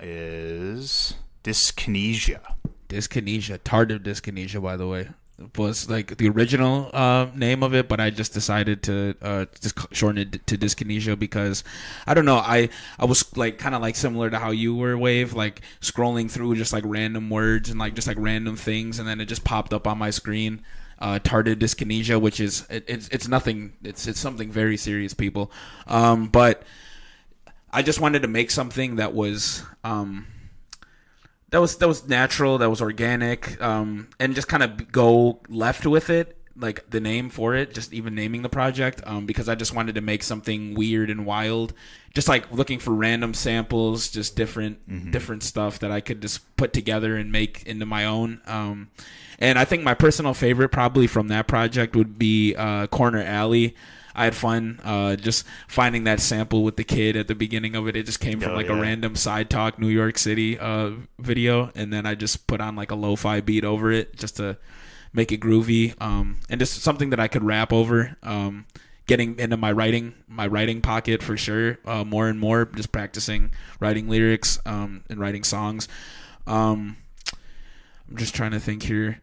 is 0.00 1.14
Dyskinesia. 1.44 2.40
Dyskinesia, 2.88 3.58
tardive 3.58 4.02
dyskinesia, 4.02 4.62
by 4.62 4.76
the 4.76 4.86
way, 4.86 5.08
was 5.56 5.88
like 5.88 6.16
the 6.16 6.28
original 6.28 6.90
uh, 6.92 7.28
name 7.34 7.62
of 7.62 7.74
it, 7.74 7.88
but 7.88 8.00
I 8.00 8.10
just 8.10 8.34
decided 8.34 8.82
to 8.84 9.14
uh, 9.22 9.46
just 9.60 9.78
shorten 9.94 10.18
it 10.18 10.46
to 10.46 10.58
dyskinesia 10.58 11.18
because 11.18 11.62
I 12.06 12.14
don't 12.14 12.24
know. 12.24 12.38
I 12.38 12.70
I 12.98 13.04
was 13.04 13.36
like 13.36 13.58
kind 13.58 13.74
of 13.74 13.82
like 13.82 13.94
similar 13.96 14.30
to 14.30 14.38
how 14.38 14.50
you 14.50 14.74
were, 14.74 14.98
Wave, 14.98 15.34
like 15.34 15.62
scrolling 15.80 16.30
through 16.30 16.56
just 16.56 16.72
like 16.72 16.84
random 16.86 17.30
words 17.30 17.70
and 17.70 17.78
like 17.78 17.94
just 17.94 18.08
like 18.08 18.16
random 18.18 18.56
things, 18.56 18.98
and 18.98 19.08
then 19.08 19.20
it 19.20 19.26
just 19.26 19.44
popped 19.44 19.72
up 19.72 19.86
on 19.86 19.98
my 19.98 20.10
screen. 20.10 20.62
Uh, 21.00 21.20
tardive 21.20 21.54
dyskinesia, 21.54 22.20
which 22.20 22.40
is 22.40 22.66
it, 22.68 22.84
it's 22.88 23.06
it's 23.08 23.28
nothing. 23.28 23.72
It's 23.84 24.08
it's 24.08 24.18
something 24.18 24.50
very 24.50 24.76
serious, 24.76 25.14
people. 25.14 25.52
Um, 25.86 26.26
but 26.26 26.64
I 27.72 27.82
just 27.82 28.00
wanted 28.00 28.22
to 28.22 28.28
make 28.28 28.50
something 28.50 28.96
that 28.96 29.14
was 29.14 29.62
um, 29.84 30.26
that 31.50 31.60
was 31.60 31.76
that 31.76 31.88
was 31.88 32.06
natural, 32.08 32.58
that 32.58 32.70
was 32.70 32.82
organic, 32.82 33.60
um, 33.62 34.08
and 34.18 34.34
just 34.34 34.48
kind 34.48 34.62
of 34.62 34.92
go 34.92 35.40
left 35.48 35.86
with 35.86 36.10
it, 36.10 36.36
like 36.56 36.88
the 36.90 37.00
name 37.00 37.30
for 37.30 37.54
it, 37.54 37.72
just 37.72 37.92
even 37.92 38.14
naming 38.14 38.42
the 38.42 38.48
project, 38.48 39.00
um, 39.06 39.26
because 39.26 39.48
I 39.48 39.54
just 39.54 39.74
wanted 39.74 39.94
to 39.94 40.00
make 40.00 40.22
something 40.22 40.74
weird 40.74 41.08
and 41.08 41.24
wild, 41.24 41.72
just 42.14 42.28
like 42.28 42.50
looking 42.52 42.78
for 42.78 42.92
random 42.92 43.32
samples, 43.34 44.10
just 44.10 44.36
different 44.36 44.78
different 45.10 45.42
stuff 45.42 45.78
that 45.78 45.90
I 45.90 46.00
could 46.00 46.20
just 46.20 46.56
put 46.56 46.72
together 46.72 47.16
and 47.16 47.32
make 47.32 47.64
into 47.66 47.86
my 47.86 48.04
own. 48.04 48.40
Um, 48.46 48.90
and 49.38 49.58
I 49.58 49.64
think 49.64 49.84
my 49.84 49.94
personal 49.94 50.34
favorite 50.34 50.70
probably 50.70 51.06
from 51.06 51.28
that 51.28 51.46
project 51.46 51.94
would 51.96 52.18
be 52.18 52.54
uh, 52.56 52.88
Corner 52.88 53.22
Alley. 53.22 53.74
I 54.18 54.24
had 54.24 54.34
fun 54.34 54.80
uh, 54.84 55.16
just 55.16 55.46
finding 55.68 56.04
that 56.04 56.20
sample 56.20 56.64
with 56.64 56.76
the 56.76 56.84
kid 56.84 57.16
at 57.16 57.28
the 57.28 57.34
beginning 57.34 57.76
of 57.76 57.86
it. 57.88 57.96
It 57.96 58.04
just 58.06 58.20
came 58.20 58.40
from 58.40 58.52
Oh, 58.52 58.54
like 58.56 58.66
yeah. 58.66 58.76
a 58.76 58.80
random 58.80 59.14
side 59.16 59.48
talk 59.48 59.78
New 59.78 59.88
York 59.88 60.18
City 60.18 60.58
uh, 60.58 60.90
video, 61.18 61.70
and 61.74 61.92
then 61.92 62.04
I 62.04 62.14
just 62.14 62.46
put 62.46 62.60
on 62.60 62.74
like 62.76 62.90
a 62.90 62.96
lo-fi 62.96 63.40
beat 63.40 63.64
over 63.64 63.92
it 63.92 64.16
just 64.16 64.36
to 64.36 64.56
make 65.12 65.32
it 65.32 65.40
groovy 65.40 65.94
um, 66.02 66.36
and 66.50 66.58
just 66.60 66.82
something 66.82 67.10
that 67.10 67.20
I 67.20 67.28
could 67.28 67.44
rap 67.44 67.72
over. 67.72 68.16
Um, 68.22 68.66
getting 69.06 69.38
into 69.38 69.56
my 69.56 69.72
writing, 69.72 70.12
my 70.28 70.46
writing 70.46 70.82
pocket 70.82 71.22
for 71.22 71.36
sure, 71.36 71.78
uh, 71.86 72.04
more 72.04 72.28
and 72.28 72.38
more. 72.38 72.66
Just 72.66 72.92
practicing 72.92 73.50
writing 73.80 74.08
lyrics 74.08 74.58
um, 74.66 75.02
and 75.08 75.18
writing 75.18 75.44
songs. 75.44 75.88
Um, 76.46 76.96
I'm 78.10 78.16
just 78.16 78.34
trying 78.34 78.50
to 78.50 78.60
think 78.60 78.82
here. 78.82 79.22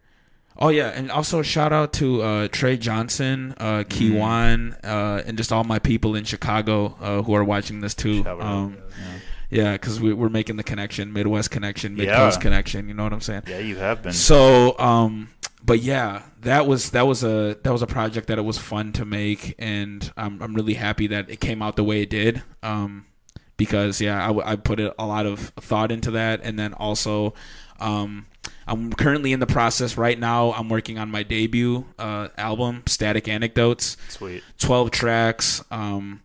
Oh 0.57 0.69
yeah, 0.69 0.87
and 0.89 1.11
also 1.11 1.41
shout 1.41 1.73
out 1.73 1.91
to 1.93 2.21
uh, 2.21 2.47
Trey 2.49 2.77
Johnson, 2.77 3.53
uh, 3.57 3.83
Kiwan, 3.83 4.77
uh, 4.85 5.21
and 5.25 5.37
just 5.37 5.51
all 5.51 5.65
my 5.65 5.79
people 5.79 6.15
in 6.15 6.23
Chicago 6.23 6.95
uh, 7.01 7.21
who 7.23 7.33
are 7.33 7.43
watching 7.43 7.81
this 7.81 7.93
too. 7.93 8.25
Um, 8.25 8.77
yeah, 9.49 9.73
because 9.73 9.99
we, 9.99 10.13
we're 10.13 10.29
making 10.29 10.55
the 10.55 10.63
connection, 10.63 11.11
Midwest 11.13 11.51
connection, 11.51 11.95
Mid 11.95 12.05
Yeah. 12.05 12.31
Connection. 12.39 12.87
You 12.87 12.93
know 12.93 13.03
what 13.03 13.13
I'm 13.13 13.21
saying? 13.21 13.43
Yeah, 13.47 13.59
you 13.59 13.75
have 13.77 14.01
been. 14.01 14.13
So, 14.13 14.77
um, 14.79 15.29
but 15.63 15.79
yeah, 15.81 16.23
that 16.41 16.67
was 16.67 16.91
that 16.91 17.05
was 17.05 17.23
a 17.23 17.57
that 17.63 17.71
was 17.71 17.81
a 17.81 17.87
project 17.87 18.27
that 18.27 18.37
it 18.37 18.43
was 18.43 18.57
fun 18.57 18.93
to 18.93 19.05
make, 19.05 19.55
and 19.59 20.11
I'm 20.15 20.41
I'm 20.41 20.53
really 20.53 20.75
happy 20.75 21.07
that 21.07 21.29
it 21.29 21.39
came 21.41 21.61
out 21.61 21.75
the 21.75 21.83
way 21.83 22.01
it 22.01 22.09
did. 22.09 22.43
Um, 22.63 23.05
because 23.57 23.99
yeah, 24.01 24.29
I, 24.29 24.51
I 24.51 24.55
put 24.55 24.79
a 24.79 24.95
a 25.01 25.05
lot 25.05 25.25
of 25.25 25.39
thought 25.59 25.91
into 25.91 26.11
that, 26.11 26.41
and 26.43 26.57
then 26.57 26.73
also, 26.73 27.33
um, 27.79 28.27
I'm 28.67 28.91
currently 28.93 29.31
in 29.31 29.39
the 29.39 29.47
process 29.47 29.97
right 29.97 30.17
now. 30.17 30.53
I'm 30.53 30.69
working 30.69 30.97
on 30.97 31.09
my 31.09 31.23
debut 31.23 31.85
uh, 31.99 32.29
album, 32.37 32.83
Static 32.87 33.27
Anecdotes. 33.27 33.97
Sweet. 34.09 34.43
12 34.57 34.91
tracks 34.91 35.63
um 35.71 36.21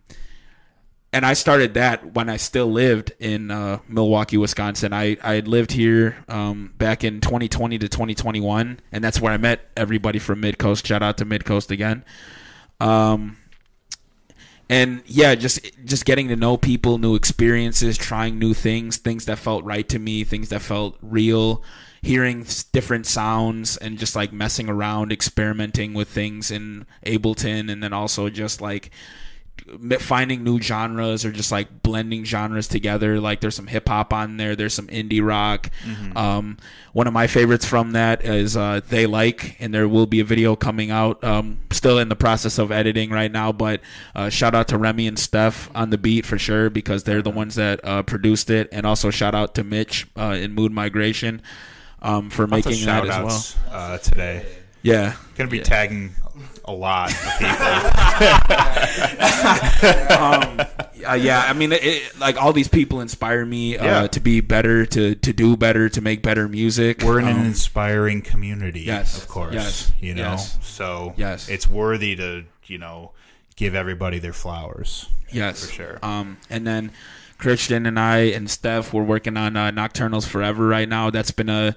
and 1.13 1.27
I 1.27 1.33
started 1.33 1.75
that 1.75 2.15
when 2.15 2.29
I 2.29 2.37
still 2.37 2.71
lived 2.71 3.13
in 3.19 3.51
uh, 3.51 3.81
Milwaukee, 3.89 4.37
Wisconsin. 4.37 4.93
I, 4.93 5.17
I 5.23 5.35
had 5.35 5.49
lived 5.49 5.73
here 5.73 6.17
um, 6.29 6.73
back 6.79 7.03
in 7.03 7.21
2020 7.21 7.79
to 7.79 7.89
2021, 7.89 8.79
and 8.93 9.05
that's 9.05 9.21
where 9.21 9.33
I 9.33 9.37
met 9.37 9.69
everybody 9.77 10.21
from 10.21 10.41
Mid 10.41 10.59
Coast. 10.59 10.87
Shout 10.87 11.03
out 11.03 11.19
to 11.19 11.25
Mid 11.25 11.45
Coast 11.45 11.73
again. 11.73 12.05
Um, 12.79 13.39
and 14.69 15.03
yeah, 15.05 15.35
just 15.35 15.61
just 15.85 16.05
getting 16.05 16.29
to 16.29 16.37
know 16.37 16.57
people, 16.57 16.97
new 16.99 17.17
experiences, 17.17 17.99
trying 17.99 18.39
new 18.39 18.55
things, 18.55 18.97
things 18.97 19.25
that 19.25 19.39
felt 19.39 19.65
right 19.65 19.89
to 19.89 19.99
me, 19.99 20.23
things 20.23 20.51
that 20.51 20.63
felt 20.63 20.97
real, 21.03 21.65
hearing 22.03 22.47
different 22.73 23.07
sounds, 23.07 23.77
and 23.77 23.99
just 23.99 24.17
like 24.17 24.33
messing 24.33 24.69
around, 24.69 25.13
experimenting 25.13 25.95
with 25.95 26.09
things 26.09 26.51
in 26.51 26.87
Ableton, 27.05 27.71
and 27.71 27.83
then 27.83 27.93
also 27.93 28.31
just 28.31 28.61
like 28.61 28.91
finding 29.99 30.43
new 30.43 30.61
genres 30.61 31.25
or 31.25 31.31
just 31.31 31.53
like 31.53 31.83
blending 31.83 32.25
genres 32.25 32.67
together. 32.67 33.21
Like 33.21 33.41
there's 33.41 33.55
some 33.55 33.67
hip 33.67 33.89
hop 33.89 34.13
on 34.13 34.37
there, 34.37 34.57
there's 34.57 34.75
some 34.75 34.87
indie 34.89 35.25
rock. 35.25 35.71
Um, 36.17 36.57
one 36.93 37.07
of 37.07 37.13
my 37.13 37.27
favorites 37.27 37.65
from 37.67 37.93
that 37.93 38.25
is 38.25 38.57
uh, 38.57 38.81
They 38.89 39.07
Like, 39.07 39.57
and 39.61 39.73
there 39.73 39.87
will 39.87 40.07
be 40.07 40.19
a 40.21 40.25
video 40.25 40.57
coming 40.57 40.91
out. 40.91 41.23
Um, 41.23 41.59
still 41.71 41.99
in 41.99 42.09
the 42.09 42.17
process 42.17 42.59
of 42.59 42.73
editing 42.73 43.11
right 43.11 43.31
now, 43.31 43.53
but 43.53 43.81
uh, 44.15 44.29
shout 44.29 44.55
out 44.55 44.67
to 44.69 44.79
Remy 44.79 45.07
and 45.07 45.19
Steph 45.19 45.71
on 45.75 45.91
the 45.91 45.99
beat 45.99 46.27
for 46.27 46.39
sure 46.39 46.71
because 46.71 47.05
they're 47.05 47.23
the 47.23 47.31
ones 47.31 47.55
that 47.55 47.85
uh, 47.85 48.03
produced 48.03 48.51
it, 48.51 48.69
and 48.73 48.87
also 48.87 49.11
shout 49.11 49.35
out 49.35 49.55
to 49.55 49.63
Mitch 49.63 50.07
uh, 50.17 50.37
in 50.41 50.53
Mood 50.53 50.73
Migration. 50.73 51.43
Um, 52.03 52.31
for 52.31 52.47
Lots 52.47 52.67
making 52.67 52.87
that 52.87 53.05
shout 53.07 53.25
as 53.27 53.57
well. 53.71 53.75
uh, 53.75 53.99
today. 53.99 54.47
Yeah, 54.83 55.15
Gonna 55.37 55.51
be 55.51 55.59
Yeah. 55.59 55.65
tagging 55.65 56.15
a 56.65 56.73
lot 56.73 57.11
of 57.13 57.39
people. 57.39 57.51
um, 60.17 60.61
uh, 61.07 61.15
yeah, 61.15 61.45
I 61.47 61.53
mean, 61.53 61.73
it, 61.73 61.85
it, 61.85 62.19
like 62.19 62.37
all 62.41 62.53
these 62.53 62.69
people 62.69 63.01
inspire 63.01 63.45
me 63.45 63.77
uh, 63.77 63.85
Yeah. 63.85 64.07
to 64.09 64.21
be 64.21 64.41
better, 64.41 64.87
to 64.87 65.15
to 65.15 65.33
do 65.33 65.57
better, 65.57 65.89
to 65.91 66.01
make 66.01 66.23
better 66.23 66.49
music. 66.49 67.03
We're 67.03 67.19
in 67.21 67.29
an 67.29 67.39
Um, 67.41 67.47
inspiring 67.47 68.23
community, 68.23 68.81
Yes, 68.81 69.17
of 69.19 69.29
course. 69.29 69.55
yes, 69.55 69.93
you 70.01 70.15
know, 70.15 70.23
yes. 70.33 70.59
so 70.63 71.15
Yes. 71.17 71.49
it's 71.49 71.69
worthy 71.69 72.17
to 72.17 72.45
you 72.67 72.79
know 72.79 73.13
give 73.57 73.75
everybody 73.75 74.19
their 74.19 74.33
flowers. 74.33 75.07
yes, 75.31 75.65
for 75.67 75.73
sure. 75.73 75.99
Um, 76.03 76.39
and 76.49 76.67
then 76.67 76.93
Christian 77.41 77.87
and 77.87 77.99
I 77.99 78.19
and 78.19 78.49
Steph, 78.49 78.93
we're 78.93 79.03
working 79.03 79.37
on 79.37 79.57
uh, 79.57 79.71
Nocturnals 79.71 80.27
Forever 80.27 80.67
right 80.67 80.89
now. 80.89 81.11
That's 81.11 81.31
been 81.31 81.49
a 81.49 81.75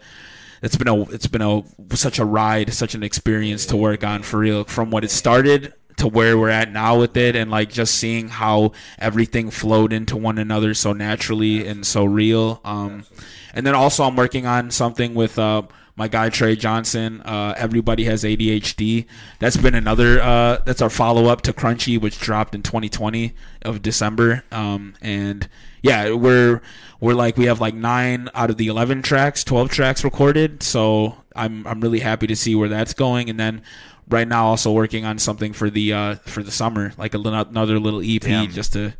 it's 0.61 0.75
been 0.75 0.87
a 0.87 1.01
it's 1.09 1.27
been 1.27 1.41
a 1.41 1.63
such 1.95 2.19
a 2.19 2.25
ride, 2.25 2.73
such 2.73 2.95
an 2.95 3.03
experience 3.03 3.65
to 3.67 3.77
work 3.77 4.03
on 4.03 4.23
for 4.23 4.39
real. 4.39 4.63
From 4.65 4.91
what 4.91 5.03
it 5.03 5.11
started 5.11 5.73
to 5.97 6.07
where 6.07 6.37
we're 6.37 6.49
at 6.49 6.71
now 6.71 6.99
with 6.99 7.15
it, 7.17 7.35
and 7.35 7.49
like 7.49 7.71
just 7.71 7.95
seeing 7.95 8.27
how 8.29 8.73
everything 8.99 9.49
flowed 9.49 9.93
into 9.93 10.17
one 10.17 10.37
another 10.37 10.73
so 10.73 10.93
naturally 10.93 11.67
and 11.67 11.85
so 11.85 12.05
real. 12.05 12.61
Um, 12.63 13.05
and 13.53 13.65
then 13.65 13.75
also 13.75 14.03
I'm 14.03 14.15
working 14.15 14.45
on 14.45 14.71
something 14.71 15.13
with 15.13 15.39
uh, 15.39 15.63
my 15.95 16.07
guy 16.07 16.29
Trey 16.29 16.55
Johnson. 16.55 17.21
Uh, 17.21 17.53
Everybody 17.57 18.05
has 18.05 18.23
ADHD. 18.23 19.05
That's 19.39 19.57
been 19.57 19.75
another. 19.75 20.21
Uh, 20.21 20.59
that's 20.65 20.81
our 20.81 20.89
follow 20.89 21.25
up 21.27 21.41
to 21.41 21.53
Crunchy, 21.53 21.99
which 21.99 22.19
dropped 22.19 22.55
in 22.55 22.63
2020 22.63 23.33
of 23.63 23.81
December. 23.81 24.43
Um, 24.51 24.95
and 25.01 25.47
yeah, 25.81 26.11
we're 26.13 26.61
we're 26.99 27.13
like 27.13 27.37
we 27.37 27.45
have 27.45 27.61
like 27.61 27.75
nine 27.75 28.29
out 28.33 28.49
of 28.49 28.57
the 28.57 28.67
11 28.67 29.01
tracks, 29.01 29.43
12 29.43 29.69
tracks 29.69 30.03
recorded. 30.03 30.63
So 30.63 31.17
I'm 31.35 31.65
I'm 31.67 31.81
really 31.81 31.99
happy 31.99 32.27
to 32.27 32.35
see 32.35 32.55
where 32.55 32.69
that's 32.69 32.93
going. 32.93 33.29
And 33.29 33.39
then 33.39 33.61
right 34.09 34.27
now 34.27 34.47
also 34.47 34.71
working 34.71 35.05
on 35.05 35.19
something 35.19 35.53
for 35.53 35.69
the 35.69 35.93
uh, 35.93 36.15
for 36.25 36.41
the 36.43 36.51
summer, 36.51 36.93
like 36.97 37.13
a 37.13 37.19
another 37.19 37.79
little 37.79 38.01
EP 38.03 38.21
Damn. 38.21 38.49
just 38.49 38.73
to 38.73 38.93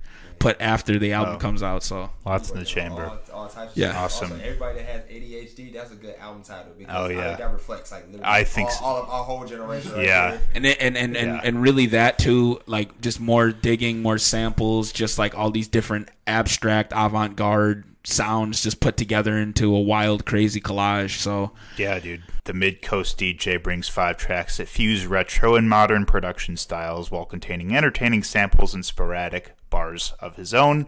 put 0.43 0.61
after 0.61 0.99
the 0.99 1.13
album 1.13 1.35
Oh. 1.35 1.39
comes 1.39 1.63
out. 1.63 1.83
So 1.83 2.09
Lots 2.25 2.51
in 2.51 2.59
the 2.59 2.65
chamber. 2.65 3.05
All, 3.05 3.43
all 3.43 3.49
types 3.49 3.71
of 3.71 3.77
Yeah. 3.77 3.89
stuff. 3.91 4.03
Awesome. 4.03 4.31
Also, 4.33 4.43
everybody 4.43 4.77
that 4.79 4.85
has 4.87 5.01
ADHD, 5.09 5.73
that's 5.73 5.91
a 5.91 5.95
good 5.95 6.15
album 6.19 6.43
title 6.43 6.73
because 6.77 6.93
Oh, 6.95 7.05
I 7.05 7.09
yeah. 7.11 7.23
think 7.27 7.37
that 7.39 7.53
reflects 7.53 7.91
like 7.91 8.05
literally 8.07 8.23
I 8.25 8.43
think 8.43 8.67
all, 8.69 8.75
so. 8.75 8.85
all 8.85 8.97
of 9.03 9.09
our 9.09 9.23
whole 9.23 9.45
generation. 9.45 9.93
Right 9.93 10.05
Yeah. 10.05 10.31
there. 10.31 10.39
and 10.55 10.65
it- 10.65 10.77
and 10.79 10.97
and, 10.97 11.15
and, 11.17 11.27
Yeah. 11.31 11.41
and 11.43 11.61
really 11.61 11.85
that 11.87 12.19
too 12.19 12.59
like 12.67 12.99
just 13.01 13.19
more 13.19 13.51
digging 13.51 14.01
more 14.01 14.17
samples 14.17 14.91
just 14.91 15.17
like 15.17 15.35
all 15.37 15.49
these 15.51 15.67
different 15.67 16.09
abstract 16.27 16.93
avant-garde 16.95 17.83
sounds 18.05 18.61
just 18.61 18.81
put 18.81 18.97
together 18.97 19.37
into 19.37 19.73
a 19.73 19.79
wild 19.79 20.25
crazy 20.25 20.59
collage 20.59 21.17
so 21.19 21.51
Yeah, 21.77 21.99
dude. 21.99 22.23
The 22.43 22.53
Mid 22.53 22.81
Coast 22.81 23.17
DJ 23.17 23.55
brings 23.55 23.87
five 23.87 24.17
tracks 24.17 24.57
that 24.57 24.67
fuse 24.67 25.05
retro 25.05 25.55
and 25.55 25.69
modern 25.69 26.05
production 26.05 26.57
styles 26.57 27.09
while 27.09 27.23
containing 27.23 27.73
entertaining 27.73 28.23
samples 28.23 28.73
and 28.73 28.83
sporadic 28.85 29.53
bars 29.73 30.13
of 30.19 30.35
his 30.35 30.53
own. 30.53 30.85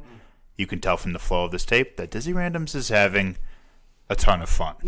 You 0.57 0.67
can 0.67 0.79
tell 0.79 0.95
from 0.95 1.13
the 1.13 1.19
flow 1.19 1.45
of 1.45 1.51
this 1.51 1.65
tape 1.65 1.97
that 1.97 2.11
Dizzy 2.11 2.33
Randoms 2.33 2.75
is 2.75 2.89
having 2.89 3.35
a 4.11 4.15
ton 4.15 4.43
of 4.43 4.49
fun. 4.49 4.75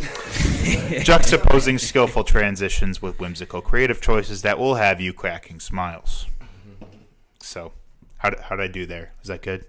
Juxtaposing 1.03 1.79
skillful 1.79 2.23
transitions 2.23 3.01
with 3.01 3.19
whimsical 3.19 3.59
creative 3.59 3.99
choices 3.99 4.43
that 4.43 4.59
will 4.59 4.75
have 4.75 5.01
you 5.01 5.13
cracking 5.13 5.59
smiles. 5.59 6.27
So, 7.41 7.71
how 8.17 8.29
did, 8.29 8.39
how 8.41 8.55
did 8.55 8.69
I 8.69 8.71
do 8.71 8.85
there? 8.85 9.13
Is 9.23 9.29
that 9.29 9.41
good? 9.41 9.65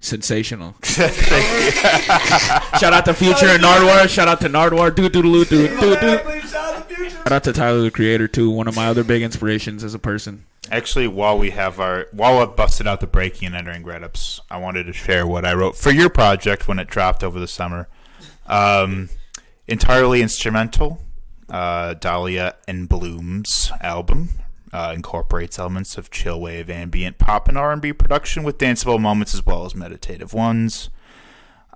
sensational 0.00 0.76
shout 0.84 1.10
out 2.92 3.04
to 3.04 3.12
future 3.12 3.46
and 3.46 3.60
Nardwuar 3.60 4.08
shout 4.08 4.28
out 4.28 4.40
to 4.40 4.48
Nardwuar 4.48 4.94
do 4.94 5.08
do 5.08 5.22
do 5.22 5.44
do 5.44 5.68
do 5.68 5.96
do 5.96 6.40
shout 6.40 7.32
out 7.32 7.42
to 7.42 7.52
tyler 7.52 7.80
the 7.80 7.90
creator 7.90 8.28
too 8.28 8.48
one 8.48 8.68
of 8.68 8.76
my 8.76 8.86
other 8.86 9.02
big 9.02 9.22
inspirations 9.22 9.82
as 9.82 9.94
a 9.94 9.98
person 9.98 10.46
Actually, 10.70 11.08
while 11.08 11.38
we 11.38 11.50
have 11.50 11.80
our 11.80 12.06
while 12.12 12.38
I've 12.38 12.54
busted 12.54 12.86
out 12.86 13.00
the 13.00 13.06
breaking 13.06 13.46
and 13.46 13.56
entering 13.56 13.82
grad 13.82 14.04
ups, 14.04 14.40
I 14.50 14.58
wanted 14.58 14.84
to 14.84 14.92
share 14.92 15.26
what 15.26 15.44
I 15.44 15.54
wrote 15.54 15.76
for 15.76 15.90
your 15.90 16.10
project 16.10 16.68
when 16.68 16.78
it 16.78 16.88
dropped 16.88 17.24
over 17.24 17.40
the 17.40 17.48
summer. 17.48 17.88
Um, 18.46 19.08
entirely 19.66 20.20
instrumental. 20.20 21.02
Uh, 21.48 21.94
Dahlia 21.94 22.56
in 22.66 22.84
Bloom's 22.84 23.72
album 23.80 24.28
uh, 24.72 24.92
incorporates 24.94 25.58
elements 25.58 25.96
of 25.96 26.10
chill 26.10 26.40
wave, 26.40 26.68
ambient, 26.68 27.18
pop, 27.18 27.48
and 27.48 27.56
R 27.56 27.72
and 27.72 27.80
B 27.80 27.92
production 27.92 28.42
with 28.42 28.58
danceable 28.58 29.00
moments 29.00 29.34
as 29.34 29.46
well 29.46 29.64
as 29.64 29.74
meditative 29.74 30.34
ones. 30.34 30.90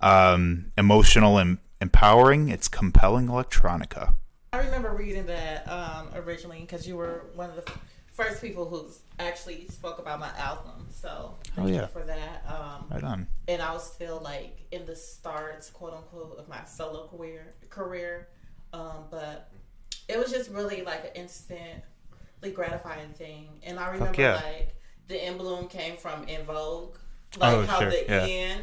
Um, 0.03 0.72
emotional 0.76 1.38
and 1.38 1.59
empowering. 1.80 2.49
It's 2.49 2.68
compelling 2.68 3.28
electronica. 3.28 4.14
I 4.53 4.59
remember 4.59 4.93
reading 4.93 5.26
that 5.26 5.66
um, 5.68 6.09
originally 6.14 6.61
because 6.61 6.86
you 6.86 6.97
were 6.97 7.24
one 7.34 7.49
of 7.49 7.57
the 7.57 7.72
first 8.13 8.41
people 8.43 8.67
who 8.69 8.87
actually 9.19 9.67
spoke 9.69 9.99
about 9.99 10.21
my 10.21 10.31
album. 10.39 10.87
So 10.91 11.35
thank 11.55 11.69
Oh, 11.69 11.71
yeah. 11.71 11.83
you 11.83 11.87
for 11.89 12.03
that. 12.03 12.45
Um, 12.47 12.87
Right 12.91 13.05
on. 13.05 13.27
and 13.49 13.61
I 13.63 13.73
was 13.73 13.85
still 13.91 14.21
like 14.23 14.59
in 14.71 14.85
the 14.87 14.95
starts, 14.97 15.71
quote 15.71 15.95
unquote, 15.95 16.39
of 16.39 16.49
my 16.49 16.65
solo 16.65 17.09
career. 17.09 17.55
Career, 17.71 18.29
um, 18.73 19.05
but 19.11 19.51
it 20.09 20.19
was 20.19 20.31
just 20.31 20.51
really 20.51 20.83
like 20.83 21.05
an 21.05 21.11
instantly 21.15 22.53
gratifying 22.53 23.11
thing. 23.11 23.49
And 23.63 23.79
I 23.79 23.91
remember 23.91 24.21
yeah. 24.21 24.35
like 24.35 24.75
the 25.09 25.27
In 25.27 25.37
Bloom 25.39 25.69
came 25.69 25.97
from 25.97 26.25
En 26.29 26.45
Vogue, 26.45 26.97
like 27.39 27.55
Oh, 27.55 27.63
how 27.67 27.81
sure, 27.81 27.91
the 27.91 28.05
yeah. 28.09 28.27
in. 28.27 28.59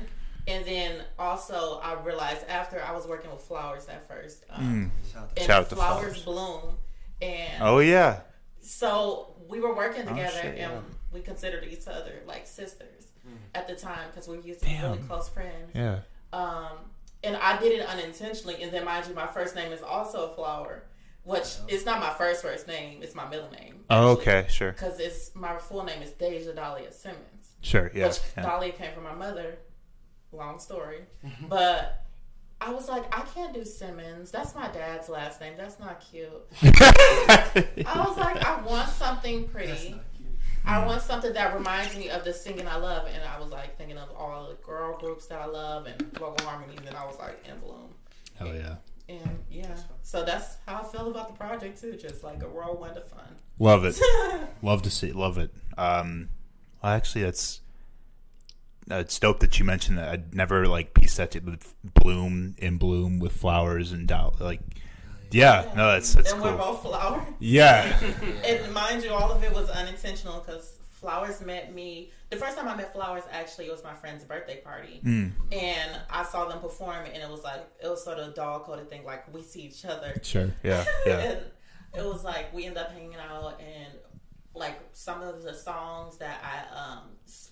And 0.48 0.66
then 0.66 1.04
also, 1.20 1.80
I 1.84 1.94
realized 2.02 2.48
after 2.48 2.82
I 2.84 2.92
was 2.92 3.06
working 3.06 3.30
with 3.30 3.42
flowers 3.42 3.88
at 3.88 4.08
first, 4.08 4.46
um, 4.50 4.64
and 4.64 4.92
Mm. 4.92 5.46
Shout 5.46 5.50
out 5.64 5.70
to 5.70 5.76
flowers, 5.76 6.24
Flowers. 6.24 6.24
bloom, 6.24 6.78
and 7.22 7.62
Oh 7.64 7.80
yeah. 7.80 8.22
so 8.62 9.29
we 9.50 9.60
were 9.60 9.76
working 9.76 10.06
together, 10.06 10.40
shit, 10.42 10.58
yeah. 10.58 10.72
and 10.72 10.84
we 11.12 11.22
considered 11.22 11.66
each 11.66 11.88
other 11.88 12.22
like 12.26 12.48
sisters 12.48 13.08
at 13.54 13.68
the 13.68 13.76
time 13.76 14.10
because 14.12 14.28
we 14.28 14.40
used 14.42 14.62
to 14.62 14.66
be 14.68 14.78
really 14.82 14.98
close 15.00 15.30
friends. 15.30 15.72
Yeah. 15.74 16.00
Um, 16.32 16.78
and 17.24 17.36
I 17.36 17.60
did 17.60 17.80
it 17.80 17.86
unintentionally. 17.86 18.62
And 18.64 18.72
then, 18.72 18.86
mind 18.86 19.08
you, 19.08 19.14
my 19.14 19.28
first 19.28 19.56
name 19.56 19.72
is 19.72 19.82
also 19.82 20.32
a 20.32 20.36
flower, 20.36 20.84
which 21.24 21.58
it's 21.68 21.86
not 21.86 22.00
my 22.00 22.12
first 22.12 22.42
first 22.42 22.68
name; 22.68 23.02
it's 23.02 23.16
my 23.16 23.28
middle 23.28 23.50
name. 23.52 23.84
Oh, 23.90 24.12
okay. 24.12 24.46
Sure. 24.50 24.72
Because 24.72 25.00
it's 25.00 25.36
my 25.36 25.58
full 25.58 25.84
name 25.84 26.02
is 26.02 26.12
Deja 26.12 26.54
Dahlia 26.54 26.92
Simmons, 26.92 27.56
Sure. 27.62 27.92
Yeah. 27.94 28.08
which 28.08 28.20
yeah. 28.38 28.44
Dahlia 28.44 28.72
came 28.72 28.94
from 28.94 29.04
my 29.04 29.16
mother. 29.16 29.58
Long 30.32 30.60
story, 30.60 31.02
but. 31.48 32.06
I 32.62 32.72
was 32.72 32.90
like, 32.90 33.06
I 33.16 33.22
can't 33.22 33.54
do 33.54 33.64
Simmons. 33.64 34.32
That's 34.32 34.54
my 34.54 34.68
dad's 34.68 35.08
last 35.08 35.40
name. 35.40 35.54
That's 35.58 35.80
not 35.80 36.02
cute. 36.02 36.30
I 36.62 38.06
was 38.06 38.18
like, 38.18 38.44
I 38.44 38.62
want 38.62 38.90
something 38.90 39.48
pretty. 39.48 39.96
I 40.66 40.86
want 40.86 41.02
something 41.02 41.34
that 41.34 41.56
reminds 41.56 41.96
me 41.96 42.10
of 42.10 42.26
the 42.26 42.34
singing 42.34 42.68
I 42.68 42.76
love, 42.76 43.08
and 43.08 43.24
I 43.24 43.40
was 43.40 43.50
like 43.50 43.78
thinking 43.78 43.98
of 43.98 44.10
all 44.16 44.50
the 44.50 44.56
girl 44.56 44.98
groups 44.98 45.26
that 45.28 45.40
I 45.40 45.46
love 45.46 45.86
and 45.86 46.02
vocal 46.14 46.46
harmonies, 46.46 46.82
and 46.86 46.96
I 46.96 47.06
was 47.06 47.18
like, 47.18 47.44
in 47.50 47.58
bloom. 47.60 47.94
Hell 48.38 48.54
yeah. 48.54 48.76
And 49.08 49.40
yeah, 49.50 49.76
so 50.04 50.24
that's 50.24 50.58
how 50.68 50.82
I 50.82 50.84
feel 50.84 51.10
about 51.10 51.30
the 51.30 51.34
project 51.34 51.82
too. 51.82 51.96
Just 51.96 52.24
like 52.24 52.44
a 52.44 52.48
whirlwind 52.48 52.98
of 52.98 53.08
fun. 53.08 53.36
Love 53.58 53.84
it. 53.86 54.00
Love 54.62 54.84
to 54.84 54.92
see. 54.92 55.12
Love 55.12 55.38
it. 55.38 55.52
Um, 55.78 56.30
well, 56.84 56.94
actually, 56.94 57.24
that's 57.24 57.62
it's 58.92 59.20
dope 59.20 59.40
that 59.42 59.60
you 59.60 59.66
mentioned 59.66 59.98
that. 60.00 60.10
I'd 60.10 60.34
never 60.36 60.66
like 60.68 60.94
pieced 60.96 61.18
that 61.18 61.32
to 61.32 61.42
bloom 62.02 62.56
in 62.58 62.78
bloom 62.78 63.20
with 63.20 63.34
flowers 63.34 63.92
and 63.92 64.08
doll. 64.08 64.36
Like, 64.40 64.62
yeah, 65.32 65.72
no, 65.76 65.92
that's 65.92 66.16
that's 66.16 66.32
and 66.34 66.42
we're 66.42 66.50
cool. 66.50 66.58
both 66.58 66.82
flowers. 66.82 67.22
Yeah, 67.40 67.96
and 68.46 68.74
mind 68.74 69.04
you, 69.04 69.12
all 69.12 69.32
of 69.32 69.44
it 69.44 69.54
was 69.54 69.70
unintentional 69.70 70.44
because 70.46 70.76
Flowers 70.92 71.40
met 71.40 71.74
me. 71.74 72.12
The 72.30 72.36
first 72.36 72.58
time 72.58 72.68
I 72.68 72.76
met 72.76 72.92
Flowers, 72.92 73.24
actually, 73.32 73.68
it 73.68 73.72
was 73.72 73.84
my 73.86 73.94
friend's 73.94 74.26
birthday 74.26 74.58
party, 74.60 75.00
Mm. 75.06 75.32
and 75.54 75.92
I 76.10 76.26
saw 76.26 76.46
them 76.50 76.60
perform, 76.60 77.06
and 77.06 77.24
it 77.24 77.30
was 77.30 77.42
like 77.44 77.62
it 77.82 77.88
was 77.88 78.04
sort 78.04 78.18
of 78.20 78.28
a 78.30 78.32
dog 78.34 78.64
coded 78.66 78.90
thing, 78.90 79.06
like 79.06 79.32
we 79.34 79.42
see 79.42 79.62
each 79.62 79.86
other. 79.86 80.14
sure. 80.24 80.50
Yeah, 80.62 80.84
yeah. 81.06 81.20
and 81.20 81.40
it 81.96 82.04
was 82.06 82.24
like 82.26 82.54
we 82.54 82.66
ended 82.66 82.84
up 82.84 82.92
hanging 82.92 83.16
out, 83.16 83.62
and 83.62 83.94
like 84.56 84.80
some 84.94 85.22
of 85.22 85.44
the 85.44 85.54
songs 85.54 86.18
that 86.18 86.42
I 86.44 86.76
um 86.80 87.00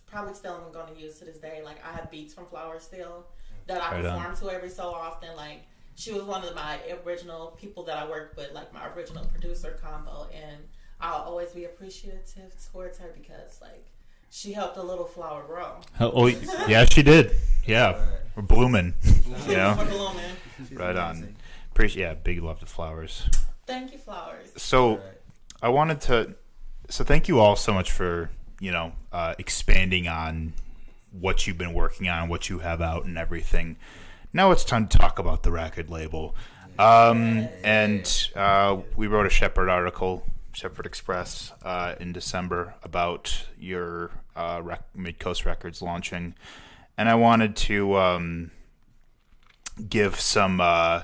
probably 0.07 0.33
still 0.33 0.55
am 0.55 0.71
going 0.71 0.93
to 0.93 0.99
use 0.99 1.19
to 1.19 1.25
this 1.25 1.37
day. 1.37 1.61
Like 1.63 1.77
I 1.85 1.91
have 1.95 2.09
beats 2.09 2.33
from 2.33 2.45
Flowers 2.47 2.83
still 2.83 3.25
that 3.67 3.81
I 3.81 3.95
Right 3.97 4.05
on. 4.05 4.17
perform 4.17 4.37
to 4.37 4.55
every 4.55 4.69
so 4.69 4.89
often. 4.89 5.35
Like 5.35 5.63
she 5.95 6.11
was 6.13 6.23
one 6.23 6.43
of 6.43 6.55
my 6.55 6.79
original 7.05 7.57
people 7.59 7.83
that 7.85 7.97
I 7.97 8.07
worked 8.09 8.37
with, 8.37 8.51
like 8.53 8.73
my 8.73 8.87
original 8.93 9.25
producer 9.25 9.77
combo, 9.81 10.27
and 10.33 10.57
I'll 11.01 11.23
always 11.23 11.49
be 11.49 11.65
appreciative 11.65 12.53
towards 12.71 12.97
her 12.99 13.13
because 13.13 13.59
like 13.61 13.85
she 14.29 14.51
helped 14.53 14.77
a 14.77 14.83
little 14.83 15.05
flower 15.05 15.43
grow. 15.43 15.79
Oh, 15.99 16.27
yeah, 16.67 16.83
she 16.85 17.01
did. 17.01 17.31
Yeah, 17.65 17.97
we're 18.35 18.43
blooming. 18.43 18.93
yeah, 19.47 19.73
know, 19.75 19.83
For 19.83 19.89
blooming. 19.89 20.73
right 20.73 20.95
on. 20.95 21.35
Appreciate. 21.71 22.03
Yeah, 22.03 22.13
big 22.15 22.41
love 22.43 22.59
to 22.59 22.65
flowers. 22.65 23.29
Thank 23.65 23.91
you, 23.93 23.97
flowers. 23.97 24.51
So, 24.57 24.99
I 25.61 25.69
wanted 25.69 26.01
to. 26.01 26.35
So, 26.89 27.03
thank 27.03 27.27
you 27.27 27.39
all 27.39 27.55
so 27.55 27.73
much 27.73 27.91
for 27.91 28.29
you 28.59 28.71
know 28.71 28.93
uh, 29.11 29.35
expanding 29.37 30.07
on 30.07 30.53
what 31.11 31.47
you've 31.47 31.57
been 31.57 31.73
working 31.73 32.07
on, 32.07 32.29
what 32.29 32.49
you 32.49 32.59
have 32.59 32.81
out, 32.81 33.05
and 33.05 33.17
everything. 33.17 33.77
Now 34.33 34.51
it's 34.51 34.63
time 34.63 34.87
to 34.87 34.97
talk 34.97 35.19
about 35.19 35.43
the 35.43 35.51
record 35.51 35.89
label. 35.89 36.35
Um, 36.79 37.47
and 37.63 38.29
uh, 38.35 38.77
we 38.95 39.07
wrote 39.07 39.25
a 39.25 39.31
Shepherd 39.31 39.67
article, 39.67 40.23
Shepherd 40.53 40.85
Express, 40.85 41.51
uh, 41.63 41.95
in 41.99 42.13
December 42.13 42.75
about 42.83 43.45
your 43.59 44.11
uh, 44.35 44.61
rec- 44.63 44.95
Mid 44.95 45.17
Coast 45.17 45.45
Records 45.45 45.81
launching, 45.81 46.35
and 46.97 47.09
I 47.09 47.15
wanted 47.15 47.55
to 47.55 47.97
um, 47.97 48.51
give 49.89 50.19
some 50.19 50.61
uh, 50.61 51.03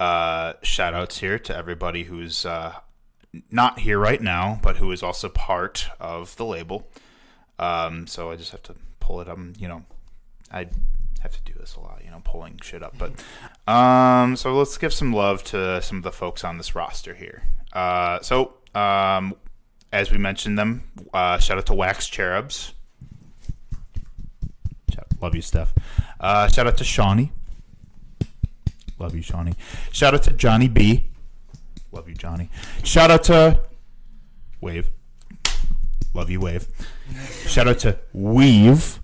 uh, 0.00 0.54
shout 0.62 0.94
outs 0.94 1.18
here 1.18 1.38
to 1.38 1.56
everybody 1.56 2.04
who's 2.04 2.44
uh, 2.44 2.74
not 3.50 3.80
here 3.80 3.98
right 3.98 4.20
now, 4.20 4.60
but 4.62 4.76
who 4.76 4.92
is 4.92 5.02
also 5.02 5.28
part 5.28 5.88
of 6.00 6.36
the 6.36 6.44
label. 6.44 6.88
Um, 7.58 8.06
so 8.06 8.30
I 8.30 8.36
just 8.36 8.50
have 8.50 8.62
to 8.64 8.74
pull 9.00 9.20
it 9.20 9.28
up. 9.28 9.38
You 9.58 9.68
know, 9.68 9.84
I 10.50 10.68
have 11.20 11.32
to 11.32 11.52
do 11.52 11.58
this 11.58 11.76
a 11.76 11.80
lot. 11.80 12.02
You 12.04 12.10
know, 12.10 12.20
pulling 12.24 12.58
shit 12.62 12.82
up. 12.82 12.94
But 12.98 13.12
um, 13.72 14.36
so 14.36 14.54
let's 14.54 14.76
give 14.78 14.92
some 14.92 15.12
love 15.12 15.44
to 15.44 15.80
some 15.82 15.98
of 15.98 16.04
the 16.04 16.12
folks 16.12 16.44
on 16.44 16.58
this 16.58 16.74
roster 16.74 17.14
here. 17.14 17.42
Uh, 17.72 18.20
so 18.20 18.54
um, 18.74 19.34
as 19.92 20.10
we 20.10 20.18
mentioned 20.18 20.58
them, 20.58 20.84
uh, 21.12 21.38
shout 21.38 21.58
out 21.58 21.66
to 21.66 21.74
Wax 21.74 22.08
Cherubs. 22.08 22.74
Love 25.22 25.36
you, 25.36 25.42
Steph. 25.42 25.72
Uh, 26.18 26.48
shout 26.48 26.66
out 26.66 26.76
to 26.78 26.84
Shawnee. 26.84 27.30
Love 28.98 29.14
you, 29.14 29.22
Shawnee. 29.22 29.54
Shout 29.92 30.14
out 30.14 30.24
to 30.24 30.32
Johnny 30.32 30.66
B. 30.66 31.11
Love 31.92 32.08
you, 32.08 32.14
Johnny. 32.14 32.48
Shout 32.82 33.10
out 33.10 33.24
to 33.24 33.60
Wave. 34.60 34.90
Love 36.14 36.30
you, 36.30 36.40
Wave. 36.40 36.66
Shout 37.46 37.68
out 37.68 37.78
to 37.80 37.98
Weave. 38.12 39.00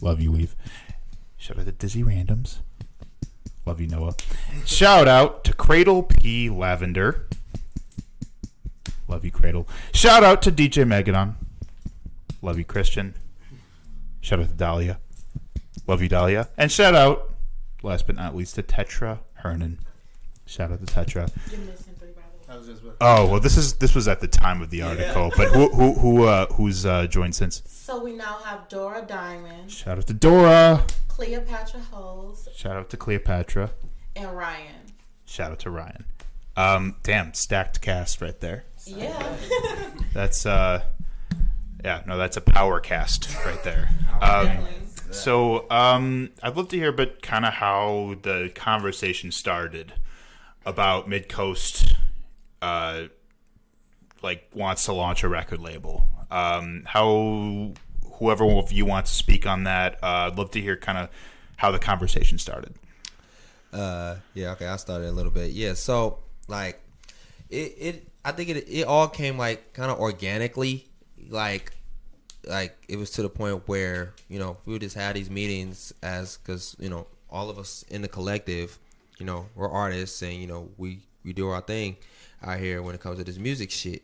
Love 0.00 0.20
you, 0.20 0.32
Weave. 0.32 0.54
Shout 1.36 1.58
out 1.58 1.64
to 1.64 1.72
Dizzy 1.72 2.02
Randoms. 2.02 2.58
Love 3.64 3.80
you, 3.80 3.88
Noah. 3.88 4.14
Shout 4.64 5.08
out 5.08 5.42
to 5.44 5.52
Cradle 5.52 6.02
P. 6.02 6.48
Lavender. 6.50 7.26
Love 9.08 9.24
you, 9.24 9.30
Cradle. 9.30 9.66
Shout 9.92 10.22
out 10.22 10.42
to 10.42 10.52
DJ 10.52 10.84
Megadon. 10.84 11.34
Love 12.42 12.58
you, 12.58 12.64
Christian. 12.64 13.14
Shout 14.20 14.40
out 14.40 14.48
to 14.48 14.54
Dahlia. 14.54 14.98
Love 15.86 16.02
you, 16.02 16.08
Dahlia. 16.08 16.48
And 16.56 16.70
shout 16.70 16.94
out 16.94 17.32
last 17.82 18.06
but 18.06 18.16
not 18.16 18.34
least, 18.34 18.56
to 18.56 18.62
Tetra 18.62 19.20
Hernan. 19.34 19.78
Shout 20.44 20.70
out 20.70 20.84
to 20.84 20.92
Tetra. 20.92 21.30
You're 21.50 21.60
missing 22.66 22.80
three 22.80 22.80
brothers. 22.80 22.80
I 22.80 22.80
was 22.80 22.80
just 22.80 22.82
about 22.82 22.96
Oh 23.00 23.30
well, 23.30 23.40
this 23.40 23.56
is 23.56 23.74
this 23.74 23.94
was 23.94 24.08
at 24.08 24.20
the 24.20 24.28
time 24.28 24.62
of 24.62 24.70
the 24.70 24.82
article, 24.82 25.32
but 25.36 25.48
who 25.48 25.68
who 25.70 25.92
who 25.94 26.24
uh, 26.24 26.46
who's 26.54 26.84
uh, 26.86 27.06
joined 27.06 27.34
since? 27.34 27.62
So 27.66 28.02
we 28.02 28.12
now 28.12 28.38
have 28.44 28.68
Dora 28.68 29.04
Diamond, 29.06 29.70
Shout 29.70 29.98
out 29.98 30.06
to 30.06 30.14
Dora. 30.14 30.84
Cleopatra 31.08 31.80
Holes, 31.90 32.48
Shout 32.54 32.76
out 32.76 32.90
to 32.90 32.96
Cleopatra. 32.96 33.70
and 34.16 34.36
Ryan. 34.36 34.74
Shout 35.24 35.50
out 35.52 35.58
to 35.60 35.70
Ryan. 35.70 36.04
Um, 36.56 36.96
damn, 37.02 37.34
stacked 37.34 37.80
cast 37.80 38.20
right 38.20 38.38
there. 38.40 38.64
Yeah. 38.86 39.36
That's 40.14 40.46
uh, 40.46 40.82
yeah, 41.84 42.02
no, 42.06 42.16
that's 42.18 42.36
a 42.36 42.40
power 42.40 42.80
cast 42.80 43.28
right 43.44 43.62
there. 43.62 43.90
Um, 44.20 44.58
so 45.10 45.70
um, 45.70 46.30
I'd 46.42 46.56
love 46.56 46.68
to 46.70 46.76
hear 46.76 46.88
a 46.88 46.92
bit 46.92 47.20
kind 47.22 47.44
of 47.44 47.54
how 47.54 48.16
the 48.22 48.50
conversation 48.54 49.30
started 49.30 49.92
about 50.64 51.08
Mid 51.08 51.28
Coast, 51.28 51.94
uh, 52.62 53.04
like 54.22 54.48
wants 54.54 54.84
to 54.86 54.92
launch 54.92 55.22
a 55.22 55.28
record 55.28 55.60
label. 55.60 56.08
Um, 56.30 56.82
how 56.86 57.72
whoever 58.14 58.44
of 58.44 58.72
you 58.72 58.84
wants 58.84 59.10
to 59.10 59.16
speak 59.16 59.46
on 59.46 59.64
that, 59.64 59.94
uh, 60.02 60.28
I'd 60.30 60.38
love 60.38 60.50
to 60.52 60.60
hear 60.60 60.76
kind 60.76 60.98
of 60.98 61.10
how 61.56 61.70
the 61.70 61.78
conversation 61.78 62.38
started. 62.38 62.74
Uh, 63.72 64.16
yeah, 64.34 64.52
okay, 64.52 64.66
I 64.66 64.76
started 64.76 65.08
a 65.08 65.12
little 65.12 65.32
bit. 65.32 65.52
Yeah, 65.52 65.74
so 65.74 66.18
like 66.48 66.80
it, 67.50 67.74
it 67.78 68.08
I 68.24 68.32
think 68.32 68.48
it 68.50 68.68
it 68.68 68.84
all 68.84 69.08
came 69.08 69.38
like 69.38 69.72
kind 69.72 69.90
of 69.90 69.98
organically, 69.98 70.86
like 71.28 71.72
like 72.46 72.76
it 72.88 72.96
was 72.96 73.10
to 73.12 73.22
the 73.22 73.28
point 73.28 73.62
where 73.66 74.14
you 74.28 74.38
know 74.38 74.56
we 74.64 74.78
just 74.78 74.96
had 74.96 75.16
these 75.16 75.30
meetings 75.30 75.92
as 76.02 76.38
because 76.38 76.76
you 76.78 76.88
know 76.88 77.06
all 77.30 77.50
of 77.50 77.58
us 77.58 77.84
in 77.90 78.02
the 78.02 78.08
collective, 78.08 78.78
you 79.18 79.26
know, 79.26 79.46
we're 79.54 79.70
artists 79.70 80.22
and 80.22 80.34
you 80.34 80.46
know 80.46 80.68
we 80.78 81.00
we 81.24 81.32
do 81.32 81.48
our 81.48 81.60
thing 81.60 81.96
out 82.46 82.58
here 82.58 82.82
when 82.82 82.94
it 82.94 83.00
comes 83.00 83.18
to 83.18 83.24
this 83.24 83.38
music 83.38 83.70
shit. 83.70 84.02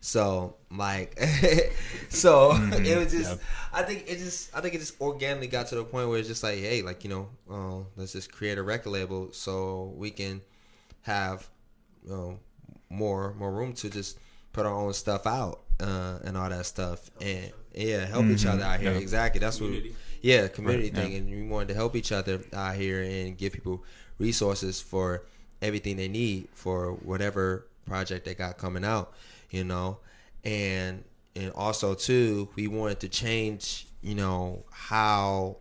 So 0.00 0.56
like, 0.70 1.18
so 2.08 2.52
it 2.54 2.98
was 2.98 3.12
just. 3.12 3.30
Yep. 3.30 3.40
I 3.72 3.82
think 3.82 4.04
it 4.06 4.18
just. 4.18 4.54
I 4.56 4.60
think 4.60 4.74
it 4.74 4.78
just 4.78 5.00
organically 5.00 5.48
got 5.48 5.66
to 5.68 5.74
the 5.74 5.84
point 5.84 6.08
where 6.08 6.18
it's 6.18 6.28
just 6.28 6.42
like, 6.42 6.58
hey, 6.58 6.82
like 6.82 7.04
you 7.04 7.10
know, 7.10 7.28
uh, 7.50 7.84
let's 7.96 8.12
just 8.12 8.32
create 8.32 8.56
a 8.56 8.62
record 8.62 8.90
label 8.90 9.32
so 9.32 9.92
we 9.96 10.10
can 10.10 10.40
have 11.02 11.48
you 12.04 12.10
know, 12.10 12.38
more 12.88 13.34
more 13.34 13.52
room 13.52 13.74
to 13.74 13.90
just 13.90 14.18
put 14.52 14.64
our 14.64 14.74
own 14.74 14.92
stuff 14.94 15.26
out 15.26 15.60
uh, 15.80 16.18
and 16.24 16.36
all 16.36 16.48
that 16.48 16.66
stuff 16.66 17.10
and 17.20 17.52
yeah, 17.74 18.06
help 18.06 18.24
each 18.26 18.46
other 18.46 18.64
out 18.64 18.80
here. 18.80 18.92
Yeah. 18.92 18.98
Exactly. 18.98 19.38
That's 19.38 19.60
what. 19.60 19.70
Yeah, 20.22 20.48
community 20.48 20.90
Right, 20.90 20.94
thing, 20.94 21.14
and 21.14 21.30
we 21.30 21.48
wanted 21.48 21.68
to 21.68 21.74
help 21.74 21.96
each 21.96 22.12
other 22.12 22.40
out 22.52 22.74
here 22.74 23.02
and 23.02 23.38
give 23.38 23.54
people 23.54 23.82
resources 24.18 24.78
for 24.80 25.24
everything 25.62 25.96
they 25.96 26.08
need 26.08 26.48
for 26.52 26.92
whatever 26.92 27.66
project 27.86 28.24
they 28.24 28.34
got 28.34 28.58
coming 28.58 28.84
out, 28.84 29.12
you 29.50 29.64
know, 29.64 29.98
and 30.44 31.04
and 31.36 31.52
also 31.52 31.94
too, 31.94 32.48
we 32.56 32.66
wanted 32.66 33.00
to 33.00 33.08
change, 33.08 33.86
you 34.02 34.14
know, 34.14 34.64
how 34.70 35.56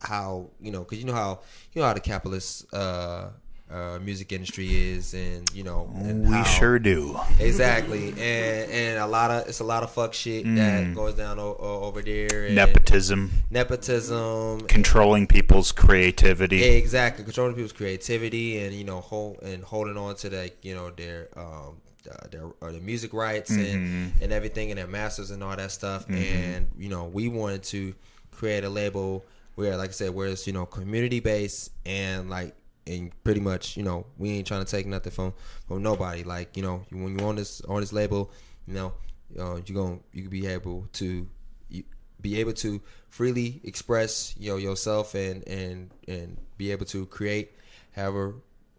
how 0.00 0.50
you 0.60 0.70
know, 0.70 0.80
because 0.80 0.98
you 0.98 1.04
know 1.04 1.14
how 1.14 1.40
you 1.72 1.80
know 1.80 1.86
how 1.86 1.94
the 1.94 2.00
capitalist 2.00 2.72
uh, 2.74 3.30
uh, 3.70 3.98
music 4.00 4.30
industry 4.32 4.68
is, 4.92 5.12
and 5.14 5.50
you 5.52 5.64
know, 5.64 5.90
and 5.96 6.26
we 6.28 6.34
how- 6.34 6.44
sure 6.44 6.78
do. 6.78 7.18
exactly, 7.40 8.10
and 8.10 8.70
and 8.70 8.98
a 8.98 9.06
lot 9.06 9.30
of 9.30 9.48
it's 9.48 9.58
a 9.60 9.64
lot 9.64 9.82
of 9.82 9.90
fuck 9.90 10.14
shit 10.14 10.44
that 10.54 10.94
goes 10.94 11.14
down 11.14 11.38
o- 11.40 11.56
over 11.56 12.00
there, 12.02 12.46
and 12.46 12.54
Nepotism, 12.54 13.30
nepotism, 13.50 14.60
controlling 14.68 15.26
people's 15.26 15.72
creativity. 15.72 16.62
Exactly, 16.62 17.24
controlling 17.24 17.54
people's 17.54 17.72
creativity 17.72 18.58
and 18.60 18.74
you 18.74 18.84
know 18.84 19.00
hold 19.00 19.42
and 19.42 19.62
holding 19.64 19.96
on 19.96 20.14
to 20.16 20.30
like 20.30 20.64
you 20.64 20.74
know 20.74 20.90
their 20.90 21.28
um 21.36 21.76
uh, 22.10 22.26
their 22.30 22.44
uh, 22.62 22.70
their 22.70 22.80
music 22.80 23.12
rights 23.12 23.50
and 23.50 24.12
and 24.22 24.32
everything 24.32 24.70
and 24.70 24.78
their 24.78 24.86
masters 24.86 25.30
and 25.30 25.42
all 25.42 25.56
that 25.56 25.70
stuff. 25.72 26.08
And 26.08 26.68
you 26.78 26.88
know 26.88 27.04
we 27.06 27.28
wanted 27.28 27.62
to 27.64 27.94
create 28.30 28.64
a 28.64 28.68
label 28.68 29.24
where, 29.56 29.76
like 29.76 29.88
I 29.88 29.92
said, 29.92 30.14
where 30.14 30.28
it's 30.28 30.46
you 30.46 30.52
know 30.52 30.66
community 30.66 31.20
based 31.20 31.70
and 31.84 32.30
like 32.30 32.54
and 32.86 33.12
pretty 33.24 33.40
much 33.40 33.76
you 33.76 33.82
know 33.82 34.06
we 34.18 34.30
ain't 34.30 34.46
trying 34.46 34.64
to 34.64 34.70
take 34.70 34.86
nothing 34.86 35.12
from 35.12 35.34
from 35.66 35.82
nobody. 35.82 36.22
Like 36.24 36.56
you 36.56 36.62
know 36.62 36.84
when 36.90 37.18
you're 37.18 37.28
on 37.28 37.36
this 37.36 37.60
on 37.62 37.80
this 37.80 37.92
label, 37.92 38.30
you 38.66 38.74
know 38.74 38.92
uh, 39.38 39.56
you 39.66 39.74
gonna 39.74 39.98
you 40.12 40.22
can 40.22 40.30
be 40.30 40.46
able 40.46 40.88
to 40.94 41.26
you, 41.68 41.84
be 42.20 42.40
able 42.40 42.52
to 42.54 42.80
freely 43.08 43.60
express 43.64 44.34
you 44.38 44.50
know 44.50 44.56
yourself 44.56 45.14
and 45.14 45.46
and 45.48 45.90
and 46.08 46.36
be 46.58 46.70
able 46.70 46.86
to 46.86 47.06
create 47.06 47.52
however 47.94 48.34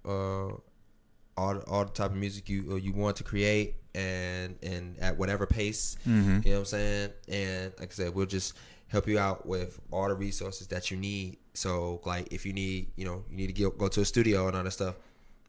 uh 0.05 0.47
all 1.37 1.53
the, 1.53 1.63
all 1.67 1.85
the 1.85 1.91
type 1.91 2.11
of 2.11 2.17
music 2.17 2.49
you 2.49 2.65
uh, 2.71 2.75
you 2.75 2.93
want 2.93 3.15
to 3.17 3.23
create 3.23 3.75
and 3.95 4.57
and 4.63 4.97
at 4.99 5.17
whatever 5.17 5.45
pace 5.45 5.97
you 6.43 6.51
know 6.51 6.59
what 6.59 6.59
I'm 6.59 6.65
saying 6.65 7.09
and 7.27 7.73
like 7.79 7.91
I 7.91 7.93
said 7.93 8.15
we'll 8.15 8.25
just 8.25 8.53
help 8.87 9.07
you 9.07 9.19
out 9.19 9.45
with 9.45 9.79
all 9.91 10.07
the 10.07 10.15
resources 10.15 10.67
that 10.67 10.89
you 10.89 10.97
need 10.97 11.37
so 11.53 12.01
like 12.05 12.31
if 12.31 12.45
you 12.45 12.53
need 12.53 12.87
you 12.95 13.05
know 13.05 13.23
you 13.29 13.37
need 13.37 13.47
to 13.47 13.53
get, 13.53 13.77
go 13.77 13.87
to 13.87 14.01
a 14.01 14.05
studio 14.05 14.47
and 14.47 14.55
all 14.55 14.63
that 14.63 14.71
stuff 14.71 14.95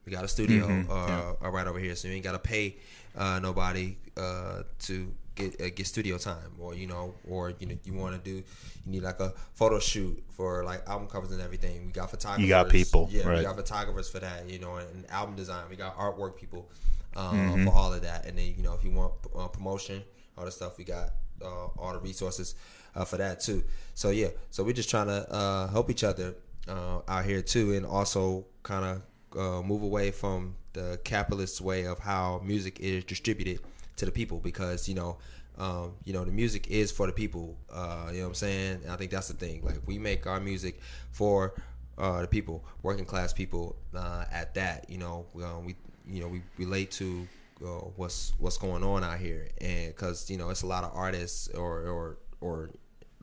we 0.09 0.15
got 0.15 0.25
a 0.25 0.29
studio 0.29 0.87
uh, 0.91 1.35
uh, 1.45 1.51
right 1.51 1.67
over 1.67 1.79
here, 1.79 1.95
so 1.95 2.09
you 2.09 2.15
ain't 2.15 2.25
gotta 2.25 2.39
pay 2.39 2.77
uh, 3.15 3.39
nobody 3.41 3.95
uh, 4.17 4.63
to 4.79 5.13
get 5.35 5.61
uh, 5.61 5.69
get 5.69 5.87
studio 5.87 6.17
time, 6.17 6.51
or 6.59 6.75
you 6.75 6.87
know, 6.87 7.13
or 7.29 7.53
you 7.59 7.67
know, 7.67 7.75
you 7.85 7.93
want 7.93 8.15
to 8.15 8.31
do, 8.31 8.37
you 8.37 8.43
need 8.87 9.03
like 9.03 9.21
a 9.21 9.35
photo 9.53 9.79
shoot 9.79 10.23
for 10.31 10.65
like 10.65 10.89
album 10.89 11.09
covers 11.09 11.31
and 11.31 11.43
everything. 11.43 11.85
We 11.85 11.93
got 11.93 12.11
photographers. 12.11 12.43
You 12.43 12.49
got 12.49 12.71
people, 12.71 13.11
yeah. 13.13 13.27
right. 13.29 13.39
We 13.39 13.45
got 13.45 13.57
photographers 13.57 14.09
for 14.09 14.21
that, 14.21 14.49
you 14.49 14.59
know, 14.59 14.77
and 14.77 15.05
album 15.11 15.37
design. 15.37 15.65
We 15.69 15.77
got 15.77 15.95
artwork 15.99 16.37
people 16.37 16.71
uh, 17.15 17.33
Mm-hmm. 17.33 17.67
for 17.67 17.75
all 17.75 17.93
of 17.93 18.01
that, 18.01 18.25
and 18.25 18.39
then 18.39 18.55
you 18.57 18.63
know, 18.63 18.73
if 18.73 18.83
you 18.85 18.93
want 18.93 19.13
uh, 19.37 19.49
promotion, 19.49 20.03
all 20.39 20.47
the 20.47 20.51
stuff, 20.51 20.79
we 20.79 20.85
got 20.85 21.11
uh, 21.45 21.67
all 21.77 21.93
the 21.93 21.99
resources 21.99 22.55
uh, 22.99 23.05
for 23.05 23.17
that 23.17 23.41
too. 23.41 23.63
So 23.95 24.11
yeah, 24.11 24.29
so 24.51 24.65
we're 24.65 24.73
just 24.73 24.91
trying 24.91 25.07
to 25.07 25.33
uh, 25.33 25.69
help 25.69 25.91
each 25.91 26.05
other 26.05 26.35
uh, 26.69 27.01
out 27.07 27.25
here 27.25 27.43
too, 27.43 27.75
and 27.75 27.87
also 27.87 28.45
kind 28.63 28.85
of 28.85 29.39
uh, 29.39 29.63
move 29.63 29.83
away 29.83 30.11
from 30.11 30.57
the 30.73 31.01
capitalist 31.05 31.61
way 31.61 31.87
of 31.87 31.99
how 31.99 32.41
music 32.45 32.81
is 32.81 33.05
distributed 33.05 33.61
to 33.97 34.05
the 34.05 34.13
people 34.13 34.39
because 34.39 34.89
you 34.89 34.95
know 34.95 35.17
um, 35.59 35.93
you 36.05 36.13
know 36.13 36.25
the 36.25 36.31
music 36.31 36.69
is 36.69 36.91
for 36.93 37.07
the 37.07 37.13
people 37.13 37.57
uh, 37.73 38.09
you 38.11 38.19
know 38.19 38.25
what 38.25 38.29
I'm 38.29 38.35
saying? 38.35 38.81
And 38.83 38.93
I 38.93 38.97
think 38.97 39.11
that's 39.11 39.29
the 39.29 39.35
thing. 39.35 39.65
Like 39.65 39.81
we 39.87 39.99
make 39.99 40.27
our 40.27 40.41
music 40.41 40.81
for 41.13 41.55
uh, 41.97 42.21
the 42.21 42.29
people 42.29 42.65
working 42.83 43.05
class 43.05 43.33
people 43.33 43.77
uh, 43.95 44.25
at 44.31 44.55
that 44.55 44.91
you 44.91 44.99
know? 44.99 45.27
We, 45.33 45.45
um, 45.45 45.65
we 45.65 45.77
you 46.11 46.21
know 46.21 46.29
we 46.29 46.43
relate 46.59 46.91
to 46.93 47.27
uh, 47.65 47.85
what's 47.97 48.33
what's 48.39 48.59
going 48.59 48.83
on 48.83 49.05
out 49.05 49.19
here. 49.19 49.49
And 49.61 49.89
because 49.89 50.31
you 50.31 50.37
know 50.37 50.51
it's 50.51 50.63
a 50.63 50.67
lot 50.67 50.85
of 50.85 50.91
artists 50.95 51.49
or 51.49 51.89
or 51.89 52.19
or 52.41 52.71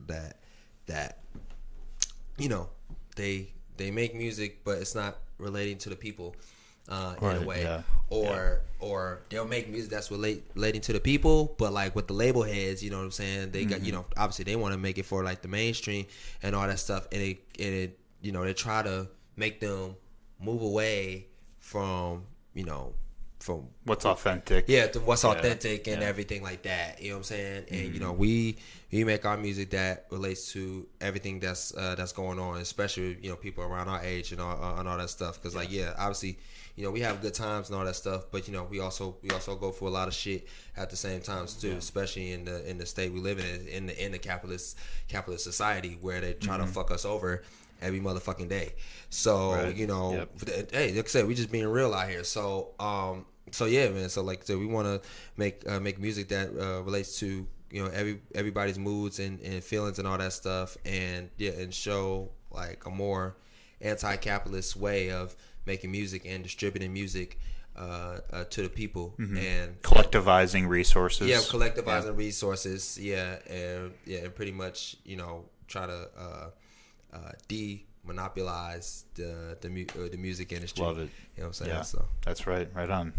that 0.07 0.39
that 0.87 1.19
you 2.37 2.49
know 2.49 2.69
they 3.15 3.51
they 3.77 3.91
make 3.91 4.15
music 4.15 4.63
but 4.63 4.77
it's 4.79 4.95
not 4.95 5.17
relating 5.37 5.77
to 5.77 5.89
the 5.89 5.95
people 5.95 6.35
uh, 6.87 7.15
in 7.21 7.27
a 7.37 7.41
way. 7.41 7.63
yeah, 7.63 7.81
or 8.09 8.61
or 8.79 9.21
they'll 9.29 9.47
make 9.47 9.67
music 9.69 9.89
that's 9.89 10.11
relate 10.11 10.43
relating 10.53 10.81
to 10.81 10.93
the 10.93 10.99
people 10.99 11.55
but 11.57 11.73
like 11.73 11.95
with 11.95 12.07
the 12.07 12.13
label 12.13 12.43
heads 12.43 12.83
you 12.83 12.91
know 12.91 12.97
what 12.97 13.03
i'm 13.05 13.11
saying? 13.11 13.51
They 13.51 13.65
got 13.65 13.81
you 13.81 13.91
Mm-hmm. 13.91 14.01
know 14.01 14.05
obviously 14.17 14.45
they 14.45 14.55
want 14.55 14.73
to 14.73 14.77
make 14.79 14.97
it 14.99 15.05
for 15.05 15.23
like 15.23 15.41
the 15.41 15.47
mainstream 15.47 16.05
and 16.43 16.55
all 16.55 16.67
that 16.67 16.79
stuff 16.79 17.07
and 17.11 17.21
it 17.21 17.37
and 17.59 17.73
it 17.73 17.99
you 18.21 18.31
know 18.31 18.43
they 18.43 18.53
try 18.53 18.83
to 18.83 19.07
make 19.35 19.59
them 19.59 19.95
move 20.39 20.61
away 20.61 21.25
from 21.59 22.23
you 22.53 22.63
know 22.63 22.93
from 23.45 23.67
What's 23.83 24.05
authentic? 24.05 24.65
yeah, 24.67 24.87
what's 25.05 25.23
Yeah, 25.23 25.29
authentic 25.31 25.87
and 25.87 26.01
yeah. 26.01 26.07
everything 26.07 26.41
like 26.41 26.63
that. 26.63 26.99
You 27.01 27.09
know 27.09 27.15
what 27.15 27.19
I'm 27.19 27.23
saying? 27.25 27.65
And 27.69 27.79
Mm-hmm. 27.81 27.93
you 27.93 27.99
know, 27.99 28.11
we 28.11 28.57
we 28.91 29.03
make 29.03 29.23
our 29.25 29.37
music 29.37 29.69
that 29.71 30.05
relates 30.09 30.51
to 30.53 30.87
everything 30.99 31.39
that's 31.39 31.75
uh, 31.75 31.93
that's 31.95 32.11
going 32.11 32.39
on, 32.39 32.57
especially 32.57 33.17
you 33.21 33.29
know 33.29 33.35
people 33.35 33.63
around 33.63 33.87
our 33.87 34.01
age 34.03 34.31
and 34.31 34.41
all 34.41 34.57
uh, 34.61 34.79
and 34.79 34.87
all 34.89 34.97
that 34.97 35.09
stuff. 35.11 35.33
Because 35.39 35.55
like 35.55 35.71
yeah, 35.71 35.93
obviously 35.99 36.39
you 36.75 36.83
know 36.83 36.89
we 36.91 37.01
have 37.01 37.21
good 37.21 37.35
times 37.35 37.69
and 37.69 37.77
all 37.77 37.85
that 37.85 37.95
stuff, 37.95 38.25
but 38.31 38.47
you 38.47 38.53
know 38.55 38.63
we 38.63 38.79
also 38.79 39.15
we 39.21 39.29
also 39.29 39.55
go 39.55 39.71
for 39.71 39.85
a 39.87 39.91
lot 39.91 40.07
of 40.07 40.13
shit 40.15 40.47
at 40.75 40.89
the 40.89 40.95
same 40.97 41.21
times 41.21 41.53
too, 41.53 41.73
especially 41.77 42.31
in 42.31 42.45
the 42.45 42.67
in 42.69 42.79
the 42.79 42.85
state 42.87 43.13
we 43.13 43.19
live 43.19 43.37
in 43.37 43.67
in 43.67 43.85
the 43.85 44.05
in 44.05 44.11
the 44.11 44.17
capitalist 44.19 44.77
capitalist 45.07 45.43
society 45.43 45.99
where 46.01 46.19
they 46.19 46.33
try 46.33 46.57
to 46.57 46.65
fuck 46.65 46.89
us 46.89 47.05
over 47.05 47.43
every 47.81 47.99
motherfucking 47.99 48.49
day. 48.49 48.73
So 49.09 49.35
Mm-hmm. 49.35 49.65
Right. 49.65 49.75
you 49.75 49.87
know, 49.87 50.27
Yep. 50.39 50.71
hey, 50.73 50.93
like 50.95 51.05
I 51.05 51.07
said, 51.09 51.27
we 51.27 51.35
just 51.35 51.51
being 51.51 51.67
real 51.67 51.93
out 51.93 52.09
here. 52.09 52.23
So, 52.23 52.69
um, 52.79 53.25
so 53.51 53.65
yeah, 53.65 53.89
man. 53.89 54.09
So 54.09 54.21
like, 54.23 54.43
so 54.43 54.57
we 54.57 54.65
want 54.65 54.87
to 54.87 55.07
make 55.37 55.67
uh, 55.69 55.79
make 55.79 55.99
music 55.99 56.29
that 56.29 56.49
uh, 56.49 56.81
relates 56.83 57.19
to 57.19 57.47
you 57.71 57.83
know 57.83 57.89
every 57.93 58.21
everybody's 58.33 58.77
moods 58.79 59.19
and, 59.19 59.39
and 59.41 59.63
feelings 59.63 59.99
and 59.99 60.07
all 60.07 60.17
that 60.17 60.33
stuff, 60.33 60.77
and 60.85 61.29
yeah, 61.37 61.51
and 61.51 61.73
show 61.73 62.29
like 62.51 62.85
a 62.85 62.89
more 62.89 63.35
anti-capitalist 63.81 64.75
way 64.75 65.11
of 65.11 65.35
making 65.65 65.91
music 65.91 66.23
and 66.25 66.43
distributing 66.43 66.93
music 66.93 67.39
uh, 67.75 68.19
uh, 68.31 68.43
to 68.45 68.61
the 68.63 68.69
people 68.69 69.13
and 69.19 69.81
Collectivizing 69.81 70.67
resources. 70.67 71.27
yeah, 71.27 71.37
collectivizing 71.37 72.15
resources. 72.15 72.97
Yeah, 72.97 73.37
and 73.49 73.91
yeah, 74.05 74.19
and 74.19 74.35
pretty 74.35 74.51
much 74.53 74.95
you 75.05 75.17
know 75.17 75.45
try 75.67 75.85
to 75.85 76.09
uh, 76.17 76.49
uh, 77.13 77.31
monopolize 78.05 79.05
the 79.15 79.57
the 79.61 79.69
mu- 79.69 79.85
uh, 79.99 80.09
the 80.09 80.17
music 80.17 80.51
industry. 80.51 80.83
Love 80.83 80.99
it. 80.99 81.09
You 81.35 81.43
know 81.43 81.43
what 81.43 81.47
I'm 81.47 81.53
saying? 81.53 81.71
Yeah, 81.71 81.81
So 81.81 82.05
that's 82.23 82.47
right. 82.47 82.69
Right 82.73 82.89
on. 82.89 83.13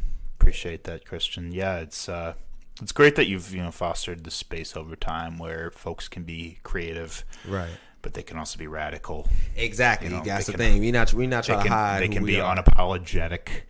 Appreciate 0.46 0.84
that, 0.84 1.04
Christian. 1.04 1.50
Yeah, 1.50 1.78
it's 1.78 2.08
uh, 2.08 2.34
it's 2.80 2.92
great 2.92 3.16
that 3.16 3.26
you've 3.26 3.52
you 3.52 3.60
know 3.64 3.72
fostered 3.72 4.22
the 4.22 4.30
space 4.30 4.76
over 4.76 4.94
time 4.94 5.38
where 5.38 5.72
folks 5.72 6.06
can 6.06 6.22
be 6.22 6.60
creative, 6.62 7.24
right. 7.48 7.68
but 8.00 8.14
they 8.14 8.22
can 8.22 8.38
also 8.38 8.56
be 8.56 8.68
radical. 8.68 9.26
Exactly. 9.56 10.06
You 10.08 10.14
know, 10.14 10.22
That's 10.22 10.46
the 10.46 10.52
can- 10.52 10.58
thing. 10.60 10.78
We 10.80 10.92
not 10.92 11.12
we 11.12 11.26
not 11.26 11.42
trying 11.42 11.62
can 11.62 11.72
to 11.72 11.76
hide. 11.76 12.02
they 12.02 12.06
can 12.08 12.24
be 12.24 12.40
are. 12.40 12.54
unapologetic, 12.54 13.62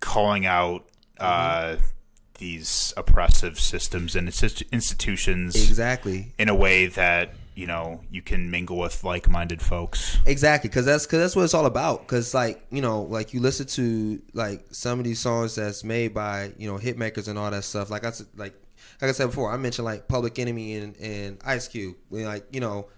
calling 0.00 0.44
out 0.44 0.84
uh, 1.18 1.76
these 2.36 2.92
oppressive 2.98 3.58
systems 3.58 4.14
and 4.14 4.28
institutions 4.28 5.54
Exactly. 5.56 6.34
in 6.38 6.50
a 6.50 6.54
way 6.54 6.86
that 6.86 7.32
you 7.60 7.66
know 7.66 8.00
you 8.10 8.22
can 8.22 8.50
mingle 8.50 8.78
with 8.78 9.04
like-minded 9.04 9.60
folks. 9.60 10.16
Exactly, 10.24 10.70
because 10.70 10.86
that's 10.86 11.04
because 11.04 11.18
that's 11.18 11.36
what 11.36 11.42
it's 11.42 11.52
all 11.52 11.66
about. 11.66 12.00
Because 12.00 12.32
like 12.32 12.64
you 12.70 12.80
know, 12.80 13.02
like 13.02 13.34
you 13.34 13.40
listen 13.40 13.66
to 13.66 14.22
like 14.32 14.64
some 14.70 14.98
of 14.98 15.04
these 15.04 15.20
songs 15.20 15.56
that's 15.56 15.84
made 15.84 16.14
by 16.14 16.52
you 16.56 16.66
know 16.70 16.78
hit 16.78 16.96
makers 16.96 17.28
and 17.28 17.38
all 17.38 17.50
that 17.50 17.64
stuff. 17.64 17.90
Like 17.90 18.06
I 18.06 18.12
said, 18.12 18.28
like 18.34 18.54
like 19.02 19.10
I 19.10 19.12
said 19.12 19.26
before, 19.26 19.52
I 19.52 19.58
mentioned 19.58 19.84
like 19.84 20.08
Public 20.08 20.38
Enemy 20.38 20.74
and, 20.76 20.96
and 20.96 21.38
Ice 21.44 21.68
Cube. 21.68 21.96
When, 22.08 22.24
like 22.24 22.46
you 22.50 22.60
know, 22.60 22.88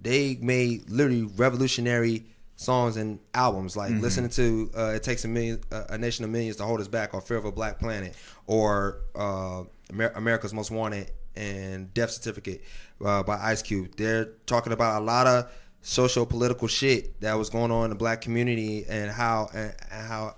they 0.00 0.38
made 0.40 0.88
literally 0.88 1.24
revolutionary 1.36 2.24
songs 2.56 2.96
and 2.96 3.20
albums. 3.34 3.76
Like 3.76 3.92
listening 4.00 4.30
to 4.30 4.70
uh, 4.74 4.92
"It 4.94 5.02
Takes 5.02 5.26
a 5.26 5.28
Million, 5.28 5.60
uh, 5.70 5.84
a 5.90 5.98
Nation 5.98 6.24
of 6.24 6.30
Millions 6.30 6.56
to 6.56 6.64
Hold 6.64 6.80
Us 6.80 6.88
Back" 6.88 7.12
or 7.12 7.20
"Fear 7.20 7.36
of 7.36 7.44
a 7.44 7.52
Black 7.52 7.78
Planet" 7.78 8.16
or 8.46 9.02
uh, 9.14 9.64
Amer- 9.92 10.12
"America's 10.14 10.54
Most 10.54 10.70
Wanted" 10.70 11.10
and 11.36 11.92
"Death 11.92 12.12
Certificate" 12.12 12.62
uh, 13.04 13.22
by 13.22 13.38
Ice 13.38 13.62
Cube. 13.62 13.96
They're 13.96 14.26
talking 14.46 14.72
about 14.72 15.02
a 15.02 15.04
lot 15.04 15.26
of 15.26 15.50
social 15.82 16.26
political 16.26 16.68
shit 16.68 17.20
that 17.20 17.34
was 17.34 17.48
going 17.48 17.70
on 17.70 17.84
in 17.84 17.90
the 17.90 17.96
black 17.96 18.20
community 18.20 18.84
and 18.88 19.10
how 19.10 19.48
and 19.54 19.74
how 19.88 20.34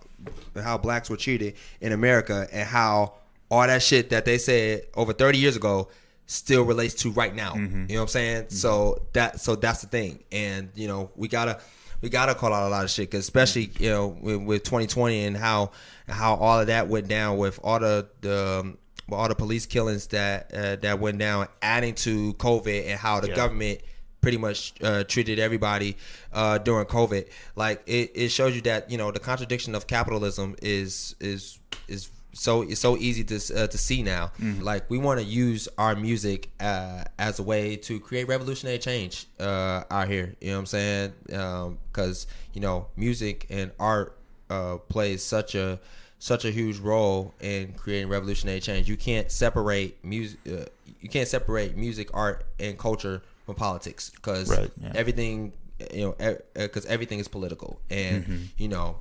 and 0.54 0.64
how 0.64 0.76
blacks 0.76 1.08
were 1.08 1.16
treated 1.16 1.54
in 1.80 1.92
America 1.92 2.46
and 2.52 2.68
how 2.68 3.14
all 3.50 3.66
that 3.66 3.82
shit 3.82 4.10
that 4.10 4.24
they 4.24 4.36
said 4.36 4.82
over 4.94 5.12
30 5.12 5.38
years 5.38 5.56
ago 5.56 5.88
still 6.26 6.62
relates 6.64 6.94
to 6.94 7.10
right 7.12 7.34
now. 7.34 7.52
Mm-hmm. 7.54 7.86
You 7.88 7.94
know 7.94 7.94
what 7.94 8.02
I'm 8.02 8.08
saying? 8.08 8.42
Mm-hmm. 8.44 8.54
So 8.54 9.06
that 9.14 9.40
so 9.40 9.56
that's 9.56 9.80
the 9.80 9.88
thing. 9.88 10.22
And 10.30 10.70
you 10.74 10.86
know, 10.86 11.10
we 11.16 11.28
got 11.28 11.46
to 11.46 11.58
we 12.00 12.10
got 12.10 12.26
to 12.26 12.34
call 12.34 12.52
out 12.52 12.68
a 12.68 12.70
lot 12.70 12.84
of 12.84 12.90
shit 12.90 13.10
cuz 13.10 13.20
especially, 13.20 13.70
you 13.78 13.90
know, 13.90 14.08
with, 14.20 14.42
with 14.42 14.62
2020 14.64 15.24
and 15.24 15.36
how 15.36 15.70
how 16.08 16.34
all 16.34 16.60
of 16.60 16.66
that 16.66 16.88
went 16.88 17.08
down 17.08 17.38
with 17.38 17.58
all 17.62 17.80
the 17.80 18.06
the 18.20 18.60
um, 18.60 18.78
um, 19.08 19.14
all 19.18 19.28
the 19.28 19.34
police 19.34 19.66
killings 19.66 20.06
that 20.08 20.52
uh, 20.54 20.76
that 20.76 20.98
went 21.00 21.18
down 21.18 21.48
adding 21.62 21.94
to 21.96 22.34
COVID 22.34 22.86
and 22.88 22.98
how 22.98 23.20
the 23.20 23.28
Yeah. 23.28 23.36
government 23.36 23.80
pretty 24.20 24.36
much 24.38 24.74
uh, 24.82 25.04
treated 25.04 25.38
everybody 25.38 25.96
uh, 26.32 26.58
during 26.58 26.84
COVID. 26.86 27.28
Like 27.56 27.82
it, 27.86 28.10
it 28.14 28.28
shows 28.30 28.54
you 28.54 28.60
that 28.62 28.90
you 28.90 28.98
know 28.98 29.10
the 29.10 29.20
contradiction 29.20 29.74
of 29.74 29.86
capitalism 29.86 30.56
is 30.62 31.14
is 31.20 31.58
is 31.86 32.10
so 32.34 32.62
it's 32.62 32.80
so 32.80 32.96
easy 32.96 33.24
to 33.24 33.36
uh, 33.56 33.66
to 33.66 33.78
see 33.78 34.02
now. 34.02 34.30
Like 34.60 34.88
we 34.90 34.98
want 34.98 35.18
to 35.20 35.24
use 35.26 35.68
our 35.78 35.96
music 35.96 36.50
uh, 36.60 37.04
as 37.18 37.38
a 37.38 37.42
way 37.42 37.76
to 37.76 37.98
create 38.00 38.28
revolutionary 38.28 38.78
change 38.78 39.26
uh, 39.40 39.84
out 39.90 40.08
here. 40.08 40.34
You 40.40 40.48
know 40.48 40.54
what 40.54 40.60
I'm 40.60 40.66
saying? 40.66 41.12
Because 41.26 42.26
you 42.52 42.60
know 42.60 42.86
music 42.96 43.46
and 43.50 43.70
art 43.80 44.18
uh, 44.50 44.76
plays 44.88 45.22
such 45.22 45.54
a 45.54 45.78
such 46.18 46.44
a 46.44 46.50
huge 46.50 46.78
role 46.78 47.32
in 47.40 47.72
creating 47.74 48.08
revolutionary 48.08 48.60
change. 48.60 48.88
You 48.88 48.96
can't 48.96 49.30
separate 49.30 50.04
music. 50.04 50.40
Uh, 50.50 50.64
you 51.00 51.08
can't 51.08 51.28
separate 51.28 51.76
music, 51.76 52.10
art, 52.12 52.44
and 52.58 52.76
culture 52.78 53.22
from 53.46 53.54
politics 53.54 54.10
because 54.10 54.50
Right, 54.50 54.70
yeah. 54.82 54.92
everything, 54.94 55.52
you 55.94 56.14
know, 56.18 56.36
because 56.54 56.86
everything 56.86 57.18
is 57.20 57.28
political, 57.28 57.80
and 57.90 58.24
Mm-hmm. 58.24 58.36
you 58.56 58.68
know, 58.68 58.96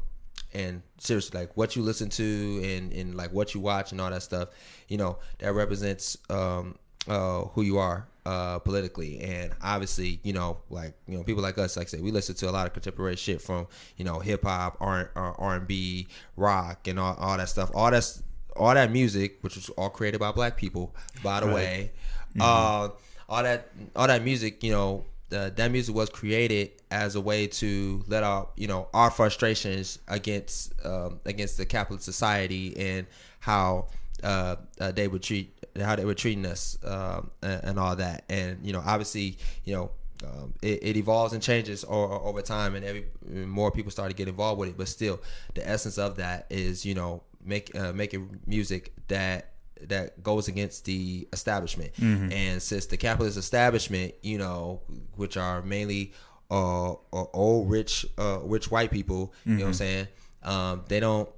and 0.54 0.82
seriously, 1.00 1.40
like 1.40 1.58
what 1.58 1.76
you 1.76 1.82
listen 1.82 2.10
to 2.10 2.62
and 2.64 2.94
and 2.94 3.16
like 3.16 3.32
what 3.34 3.54
you 3.56 3.60
watch 3.62 3.92
and 3.92 4.00
all 4.00 4.10
that 4.12 4.24
stuff, 4.24 4.50
you 4.88 4.98
know, 4.98 5.18
that 5.40 5.54
represents 5.54 6.18
um 6.30 6.76
uh 7.08 7.42
who 7.54 7.62
you 7.64 7.78
are 7.78 8.06
uh 8.28 8.60
politically. 8.60 9.14
And 9.22 9.48
obviously 9.62 10.20
you 10.24 10.34
know 10.34 10.58
like 10.70 10.94
you 11.08 11.18
know 11.18 11.24
people 11.24 11.42
like 11.48 11.58
us 11.58 11.78
like 11.78 11.88
I 11.88 11.90
said 11.92 12.02
we 12.02 12.12
listen 12.12 12.36
to 12.42 12.50
a 12.50 12.54
lot 12.58 12.68
of 12.68 12.74
contemporary 12.74 13.16
shit 13.16 13.42
from 13.42 13.68
you 13.98 14.06
know 14.08 14.20
hip 14.20 14.44
hop 14.44 14.78
R 14.80 15.12
R 15.16 15.56
and 15.56 15.66
B 15.68 16.08
rock 16.36 16.88
and 16.90 17.00
all, 17.00 17.16
all 17.20 17.38
that 17.38 17.50
stuff. 17.50 17.72
All 17.74 17.90
that's 17.92 18.22
all 18.56 18.74
that 18.74 18.92
music 18.92 19.38
which 19.42 19.56
was 19.56 19.70
all 19.78 19.90
created 19.90 20.20
by 20.20 20.32
black 20.32 20.58
people 20.58 20.86
by 21.24 21.40
the 21.42 21.46
Right. 21.48 21.56
way 21.56 21.92
uh 22.40 22.90
all 23.30 23.44
that 23.44 23.70
all 23.96 24.08
that 24.08 24.24
music 24.24 24.64
you 24.64 24.72
know 24.72 25.06
uh, 25.32 25.50
that 25.58 25.72
music 25.72 25.94
was 25.94 26.10
created 26.10 26.72
as 26.90 27.16
a 27.16 27.22
way 27.22 27.48
to 27.48 28.04
let 28.08 28.24
out 28.24 28.52
you 28.56 28.68
know 28.68 28.88
our 28.94 29.12
frustrations 29.12 30.00
against 30.08 30.74
um, 30.86 31.20
against 31.26 31.58
the 31.58 31.66
capitalist 31.66 32.06
society 32.06 32.76
and 32.78 33.06
how 33.40 33.88
uh, 34.24 34.56
uh, 34.80 34.92
they 34.92 35.08
would 35.08 35.22
treat 35.22 35.54
how 35.86 35.96
they 35.96 36.06
were 36.06 36.14
treating 36.14 36.46
us 36.46 36.78
um, 36.84 37.32
and, 37.42 37.64
and 37.64 37.80
all 37.80 37.96
that. 37.96 38.24
And 38.30 38.66
you 38.66 38.74
know 38.74 38.82
obviously 38.86 39.38
you 39.64 39.76
know 39.76 39.92
um, 40.24 40.54
it, 40.64 40.80
it 40.82 40.98
evolves 40.98 41.34
and 41.34 41.44
changes 41.44 41.86
over 41.88 42.42
time 42.42 42.74
and 42.76 42.84
every 42.84 43.06
more 43.46 43.72
people 43.72 43.92
start 43.92 44.10
to 44.10 44.16
get 44.16 44.28
involved 44.28 44.60
with 44.60 44.70
it. 44.70 44.78
But 44.78 44.88
still 44.88 45.20
the 45.54 45.68
essence 45.68 45.98
of 45.98 46.18
that 46.18 46.48
is 46.50 46.86
you 46.86 46.96
know 46.96 47.24
make 47.44 47.76
uh, 47.76 47.94
making 47.94 48.40
music 48.46 48.94
that 49.08 49.52
that 49.82 50.24
goes 50.24 50.48
against 50.48 50.86
the 50.86 51.28
establishment. 51.34 51.92
And 52.34 52.62
since 52.62 52.88
the 52.88 52.98
capitalist 52.98 53.38
establishment 53.38 54.16
you 54.24 54.38
know 54.40 54.82
which 55.16 55.38
are 55.38 55.62
mainly 55.62 56.14
uh, 56.50 56.94
uh 56.94 56.96
old 57.34 57.70
rich 57.70 58.06
uh 58.18 58.40
rich 58.44 58.72
white 58.72 58.90
people 58.90 59.34
you 59.46 59.58
know 59.58 59.66
what 59.66 59.68
i'm 59.68 59.74
saying? 59.74 60.08
Um 60.44 60.84
they 60.88 61.00
don't 61.00 61.30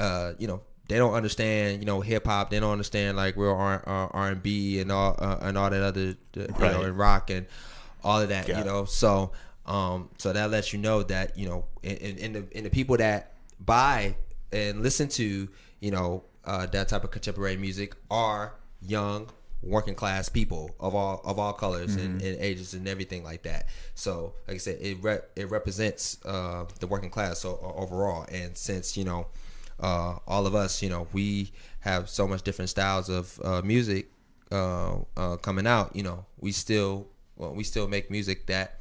uh 0.00 0.32
you 0.38 0.48
know 0.48 0.60
they 0.88 0.96
don't 0.98 1.14
understand 1.14 1.80
you 1.80 1.86
know 1.86 2.00
hip 2.00 2.26
hop. 2.26 2.50
They 2.50 2.60
don't 2.60 2.72
understand 2.72 3.16
like 3.16 3.36
real 3.36 3.52
R 3.52 3.82
uh, 3.86 4.08
R 4.12 4.30
and 4.30 4.42
B 4.42 4.80
and 4.80 4.90
all 4.92 5.16
uh, 5.18 5.38
and 5.42 5.56
all 5.58 5.70
that 5.70 5.82
other 5.82 6.14
uh, 6.36 6.40
you 6.40 6.70
know 6.70 6.82
and 6.82 6.96
rock 6.98 7.30
and 7.30 7.46
all 8.02 8.20
of 8.20 8.28
that 8.28 8.48
Yeah. 8.48 8.58
you 8.58 8.64
know? 8.64 8.84
So 8.84 9.32
um 9.66 10.10
so 10.18 10.32
that 10.34 10.50
lets 10.50 10.74
you 10.74 10.78
know 10.78 11.02
that 11.04 11.38
you 11.38 11.48
know 11.48 11.64
in, 11.82 11.96
in, 11.96 12.32
the 12.34 12.44
in 12.58 12.64
the 12.64 12.70
people 12.70 12.98
that 12.98 13.32
buy 13.60 14.14
and 14.52 14.82
listen 14.82 15.08
to 15.08 15.48
you 15.80 15.90
know 15.90 16.22
uh, 16.44 16.66
that 16.66 16.88
type 16.88 17.02
of 17.04 17.10
contemporary 17.10 17.56
music 17.56 17.96
are 18.10 18.52
young 18.82 19.26
working 19.62 19.94
class 19.94 20.28
people 20.28 20.74
of 20.78 20.94
all 20.94 21.22
of 21.24 21.38
all 21.38 21.54
colors 21.54 21.96
and, 21.96 22.20
and 22.20 22.38
ages 22.38 22.74
and 22.74 22.86
everything 22.86 23.24
like 23.24 23.44
that. 23.44 23.66
So 23.94 24.34
like 24.46 24.56
i 24.56 24.58
said 24.58 24.76
it 24.82 24.98
re- 25.00 25.20
it 25.36 25.50
represents 25.50 26.18
uh, 26.26 26.66
the 26.80 26.86
working 26.86 27.08
class 27.08 27.38
so, 27.38 27.58
o- 27.62 27.74
overall. 27.82 28.26
And 28.30 28.54
since 28.58 28.94
you 28.98 29.04
know 29.04 29.28
uh, 29.80 30.16
all 30.26 30.46
of 30.46 30.54
us 30.54 30.82
you 30.82 30.88
know 30.88 31.06
we 31.12 31.50
have 31.80 32.08
so 32.08 32.26
much 32.26 32.42
different 32.42 32.68
styles 32.70 33.08
of 33.08 33.38
uh, 33.44 33.60
music 33.62 34.10
uh, 34.52 34.96
uh, 35.16 35.36
coming 35.36 35.66
out 35.66 35.94
you 35.96 36.02
know 36.02 36.24
we 36.40 36.52
still 36.52 37.06
well, 37.36 37.52
we 37.54 37.64
still 37.64 37.88
make 37.88 38.10
music 38.10 38.46
that 38.46 38.78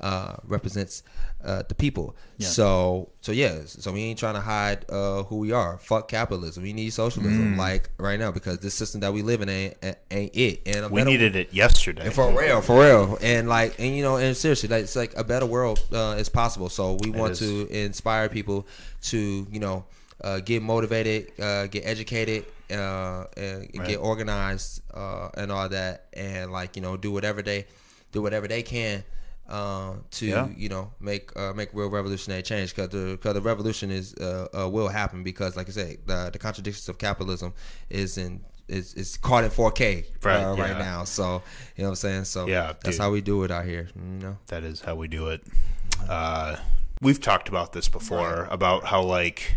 uh, 0.00 0.34
represents 0.44 1.04
uh, 1.44 1.62
the 1.68 1.74
people. 1.74 2.16
Yeah. 2.36 2.48
So 2.48 3.10
so 3.20 3.32
yeah, 3.32 3.60
so 3.64 3.92
we 3.92 4.02
ain't 4.02 4.18
trying 4.18 4.34
to 4.34 4.40
hide 4.40 4.84
uh, 4.90 5.22
who 5.22 5.38
we 5.38 5.52
are. 5.52 5.78
Fuck 5.78 6.08
capitalism. 6.08 6.64
We 6.64 6.72
need 6.72 6.90
socialism 6.90 7.54
Mm. 7.54 7.58
like 7.58 7.88
right 7.96 8.18
now 8.18 8.30
because 8.32 8.58
this 8.58 8.74
system 8.74 9.00
that 9.02 9.12
we 9.12 9.22
live 9.22 9.40
in 9.40 9.48
ain't 9.48 9.76
ain't 10.10 10.36
it. 10.36 10.62
And 10.66 10.90
We 10.90 11.04
needed 11.04 11.36
it 11.36 11.54
yesterday. 11.54 12.06
and 12.06 12.12
for 12.12 12.28
real, 12.38 12.60
for 12.60 12.80
real, 12.80 13.18
and 13.22 13.48
like, 13.48 13.78
and 13.78 13.96
you 13.96 14.02
know, 14.02 14.16
and 14.16 14.36
seriously, 14.36 14.68
like, 14.68 14.82
it's 14.82 14.96
like 14.96 15.16
a 15.16 15.24
better 15.24 15.46
world 15.46 15.80
uh, 15.92 16.16
is 16.18 16.28
possible. 16.28 16.68
So 16.68 16.98
we 17.02 17.10
want 17.10 17.36
to 17.36 17.66
inspire 17.68 18.28
people 18.28 18.66
to, 19.04 19.46
you 19.50 19.60
know, 19.60 19.84
uh, 20.22 20.40
get 20.40 20.62
motivated, 20.62 21.32
uh, 21.40 21.66
get 21.66 21.82
educated, 21.86 22.44
uh, 22.70 23.24
and 23.36 23.68
Right. 23.74 23.88
get 23.88 23.96
organized, 23.98 24.82
uh, 24.94 25.28
and 25.36 25.50
all 25.52 25.68
that, 25.68 26.06
and 26.12 26.52
like, 26.52 26.76
you 26.76 26.82
know, 26.82 26.96
do 26.96 27.10
whatever 27.12 27.42
they, 27.42 27.66
do 28.12 28.22
whatever 28.22 28.46
they 28.48 28.62
can. 28.62 29.04
Uh, 29.46 29.96
to 30.10 30.24
Yeah. 30.24 30.48
you 30.56 30.70
know 30.70 30.90
make 31.00 31.30
uh, 31.36 31.52
make 31.52 31.68
real 31.74 31.90
revolutionary 31.90 32.42
change 32.42 32.74
because 32.74 32.88
the 32.88 33.18
cause 33.22 33.34
the 33.34 33.42
revolution 33.42 33.90
is 33.90 34.14
uh, 34.14 34.48
uh, 34.58 34.66
will 34.70 34.88
happen 34.88 35.22
because 35.22 35.54
like 35.54 35.68
I 35.68 35.72
say 35.72 35.98
the 36.06 36.30
the 36.32 36.38
contradictions 36.38 36.88
of 36.88 36.96
capitalism 36.96 37.52
is 37.90 38.16
in 38.16 38.40
is 38.68 38.94
is 38.94 39.18
caught 39.18 39.44
in 39.44 39.50
4K 39.50 40.06
Right, 40.22 40.42
uh, 40.42 40.56
right 40.56 40.70
yeah. 40.70 40.78
now 40.78 41.04
so 41.04 41.42
you 41.76 41.82
know 41.84 41.90
what 41.90 41.90
I'm 41.90 41.96
saying 41.96 42.24
so 42.24 42.46
Yeah, 42.46 42.68
that's 42.82 42.96
dude. 42.96 43.00
how 43.02 43.10
we 43.10 43.20
do 43.20 43.44
it 43.44 43.50
out 43.50 43.66
here 43.66 43.90
you 43.94 44.02
know 44.26 44.38
that 44.46 44.62
is 44.64 44.80
how 44.80 44.94
we 44.94 45.08
do 45.08 45.28
it. 45.28 45.42
Uh, 46.08 46.56
we've 47.02 47.20
talked 47.20 47.50
about 47.50 47.74
this 47.74 47.86
before 47.90 48.48
about 48.50 48.84
how 48.84 49.02
like 49.02 49.56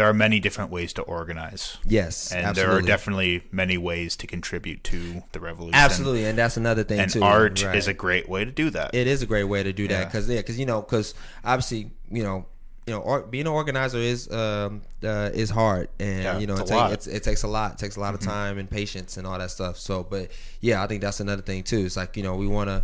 there 0.00 0.08
are 0.08 0.14
many 0.14 0.40
different 0.40 0.70
ways 0.70 0.94
to 0.94 1.02
organize, 1.02 1.76
yes 1.84 2.32
and 2.32 2.46
absolutely. 2.46 2.72
there 2.72 2.78
are 2.78 2.86
definitely 2.86 3.42
many 3.52 3.76
ways 3.76 4.16
to 4.16 4.26
contribute 4.26 4.82
to 4.82 5.22
the 5.32 5.40
revolution. 5.40 5.74
absolutely 5.74 6.24
and 6.24 6.38
that's 6.38 6.56
another 6.56 6.82
thing 6.82 6.98
and 6.98 7.12
too 7.12 7.22
art 7.22 7.62
right. 7.62 7.76
is 7.76 7.86
a 7.86 7.92
great 7.92 8.26
way 8.26 8.42
to 8.42 8.50
do 8.50 8.70
that. 8.70 8.94
it 8.94 9.06
is 9.06 9.20
a 9.20 9.26
great 9.26 9.44
way 9.44 9.62
to 9.62 9.74
do 9.74 9.86
that 9.88 9.98
Yeah. 10.00 10.04
because 10.06 10.26
yeah 10.26 10.38
because 10.38 10.58
you 10.58 10.64
know 10.64 10.80
because 10.80 11.12
obviously 11.44 11.90
you 12.10 12.22
know 12.22 12.46
you 12.86 12.94
know 12.94 13.00
or, 13.00 13.20
being 13.24 13.46
an 13.46 13.52
organizer 13.52 13.98
is 13.98 14.30
um 14.32 14.80
uh, 15.04 15.28
is 15.34 15.50
hard 15.50 15.90
and 15.98 16.22
Yeah, 16.24 16.38
you 16.38 16.46
know 16.46 16.56
it, 16.56 16.66
take, 16.66 16.92
it's, 16.92 17.06
it 17.06 17.22
takes 17.22 17.42
a 17.42 17.48
lot 17.48 17.72
it 17.72 17.78
takes 17.78 17.96
a 17.96 18.00
lot 18.00 18.14
of 18.14 18.20
time 18.20 18.56
and 18.56 18.70
patience 18.70 19.18
and 19.18 19.26
all 19.26 19.38
that 19.38 19.50
stuff 19.50 19.76
so 19.76 20.02
but 20.02 20.30
yeah 20.62 20.82
i 20.82 20.86
think 20.86 21.02
that's 21.02 21.20
another 21.20 21.42
thing 21.42 21.62
too 21.62 21.80
it's 21.84 21.98
like 21.98 22.16
you 22.16 22.22
know 22.22 22.36
we 22.36 22.46
want 22.46 22.68
to 22.68 22.82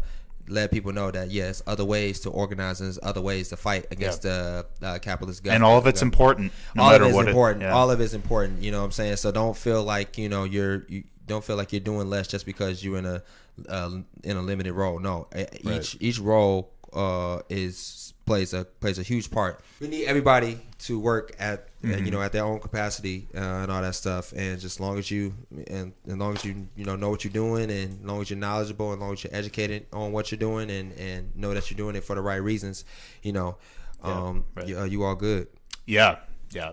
let 0.48 0.70
people 0.70 0.92
know 0.92 1.10
that 1.10 1.30
yes, 1.30 1.62
other 1.66 1.84
ways 1.84 2.20
to 2.20 2.30
organize 2.30 2.80
and 2.80 2.86
there's 2.88 2.98
other 3.02 3.20
ways 3.20 3.48
to 3.50 3.56
fight 3.56 3.86
against 3.90 4.22
the 4.22 4.66
uh, 4.82 4.98
capitalist 4.98 5.42
government. 5.42 5.56
and 5.56 5.64
all 5.64 5.78
of 5.78 5.86
it's 5.86 6.02
important. 6.02 6.52
No 6.74 6.82
all 6.84 6.94
of 6.94 7.02
it's 7.02 7.16
important. 7.18 7.62
It, 7.62 7.66
yeah. 7.66 7.72
All 7.74 7.90
of 7.90 8.00
it's 8.00 8.14
important. 8.14 8.62
You 8.62 8.70
know 8.70 8.78
what 8.78 8.84
I'm 8.86 8.92
saying? 8.92 9.16
So 9.16 9.30
don't 9.32 9.56
feel 9.56 9.82
like 9.82 10.18
you 10.18 10.28
know 10.28 10.44
you're 10.44 10.84
you 10.88 11.04
don't 11.26 11.44
feel 11.44 11.56
like 11.56 11.72
you're 11.72 11.80
doing 11.80 12.08
less 12.08 12.28
just 12.28 12.46
because 12.46 12.84
you're 12.84 12.98
in 12.98 13.06
a 13.06 13.22
uh, 13.68 13.90
in 14.22 14.36
a 14.36 14.42
limited 14.42 14.72
role. 14.72 14.98
No, 14.98 15.28
E- 15.36 15.44
each 15.64 15.96
each 16.00 16.18
role 16.20 16.72
uh, 16.92 17.40
is 17.48 18.05
plays 18.26 18.52
a 18.52 18.64
plays 18.64 18.98
a 18.98 19.02
huge 19.02 19.30
part. 19.30 19.60
We 19.80 19.88
need 19.88 20.06
everybody 20.06 20.60
to 20.80 21.00
work 21.00 21.34
at 21.38 21.68
Mm-hmm. 21.86 22.04
you 22.04 22.10
know 22.10 22.22
at 22.22 22.32
their 22.32 22.44
own 22.44 22.58
capacity 22.58 23.28
uh, 23.34 23.38
and 23.38 23.70
all 23.70 23.80
that 23.82 23.94
stuff. 23.94 24.32
And 24.32 24.58
just 24.58 24.76
as 24.76 24.80
long 24.80 24.98
as 24.98 25.10
you 25.10 25.34
and 25.68 25.92
as 26.06 26.16
long 26.16 26.34
as 26.34 26.44
you 26.44 26.66
you 26.74 26.84
know 26.84 26.96
know 26.96 27.10
what 27.10 27.22
you're 27.22 27.32
doing, 27.32 27.70
and 27.70 28.00
as 28.00 28.04
long 28.04 28.20
as 28.20 28.30
you're 28.30 28.38
knowledgeable, 28.38 28.92
and 28.92 29.00
as 29.00 29.04
long 29.04 29.12
as 29.12 29.24
you're 29.24 29.34
educated 29.34 29.86
on 29.92 30.10
what 30.12 30.30
you're 30.30 30.38
doing, 30.38 30.70
and 30.70 30.92
and 30.98 31.36
know 31.36 31.54
that 31.54 31.70
you're 31.70 31.76
doing 31.76 31.94
it 31.94 32.02
for 32.02 32.14
the 32.14 32.20
right 32.20 32.36
reasons, 32.36 32.84
you 33.22 33.32
know, 33.32 33.56
um, 34.02 34.44
right. 34.54 34.66
you, 34.66 34.78
uh, 34.78 34.84
you 34.84 35.04
all 35.04 35.14
good. 35.14 35.46
Yeah, 35.86 36.16
yeah, 36.50 36.72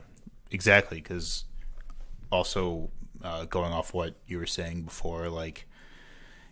exactly. 0.50 0.98
Because 0.98 1.46
also 2.32 2.90
uh, 3.24 3.46
going 3.46 3.72
off 3.72 3.94
what 3.94 4.16
you 4.26 4.40
were 4.40 4.48
saying 4.48 4.84
before, 4.84 5.30
like 5.30 5.68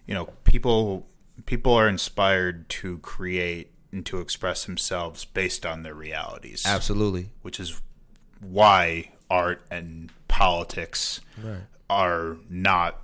you 0.05 0.13
know, 0.13 0.25
people 0.43 1.07
people 1.45 1.73
are 1.73 1.89
inspired 1.89 2.69
to 2.69 2.99
create 2.99 3.71
and 3.91 4.05
to 4.05 4.19
express 4.19 4.65
themselves 4.65 5.25
based 5.25 5.65
on 5.65 5.83
their 5.83 5.93
realities, 5.93 6.63
Absolutely. 6.65 7.29
which 7.41 7.59
is 7.59 7.81
why 8.39 9.11
art 9.29 9.61
and 9.69 10.11
politics 10.27 11.21
Right. 11.43 11.61
are 11.89 12.37
not 12.49 13.01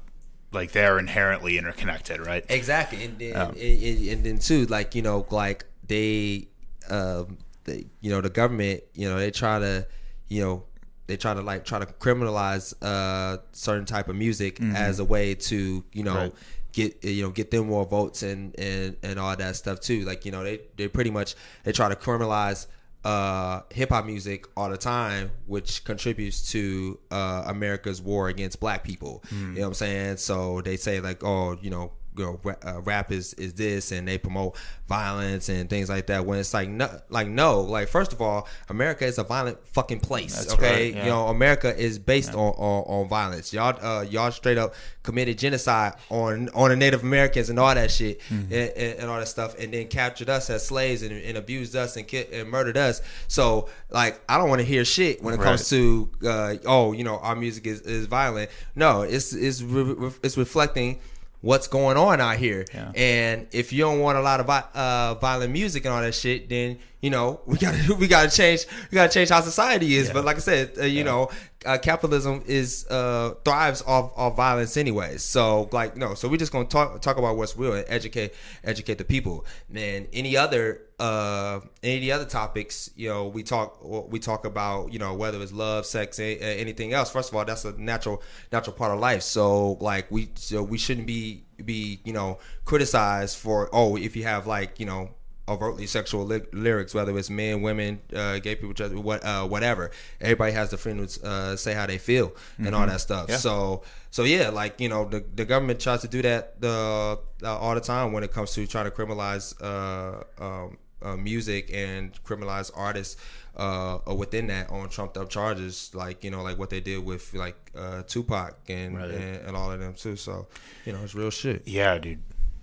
like 0.51 0.71
they 0.71 0.85
are 0.85 0.97
inherently 0.97 1.57
interconnected, 1.57 2.25
right? 2.25 2.45
Exactly, 2.49 3.03
and 3.03 3.19
then 3.19 3.35
and, 3.35 3.57
and, 3.57 4.07
and 4.07 4.23
then 4.23 4.37
too, 4.39 4.65
like 4.67 4.95
you 4.95 5.01
know, 5.01 5.25
like 5.29 5.65
they, 5.87 6.47
um, 6.89 7.37
they, 7.65 7.85
you 8.01 8.09
know, 8.09 8.21
the 8.21 8.29
government, 8.29 8.83
you 8.93 9.09
know, 9.09 9.19
they 9.19 9.29
try 9.31 9.59
to, 9.59 9.85
you 10.29 10.41
know, 10.41 10.63
they 11.07 11.17
try 11.17 11.33
to 11.33 11.41
like 11.41 11.65
try 11.65 11.79
to 11.79 11.85
criminalize 11.85 12.73
uh 12.81 13.37
certain 13.51 13.85
type 13.85 14.07
of 14.09 14.15
music 14.15 14.59
as 14.61 14.99
a 14.99 15.05
way 15.05 15.35
to, 15.35 15.83
you 15.91 16.03
know. 16.03 16.15
Right. 16.15 16.33
Get 16.77 17.03
you 17.03 17.23
know 17.23 17.31
get 17.31 17.49
them 17.49 17.67
more 17.67 17.85
votes 17.85 18.21
and, 18.21 18.53
and 18.59 18.95
and 19.01 19.17
all 19.17 19.35
that 19.35 19.55
stuff 19.55 19.79
too. 19.79 20.05
Like 20.05 20.25
you 20.25 20.31
know 20.31 20.43
they 20.43 20.59
they 20.75 20.87
pretty 20.87 21.09
much 21.09 21.33
they 21.63 21.71
try 21.71 21.89
to 21.89 21.95
criminalize 21.95 22.67
uh, 23.03 23.61
hip 23.71 23.89
hop 23.89 24.05
music 24.05 24.45
all 24.55 24.69
the 24.69 24.77
time, 24.77 25.31
which 25.47 25.83
contributes 25.85 26.51
to 26.51 26.99
uh, 27.09 27.45
America's 27.47 27.99
war 27.99 28.27
against 28.29 28.59
black 28.59 28.83
people. 28.83 29.23
You 29.31 29.37
know 29.37 29.61
what 29.61 29.67
I'm 29.69 29.73
saying? 29.73 30.17
So 30.17 30.61
they 30.61 30.77
say 30.77 30.99
like, 30.99 31.23
oh, 31.23 31.57
you 31.61 31.71
know, 31.71 31.93
you 32.17 32.25
know, 32.25 32.39
ra- 32.43 32.55
uh, 32.65 32.81
rap 32.81 33.11
is, 33.11 33.33
is 33.35 33.53
this, 33.53 33.91
and 33.91 34.07
they 34.07 34.17
promote 34.17 34.55
violence 34.87 35.49
and 35.49 35.69
things 35.69 35.89
like 35.89 36.07
that. 36.07 36.25
When 36.25 36.39
it's 36.39 36.53
like 36.53 36.69
no, 36.69 36.89
like 37.09 37.27
no, 37.27 37.61
like 37.61 37.87
first 37.89 38.13
of 38.13 38.21
all, 38.21 38.47
America 38.69 39.05
is 39.05 39.17
a 39.17 39.23
violent 39.23 39.57
fucking 39.67 39.99
place. 39.99 40.35
That's 40.35 40.53
okay, 40.53 40.87
right, 40.87 40.95
yeah. 40.95 41.03
you 41.03 41.09
know, 41.09 41.27
America 41.27 41.75
is 41.77 41.99
based 41.99 42.33
on, 42.33 42.53
on 42.57 42.83
on 43.03 43.07
violence. 43.09 43.53
Y'all, 43.53 43.77
uh, 43.81 44.01
y'all 44.03 44.31
straight 44.31 44.57
up 44.57 44.73
committed 45.03 45.37
genocide 45.37 45.93
on 46.09 46.49
on 46.53 46.69
the 46.69 46.75
Native 46.75 47.03
Americans 47.03 47.49
and 47.49 47.59
all 47.59 47.73
that 47.73 47.91
shit 47.91 48.19
Mm-hmm. 48.29 48.53
and, 48.53 48.71
and, 48.71 48.99
and 48.99 49.09
all 49.09 49.19
that 49.19 49.27
stuff, 49.27 49.57
and 49.59 49.73
then 49.73 49.87
captured 49.87 50.29
us 50.29 50.49
as 50.49 50.65
slaves 50.65 51.01
and, 51.01 51.11
and 51.11 51.37
abused 51.37 51.75
us 51.75 51.95
and 51.97 52.07
ki- 52.07 52.25
and 52.33 52.49
murdered 52.49 52.77
us. 52.77 53.01
So, 53.27 53.69
like, 53.89 54.19
I 54.27 54.37
don't 54.37 54.49
want 54.49 54.59
to 54.59 54.65
hear 54.65 54.83
shit 54.85 55.21
when 55.21 55.33
it 55.33 55.39
comes 55.41 55.69
to 55.69 56.09
uh, 56.25 56.55
oh, 56.65 56.93
you 56.93 57.03
know, 57.03 57.17
our 57.19 57.35
music 57.35 57.67
is, 57.67 57.81
is 57.81 58.05
violent. 58.07 58.49
No, 58.75 59.01
it's 59.01 59.33
it's 59.33 59.61
re- 59.61 60.11
it's 60.23 60.37
reflecting 60.37 60.99
what's 61.47 61.69
going 61.69 61.95
on 61.95 62.19
out 62.19 62.35
here. 62.35 62.65
Yeah. 62.73 62.91
And 62.93 63.47
if 63.53 63.71
you 63.71 63.79
don't 63.79 64.01
want 64.01 64.17
a 64.17 64.21
lot 64.21 64.41
of 64.41 64.49
uh, 64.49 65.13
violent 65.15 65.53
music 65.53 65.85
and 65.85 65.93
all 65.93 66.01
that 66.01 66.13
shit, 66.13 66.49
then 66.49 66.77
you 67.01 67.09
know 67.09 67.39
we 67.45 67.57
got 67.57 67.73
to 67.73 67.95
we 67.95 68.07
got 68.07 68.29
to 68.29 68.35
change 68.35 68.65
we 68.91 68.95
got 68.95 69.09
to 69.09 69.13
change 69.13 69.29
how 69.29 69.39
society 69.39 69.95
is. 69.95 70.09
But 70.09 70.25
like 70.25 70.35
I 70.35 70.39
said, 70.39 70.73
uh, 70.77 70.83
you 70.83 71.05
know, 71.05 71.29
uh, 71.65 71.77
capitalism 71.77 72.43
is 72.45 72.85
uh, 72.89 73.35
thrives 73.45 73.81
off 73.87 74.11
off 74.17 74.35
violence 74.35 74.75
anyways. 74.75 75.23
So 75.23 75.69
like 75.71 75.95
no, 75.95 76.15
so 76.15 76.27
we're 76.27 76.35
just 76.35 76.51
gonna 76.51 76.65
talk 76.65 77.01
talk 77.01 77.15
about 77.15 77.37
what's 77.37 77.55
real 77.55 77.73
and 77.73 77.85
educate 77.87 78.33
educate 78.65 78.97
the 78.97 79.05
people. 79.05 79.45
And 79.73 80.09
any 80.11 80.35
other 80.35 80.81
uh 80.99 81.59
any 81.83 81.97
of 81.97 82.01
the 82.01 82.11
other 82.11 82.25
topics 82.25 82.89
you 82.95 83.07
know 83.07 83.27
we 83.27 83.43
talk 83.43 83.77
we 84.11 84.17
talk 84.17 84.45
about 84.45 84.91
you 84.91 84.97
know 84.97 85.13
whether 85.13 85.39
it's 85.43 85.51
love 85.53 85.85
sex 85.85 86.19
a- 86.19 86.39
anything 86.59 86.91
else 86.91 87.11
first 87.11 87.29
of 87.29 87.35
all 87.35 87.45
that's 87.45 87.65
a 87.65 87.71
natural 87.79 88.21
natural 88.51 88.75
part 88.75 88.91
of 88.91 88.99
life. 88.99 89.21
So 89.21 89.73
like 89.73 90.09
we 90.09 90.29
so 90.35 90.63
we 90.63 90.79
shouldn't 90.79 91.05
be 91.05 91.43
be 91.63 91.99
you 92.03 92.13
know 92.13 92.39
criticized 92.65 93.37
for 93.37 93.69
oh 93.73 93.95
if 93.95 94.15
you 94.15 94.23
have 94.23 94.47
like 94.47 94.79
you 94.79 94.87
know 94.87 95.11
overtly 95.49 95.85
sexual 95.87 96.25
ly- 96.25 96.41
lyrics 96.51 96.93
whether 96.93 97.17
it's 97.17 97.29
men 97.29 97.61
women 97.61 98.01
uh 98.13 98.37
gay 98.39 98.55
people 98.55 98.73
what 98.99 99.23
uh 99.23 99.45
whatever. 99.47 99.91
Everybody 100.19 100.51
has 100.53 100.71
the 100.71 100.77
freedom 100.77 101.05
to 101.05 101.25
uh, 101.25 101.55
say 101.55 101.73
how 101.73 101.85
they 101.85 101.99
feel 101.99 102.33
and 102.57 102.73
all 102.73 102.87
that 102.87 103.01
stuff. 103.01 103.27
Yeah. 103.29 103.37
so 103.37 103.83
so 104.09 104.23
yeah 104.23 104.49
like 104.49 104.81
you 104.81 104.89
know 104.89 105.05
the, 105.05 105.23
the 105.35 105.45
government 105.45 105.79
tries 105.79 106.01
to 106.01 106.07
do 106.07 106.23
that 106.23 106.59
the 106.59 107.19
uh, 107.43 107.57
all 107.57 107.75
the 107.75 107.81
time 107.81 108.13
when 108.13 108.23
it 108.23 108.33
comes 108.33 108.53
to 108.55 108.65
trying 108.65 108.85
to 108.85 108.91
criminalize 108.91 109.53
uh 109.61 110.23
um 110.43 110.77
uh, 111.01 111.15
music 111.15 111.69
and 111.73 112.11
criminalize 112.23 112.71
artists 112.75 113.17
uh, 113.55 113.99
within 114.15 114.47
that 114.47 114.69
on 114.69 114.89
trumped 114.89 115.17
up 115.17 115.29
charges, 115.29 115.91
like 115.93 116.23
you 116.23 116.31
know, 116.31 116.43
like 116.43 116.57
what 116.59 116.69
they 116.69 116.79
did 116.79 117.03
with 117.03 117.33
like 117.33 117.71
uh, 117.75 118.03
Tupac 118.03 118.55
and, 118.69 118.97
Right. 118.97 119.09
and 119.11 119.47
and 119.47 119.57
all 119.57 119.71
of 119.71 119.79
them 119.79 119.93
too. 119.93 120.15
So 120.15 120.47
you 120.85 120.93
know, 120.93 120.99
it's 121.03 121.15
real 121.15 121.29
shit. 121.31 121.67
Yeah, 121.67 121.97
dude. 121.97 122.21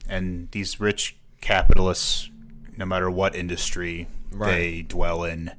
And 0.08 0.50
these 0.50 0.78
rich 0.80 1.16
capitalists, 1.40 2.30
no 2.76 2.84
matter 2.86 3.10
what 3.10 3.34
industry 3.34 4.06
they 4.32 4.82
dwell 4.82 5.24
in, 5.24 5.52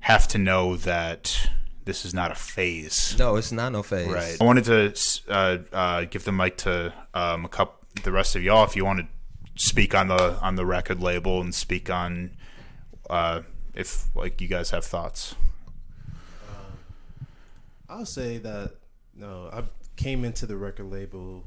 have 0.00 0.28
to 0.28 0.38
know 0.38 0.76
that 0.76 1.48
this 1.86 2.04
is 2.04 2.12
not 2.14 2.30
a 2.30 2.34
phase. 2.34 3.16
No, 3.18 3.36
it's 3.36 3.52
not 3.52 3.72
no 3.72 3.82
phase. 3.82 4.08
Right. 4.08 4.36
I 4.40 4.44
wanted 4.44 4.64
to 4.64 4.94
uh, 5.32 5.58
uh, 5.72 6.04
give 6.04 6.24
the 6.24 6.32
mic 6.32 6.56
to 6.58 6.92
um, 7.14 7.44
a 7.44 7.48
couple, 7.48 7.74
the 8.02 8.12
rest 8.12 8.36
of 8.36 8.42
y'all 8.42 8.64
if 8.64 8.76
you 8.76 8.84
want 8.84 9.00
to 9.00 9.06
speak 9.56 9.94
on 9.94 10.08
the 10.08 10.38
on 10.40 10.56
the 10.56 10.66
record 10.66 11.00
label 11.00 11.40
and 11.40 11.54
speak 11.54 11.90
on 11.90 12.30
uh, 13.10 13.42
if 13.74 14.14
like 14.14 14.40
you 14.40 14.48
guys 14.48 14.70
have 14.70 14.84
thoughts. 14.84 15.34
I'll 17.88 18.06
say 18.06 18.38
that 18.38 18.76
no, 19.14 19.50
I 19.52 19.62
came 19.96 20.24
into 20.24 20.46
the 20.46 20.56
record 20.56 20.90
label 20.90 21.44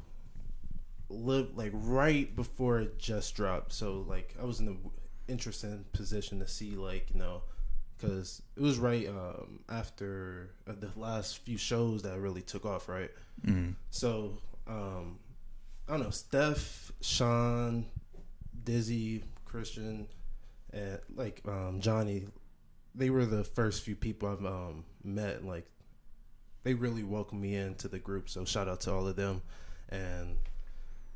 live 1.10 1.48
like 1.56 1.72
right 1.74 2.34
before 2.34 2.80
it 2.80 2.98
just 2.98 3.34
dropped. 3.34 3.72
So 3.72 4.04
like 4.08 4.34
I 4.40 4.44
was 4.44 4.60
in 4.60 4.68
an 4.68 4.78
interesting 5.26 5.84
position 5.92 6.38
to 6.40 6.48
see 6.48 6.76
like 6.76 7.10
you 7.12 7.18
know 7.18 7.42
because 7.96 8.42
it 8.56 8.62
was 8.62 8.78
right 8.78 9.08
um, 9.08 9.60
after 9.68 10.50
uh, 10.68 10.72
the 10.78 10.90
last 10.96 11.38
few 11.38 11.58
shows 11.58 12.02
that 12.02 12.18
really 12.20 12.42
took 12.42 12.64
off, 12.64 12.88
right? 12.88 13.10
So 13.90 14.38
um, 14.68 15.18
I 15.88 15.92
don't 15.92 16.02
know, 16.02 16.10
Steph, 16.10 16.87
Sean, 17.00 17.86
Dizzy, 18.64 19.24
Christian, 19.44 20.08
and 20.72 20.98
like 21.14 21.42
um, 21.46 21.80
Johnny. 21.80 22.26
They 22.94 23.10
were 23.10 23.26
the 23.26 23.44
first 23.44 23.82
few 23.82 23.94
people 23.94 24.28
I've 24.28 24.44
um, 24.44 24.84
met. 25.04 25.44
Like 25.44 25.66
they 26.64 26.74
really 26.74 27.04
welcomed 27.04 27.40
me 27.40 27.54
into 27.56 27.88
the 27.88 27.98
group. 27.98 28.28
So 28.28 28.44
shout 28.44 28.68
out 28.68 28.80
to 28.82 28.92
all 28.92 29.06
of 29.06 29.16
them. 29.16 29.42
And 29.88 30.36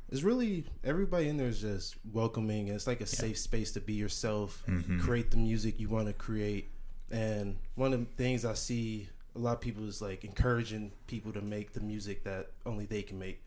it's 0.09 0.23
really 0.23 0.65
everybody 0.83 1.29
in 1.29 1.37
there 1.37 1.47
is 1.47 1.61
just 1.61 1.95
welcoming. 2.11 2.69
It's 2.69 2.87
like 2.87 3.01
a 3.01 3.05
safe 3.05 3.37
space 3.37 3.71
to 3.73 3.81
be 3.81 3.93
yourself, 3.93 4.63
create 4.99 5.31
the 5.31 5.37
music 5.37 5.79
you 5.79 5.89
want 5.89 6.07
to 6.07 6.13
create. 6.13 6.71
And 7.11 7.57
one 7.75 7.93
of 7.93 7.99
the 7.99 8.23
things 8.23 8.45
I 8.45 8.53
see 8.53 9.09
a 9.35 9.39
lot 9.39 9.53
of 9.53 9.61
people 9.61 9.87
is 9.87 10.01
like 10.01 10.23
encouraging 10.23 10.91
people 11.07 11.31
to 11.33 11.41
make 11.41 11.73
the 11.73 11.79
music 11.79 12.23
that 12.23 12.51
only 12.65 12.85
they 12.85 13.01
can 13.01 13.19
make. 13.19 13.43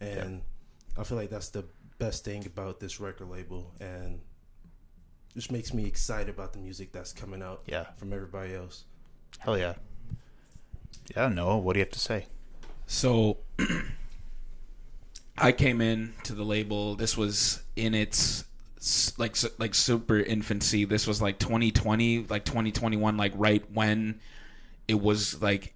And 0.00 0.42
I 0.98 1.04
feel 1.04 1.16
like 1.16 1.30
that's 1.30 1.50
the 1.50 1.64
best 2.00 2.24
thing 2.24 2.44
about 2.46 2.80
this 2.80 2.98
record 2.98 3.28
label. 3.30 3.70
And 3.80 4.20
just 5.36 5.52
makes 5.52 5.72
me 5.72 5.84
excited 5.86 6.28
about 6.28 6.52
the 6.52 6.58
music 6.58 6.90
that's 6.90 7.12
coming 7.12 7.40
out 7.42 7.62
Yeah. 7.66 7.84
from 7.96 8.12
everybody 8.12 8.52
else. 8.54 8.84
Hell 9.38 9.56
yeah. 9.56 9.74
Yeah, 11.14 11.28
Noah, 11.28 11.58
what 11.58 11.74
do 11.74 11.78
you 11.78 11.84
have 11.84 11.92
to 11.92 12.00
say? 12.00 12.26
So 12.88 13.38
I 15.38 15.52
came 15.52 15.80
in 15.80 16.14
to 16.24 16.34
the 16.34 16.42
label. 16.44 16.96
This 16.96 17.16
was 17.16 17.62
in 17.76 17.94
its 17.94 18.44
like 19.18 19.36
like 19.58 19.74
super 19.74 20.18
infancy. 20.18 20.84
This 20.84 21.06
was 21.06 21.22
like 21.22 21.38
2020, 21.38 22.26
like 22.28 22.44
2021, 22.44 23.16
like 23.16 23.32
right 23.36 23.62
when 23.72 24.20
it 24.88 25.00
was 25.00 25.40
like 25.40 25.74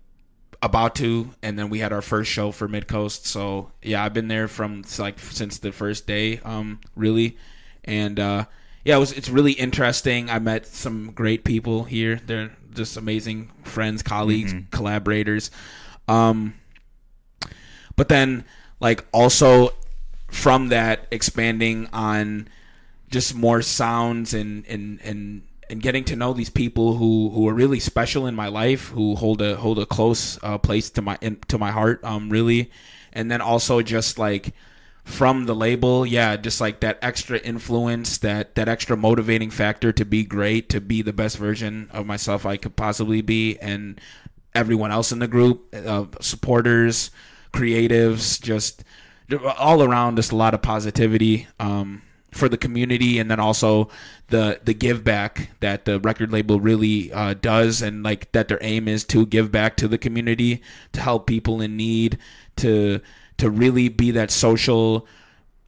about 0.64 0.94
to, 0.96 1.30
and 1.42 1.58
then 1.58 1.68
we 1.68 1.78
had 1.80 1.92
our 1.92 2.00
first 2.00 2.30
show 2.30 2.50
for 2.50 2.66
Mid 2.66 2.88
Coast. 2.88 3.26
So 3.26 3.70
yeah, 3.82 4.02
I've 4.02 4.14
been 4.14 4.28
there 4.28 4.48
from 4.48 4.82
like 4.98 5.18
since 5.18 5.58
the 5.58 5.70
first 5.72 6.06
day, 6.06 6.38
um, 6.38 6.80
really, 6.96 7.36
and 7.84 8.18
uh, 8.18 8.46
yeah, 8.84 8.96
it 8.96 8.98
was 8.98 9.12
it's 9.12 9.28
really 9.28 9.52
interesting. 9.52 10.30
I 10.30 10.38
met 10.38 10.66
some 10.66 11.12
great 11.12 11.44
people 11.44 11.84
here. 11.84 12.18
They're 12.24 12.56
just 12.72 12.96
amazing 12.96 13.50
friends, 13.62 14.02
colleagues, 14.02 14.54
collaborators. 14.70 15.50
Um, 16.08 16.54
but 17.94 18.08
then 18.08 18.44
like 18.80 19.04
also 19.12 19.70
from 20.28 20.68
that 20.68 21.06
expanding 21.10 21.88
on 21.92 22.48
just 23.10 23.34
more 23.34 23.60
sounds 23.60 24.32
and 24.32 24.66
and 24.66 24.98
and 25.02 25.42
and 25.70 25.80
getting 25.80 26.04
to 26.04 26.16
know 26.16 26.32
these 26.32 26.50
people 26.50 26.96
who 26.96 27.30
who 27.30 27.48
are 27.48 27.54
really 27.54 27.80
special 27.80 28.26
in 28.26 28.34
my 28.34 28.48
life, 28.48 28.88
who 28.88 29.14
hold 29.14 29.42
a 29.42 29.56
hold 29.56 29.78
a 29.78 29.86
close 29.86 30.38
uh, 30.42 30.58
place 30.58 30.90
to 30.90 31.02
my 31.02 31.18
in, 31.20 31.36
to 31.48 31.58
my 31.58 31.70
heart, 31.70 32.02
um, 32.04 32.30
really, 32.30 32.70
and 33.12 33.30
then 33.30 33.40
also 33.40 33.82
just 33.82 34.18
like 34.18 34.54
from 35.04 35.44
the 35.44 35.54
label, 35.54 36.06
yeah, 36.06 36.36
just 36.36 36.60
like 36.60 36.80
that 36.80 36.98
extra 37.02 37.38
influence, 37.38 38.18
that 38.18 38.54
that 38.54 38.68
extra 38.68 38.96
motivating 38.96 39.50
factor 39.50 39.92
to 39.92 40.04
be 40.04 40.24
great, 40.24 40.68
to 40.70 40.80
be 40.80 41.02
the 41.02 41.12
best 41.12 41.36
version 41.36 41.88
of 41.92 42.06
myself 42.06 42.46
I 42.46 42.56
could 42.56 42.76
possibly 42.76 43.20
be, 43.20 43.58
and 43.58 44.00
everyone 44.54 44.90
else 44.90 45.12
in 45.12 45.18
the 45.18 45.28
group, 45.28 45.74
uh, 45.74 46.06
supporters, 46.20 47.10
creatives, 47.52 48.40
just 48.40 48.84
all 49.58 49.82
around, 49.82 50.16
just 50.16 50.32
a 50.32 50.36
lot 50.36 50.54
of 50.54 50.62
positivity. 50.62 51.48
Um, 51.60 52.02
for 52.34 52.48
the 52.48 52.58
community 52.58 53.18
and 53.18 53.30
then 53.30 53.38
also 53.38 53.88
the 54.28 54.60
the 54.64 54.74
give 54.74 55.04
back 55.04 55.50
that 55.60 55.84
the 55.84 56.00
record 56.00 56.32
label 56.32 56.58
really 56.58 57.12
uh, 57.12 57.34
does 57.34 57.80
and 57.80 58.02
like 58.02 58.30
that 58.32 58.48
their 58.48 58.58
aim 58.60 58.88
is 58.88 59.04
to 59.04 59.24
give 59.24 59.52
back 59.52 59.76
to 59.76 59.86
the 59.86 59.98
community 59.98 60.60
to 60.92 61.00
help 61.00 61.26
people 61.26 61.60
in 61.60 61.76
need 61.76 62.18
to 62.56 63.00
to 63.36 63.50
really 63.50 63.88
be 63.88 64.10
that 64.10 64.30
social 64.30 65.06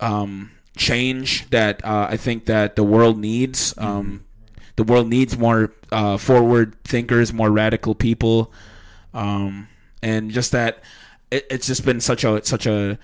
um, 0.01 0.51
change 0.77 1.49
that 1.51 1.85
uh, 1.85 2.09
I 2.11 2.17
think 2.17 2.47
that 2.47 2.77
the 2.77 2.85
world 2.85 3.19
needs. 3.19 3.75
Um, 3.79 4.25
the 4.77 4.85
world 4.85 5.09
needs 5.09 5.39
more 5.39 5.73
uh, 5.91 6.19
forward 6.19 6.77
thinkers, 6.85 7.33
more 7.33 7.51
radical 7.51 7.95
people, 7.95 8.53
um, 9.15 9.69
and 10.03 10.31
just 10.31 10.53
that 10.53 10.83
it, 11.31 11.47
it's 11.51 11.67
just 11.67 11.85
been 11.85 12.01
such 12.01 12.25
a 12.25 12.45
such 12.45 12.67
a 12.67 12.99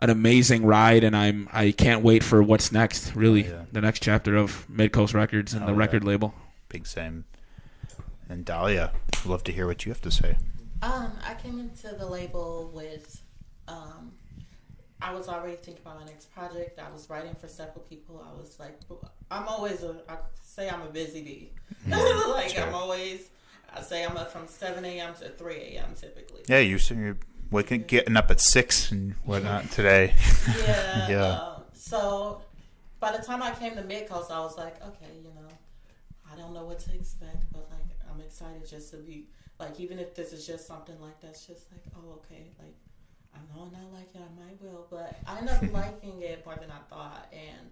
an 0.00 0.10
amazing 0.10 0.64
ride, 0.64 1.04
and 1.04 1.16
I'm 1.16 1.48
I 1.52 1.72
can't 1.72 2.02
wait 2.02 2.22
for 2.24 2.42
what's 2.42 2.72
next. 2.72 3.14
Really, 3.14 3.46
Oh, 3.46 3.50
yeah. 3.50 3.62
the 3.72 3.80
next 3.80 4.00
chapter 4.02 4.36
of 4.36 4.66
Midcoast 4.70 5.14
Records 5.14 5.52
and 5.54 5.62
Oh, 5.64 5.66
the 5.66 5.72
yeah. 5.72 5.78
record 5.78 6.04
label. 6.04 6.34
Big 6.68 6.86
same. 6.86 7.24
And 8.28 8.44
Dahlia, 8.44 8.92
I'd 9.14 9.26
love 9.26 9.42
to 9.44 9.52
hear 9.52 9.66
what 9.66 9.84
you 9.84 9.90
have 9.92 10.00
to 10.02 10.10
say. 10.10 10.36
Um, 10.82 11.12
I 11.26 11.34
came 11.34 11.58
into 11.58 11.88
the 11.96 12.06
label 12.06 12.70
with, 12.72 13.20
um, 13.68 14.12
I 15.02 15.12
was 15.12 15.28
already 15.28 15.56
thinking 15.56 15.82
about 15.84 15.98
my 16.00 16.06
next 16.06 16.32
project. 16.32 16.78
I 16.78 16.90
was 16.90 17.10
writing 17.10 17.34
for 17.34 17.48
several 17.48 17.80
people. 17.84 18.24
I 18.26 18.38
was 18.40 18.56
like, 18.60 18.78
I'm 19.30 19.48
always 19.48 19.82
a, 19.82 19.96
I 20.08 20.16
say 20.42 20.70
I'm 20.70 20.82
a 20.82 20.86
busy 20.90 21.22
bee. 21.22 21.52
like 21.90 22.50
Sure. 22.50 22.62
I'm 22.66 22.74
always, 22.74 23.28
I 23.74 23.82
say 23.82 24.04
I'm 24.04 24.16
up 24.16 24.30
from 24.32 24.46
7 24.46 24.84
a.m. 24.84 25.14
to 25.14 25.28
3 25.30 25.54
a.m. 25.56 25.94
typically. 26.00 26.42
Yeah, 26.48 26.60
you 26.60 26.78
so 26.78 26.94
you're 26.94 27.16
waking, 27.50 27.84
getting 27.84 28.16
up 28.16 28.30
at 28.30 28.40
six 28.40 28.90
and 28.90 29.14
whatnot 29.24 29.70
today. 29.70 30.14
Yeah. 30.62 31.08
Yeah. 31.08 31.32
um, 31.32 31.62
so 31.72 32.42
by 32.98 33.16
the 33.16 33.22
time 33.22 33.42
I 33.42 33.50
came 33.52 33.74
to 33.76 33.82
Mid 33.84 34.08
Coast, 34.08 34.30
I 34.30 34.40
was 34.40 34.56
like, 34.56 34.82
okay, 34.82 35.10
you 35.22 35.30
know, 35.30 35.48
I 36.32 36.36
don't 36.36 36.54
know 36.54 36.64
what 36.64 36.78
to 36.80 36.94
expect, 36.94 37.44
but 37.52 37.68
like 37.70 37.96
I'm 38.10 38.20
excited 38.20 38.68
just 38.68 38.90
to 38.92 38.96
be 38.98 39.26
like, 39.58 39.78
even 39.78 39.98
if 39.98 40.14
this 40.14 40.32
is 40.32 40.46
just 40.46 40.66
something 40.66 40.98
like 41.00 41.20
that's 41.20 41.46
just 41.46 41.70
like, 41.72 41.82
oh, 41.96 42.20
okay, 42.24 42.46
like 42.58 42.74
I 43.34 43.38
know 43.54 43.70
I 43.70 43.80
not 43.80 43.92
like 43.92 44.14
it, 44.14 44.20
I 44.20 44.44
might 44.44 44.60
will, 44.62 44.86
but 44.90 45.18
I 45.26 45.38
ended 45.38 45.54
up 45.54 45.72
liking 45.72 46.20
it 46.22 46.44
more 46.44 46.56
than 46.56 46.70
I 46.70 46.78
thought. 46.88 47.32
And 47.32 47.70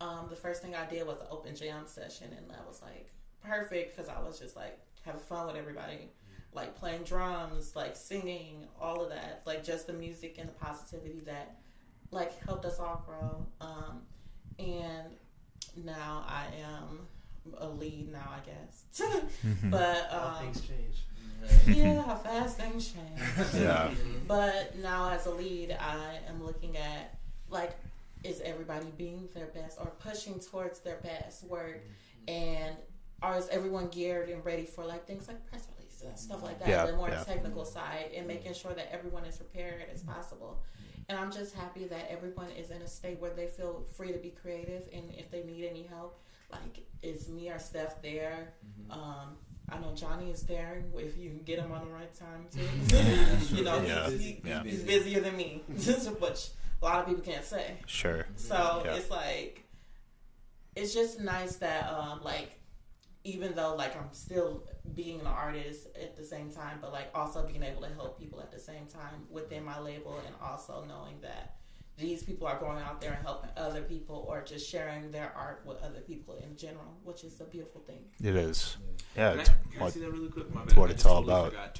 um, 0.00 0.26
the 0.28 0.36
first 0.36 0.62
thing 0.62 0.74
I 0.74 0.86
did 0.86 1.06
was 1.06 1.20
an 1.20 1.26
open 1.30 1.54
jam 1.54 1.86
session, 1.86 2.28
and 2.36 2.48
that 2.50 2.66
was 2.66 2.82
like 2.82 3.10
perfect 3.42 3.96
because 3.96 4.08
I 4.10 4.20
was 4.20 4.38
just 4.38 4.56
like 4.56 4.78
having 5.04 5.20
fun 5.20 5.46
with 5.46 5.56
everybody. 5.56 6.10
Like 6.56 6.74
playing 6.74 7.02
drums, 7.04 7.76
like 7.76 7.94
singing, 7.94 8.66
all 8.80 9.02
of 9.02 9.10
that, 9.10 9.42
like 9.44 9.62
just 9.62 9.86
the 9.86 9.92
music 9.92 10.36
and 10.38 10.48
the 10.48 10.52
positivity 10.54 11.20
that 11.26 11.56
like 12.10 12.36
helped 12.44 12.64
us 12.64 12.80
all 12.80 13.04
grow. 13.06 13.46
Um, 13.60 14.00
and 14.58 15.08
now 15.84 16.24
I 16.26 16.46
am 16.62 17.06
a 17.58 17.68
lead 17.68 18.10
now, 18.10 18.32
I 18.34 18.40
guess. 18.46 18.84
but 19.64 20.08
How 20.10 20.36
um, 20.38 20.44
things 20.44 20.62
change. 20.62 21.76
yeah, 21.76 22.02
how 22.02 22.16
fast 22.16 22.56
things 22.58 22.92
change. 22.92 23.52
Yeah. 23.62 23.90
But 24.26 24.76
now 24.78 25.10
as 25.10 25.26
a 25.26 25.30
lead, 25.30 25.76
I 25.78 26.18
am 26.28 26.42
looking 26.44 26.76
at 26.78 27.18
like, 27.50 27.72
is 28.24 28.40
everybody 28.40 28.86
being 28.96 29.28
their 29.34 29.46
best 29.46 29.78
or 29.78 29.92
pushing 30.00 30.40
towards 30.40 30.80
their 30.80 30.96
best 30.96 31.44
work, 31.44 31.80
and 32.26 32.74
or 33.22 33.36
is 33.36 33.48
everyone 33.48 33.88
geared 33.88 34.28
and 34.30 34.44
ready 34.44 34.64
for 34.64 34.84
like 34.84 35.06
things 35.06 35.28
like 35.28 35.44
press 35.48 35.62
releases 35.62 35.75
and 35.75 35.75
stuff 36.14 36.42
like 36.42 36.58
that, 36.60 36.68
Yeah, 36.68 36.86
the 36.86 36.96
more 36.96 37.08
yeah. 37.08 37.22
technical 37.24 37.64
side, 37.64 38.10
and 38.14 38.26
making 38.26 38.54
sure 38.54 38.72
that 38.74 38.92
everyone 38.92 39.24
is 39.24 39.36
prepared 39.36 39.82
as 39.92 40.02
possible. 40.02 40.62
And 41.08 41.16
I'm 41.18 41.30
just 41.30 41.54
happy 41.54 41.86
that 41.86 42.10
everyone 42.10 42.50
is 42.50 42.70
in 42.70 42.82
a 42.82 42.88
state 42.88 43.20
where 43.20 43.32
they 43.32 43.46
feel 43.46 43.84
free 43.96 44.12
to 44.12 44.18
be 44.18 44.30
creative, 44.30 44.82
and 44.92 45.04
if 45.16 45.30
they 45.30 45.42
need 45.44 45.64
any 45.64 45.84
help, 45.84 46.20
like 46.50 46.84
is 47.02 47.28
me 47.28 47.50
or 47.50 47.58
Steph 47.58 48.00
there. 48.02 48.54
Um, 48.90 49.36
I 49.68 49.78
know 49.78 49.92
Johnny 49.94 50.30
is 50.30 50.42
there 50.44 50.84
if 50.96 51.16
you 51.18 51.30
can 51.30 51.40
get 51.42 51.58
him 51.58 51.72
on 51.72 51.84
the 51.86 51.92
right 51.92 52.12
time 52.14 52.46
too. 52.52 53.54
you 53.56 53.64
know, 53.64 53.82
Yeah, 53.82 54.08
he's, 54.10 54.20
he- 54.20 54.40
yeah. 54.44 54.62
he's 54.62 54.82
busier 54.82 55.20
than 55.20 55.36
me, 55.36 55.62
which 55.68 55.88
a 55.88 56.84
lot 56.84 57.00
of 57.00 57.06
people 57.06 57.22
can't 57.22 57.44
say. 57.44 57.78
Sure. 57.86 58.26
So 58.36 58.82
Yeah. 58.84 58.94
it's 58.94 59.10
like, 59.10 59.64
it's 60.76 60.94
just 60.94 61.20
nice 61.20 61.56
that 61.56 61.88
um, 61.92 62.20
like 62.22 62.58
even 63.26 63.54
though 63.54 63.74
like 63.74 63.96
I'm 63.96 64.12
still 64.12 64.62
being 64.94 65.20
an 65.20 65.26
artist 65.26 65.88
at 66.00 66.16
the 66.16 66.24
same 66.24 66.50
time, 66.50 66.78
but 66.80 66.92
like 66.92 67.08
also 67.14 67.46
being 67.46 67.62
able 67.62 67.82
to 67.82 67.88
help 67.94 68.18
people 68.18 68.40
at 68.40 68.52
the 68.52 68.58
same 68.60 68.86
time 68.86 69.26
within 69.30 69.64
my 69.64 69.78
label, 69.80 70.20
and 70.24 70.34
also 70.40 70.84
knowing 70.88 71.16
that 71.22 71.56
these 71.98 72.22
people 72.22 72.46
are 72.46 72.58
going 72.58 72.78
out 72.78 73.00
there 73.00 73.12
and 73.14 73.22
helping 73.22 73.50
other 73.56 73.80
people 73.82 74.26
or 74.28 74.42
just 74.42 74.68
sharing 74.68 75.10
their 75.10 75.32
art 75.36 75.62
with 75.66 75.78
other 75.82 76.00
people 76.00 76.34
in 76.36 76.56
general, 76.56 76.94
which 77.04 77.24
is 77.24 77.40
a 77.40 77.44
beautiful 77.44 77.80
thing. 77.80 78.00
It 78.22 78.36
is. 78.36 78.76
Yeah. 79.16 79.30
Can 79.30 79.38
I, 79.38 79.42
it's 79.42 79.50
can 79.50 79.58
I 79.78 79.82
what- 79.84 79.92
see 79.92 80.00
that 80.00 80.10
really 80.12 80.28
quick? 80.28 80.54
My 80.54 80.62
it's 80.62 80.74
bad. 80.74 80.80
what 80.80 80.88
I 80.90 80.92
it's 80.92 81.02
just 81.02 81.12
all 81.14 81.22
totally 81.24 81.48
about. 81.54 81.78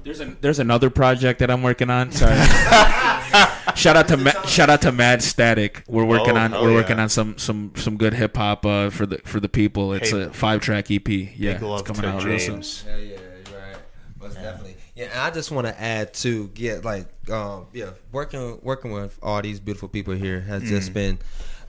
Forgot 0.00 0.04
to. 0.04 0.04
There's 0.04 0.20
an 0.20 0.36
there's 0.40 0.58
another 0.58 0.90
project 0.90 1.38
that 1.40 1.50
I'm 1.50 1.62
working 1.62 1.90
on. 1.90 2.12
Sorry. 2.12 2.36
shout 3.76 3.96
out 3.96 4.08
to 4.08 4.16
Ma- 4.16 4.42
shout 4.42 4.70
out 4.70 4.82
to 4.82 4.92
Mad 4.92 5.22
Static. 5.22 5.82
We're 5.88 6.04
working 6.04 6.36
Oh, 6.36 6.40
on 6.40 6.52
we're 6.52 6.74
working 6.74 6.98
on 6.98 7.08
some 7.08 7.38
some 7.38 7.72
some 7.76 7.96
good 7.96 8.14
hip 8.14 8.36
hop 8.36 8.64
uh, 8.66 8.90
for 8.90 9.06
the 9.06 9.18
for 9.18 9.40
the 9.40 9.48
people. 9.48 9.92
It's 9.92 10.10
Hey, 10.10 10.22
a 10.22 10.30
five 10.30 10.60
track 10.60 10.90
EP. 10.90 11.08
Yeah, 11.08 11.58
it's 11.60 11.82
coming 11.82 12.02
to 12.02 12.08
out 12.08 12.24
real 12.24 12.38
soon. 12.38 12.62
Yeah, 12.86 12.96
yeah, 12.96 13.16
right. 13.56 13.76
Most 14.20 14.34
definitely. 14.34 14.76
Yeah, 14.96 15.04
and 15.12 15.20
I 15.20 15.30
just 15.30 15.50
want 15.50 15.66
to 15.66 15.80
add 15.80 16.12
to 16.14 16.48
get 16.48 16.84
like 16.84 17.06
um 17.30 17.66
yeah, 17.72 17.90
working 18.12 18.58
working 18.62 18.92
with 18.92 19.18
all 19.22 19.40
these 19.40 19.60
beautiful 19.60 19.88
people 19.88 20.14
here 20.14 20.40
has 20.40 20.62
Mm. 20.62 20.66
just 20.68 20.92
been 20.92 21.18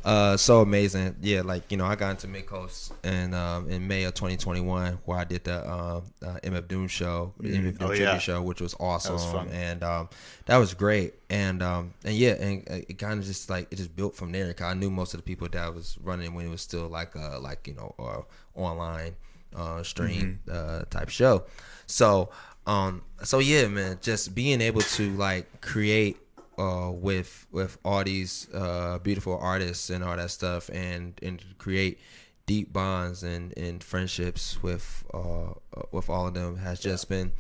uh 0.03 0.35
so 0.37 0.61
amazing. 0.61 1.15
Yeah, 1.21 1.41
like 1.41 1.71
you 1.71 1.77
know, 1.77 1.85
I 1.85 1.95
got 1.95 2.09
into 2.11 2.27
Midcoast 2.27 2.91
and 3.03 3.35
um 3.35 3.69
in 3.69 3.87
May 3.87 4.03
of 4.05 4.13
2021 4.15 4.99
where 5.05 5.19
I 5.19 5.23
did 5.23 5.43
the 5.43 5.69
um 5.71 6.03
uh, 6.25 6.37
MF 6.43 6.67
Doom 6.67 6.87
show, 6.87 7.33
the 7.39 7.49
MF 7.49 7.77
Doom 7.77 7.89
Oh, 7.89 7.93
yeah. 7.93 8.17
show, 8.17 8.41
which 8.41 8.61
was 8.61 8.73
awesome 8.79 9.17
fun. 9.19 9.47
and 9.49 9.83
um 9.83 10.09
that 10.45 10.57
was 10.57 10.73
great 10.73 11.13
and 11.29 11.61
um 11.61 11.93
and 12.03 12.15
yeah, 12.15 12.31
and 12.31 12.67
uh, 12.69 12.75
it 12.89 12.97
kind 12.97 13.19
of 13.19 13.25
just 13.25 13.49
like 13.49 13.67
it 13.71 13.75
just 13.75 13.95
built 13.95 14.15
from 14.15 14.31
there. 14.31 14.51
'cause 14.53 14.65
I 14.65 14.73
knew 14.73 14.89
most 14.89 15.13
of 15.13 15.19
the 15.19 15.23
people 15.23 15.47
that 15.51 15.73
was 15.73 15.97
running 16.01 16.33
when 16.33 16.45
it 16.45 16.49
was 16.49 16.61
still 16.61 16.87
like 16.87 17.13
a 17.15 17.37
like 17.39 17.67
you 17.67 17.73
know 17.75 17.93
uh 17.99 18.21
online 18.59 19.15
uh 19.55 19.83
stream 19.83 20.39
uh 20.51 20.81
type 20.89 21.09
show. 21.09 21.43
So 21.85 22.29
um 22.65 23.01
so 23.23 23.39
yeah 23.39 23.67
man 23.67 23.99
just 24.01 24.33
being 24.33 24.61
able 24.61 24.81
to 24.81 25.11
like 25.17 25.61
create 25.61 26.17
uh 26.61 26.91
with 26.91 27.47
with 27.51 27.77
all 27.83 28.03
these 28.03 28.47
uh 28.53 28.99
beautiful 28.99 29.37
artists 29.39 29.89
and 29.89 30.03
all 30.03 30.15
that 30.15 30.31
stuff 30.31 30.69
and 30.73 31.19
and 31.21 31.43
create 31.57 31.99
deep 32.45 32.71
bonds 32.73 33.23
and 33.23 33.57
and 33.57 33.83
friendships 33.83 34.61
with 34.61 35.03
uh 35.13 35.53
with 35.91 36.09
all 36.09 36.27
of 36.27 36.33
them 36.33 36.57
has 36.57 36.79
just 36.79 37.09
been 37.09 37.31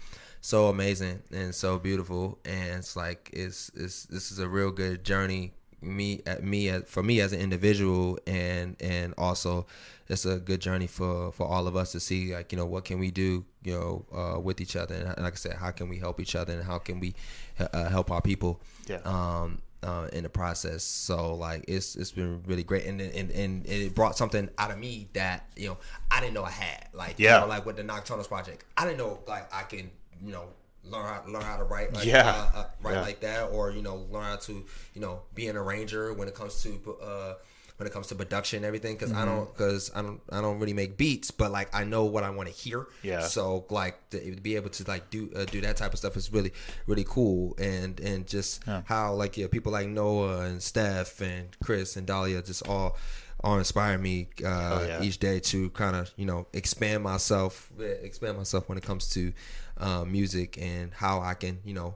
so 0.41 0.67
amazing 0.67 1.21
and 1.31 1.53
so 1.53 1.77
beautiful. 1.77 2.39
And 2.43 2.79
it's 2.79 2.95
like 2.95 3.29
it's 3.31 3.71
it's 3.75 4.03
this 4.05 4.31
is 4.31 4.39
a 4.39 4.49
real 4.49 4.71
good 4.71 5.03
journey 5.03 5.53
me 5.81 6.21
at 6.25 6.43
me 6.43 6.69
as 6.69 6.83
for 6.87 7.01
me 7.03 7.19
as 7.21 7.33
an 7.33 7.39
individual 7.39 8.19
and 8.27 8.75
and 8.79 9.13
also 9.17 9.65
it's 10.09 10.25
a 10.25 10.37
good 10.39 10.59
journey 10.59 10.87
for 10.87 11.31
for 11.31 11.47
all 11.47 11.67
of 11.67 11.75
us 11.75 11.91
to 11.93 11.99
see 11.99 12.33
like 12.35 12.51
you 12.51 12.57
know 12.57 12.65
what 12.65 12.85
can 12.85 12.99
we 12.99 13.09
do 13.11 13.43
you 13.63 13.73
know 13.73 14.05
uh, 14.13 14.39
with 14.39 14.61
each 14.61 14.75
other 14.75 14.93
and 14.93 15.23
like 15.23 15.33
I 15.33 15.35
said 15.37 15.53
how 15.53 15.71
can 15.71 15.89
we 15.89 15.97
help 15.97 16.19
each 16.19 16.35
other 16.35 16.53
and 16.53 16.63
how 16.63 16.77
can 16.77 16.99
we 16.99 17.15
uh, 17.59 17.89
help 17.89 18.11
our 18.11 18.21
people 18.21 18.61
Yeah. 18.87 18.97
um 19.05 19.59
uh, 19.83 20.07
in 20.13 20.21
the 20.21 20.29
process 20.29 20.83
so 20.83 21.33
like 21.33 21.65
it's 21.67 21.95
it's 21.95 22.11
been 22.11 22.43
really 22.45 22.63
great 22.63 22.85
and 22.85 23.01
and 23.01 23.31
and 23.31 23.65
it 23.65 23.95
brought 23.95 24.15
something 24.15 24.47
out 24.59 24.69
of 24.69 24.77
me 24.77 25.07
that 25.13 25.47
you 25.55 25.67
know 25.69 25.77
I 26.11 26.19
didn't 26.19 26.35
know 26.35 26.43
I 26.43 26.51
had 26.51 26.87
like 26.93 27.17
you 27.17 27.25
Yeah. 27.25 27.39
know, 27.39 27.47
like 27.47 27.65
with 27.65 27.77
the 27.77 27.83
Nocturnals 27.83 28.27
project 28.27 28.65
I 28.77 28.85
didn't 28.85 28.99
know 28.99 29.19
like 29.27 29.51
I 29.51 29.63
can 29.63 29.89
you 30.23 30.31
know 30.31 30.49
learn 30.83 31.05
how 31.05 31.23
learn 31.27 31.41
how 31.43 31.57
to 31.57 31.63
write 31.63 31.93
like 31.93 32.05
Yeah. 32.05 32.29
uh, 32.55 32.59
uh, 32.59 32.65
write 32.81 32.93
Yeah. 32.95 33.01
like 33.01 33.19
that 33.21 33.43
or 33.51 33.71
you 33.71 33.81
know 33.81 34.05
learn 34.11 34.23
how 34.23 34.35
to 34.37 34.65
you 34.93 35.01
know 35.01 35.21
be 35.35 35.47
an 35.47 35.55
arranger 35.55 36.13
when 36.13 36.27
it 36.27 36.33
comes 36.35 36.61
to 36.63 36.97
uh 37.01 37.33
when 37.77 37.87
it 37.87 37.93
comes 37.93 38.07
to 38.07 38.15
production 38.15 38.57
and 38.57 38.65
everything 38.65 38.93
because 38.95 39.09
Mm-hmm. 39.11 39.21
I 39.21 39.25
don't 39.25 39.51
because 39.53 39.91
I 39.95 40.01
don't 40.03 40.21
I 40.31 40.39
don't 40.41 40.59
really 40.59 40.73
make 40.73 40.97
beats, 40.97 41.31
but 41.31 41.51
like 41.51 41.73
I 41.75 41.83
know 41.83 42.05
what 42.05 42.23
I 42.23 42.29
want 42.29 42.47
to 42.47 42.53
hear. 42.53 42.85
Yeah. 43.01 43.21
So 43.21 43.65
like 43.71 44.07
to 44.11 44.35
be 44.41 44.55
able 44.55 44.69
to 44.69 44.83
like 44.87 45.09
do 45.09 45.31
uh, 45.35 45.45
do 45.45 45.61
that 45.61 45.77
type 45.77 45.91
of 45.93 45.97
stuff 45.99 46.15
is 46.15 46.31
really 46.31 46.53
really 46.85 47.05
cool 47.07 47.55
and 47.57 47.99
and 47.99 48.27
just 48.27 48.63
how 48.85 49.13
like 49.13 49.35
yeah 49.37 49.47
people 49.47 49.71
like 49.71 49.87
Noah 49.87 50.41
and 50.41 50.61
Steph 50.61 51.21
and 51.21 51.47
Chris 51.63 51.95
and 51.95 52.05
Dahlia 52.05 52.41
just 52.43 52.67
all 52.67 52.97
all 53.43 53.57
inspire 53.57 53.97
me 53.97 54.27
uh, 54.45 54.47
Oh, 54.79 54.85
yeah. 54.87 55.01
each 55.01 55.17
day 55.17 55.39
to 55.39 55.71
kind 55.71 55.95
of 55.95 56.11
you 56.17 56.25
know 56.27 56.45
expand 56.53 57.01
myself 57.03 57.71
expand 57.79 58.37
myself 58.37 58.69
when 58.69 58.77
it 58.77 58.83
comes 58.83 59.09
to 59.15 59.33
uh, 59.81 60.05
music 60.05 60.57
and 60.61 60.93
how 60.93 61.19
I 61.19 61.33
can 61.33 61.59
you 61.65 61.73
know 61.73 61.95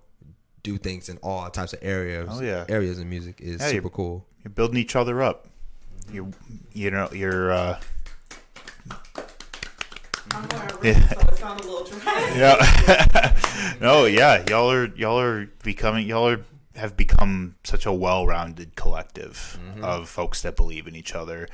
do 0.63 0.77
things 0.77 1.07
in 1.09 1.17
all 1.17 1.47
types 1.49 1.71
of 1.73 1.79
areas 1.83 2.27
Oh, 2.31 2.41
yeah. 2.41 2.65
areas 2.67 2.97
of 2.99 3.05
music 3.05 3.39
is 3.39 3.61
Yeah, 3.61 3.69
super 3.69 3.89
cool 3.89 4.25
You're 4.43 4.51
building 4.51 4.77
each 4.77 4.95
other 4.95 5.21
up. 5.21 5.47
You 6.11 6.31
you 6.73 6.91
know 6.91 7.07
you're 7.13 7.51
uh, 7.51 7.79
I'm 10.31 10.45
going 10.47 10.67
to 10.67 10.87
Yeah. 10.87 11.07
so 11.09 11.19
it 11.27 11.35
sounds 11.37 11.65
a 11.65 11.69
little 11.69 11.85
dry. 11.99 12.33
yeah. 12.35 13.75
no, 13.81 14.05
yeah, 14.05 14.43
y'all 14.49 14.69
are 14.71 14.87
y'all 14.95 15.19
are 15.19 15.45
becoming 15.63 16.07
y'all 16.07 16.27
are 16.27 16.43
have 16.75 16.97
become 16.97 17.55
such 17.63 17.85
a 17.85 17.93
well-rounded 17.93 18.75
collective 18.75 19.59
mm-hmm. 19.61 19.83
of 19.83 20.09
folks 20.09 20.41
that 20.41 20.55
believe 20.55 20.87
in 20.87 20.95
each 20.95 21.15
other. 21.15 21.47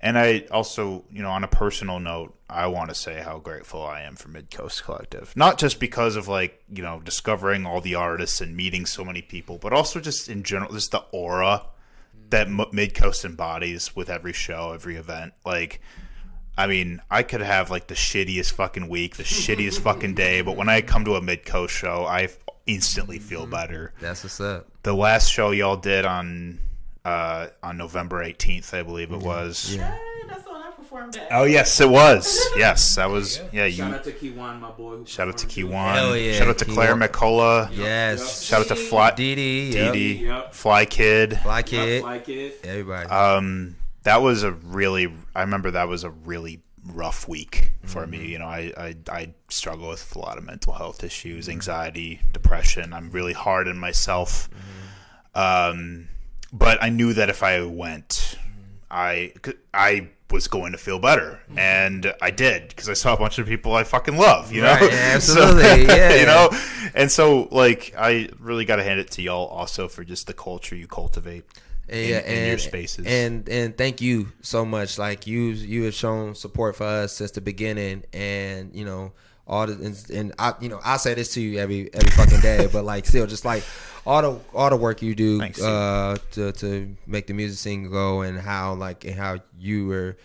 And 0.00 0.18
I 0.18 0.46
also, 0.50 1.04
you 1.10 1.22
know, 1.22 1.30
on 1.30 1.44
a 1.44 1.48
personal 1.48 2.00
note, 2.00 2.36
I 2.48 2.66
want 2.66 2.88
to 2.90 2.94
say 2.94 3.20
how 3.20 3.38
grateful 3.38 3.84
I 3.84 4.02
am 4.02 4.16
for 4.16 4.28
Mid 4.28 4.50
Coast 4.50 4.84
Collective. 4.84 5.32
Not 5.36 5.58
just 5.58 5.80
because 5.80 6.16
of 6.16 6.28
like, 6.28 6.62
you 6.72 6.82
know, 6.82 7.00
discovering 7.00 7.66
all 7.66 7.80
the 7.80 7.94
artists 7.94 8.40
and 8.40 8.56
meeting 8.56 8.86
so 8.86 9.04
many 9.04 9.22
people, 9.22 9.58
but 9.58 9.72
also 9.72 10.00
just 10.00 10.28
in 10.28 10.42
general 10.42 10.72
just 10.72 10.90
the 10.90 11.04
aura 11.12 11.62
mm-hmm. 11.62 12.28
that 12.30 12.72
Mid 12.72 12.94
Coast 12.94 13.24
embodies 13.24 13.94
with 13.94 14.10
every 14.10 14.32
show, 14.32 14.72
every 14.72 14.96
event. 14.96 15.32
Like 15.44 15.80
I 16.58 16.66
mean, 16.66 17.02
I 17.10 17.22
could 17.22 17.42
have 17.42 17.70
like 17.70 17.86
the 17.88 17.94
shittiest 17.94 18.52
fucking 18.52 18.88
week, 18.88 19.16
the 19.16 19.24
shittiest 19.24 19.80
fucking 19.80 20.14
day, 20.14 20.40
but 20.40 20.56
when 20.56 20.70
I 20.70 20.80
come 20.80 21.04
to 21.04 21.16
a 21.16 21.22
mid 21.22 21.44
coast 21.44 21.74
show, 21.74 22.06
I 22.06 22.28
instantly 22.66 23.18
feel 23.18 23.46
better. 23.46 23.92
that's 24.00 24.22
what's 24.24 24.40
up 24.40 24.66
The 24.82 24.94
last 24.94 25.30
show 25.30 25.50
y'all 25.52 25.76
did 25.76 26.04
on 26.04 26.58
uh, 27.04 27.46
on 27.62 27.76
November 27.76 28.22
eighteenth, 28.22 28.74
I 28.74 28.82
believe 28.82 29.12
it 29.12 29.20
was. 29.20 29.74
Hey, 29.76 29.78
that's 30.26 30.42
the 30.42 30.50
one 30.50 30.60
I 30.62 30.70
performed 30.72 31.16
at. 31.16 31.28
Oh 31.30 31.44
yes, 31.44 31.80
it 31.80 31.88
was. 31.88 32.36
Yes, 32.56 32.96
that 32.96 33.08
was. 33.08 33.40
Yeah, 33.52 33.66
you. 33.66 33.76
Shout 33.76 33.90
you. 33.90 33.94
out 33.96 34.04
to 34.04 34.12
Kiwan, 34.12 34.60
my 34.60 34.70
boy. 34.70 34.96
who 34.96 35.06
Shout 35.06 35.28
out 35.28 35.38
to 35.38 35.46
performed 35.46 35.72
Kiwan. 35.72 35.94
Hell 35.94 36.16
yeah, 36.16 36.32
Shout 36.32 36.48
out 36.48 36.58
to 36.58 36.64
Claire 36.64 36.94
Kiwan. 36.96 37.08
McCullough. 37.08 37.76
yes 37.76 38.42
Shout 38.42 38.62
out 38.62 38.68
to 38.68 38.74
Fly 38.76 39.10
Didi 39.12 39.70
yep. 39.76 39.92
Dee 39.92 40.24
Yep. 40.26 40.54
Fly 40.54 40.84
Kid. 40.86 41.38
Fly 41.40 41.62
too. 41.62 41.76
Kid 41.76 42.00
Fly 42.02 42.18
Kid. 42.18 42.52
everybody 42.64 43.08
Um, 43.08 43.76
that 44.02 44.22
was 44.22 44.42
a 44.42 44.50
really. 44.52 45.12
I 45.34 45.42
remember 45.42 45.70
that 45.72 45.86
was 45.88 46.02
a 46.02 46.10
really 46.10 46.60
rough 46.86 47.28
week 47.28 47.72
for 47.84 48.02
Mm-hmm. 48.02 48.10
me. 48.10 48.26
You 48.28 48.38
know, 48.38 48.46
I, 48.46 48.72
I 48.76 48.96
I 49.10 49.34
struggle 49.48 49.88
with 49.88 50.14
a 50.16 50.18
lot 50.18 50.38
of 50.38 50.44
mental 50.44 50.72
health 50.72 51.02
issues, 51.04 51.48
anxiety, 51.48 52.20
depression. 52.32 52.92
I'm 52.92 53.10
really 53.10 53.32
hard 53.32 53.68
on 53.68 53.78
myself. 53.78 54.48
Mm-hmm. 55.34 55.38
Um, 55.38 56.08
but 56.52 56.82
I 56.82 56.88
knew 56.90 57.12
that 57.12 57.28
if 57.28 57.42
I 57.42 57.62
went, 57.62 58.36
I 58.90 59.32
I 59.74 60.08
was 60.30 60.48
going 60.48 60.72
to 60.72 60.78
feel 60.78 60.98
better, 60.98 61.40
Mm-hmm. 61.48 61.58
and 61.58 62.14
I 62.20 62.30
did 62.30 62.68
because 62.68 62.88
I 62.88 62.94
saw 62.94 63.14
a 63.14 63.16
bunch 63.16 63.38
of 63.38 63.46
people 63.46 63.74
I 63.74 63.84
fucking 63.84 64.16
love. 64.16 64.52
You 64.52 64.62
know, 64.62 64.72
Right, 64.74 64.90
So- 65.20 65.40
absolutely, 65.42 65.84
yeah. 65.86 66.14
you 66.14 66.26
know, 66.26 66.50
and 66.94 67.10
so 67.10 67.48
like 67.52 67.94
I 67.96 68.28
really 68.40 68.64
got 68.64 68.76
to 68.76 68.82
hand 68.84 68.98
it 69.00 69.10
to 69.12 69.22
y'all 69.22 69.46
also 69.46 69.88
for 69.88 70.04
just 70.04 70.26
the 70.26 70.32
culture 70.34 70.74
you 70.76 70.86
cultivate. 70.86 71.44
In, 71.88 72.08
yeah, 72.08 72.18
in 72.20 72.48
your 72.48 72.58
spaces. 72.58 73.06
And 73.06 73.48
and 73.48 73.76
thank 73.76 74.00
you 74.00 74.28
so 74.42 74.64
much. 74.64 74.98
Like 74.98 75.26
you 75.26 75.40
you 75.50 75.84
have 75.84 75.94
shown 75.94 76.34
support 76.34 76.76
for 76.76 76.84
us 76.84 77.12
since 77.12 77.30
the 77.32 77.40
beginning, 77.40 78.04
and 78.12 78.74
you 78.74 78.84
know 78.84 79.12
all 79.46 79.66
the 79.66 79.74
and, 79.74 80.10
and 80.10 80.34
I 80.38 80.54
you 80.60 80.68
know 80.68 80.80
I 80.84 80.96
say 80.96 81.14
this 81.14 81.34
to 81.34 81.40
you 81.40 81.58
every 81.58 81.92
every 81.94 82.10
fucking 82.10 82.40
day, 82.40 82.68
but 82.72 82.84
like 82.84 83.06
still 83.06 83.26
just 83.26 83.44
like 83.44 83.62
all 84.04 84.22
the 84.22 84.40
all 84.54 84.70
the 84.70 84.76
work 84.76 85.02
you 85.02 85.14
do 85.14 85.38
Thanks, 85.38 85.62
uh, 85.62 86.16
to 86.32 86.52
to 86.52 86.96
make 87.06 87.26
the 87.26 87.34
music 87.34 87.58
scene 87.58 87.88
go, 87.90 88.22
and 88.22 88.38
how 88.38 88.74
like 88.74 89.04
and 89.04 89.14
how 89.14 89.38
you 89.58 89.86
were 89.86 90.16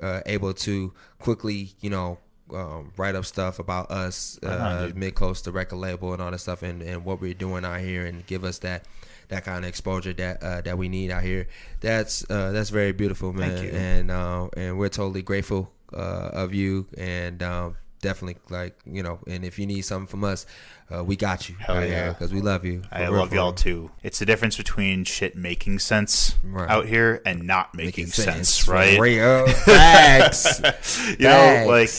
uh, 0.00 0.20
able 0.26 0.54
to 0.54 0.92
quickly 1.18 1.72
you 1.80 1.90
know. 1.90 2.18
Um, 2.50 2.94
write 2.96 3.14
up 3.14 3.26
stuff 3.26 3.58
about 3.58 3.90
us, 3.90 4.38
uh. 4.42 4.90
Mid 4.94 5.14
Coast, 5.14 5.44
the 5.44 5.52
record 5.52 5.76
label, 5.76 6.14
and 6.14 6.22
all 6.22 6.30
that 6.30 6.38
stuff, 6.38 6.62
and, 6.62 6.80
and 6.80 7.04
what 7.04 7.20
we're 7.20 7.34
doing 7.34 7.62
out 7.62 7.80
here, 7.80 8.06
and 8.06 8.24
give 8.24 8.42
us 8.42 8.60
that 8.60 8.86
that 9.28 9.44
kind 9.44 9.64
of 9.64 9.68
exposure 9.68 10.12
that 10.14 10.42
uh, 10.42 10.60
that 10.62 10.78
we 10.78 10.88
need 10.88 11.10
out 11.10 11.22
here. 11.22 11.48
That's 11.80 12.28
uh, 12.30 12.52
that's 12.52 12.70
very 12.70 12.92
beautiful, 12.92 13.32
man. 13.32 13.56
Thank 13.56 13.72
you. 13.72 13.78
And 13.78 14.10
uh, 14.10 14.48
and 14.56 14.78
we're 14.78 14.88
totally 14.88 15.22
grateful 15.22 15.70
uh, 15.92 16.30
of 16.32 16.54
you, 16.54 16.86
and 16.96 17.42
um, 17.42 17.76
definitely 18.00 18.40
like 18.50 18.78
you 18.86 19.02
know. 19.02 19.20
And 19.26 19.44
if 19.44 19.58
you 19.58 19.66
need 19.66 19.82
something 19.82 20.06
from 20.06 20.24
us, 20.24 20.46
uh, 20.94 21.04
we 21.04 21.16
got 21.16 21.48
you. 21.48 21.56
Hell 21.60 21.84
yeah. 21.84 22.10
because 22.10 22.32
we 22.32 22.40
love 22.40 22.64
you. 22.64 22.82
I 22.90 23.08
love 23.08 23.32
y'all 23.32 23.52
too. 23.52 23.90
It's 24.02 24.18
the 24.18 24.26
difference 24.26 24.56
between 24.56 25.04
shit 25.04 25.36
making 25.36 25.78
sense 25.80 26.34
Right. 26.42 26.68
out 26.70 26.86
here 26.86 27.20
and 27.26 27.46
not 27.46 27.74
making, 27.74 28.06
sense, 28.06 28.58
for 28.58 28.72
right? 28.72 28.98
Real 28.98 29.46
facts. 29.66 31.06
you 31.18 31.28
know, 31.28 31.64
like 31.68 31.90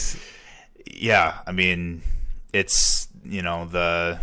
yeah, 0.86 1.38
I 1.46 1.52
mean, 1.52 2.02
it's 2.52 3.08
you 3.24 3.42
know 3.42 3.66
the 3.66 4.20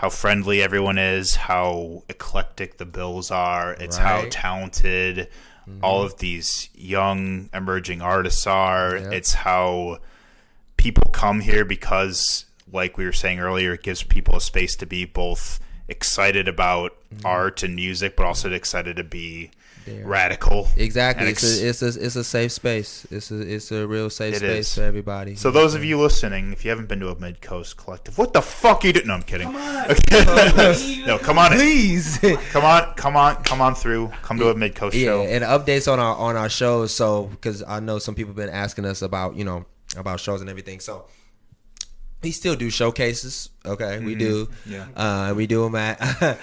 how 0.00 0.08
friendly 0.08 0.62
everyone 0.62 0.96
is, 0.96 1.34
how 1.36 2.02
eclectic 2.08 2.78
the 2.78 2.86
bills 2.86 3.30
are. 3.30 3.74
It's 3.74 3.98
how 3.98 4.14
Right. 4.16 4.22
Mm-hmm. 4.22 4.30
talented 4.30 5.28
all 5.82 6.02
of 6.02 6.16
these 6.18 6.68
young 6.74 7.48
emerging 7.52 8.00
artists 8.02 8.46
are. 8.46 8.96
Yep. 8.96 9.12
It's 9.12 9.34
how 9.34 9.98
people 10.78 11.04
come 11.12 11.40
here 11.40 11.64
because, 11.66 12.46
like 12.72 12.96
we 12.96 13.04
were 13.04 13.12
saying 13.12 13.40
earlier, 13.40 13.74
it 13.74 13.82
gives 13.82 14.02
people 14.02 14.36
a 14.36 14.40
space 14.40 14.74
to 14.76 14.86
be 14.86 15.04
both 15.04 15.60
excited 15.86 16.48
about 16.48 16.96
Mm-hmm. 17.14 17.26
art 17.26 17.62
and 17.64 17.74
music, 17.74 18.14
but 18.16 18.24
also 18.24 18.50
excited 18.52 18.94
to 18.96 19.02
be 19.02 19.50
There. 19.86 20.06
radical. 20.06 20.68
exactly. 20.76 21.26
and 21.26 21.32
It's 21.32 21.42
a, 21.42 21.68
it's 21.68 21.82
a 21.82 21.86
it's 22.06 22.16
a 22.16 22.22
safe 22.24 22.52
space. 22.52 23.06
It's 23.10 23.30
a 23.30 23.40
it's 23.40 23.72
a 23.72 23.86
real 23.86 24.10
safe 24.10 24.34
It 24.34 24.38
space 24.38 24.68
is. 24.68 24.74
for 24.74 24.82
everybody. 24.82 25.36
So 25.36 25.50
those 25.50 25.74
of 25.74 25.84
you 25.84 25.98
listening, 25.98 26.52
if 26.52 26.64
you 26.64 26.70
haven't 26.70 26.88
been 26.88 27.00
to 27.00 27.08
a 27.08 27.18
Mid 27.18 27.40
Coast 27.40 27.76
Collective, 27.76 28.18
what 28.18 28.32
the 28.32 28.42
fuck 28.42 28.84
you 28.84 28.92
doing? 28.92 29.06
No, 29.06 29.14
I'm 29.14 29.22
kidding. 29.22 29.46
Come 29.46 29.56
on. 29.56 31.06
no, 31.06 31.18
come 31.18 31.38
on, 31.38 31.52
please. 31.52 32.18
come 32.52 32.64
on, 32.64 32.94
come 32.94 33.16
on, 33.16 33.42
come 33.42 33.60
on 33.60 33.74
through. 33.74 34.08
Come 34.22 34.38
to 34.38 34.50
a 34.50 34.54
Mid 34.54 34.74
Coast 34.74 34.94
yeah, 34.96 35.06
show. 35.06 35.22
and 35.22 35.42
updates 35.42 35.90
on 35.90 35.98
our 35.98 36.14
on 36.16 36.36
our 36.36 36.48
shows. 36.48 36.94
So 36.94 37.24
because 37.24 37.62
I 37.62 37.80
know 37.80 37.98
some 37.98 38.14
people 38.14 38.30
have 38.30 38.36
been 38.36 38.50
asking 38.50 38.84
us 38.84 39.02
about 39.02 39.36
you 39.36 39.44
know 39.44 39.64
about 39.96 40.20
shows 40.20 40.40
and 40.40 40.50
everything. 40.50 40.80
So 40.80 41.06
we 42.22 42.30
still 42.32 42.54
do 42.54 42.68
showcases. 42.70 43.48
Okay, 43.64 43.98
we 43.98 44.14
do. 44.14 44.46
Mm-hmm. 44.46 44.72
Yeah. 44.72 44.86
uh, 44.94 45.34
we 45.34 45.46
do 45.46 45.64
them 45.64 45.74
at 45.74 45.98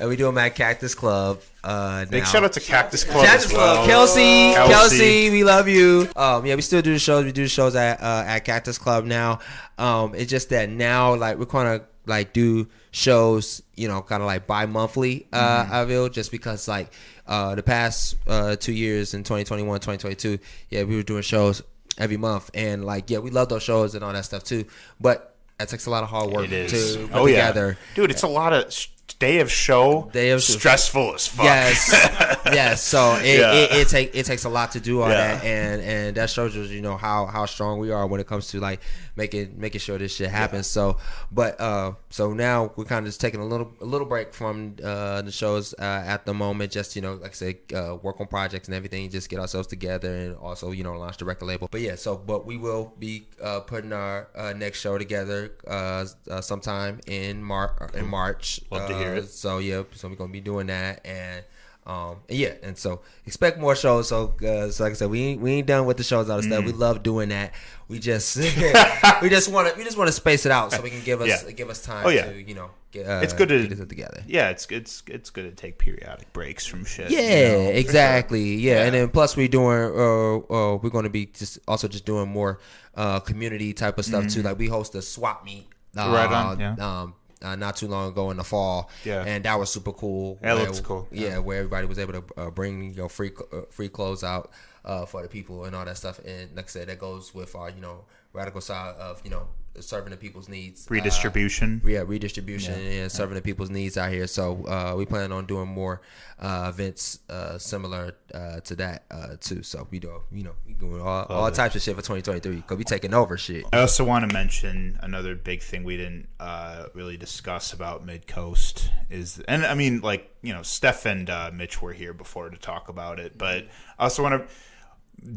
and 0.00 0.08
we 0.08 0.16
do 0.16 0.24
them 0.24 0.38
at 0.38 0.54
Cactus 0.54 0.94
Club. 0.94 1.40
Uh, 1.62 2.06
Big 2.06 2.22
now. 2.22 2.28
shout 2.28 2.42
out 2.42 2.52
to 2.54 2.60
Cactus 2.60 3.04
Club 3.04 3.24
Cactus 3.24 3.46
as 3.46 3.52
well. 3.52 3.74
Club, 3.76 3.88
Kelsey, 3.88 4.52
Kelsey. 4.54 4.72
Kelsey, 4.72 5.30
we 5.30 5.44
love 5.44 5.68
you. 5.68 6.08
Um, 6.16 6.46
yeah, 6.46 6.54
we 6.54 6.62
still 6.62 6.82
do 6.82 6.92
the 6.92 6.98
shows. 6.98 7.24
We 7.24 7.32
do 7.32 7.42
the 7.42 7.48
shows 7.48 7.76
at 7.76 8.00
uh, 8.02 8.24
at 8.26 8.40
Cactus 8.40 8.78
Club 8.78 9.04
now. 9.04 9.40
Um, 9.78 10.14
it's 10.14 10.30
just 10.30 10.48
that 10.50 10.70
now, 10.70 11.14
like, 11.14 11.38
we're 11.38 11.46
kind 11.46 11.68
of 11.68 11.86
like 12.06 12.32
do 12.32 12.66
shows, 12.92 13.62
you 13.76 13.86
know, 13.88 14.00
kind 14.02 14.22
of 14.22 14.26
like 14.26 14.46
bi-monthly. 14.46 15.28
Uh, 15.32 15.64
Mm-hmm. 15.64 15.74
I 15.74 15.86
feel 15.86 16.08
just 16.08 16.30
because 16.30 16.66
like 16.66 16.92
uh, 17.26 17.54
the 17.54 17.62
past 17.62 18.16
uh, 18.26 18.56
two 18.56 18.72
years 18.72 19.14
in 19.14 19.22
2021, 19.22 19.80
2022, 19.80 20.38
yeah, 20.70 20.82
we 20.84 20.96
were 20.96 21.02
doing 21.02 21.22
shows 21.22 21.62
every 21.98 22.16
month, 22.16 22.50
and 22.54 22.84
like, 22.84 23.10
yeah, 23.10 23.18
we 23.18 23.30
love 23.30 23.48
those 23.50 23.62
shows 23.62 23.94
and 23.94 24.02
all 24.02 24.12
that 24.12 24.24
stuff 24.24 24.44
too. 24.44 24.64
But 24.98 25.36
that 25.58 25.68
takes 25.68 25.84
a 25.86 25.90
lot 25.90 26.02
of 26.02 26.08
hard 26.08 26.30
work 26.30 26.48
to 26.48 27.06
put 27.08 27.10
oh 27.14 27.26
yeah, 27.26 27.48
together. 27.48 27.78
dude. 27.94 28.10
It's 28.10 28.22
a 28.22 28.28
lot 28.28 28.54
of 28.54 28.72
day 29.18 29.40
of 29.40 29.50
show. 29.50 30.08
Day 30.12 30.30
of 30.30 30.42
show. 30.42 30.54
stressful 30.58 31.14
as 31.14 31.26
fuck. 31.28 31.44
Yes, 31.44 31.90
yes. 32.46 32.82
So 32.82 33.16
it, 33.16 33.38
Yeah. 33.40 33.52
it, 33.52 33.72
it 33.72 33.88
take 33.88 34.14
it 34.14 34.26
takes 34.26 34.44
a 34.44 34.48
lot 34.48 34.72
to 34.72 34.80
do 34.80 35.02
all 35.02 35.08
Yeah. 35.08 35.34
that, 35.36 35.44
and 35.44 35.82
and 35.82 36.16
that 36.16 36.30
shows 36.30 36.56
us, 36.56 36.68
you 36.70 36.80
know, 36.80 36.96
how 36.96 37.26
how 37.26 37.46
strong 37.46 37.78
we 37.78 37.90
are 37.90 38.06
when 38.06 38.20
it 38.20 38.26
comes 38.26 38.48
to 38.48 38.60
like 38.60 38.80
making 39.20 39.46
making 39.64 39.82
sure 39.86 39.98
this 39.98 40.14
shit 40.16 40.30
happens. 40.30 40.66
So, 40.66 40.96
but 41.30 41.60
uh, 41.60 41.92
so 42.08 42.32
now 42.32 42.72
we're 42.76 42.90
kind 42.92 43.04
of 43.04 43.08
just 43.10 43.20
taking 43.20 43.40
a 43.40 43.48
little 43.52 43.70
a 43.80 43.88
little 43.92 44.08
break 44.14 44.28
from 44.40 44.76
uh 44.82 45.20
the 45.22 45.32
shows 45.40 45.74
uh, 45.78 46.14
at 46.14 46.24
the 46.24 46.34
moment, 46.44 46.72
just 46.72 46.96
you 46.96 47.02
know, 47.02 47.14
like 47.14 47.32
I 47.36 47.38
said, 47.42 47.56
uh, 47.74 47.96
work 48.02 48.16
on 48.20 48.26
projects 48.26 48.68
and 48.68 48.74
everything, 48.74 49.10
just 49.10 49.28
get 49.28 49.38
ourselves 49.38 49.68
together, 49.68 50.12
and 50.22 50.36
also 50.36 50.72
you 50.72 50.84
know 50.84 50.94
launch 50.94 51.18
the 51.18 51.26
record 51.26 51.46
label. 51.46 51.68
But 51.70 51.82
yeah, 51.82 51.96
so 51.96 52.16
but 52.16 52.46
we 52.46 52.56
will 52.56 52.92
be 52.98 53.26
uh, 53.42 53.60
putting 53.60 53.92
our 53.92 54.28
uh, 54.34 54.52
next 54.56 54.80
show 54.80 54.96
together 54.98 55.52
uh, 55.66 56.06
uh 56.30 56.40
sometime 56.40 57.00
in 57.06 57.42
Mar 57.42 57.90
in 57.94 58.06
March. 58.06 58.60
Love 58.70 58.88
to 58.88 58.96
hear 58.96 59.12
Uh, 59.14 59.22
it. 59.22 59.28
So 59.28 59.58
yeah, 59.58 59.82
so 59.94 60.08
we're 60.08 60.16
gonna 60.16 60.32
be 60.32 60.40
doing 60.52 60.68
that, 60.68 61.04
and 61.04 61.44
Um, 61.86 62.20
and 62.28 62.38
yeah, 62.38 62.54
and 62.62 62.76
so 62.76 63.00
expect 63.26 63.58
more 63.58 63.74
shows. 63.74 64.08
So, 64.08 64.34
uh, 64.44 64.70
so 64.70 64.84
like 64.84 64.92
I 64.92 64.96
said, 65.00 65.10
we 65.10 65.20
ain't, 65.22 65.40
we 65.40 65.50
ain't 65.56 65.66
done 65.66 65.86
with 65.86 65.96
the 65.96 66.04
shows 66.04 66.28
out 66.30 66.38
of 66.38 66.44
stuff. 66.44 66.62
We 66.64 66.72
love 66.72 67.02
doing 67.02 67.30
that. 67.30 67.52
We 67.90 67.98
just 67.98 68.36
we 69.22 69.28
just 69.28 69.50
want 69.50 69.68
to 69.68 69.74
we 69.76 69.82
just 69.84 69.98
want 69.98 70.08
to 70.08 70.12
space 70.12 70.46
it 70.46 70.52
out 70.52 70.72
so 70.72 70.80
we 70.80 70.90
can 70.90 71.02
give 71.02 71.20
us 71.20 71.28
Yeah. 71.28 71.50
give 71.50 71.68
us 71.68 71.82
time 71.82 72.06
Oh, 72.06 72.08
yeah. 72.08 72.26
to 72.30 72.40
you 72.40 72.54
know 72.54 72.70
get, 72.92 73.04
uh, 73.06 73.20
It's 73.24 73.32
good 73.32 73.48
to- 73.48 73.66
get 73.66 73.80
it 73.80 73.88
together. 73.88 74.22
Yeah, 74.26 74.50
it's 74.50 74.66
it's 74.70 75.02
it's 75.08 75.30
good 75.30 75.50
to 75.50 75.52
take 75.62 75.76
periodic 75.78 76.32
breaks 76.32 76.64
from 76.64 76.84
shit. 76.84 77.10
you 77.10 77.18
Yeah, 77.18 77.52
know? 77.52 77.70
exactly. 77.70 78.54
Yeah. 78.56 78.84
and 78.84 78.94
then 78.94 79.08
plus 79.08 79.36
we're 79.36 79.48
doing 79.48 79.82
uh, 79.82 80.36
uh 80.54 80.76
we're 80.76 80.90
going 80.90 81.04
to 81.04 81.10
be 81.10 81.26
just 81.26 81.58
also 81.66 81.88
just 81.88 82.06
doing 82.06 82.28
more 82.28 82.60
uh 82.94 83.18
community 83.20 83.72
type 83.72 83.98
of 83.98 84.04
stuff 84.04 84.28
too. 84.28 84.42
Like 84.42 84.56
we 84.58 84.68
host 84.68 84.94
a 84.94 85.02
swap 85.02 85.44
meet. 85.44 85.66
Uh, 85.96 86.04
Mm-hmm. 86.04 86.14
Right 86.14 86.30
on, 86.30 86.60
yeah. 86.60 86.76
Um. 86.78 87.14
Uh, 87.42 87.56
not 87.56 87.74
too 87.74 87.88
long 87.88 88.06
ago 88.10 88.30
in 88.30 88.36
the 88.36 88.44
fall, 88.44 88.90
Yeah. 89.02 89.24
and 89.26 89.44
that 89.46 89.58
was 89.58 89.70
super 89.72 89.92
cool. 89.92 90.38
That 90.42 90.56
where- 90.56 90.66
looks 90.66 90.80
cool, 90.80 91.08
Yeah, 91.10 91.38
where 91.38 91.56
everybody 91.60 91.86
was 91.86 91.98
able 91.98 92.12
to 92.12 92.24
uh, 92.36 92.50
bring 92.50 92.90
you 92.90 92.96
know 92.96 93.08
free 93.08 93.32
uh, 93.52 93.62
free 93.70 93.88
clothes 93.88 94.22
out 94.22 94.50
uh, 94.84 95.06
for 95.06 95.22
the 95.22 95.28
people 95.28 95.64
and 95.64 95.74
all 95.74 95.86
that 95.86 95.96
stuff. 95.96 96.18
And 96.26 96.54
like 96.54 96.66
I 96.66 96.68
said, 96.68 96.88
that 96.88 96.98
goes 96.98 97.34
with 97.34 97.54
our 97.54 97.70
you 97.70 97.80
know 97.80 98.04
radical 98.34 98.60
side 98.60 98.94
of 98.96 99.22
you 99.24 99.30
know 99.30 99.48
serving 99.78 100.10
the 100.10 100.16
people's 100.16 100.48
needs. 100.48 100.86
Uh, 100.86 100.94
Redistribution. 100.94 101.80
yeah, 101.84 102.02
redistribution 102.06 102.74
and 102.74 103.10
serving 103.12 103.34
the 103.34 103.42
people's 103.42 103.70
needs 103.70 103.96
out 103.96 104.10
here. 104.10 104.26
So 104.26 104.64
uh, 104.66 104.94
we 104.96 105.06
plan 105.06 105.32
on 105.32 105.46
doing 105.46 105.68
more 105.68 106.00
uh, 106.38 106.66
events 106.72 107.20
uh, 107.28 107.58
similar 107.58 108.14
uh, 108.34 108.60
to 108.60 108.76
that 108.76 109.04
uh, 109.10 109.36
too. 109.40 109.62
So 109.62 109.86
we 109.90 109.98
do, 109.98 110.22
you 110.32 110.44
know, 110.44 110.54
we 110.66 110.74
doing 110.74 111.00
all, 111.00 111.24
all 111.24 111.46
it. 111.46 111.54
types 111.54 111.76
of 111.76 111.82
shit 111.82 111.94
for 111.94 112.02
2023 112.02 112.56
because 112.56 112.78
we 112.78 112.84
taking 112.84 113.14
over 113.14 113.36
shit. 113.36 113.64
I 113.72 113.80
also 113.80 114.04
want 114.04 114.28
to 114.28 114.32
mention 114.32 114.98
another 115.02 115.34
big 115.34 115.62
thing 115.62 115.84
we 115.84 115.96
didn't 115.96 116.28
uh, 116.38 116.86
really 116.94 117.16
discuss 117.16 117.72
about 117.72 118.04
Mid 118.04 118.26
Coast 118.26 118.90
is, 119.08 119.40
and 119.48 119.64
I 119.64 119.74
mean, 119.74 120.00
like 120.00 120.34
you 120.42 120.52
know, 120.54 120.62
Steph 120.62 121.06
and 121.06 121.28
uh, 121.28 121.50
Mitch 121.52 121.82
were 121.82 121.92
here 121.92 122.14
before 122.14 122.48
to 122.48 122.56
talk 122.56 122.88
about 122.88 123.20
it, 123.20 123.36
but 123.36 123.66
I 123.98 124.04
also 124.04 124.22
want 124.22 124.48
to 124.48 124.54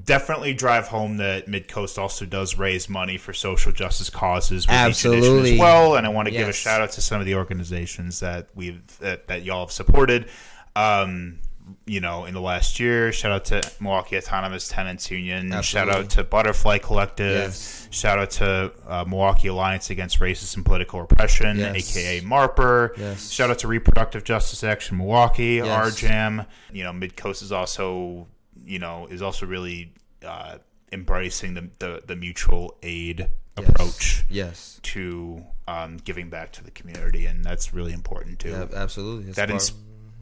definitely 0.05 0.53
drive 0.53 0.87
home 0.87 1.17
that 1.17 1.47
Mid 1.47 1.67
Coast 1.67 1.97
also 1.97 2.25
does 2.25 2.57
raise 2.57 2.87
money 2.89 3.17
for 3.17 3.33
social 3.33 3.71
justice 3.71 4.09
causes 4.09 4.67
with 4.67 4.73
each 4.75 5.05
edition 5.05 5.13
Absolutely. 5.13 5.53
as 5.53 5.59
well, 5.59 5.95
and 5.95 6.05
I 6.05 6.09
want 6.09 6.27
to 6.27 6.31
give 6.31 6.47
a 6.47 6.53
shout 6.53 6.81
out 6.81 6.91
to 6.91 7.01
some 7.01 7.19
of 7.19 7.25
the 7.25 7.35
organizations 7.35 8.19
that 8.21 8.47
we've 8.55 8.81
that, 8.99 9.27
that 9.27 9.43
y'all 9.43 9.65
have 9.65 9.71
supported. 9.71 10.27
Um, 10.75 11.39
you 11.85 12.01
know, 12.01 12.25
in 12.25 12.33
the 12.33 12.41
last 12.41 12.77
year, 12.79 13.13
shout 13.13 13.31
out 13.31 13.45
to 13.45 13.61
Milwaukee 13.79 14.17
Autonomous 14.17 14.67
Tenants 14.67 15.09
Union. 15.09 15.61
Shout 15.61 15.87
out 15.89 16.09
to 16.11 16.23
Butterfly 16.23 16.79
Collective. 16.79 17.37
Yes. 17.37 17.87
Shout 17.89 18.19
out 18.19 18.31
to 18.31 18.73
uh, 18.85 19.05
Milwaukee 19.07 19.47
Alliance 19.47 19.89
Against 19.89 20.19
Racist 20.19 20.57
and 20.57 20.65
Political 20.65 20.99
Repression, 21.01 21.59
Yes. 21.59 21.95
aka 21.95 22.19
MARPER. 22.21 22.95
Yes. 22.97 23.29
Shout 23.29 23.49
out 23.49 23.59
to 23.59 23.67
Reproductive 23.69 24.25
Justice 24.25 24.61
Action 24.63 24.97
Milwaukee, 24.97 25.55
Yes. 25.63 26.01
RJAM. 26.01 26.45
You 26.73 26.83
know, 26.83 26.91
Midcoast 26.91 27.41
is 27.41 27.53
also, 27.53 28.27
you 28.65 28.79
know, 28.79 29.07
is 29.07 29.21
also 29.21 29.45
really 29.45 29.93
uh, 30.25 30.57
embracing 30.91 31.53
the, 31.53 31.69
the 31.79 32.01
the 32.05 32.15
mutual 32.15 32.77
aid 32.83 33.29
Yes. 33.55 33.69
approach 33.69 34.23
Yes, 34.31 34.79
to 34.81 35.43
um, 35.67 35.97
giving 35.97 36.27
back 36.31 36.51
to 36.53 36.63
the 36.63 36.71
community, 36.71 37.27
and 37.27 37.45
that's 37.45 37.71
really 37.71 37.93
important 37.93 38.39
too. 38.39 38.49
yeah, 38.49 38.65
absolutely. 38.73 39.27
It's 39.27 39.35
that 39.35 39.51
ins- 39.51 39.73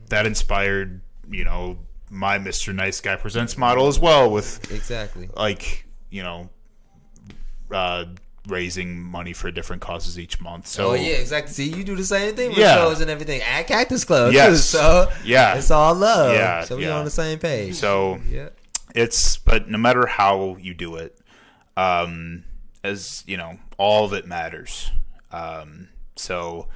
that 0.09 0.26
inspired, 0.26 0.99
you 1.30 1.45
know, 1.45 1.80
my 2.09 2.38
Mr. 2.39 2.76
Nice 2.76 2.99
Guy 2.99 3.15
Presents 3.15 3.57
model 3.57 3.88
as 3.88 3.97
well 3.99 4.30
with 4.30 4.69
exactly. 4.69 5.30
like 5.34 5.85
you 6.09 6.23
know 6.23 6.49
uh 7.72 8.03
raising 8.47 8.99
money 8.99 9.34
for 9.34 9.51
different 9.51 9.81
causes 9.81 10.18
each 10.18 10.41
month 10.41 10.65
so 10.65 10.91
oh 10.91 10.93
yeah, 10.95 11.13
exactly. 11.13 11.53
See, 11.53 11.69
you 11.69 11.84
do 11.84 11.95
the 11.95 12.03
same 12.03 12.35
thing 12.35 12.49
with 12.49 12.57
Yeah. 12.57 12.76
shows 12.76 12.99
and 13.01 13.09
everything 13.09 13.41
at 13.41 13.68
Cactus 13.68 14.03
Club. 14.03 14.34
Yes. 14.34 14.72
too, 14.72 14.77
so 14.77 15.11
Yeah. 15.23 15.55
it's 15.55 15.69
all 15.69 15.93
love. 15.93 16.34
Yeah, 16.34 16.63
so 16.63 16.77
we 16.77 16.85
yeah. 16.85 16.97
on 16.97 17.05
the 17.05 17.11
same 17.11 17.38
page. 17.38 17.76
so 17.76 18.19
yeah, 18.27 18.49
it's 18.95 19.38
but 19.38 19.69
no 19.69 19.77
matter 19.77 20.07
how 20.07 20.57
you 20.59 20.73
do 20.73 20.95
it 20.95 21.18
um 21.77 22.43
as 22.84 23.23
you 23.27 23.38
know 23.38 23.57
all 23.77 24.05
of 24.05 24.11
it 24.13 24.26
matters 24.26 24.91
um 25.31 25.88
so 26.18 26.68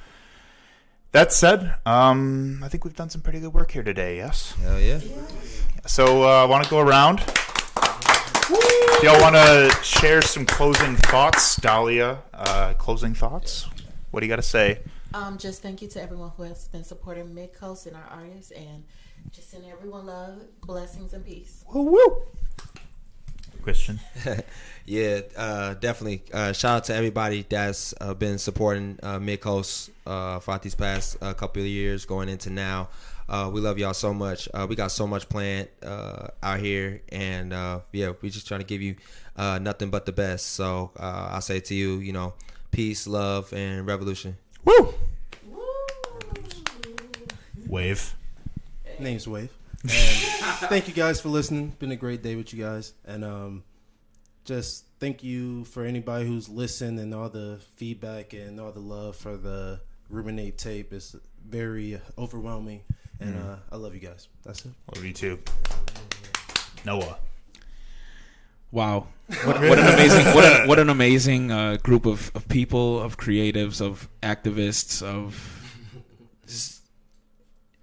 that 1.12 1.32
said 1.32 1.74
um 1.84 2.62
i 2.64 2.68
think 2.68 2.84
we've 2.84 2.96
done 2.96 3.10
some 3.10 3.20
pretty 3.20 3.38
good 3.40 3.52
work 3.52 3.70
here 3.72 3.82
today 3.82 4.16
yes 4.16 4.54
hell 4.62 4.80
yeah. 4.80 5.00
so 5.84 6.22
uh, 6.22 6.42
i 6.42 6.44
want 6.44 6.64
to 6.64 6.70
go 6.70 6.78
around 6.78 7.20
if 8.48 9.02
y'all 9.02 9.20
want 9.20 9.34
to 9.34 9.76
share 9.82 10.22
some 10.22 10.46
closing 10.46 10.96
thoughts 10.96 11.56
dahlia 11.56 12.18
uh 12.34 12.74
closing 12.74 13.14
thoughts? 13.14 13.66
What 14.10 14.20
do 14.20 14.26
you 14.26 14.30
got 14.30 14.36
to 14.36 14.42
say? 14.42 14.80
Um, 15.14 15.38
just 15.38 15.62
thank 15.62 15.82
you 15.82 15.88
to 15.88 16.02
everyone 16.02 16.30
who 16.36 16.44
has 16.44 16.68
been 16.68 16.84
supporting 16.84 17.34
Mid 17.34 17.52
Coast 17.52 17.86
and 17.86 17.96
our 17.96 18.06
artists, 18.10 18.50
and 18.50 18.84
just 19.30 19.50
send 19.50 19.64
everyone 19.64 20.06
love, 20.06 20.42
blessings, 20.62 21.12
and 21.12 21.24
peace. 21.24 21.64
woo 21.72 21.82
woo 21.82 22.22
christian 23.66 23.98
Yeah, 24.86 25.22
uh, 25.36 25.74
definitely. 25.74 26.22
Uh, 26.32 26.52
shout 26.52 26.76
out 26.76 26.84
to 26.84 26.94
everybody 26.94 27.44
that's 27.48 27.92
uh, 28.00 28.14
been 28.14 28.38
supporting 28.38 29.00
uh, 29.02 29.18
Mid 29.18 29.40
Coast 29.40 29.90
uh, 30.06 30.38
throughout 30.38 30.62
these 30.62 30.76
past 30.76 31.16
uh, 31.20 31.34
couple 31.34 31.60
of 31.62 31.66
years, 31.66 32.04
going 32.04 32.28
into 32.28 32.50
now. 32.50 32.88
Uh, 33.28 33.50
we 33.52 33.60
love 33.60 33.78
y'all 33.80 33.92
so 33.94 34.14
much. 34.14 34.48
Uh, 34.54 34.64
we 34.68 34.76
got 34.76 34.92
so 34.92 35.04
much 35.04 35.28
planned 35.28 35.66
uh, 35.82 36.28
out 36.40 36.60
here, 36.60 37.02
and 37.10 37.52
uh, 37.52 37.80
yeah, 37.90 38.12
we 38.22 38.30
just 38.30 38.46
trying 38.46 38.60
to 38.60 38.66
give 38.66 38.80
you 38.80 38.94
uh, 39.36 39.58
nothing 39.58 39.90
but 39.90 40.06
the 40.06 40.12
best. 40.12 40.50
So 40.54 40.92
uh, 40.96 41.30
I 41.32 41.40
say 41.40 41.58
to 41.58 41.74
you, 41.74 41.94
you 41.96 42.12
know, 42.12 42.34
peace, 42.70 43.08
love, 43.08 43.52
and 43.52 43.84
revolution. 43.88 44.36
woo 44.64 44.94
wave 47.66 48.14
Name's 49.00 49.26
Wave. 49.26 49.50
And 49.82 49.92
thank 50.68 50.88
you 50.88 50.94
guys 50.94 51.20
for 51.20 51.28
listening. 51.28 51.74
Been 51.78 51.92
a 51.92 51.96
great 51.96 52.22
day 52.22 52.36
with 52.36 52.52
you 52.52 52.62
guys. 52.62 52.92
And 53.04 53.24
um, 53.24 53.64
just 54.44 54.84
thank 55.00 55.22
you 55.22 55.64
for 55.64 55.84
anybody 55.84 56.26
who's 56.26 56.48
listened 56.48 56.98
and 56.98 57.14
all 57.14 57.28
the 57.28 57.60
feedback 57.76 58.32
and 58.32 58.60
all 58.60 58.72
the 58.72 58.80
love 58.80 59.16
for 59.16 59.36
the 59.36 59.80
Ruminate 60.08 60.56
tape. 60.58 60.92
It's 60.92 61.16
very 61.44 62.00
overwhelming. 62.16 62.82
And 63.20 63.36
uh, 63.36 63.56
I 63.72 63.76
love 63.76 63.94
you 63.94 64.00
guys. 64.00 64.28
That's 64.44 64.64
it. 64.64 64.72
Love 64.94 65.04
you 65.04 65.12
too. 65.12 65.38
Noah. 66.84 67.18
Wow, 68.72 69.06
what, 69.44 69.60
what 69.60 69.78
an 69.78 69.86
amazing 69.86 70.34
what 70.34 70.44
an, 70.44 70.68
what 70.68 70.78
an 70.78 70.90
amazing 70.90 71.50
uh, 71.50 71.78
group 71.82 72.04
of, 72.04 72.30
of 72.34 72.46
people, 72.48 73.00
of 73.00 73.16
creatives, 73.16 73.80
of 73.80 74.08
activists, 74.22 75.02
of 75.02 75.80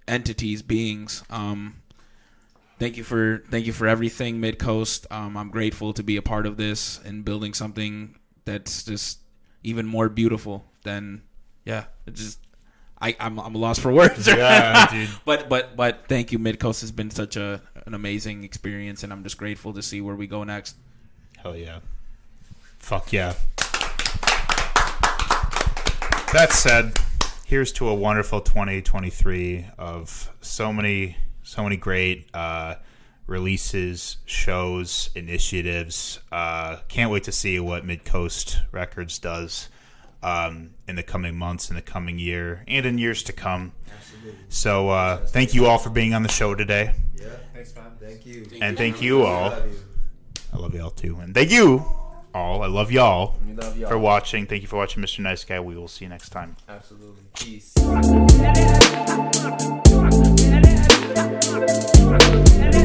entities, 0.06 0.62
beings. 0.62 1.24
Um, 1.30 1.82
thank 2.78 2.96
you 2.96 3.04
for 3.04 3.42
thank 3.50 3.66
you 3.66 3.72
for 3.72 3.86
everything, 3.86 4.40
Mid 4.40 4.58
Coast. 4.58 5.06
Um, 5.10 5.36
I'm 5.36 5.50
grateful 5.50 5.92
to 5.94 6.02
be 6.02 6.16
a 6.16 6.22
part 6.22 6.46
of 6.46 6.56
this 6.56 7.00
and 7.04 7.24
building 7.24 7.54
something 7.54 8.16
that's 8.44 8.84
just 8.84 9.18
even 9.62 9.86
more 9.86 10.08
beautiful 10.08 10.64
than 10.82 11.22
yeah. 11.64 11.84
It 12.06 12.14
just 12.14 12.38
I 13.00 13.16
I'm 13.20 13.38
I'm 13.38 13.54
lost 13.54 13.80
for 13.80 13.92
words. 13.92 14.26
Yeah, 14.26 14.86
dude. 14.90 15.10
But 15.24 15.48
but 15.48 15.76
but 15.76 16.04
thank 16.08 16.32
you, 16.32 16.38
Midcoast 16.38 16.80
has 16.80 16.92
been 16.92 17.10
such 17.10 17.36
a 17.36 17.60
an 17.86 17.94
amazing 17.94 18.44
experience, 18.44 19.02
and 19.02 19.12
I'm 19.12 19.22
just 19.22 19.38
grateful 19.38 19.72
to 19.74 19.82
see 19.82 20.00
where 20.00 20.14
we 20.14 20.26
go 20.26 20.44
next. 20.44 20.76
Hell 21.38 21.56
yeah. 21.56 21.80
Fuck 22.78 23.12
yeah. 23.12 23.34
That 26.32 26.48
said, 26.50 26.98
here's 27.46 27.72
to 27.74 27.88
a 27.88 27.94
wonderful 27.94 28.40
2023 28.40 29.66
of 29.78 30.32
so 30.40 30.72
many 30.72 31.16
so 31.44 31.62
many 31.62 31.76
great 31.76 32.28
uh, 32.34 32.74
releases, 33.26 34.16
shows, 34.24 35.10
initiatives. 35.14 36.18
Uh, 36.32 36.78
can't 36.88 37.10
wait 37.10 37.24
to 37.24 37.32
see 37.32 37.60
what 37.60 37.86
Midcoast 37.86 38.56
Records 38.72 39.18
does 39.18 39.68
um, 40.22 40.70
in 40.88 40.96
the 40.96 41.02
coming 41.02 41.36
months, 41.36 41.70
in 41.70 41.76
the 41.76 41.82
coming 41.82 42.18
year, 42.18 42.64
and 42.66 42.84
in 42.86 42.98
years 42.98 43.22
to 43.24 43.32
come. 43.32 43.72
So, 44.48 44.88
uh, 44.88 45.18
thank 45.18 45.54
you 45.54 45.66
all 45.66 45.78
for 45.78 45.90
being 45.90 46.14
on 46.14 46.22
the 46.22 46.30
show 46.30 46.54
today, 46.54 46.92
Yeah, 47.16 47.26
thanks, 47.52 47.72
fam. 47.72 47.92
Thank 48.00 48.24
you. 48.24 48.46
and 48.62 48.76
thank 48.76 49.02
you 49.02 49.22
all. 49.22 49.52
I 50.52 50.56
love 50.56 50.74
y'all 50.74 50.90
too, 50.90 51.18
and 51.20 51.34
thank 51.34 51.50
you 51.50 51.84
all. 52.34 52.62
I 52.62 52.66
love 52.66 52.90
y'all 52.90 53.36
love 53.54 53.76
y'all. 53.78 53.88
for 53.88 53.98
watching. 53.98 54.46
Thank 54.46 54.62
you 54.62 54.68
for 54.68 54.76
watching, 54.76 55.02
Mr. 55.02 55.20
Nice 55.20 55.44
Guy. 55.44 55.60
We 55.60 55.76
will 55.76 55.88
see 55.88 56.04
you 56.06 56.08
next 56.08 56.30
time. 56.30 56.56
Absolutely. 56.68 57.22
Peace. 57.34 57.74
Thank 61.14 62.83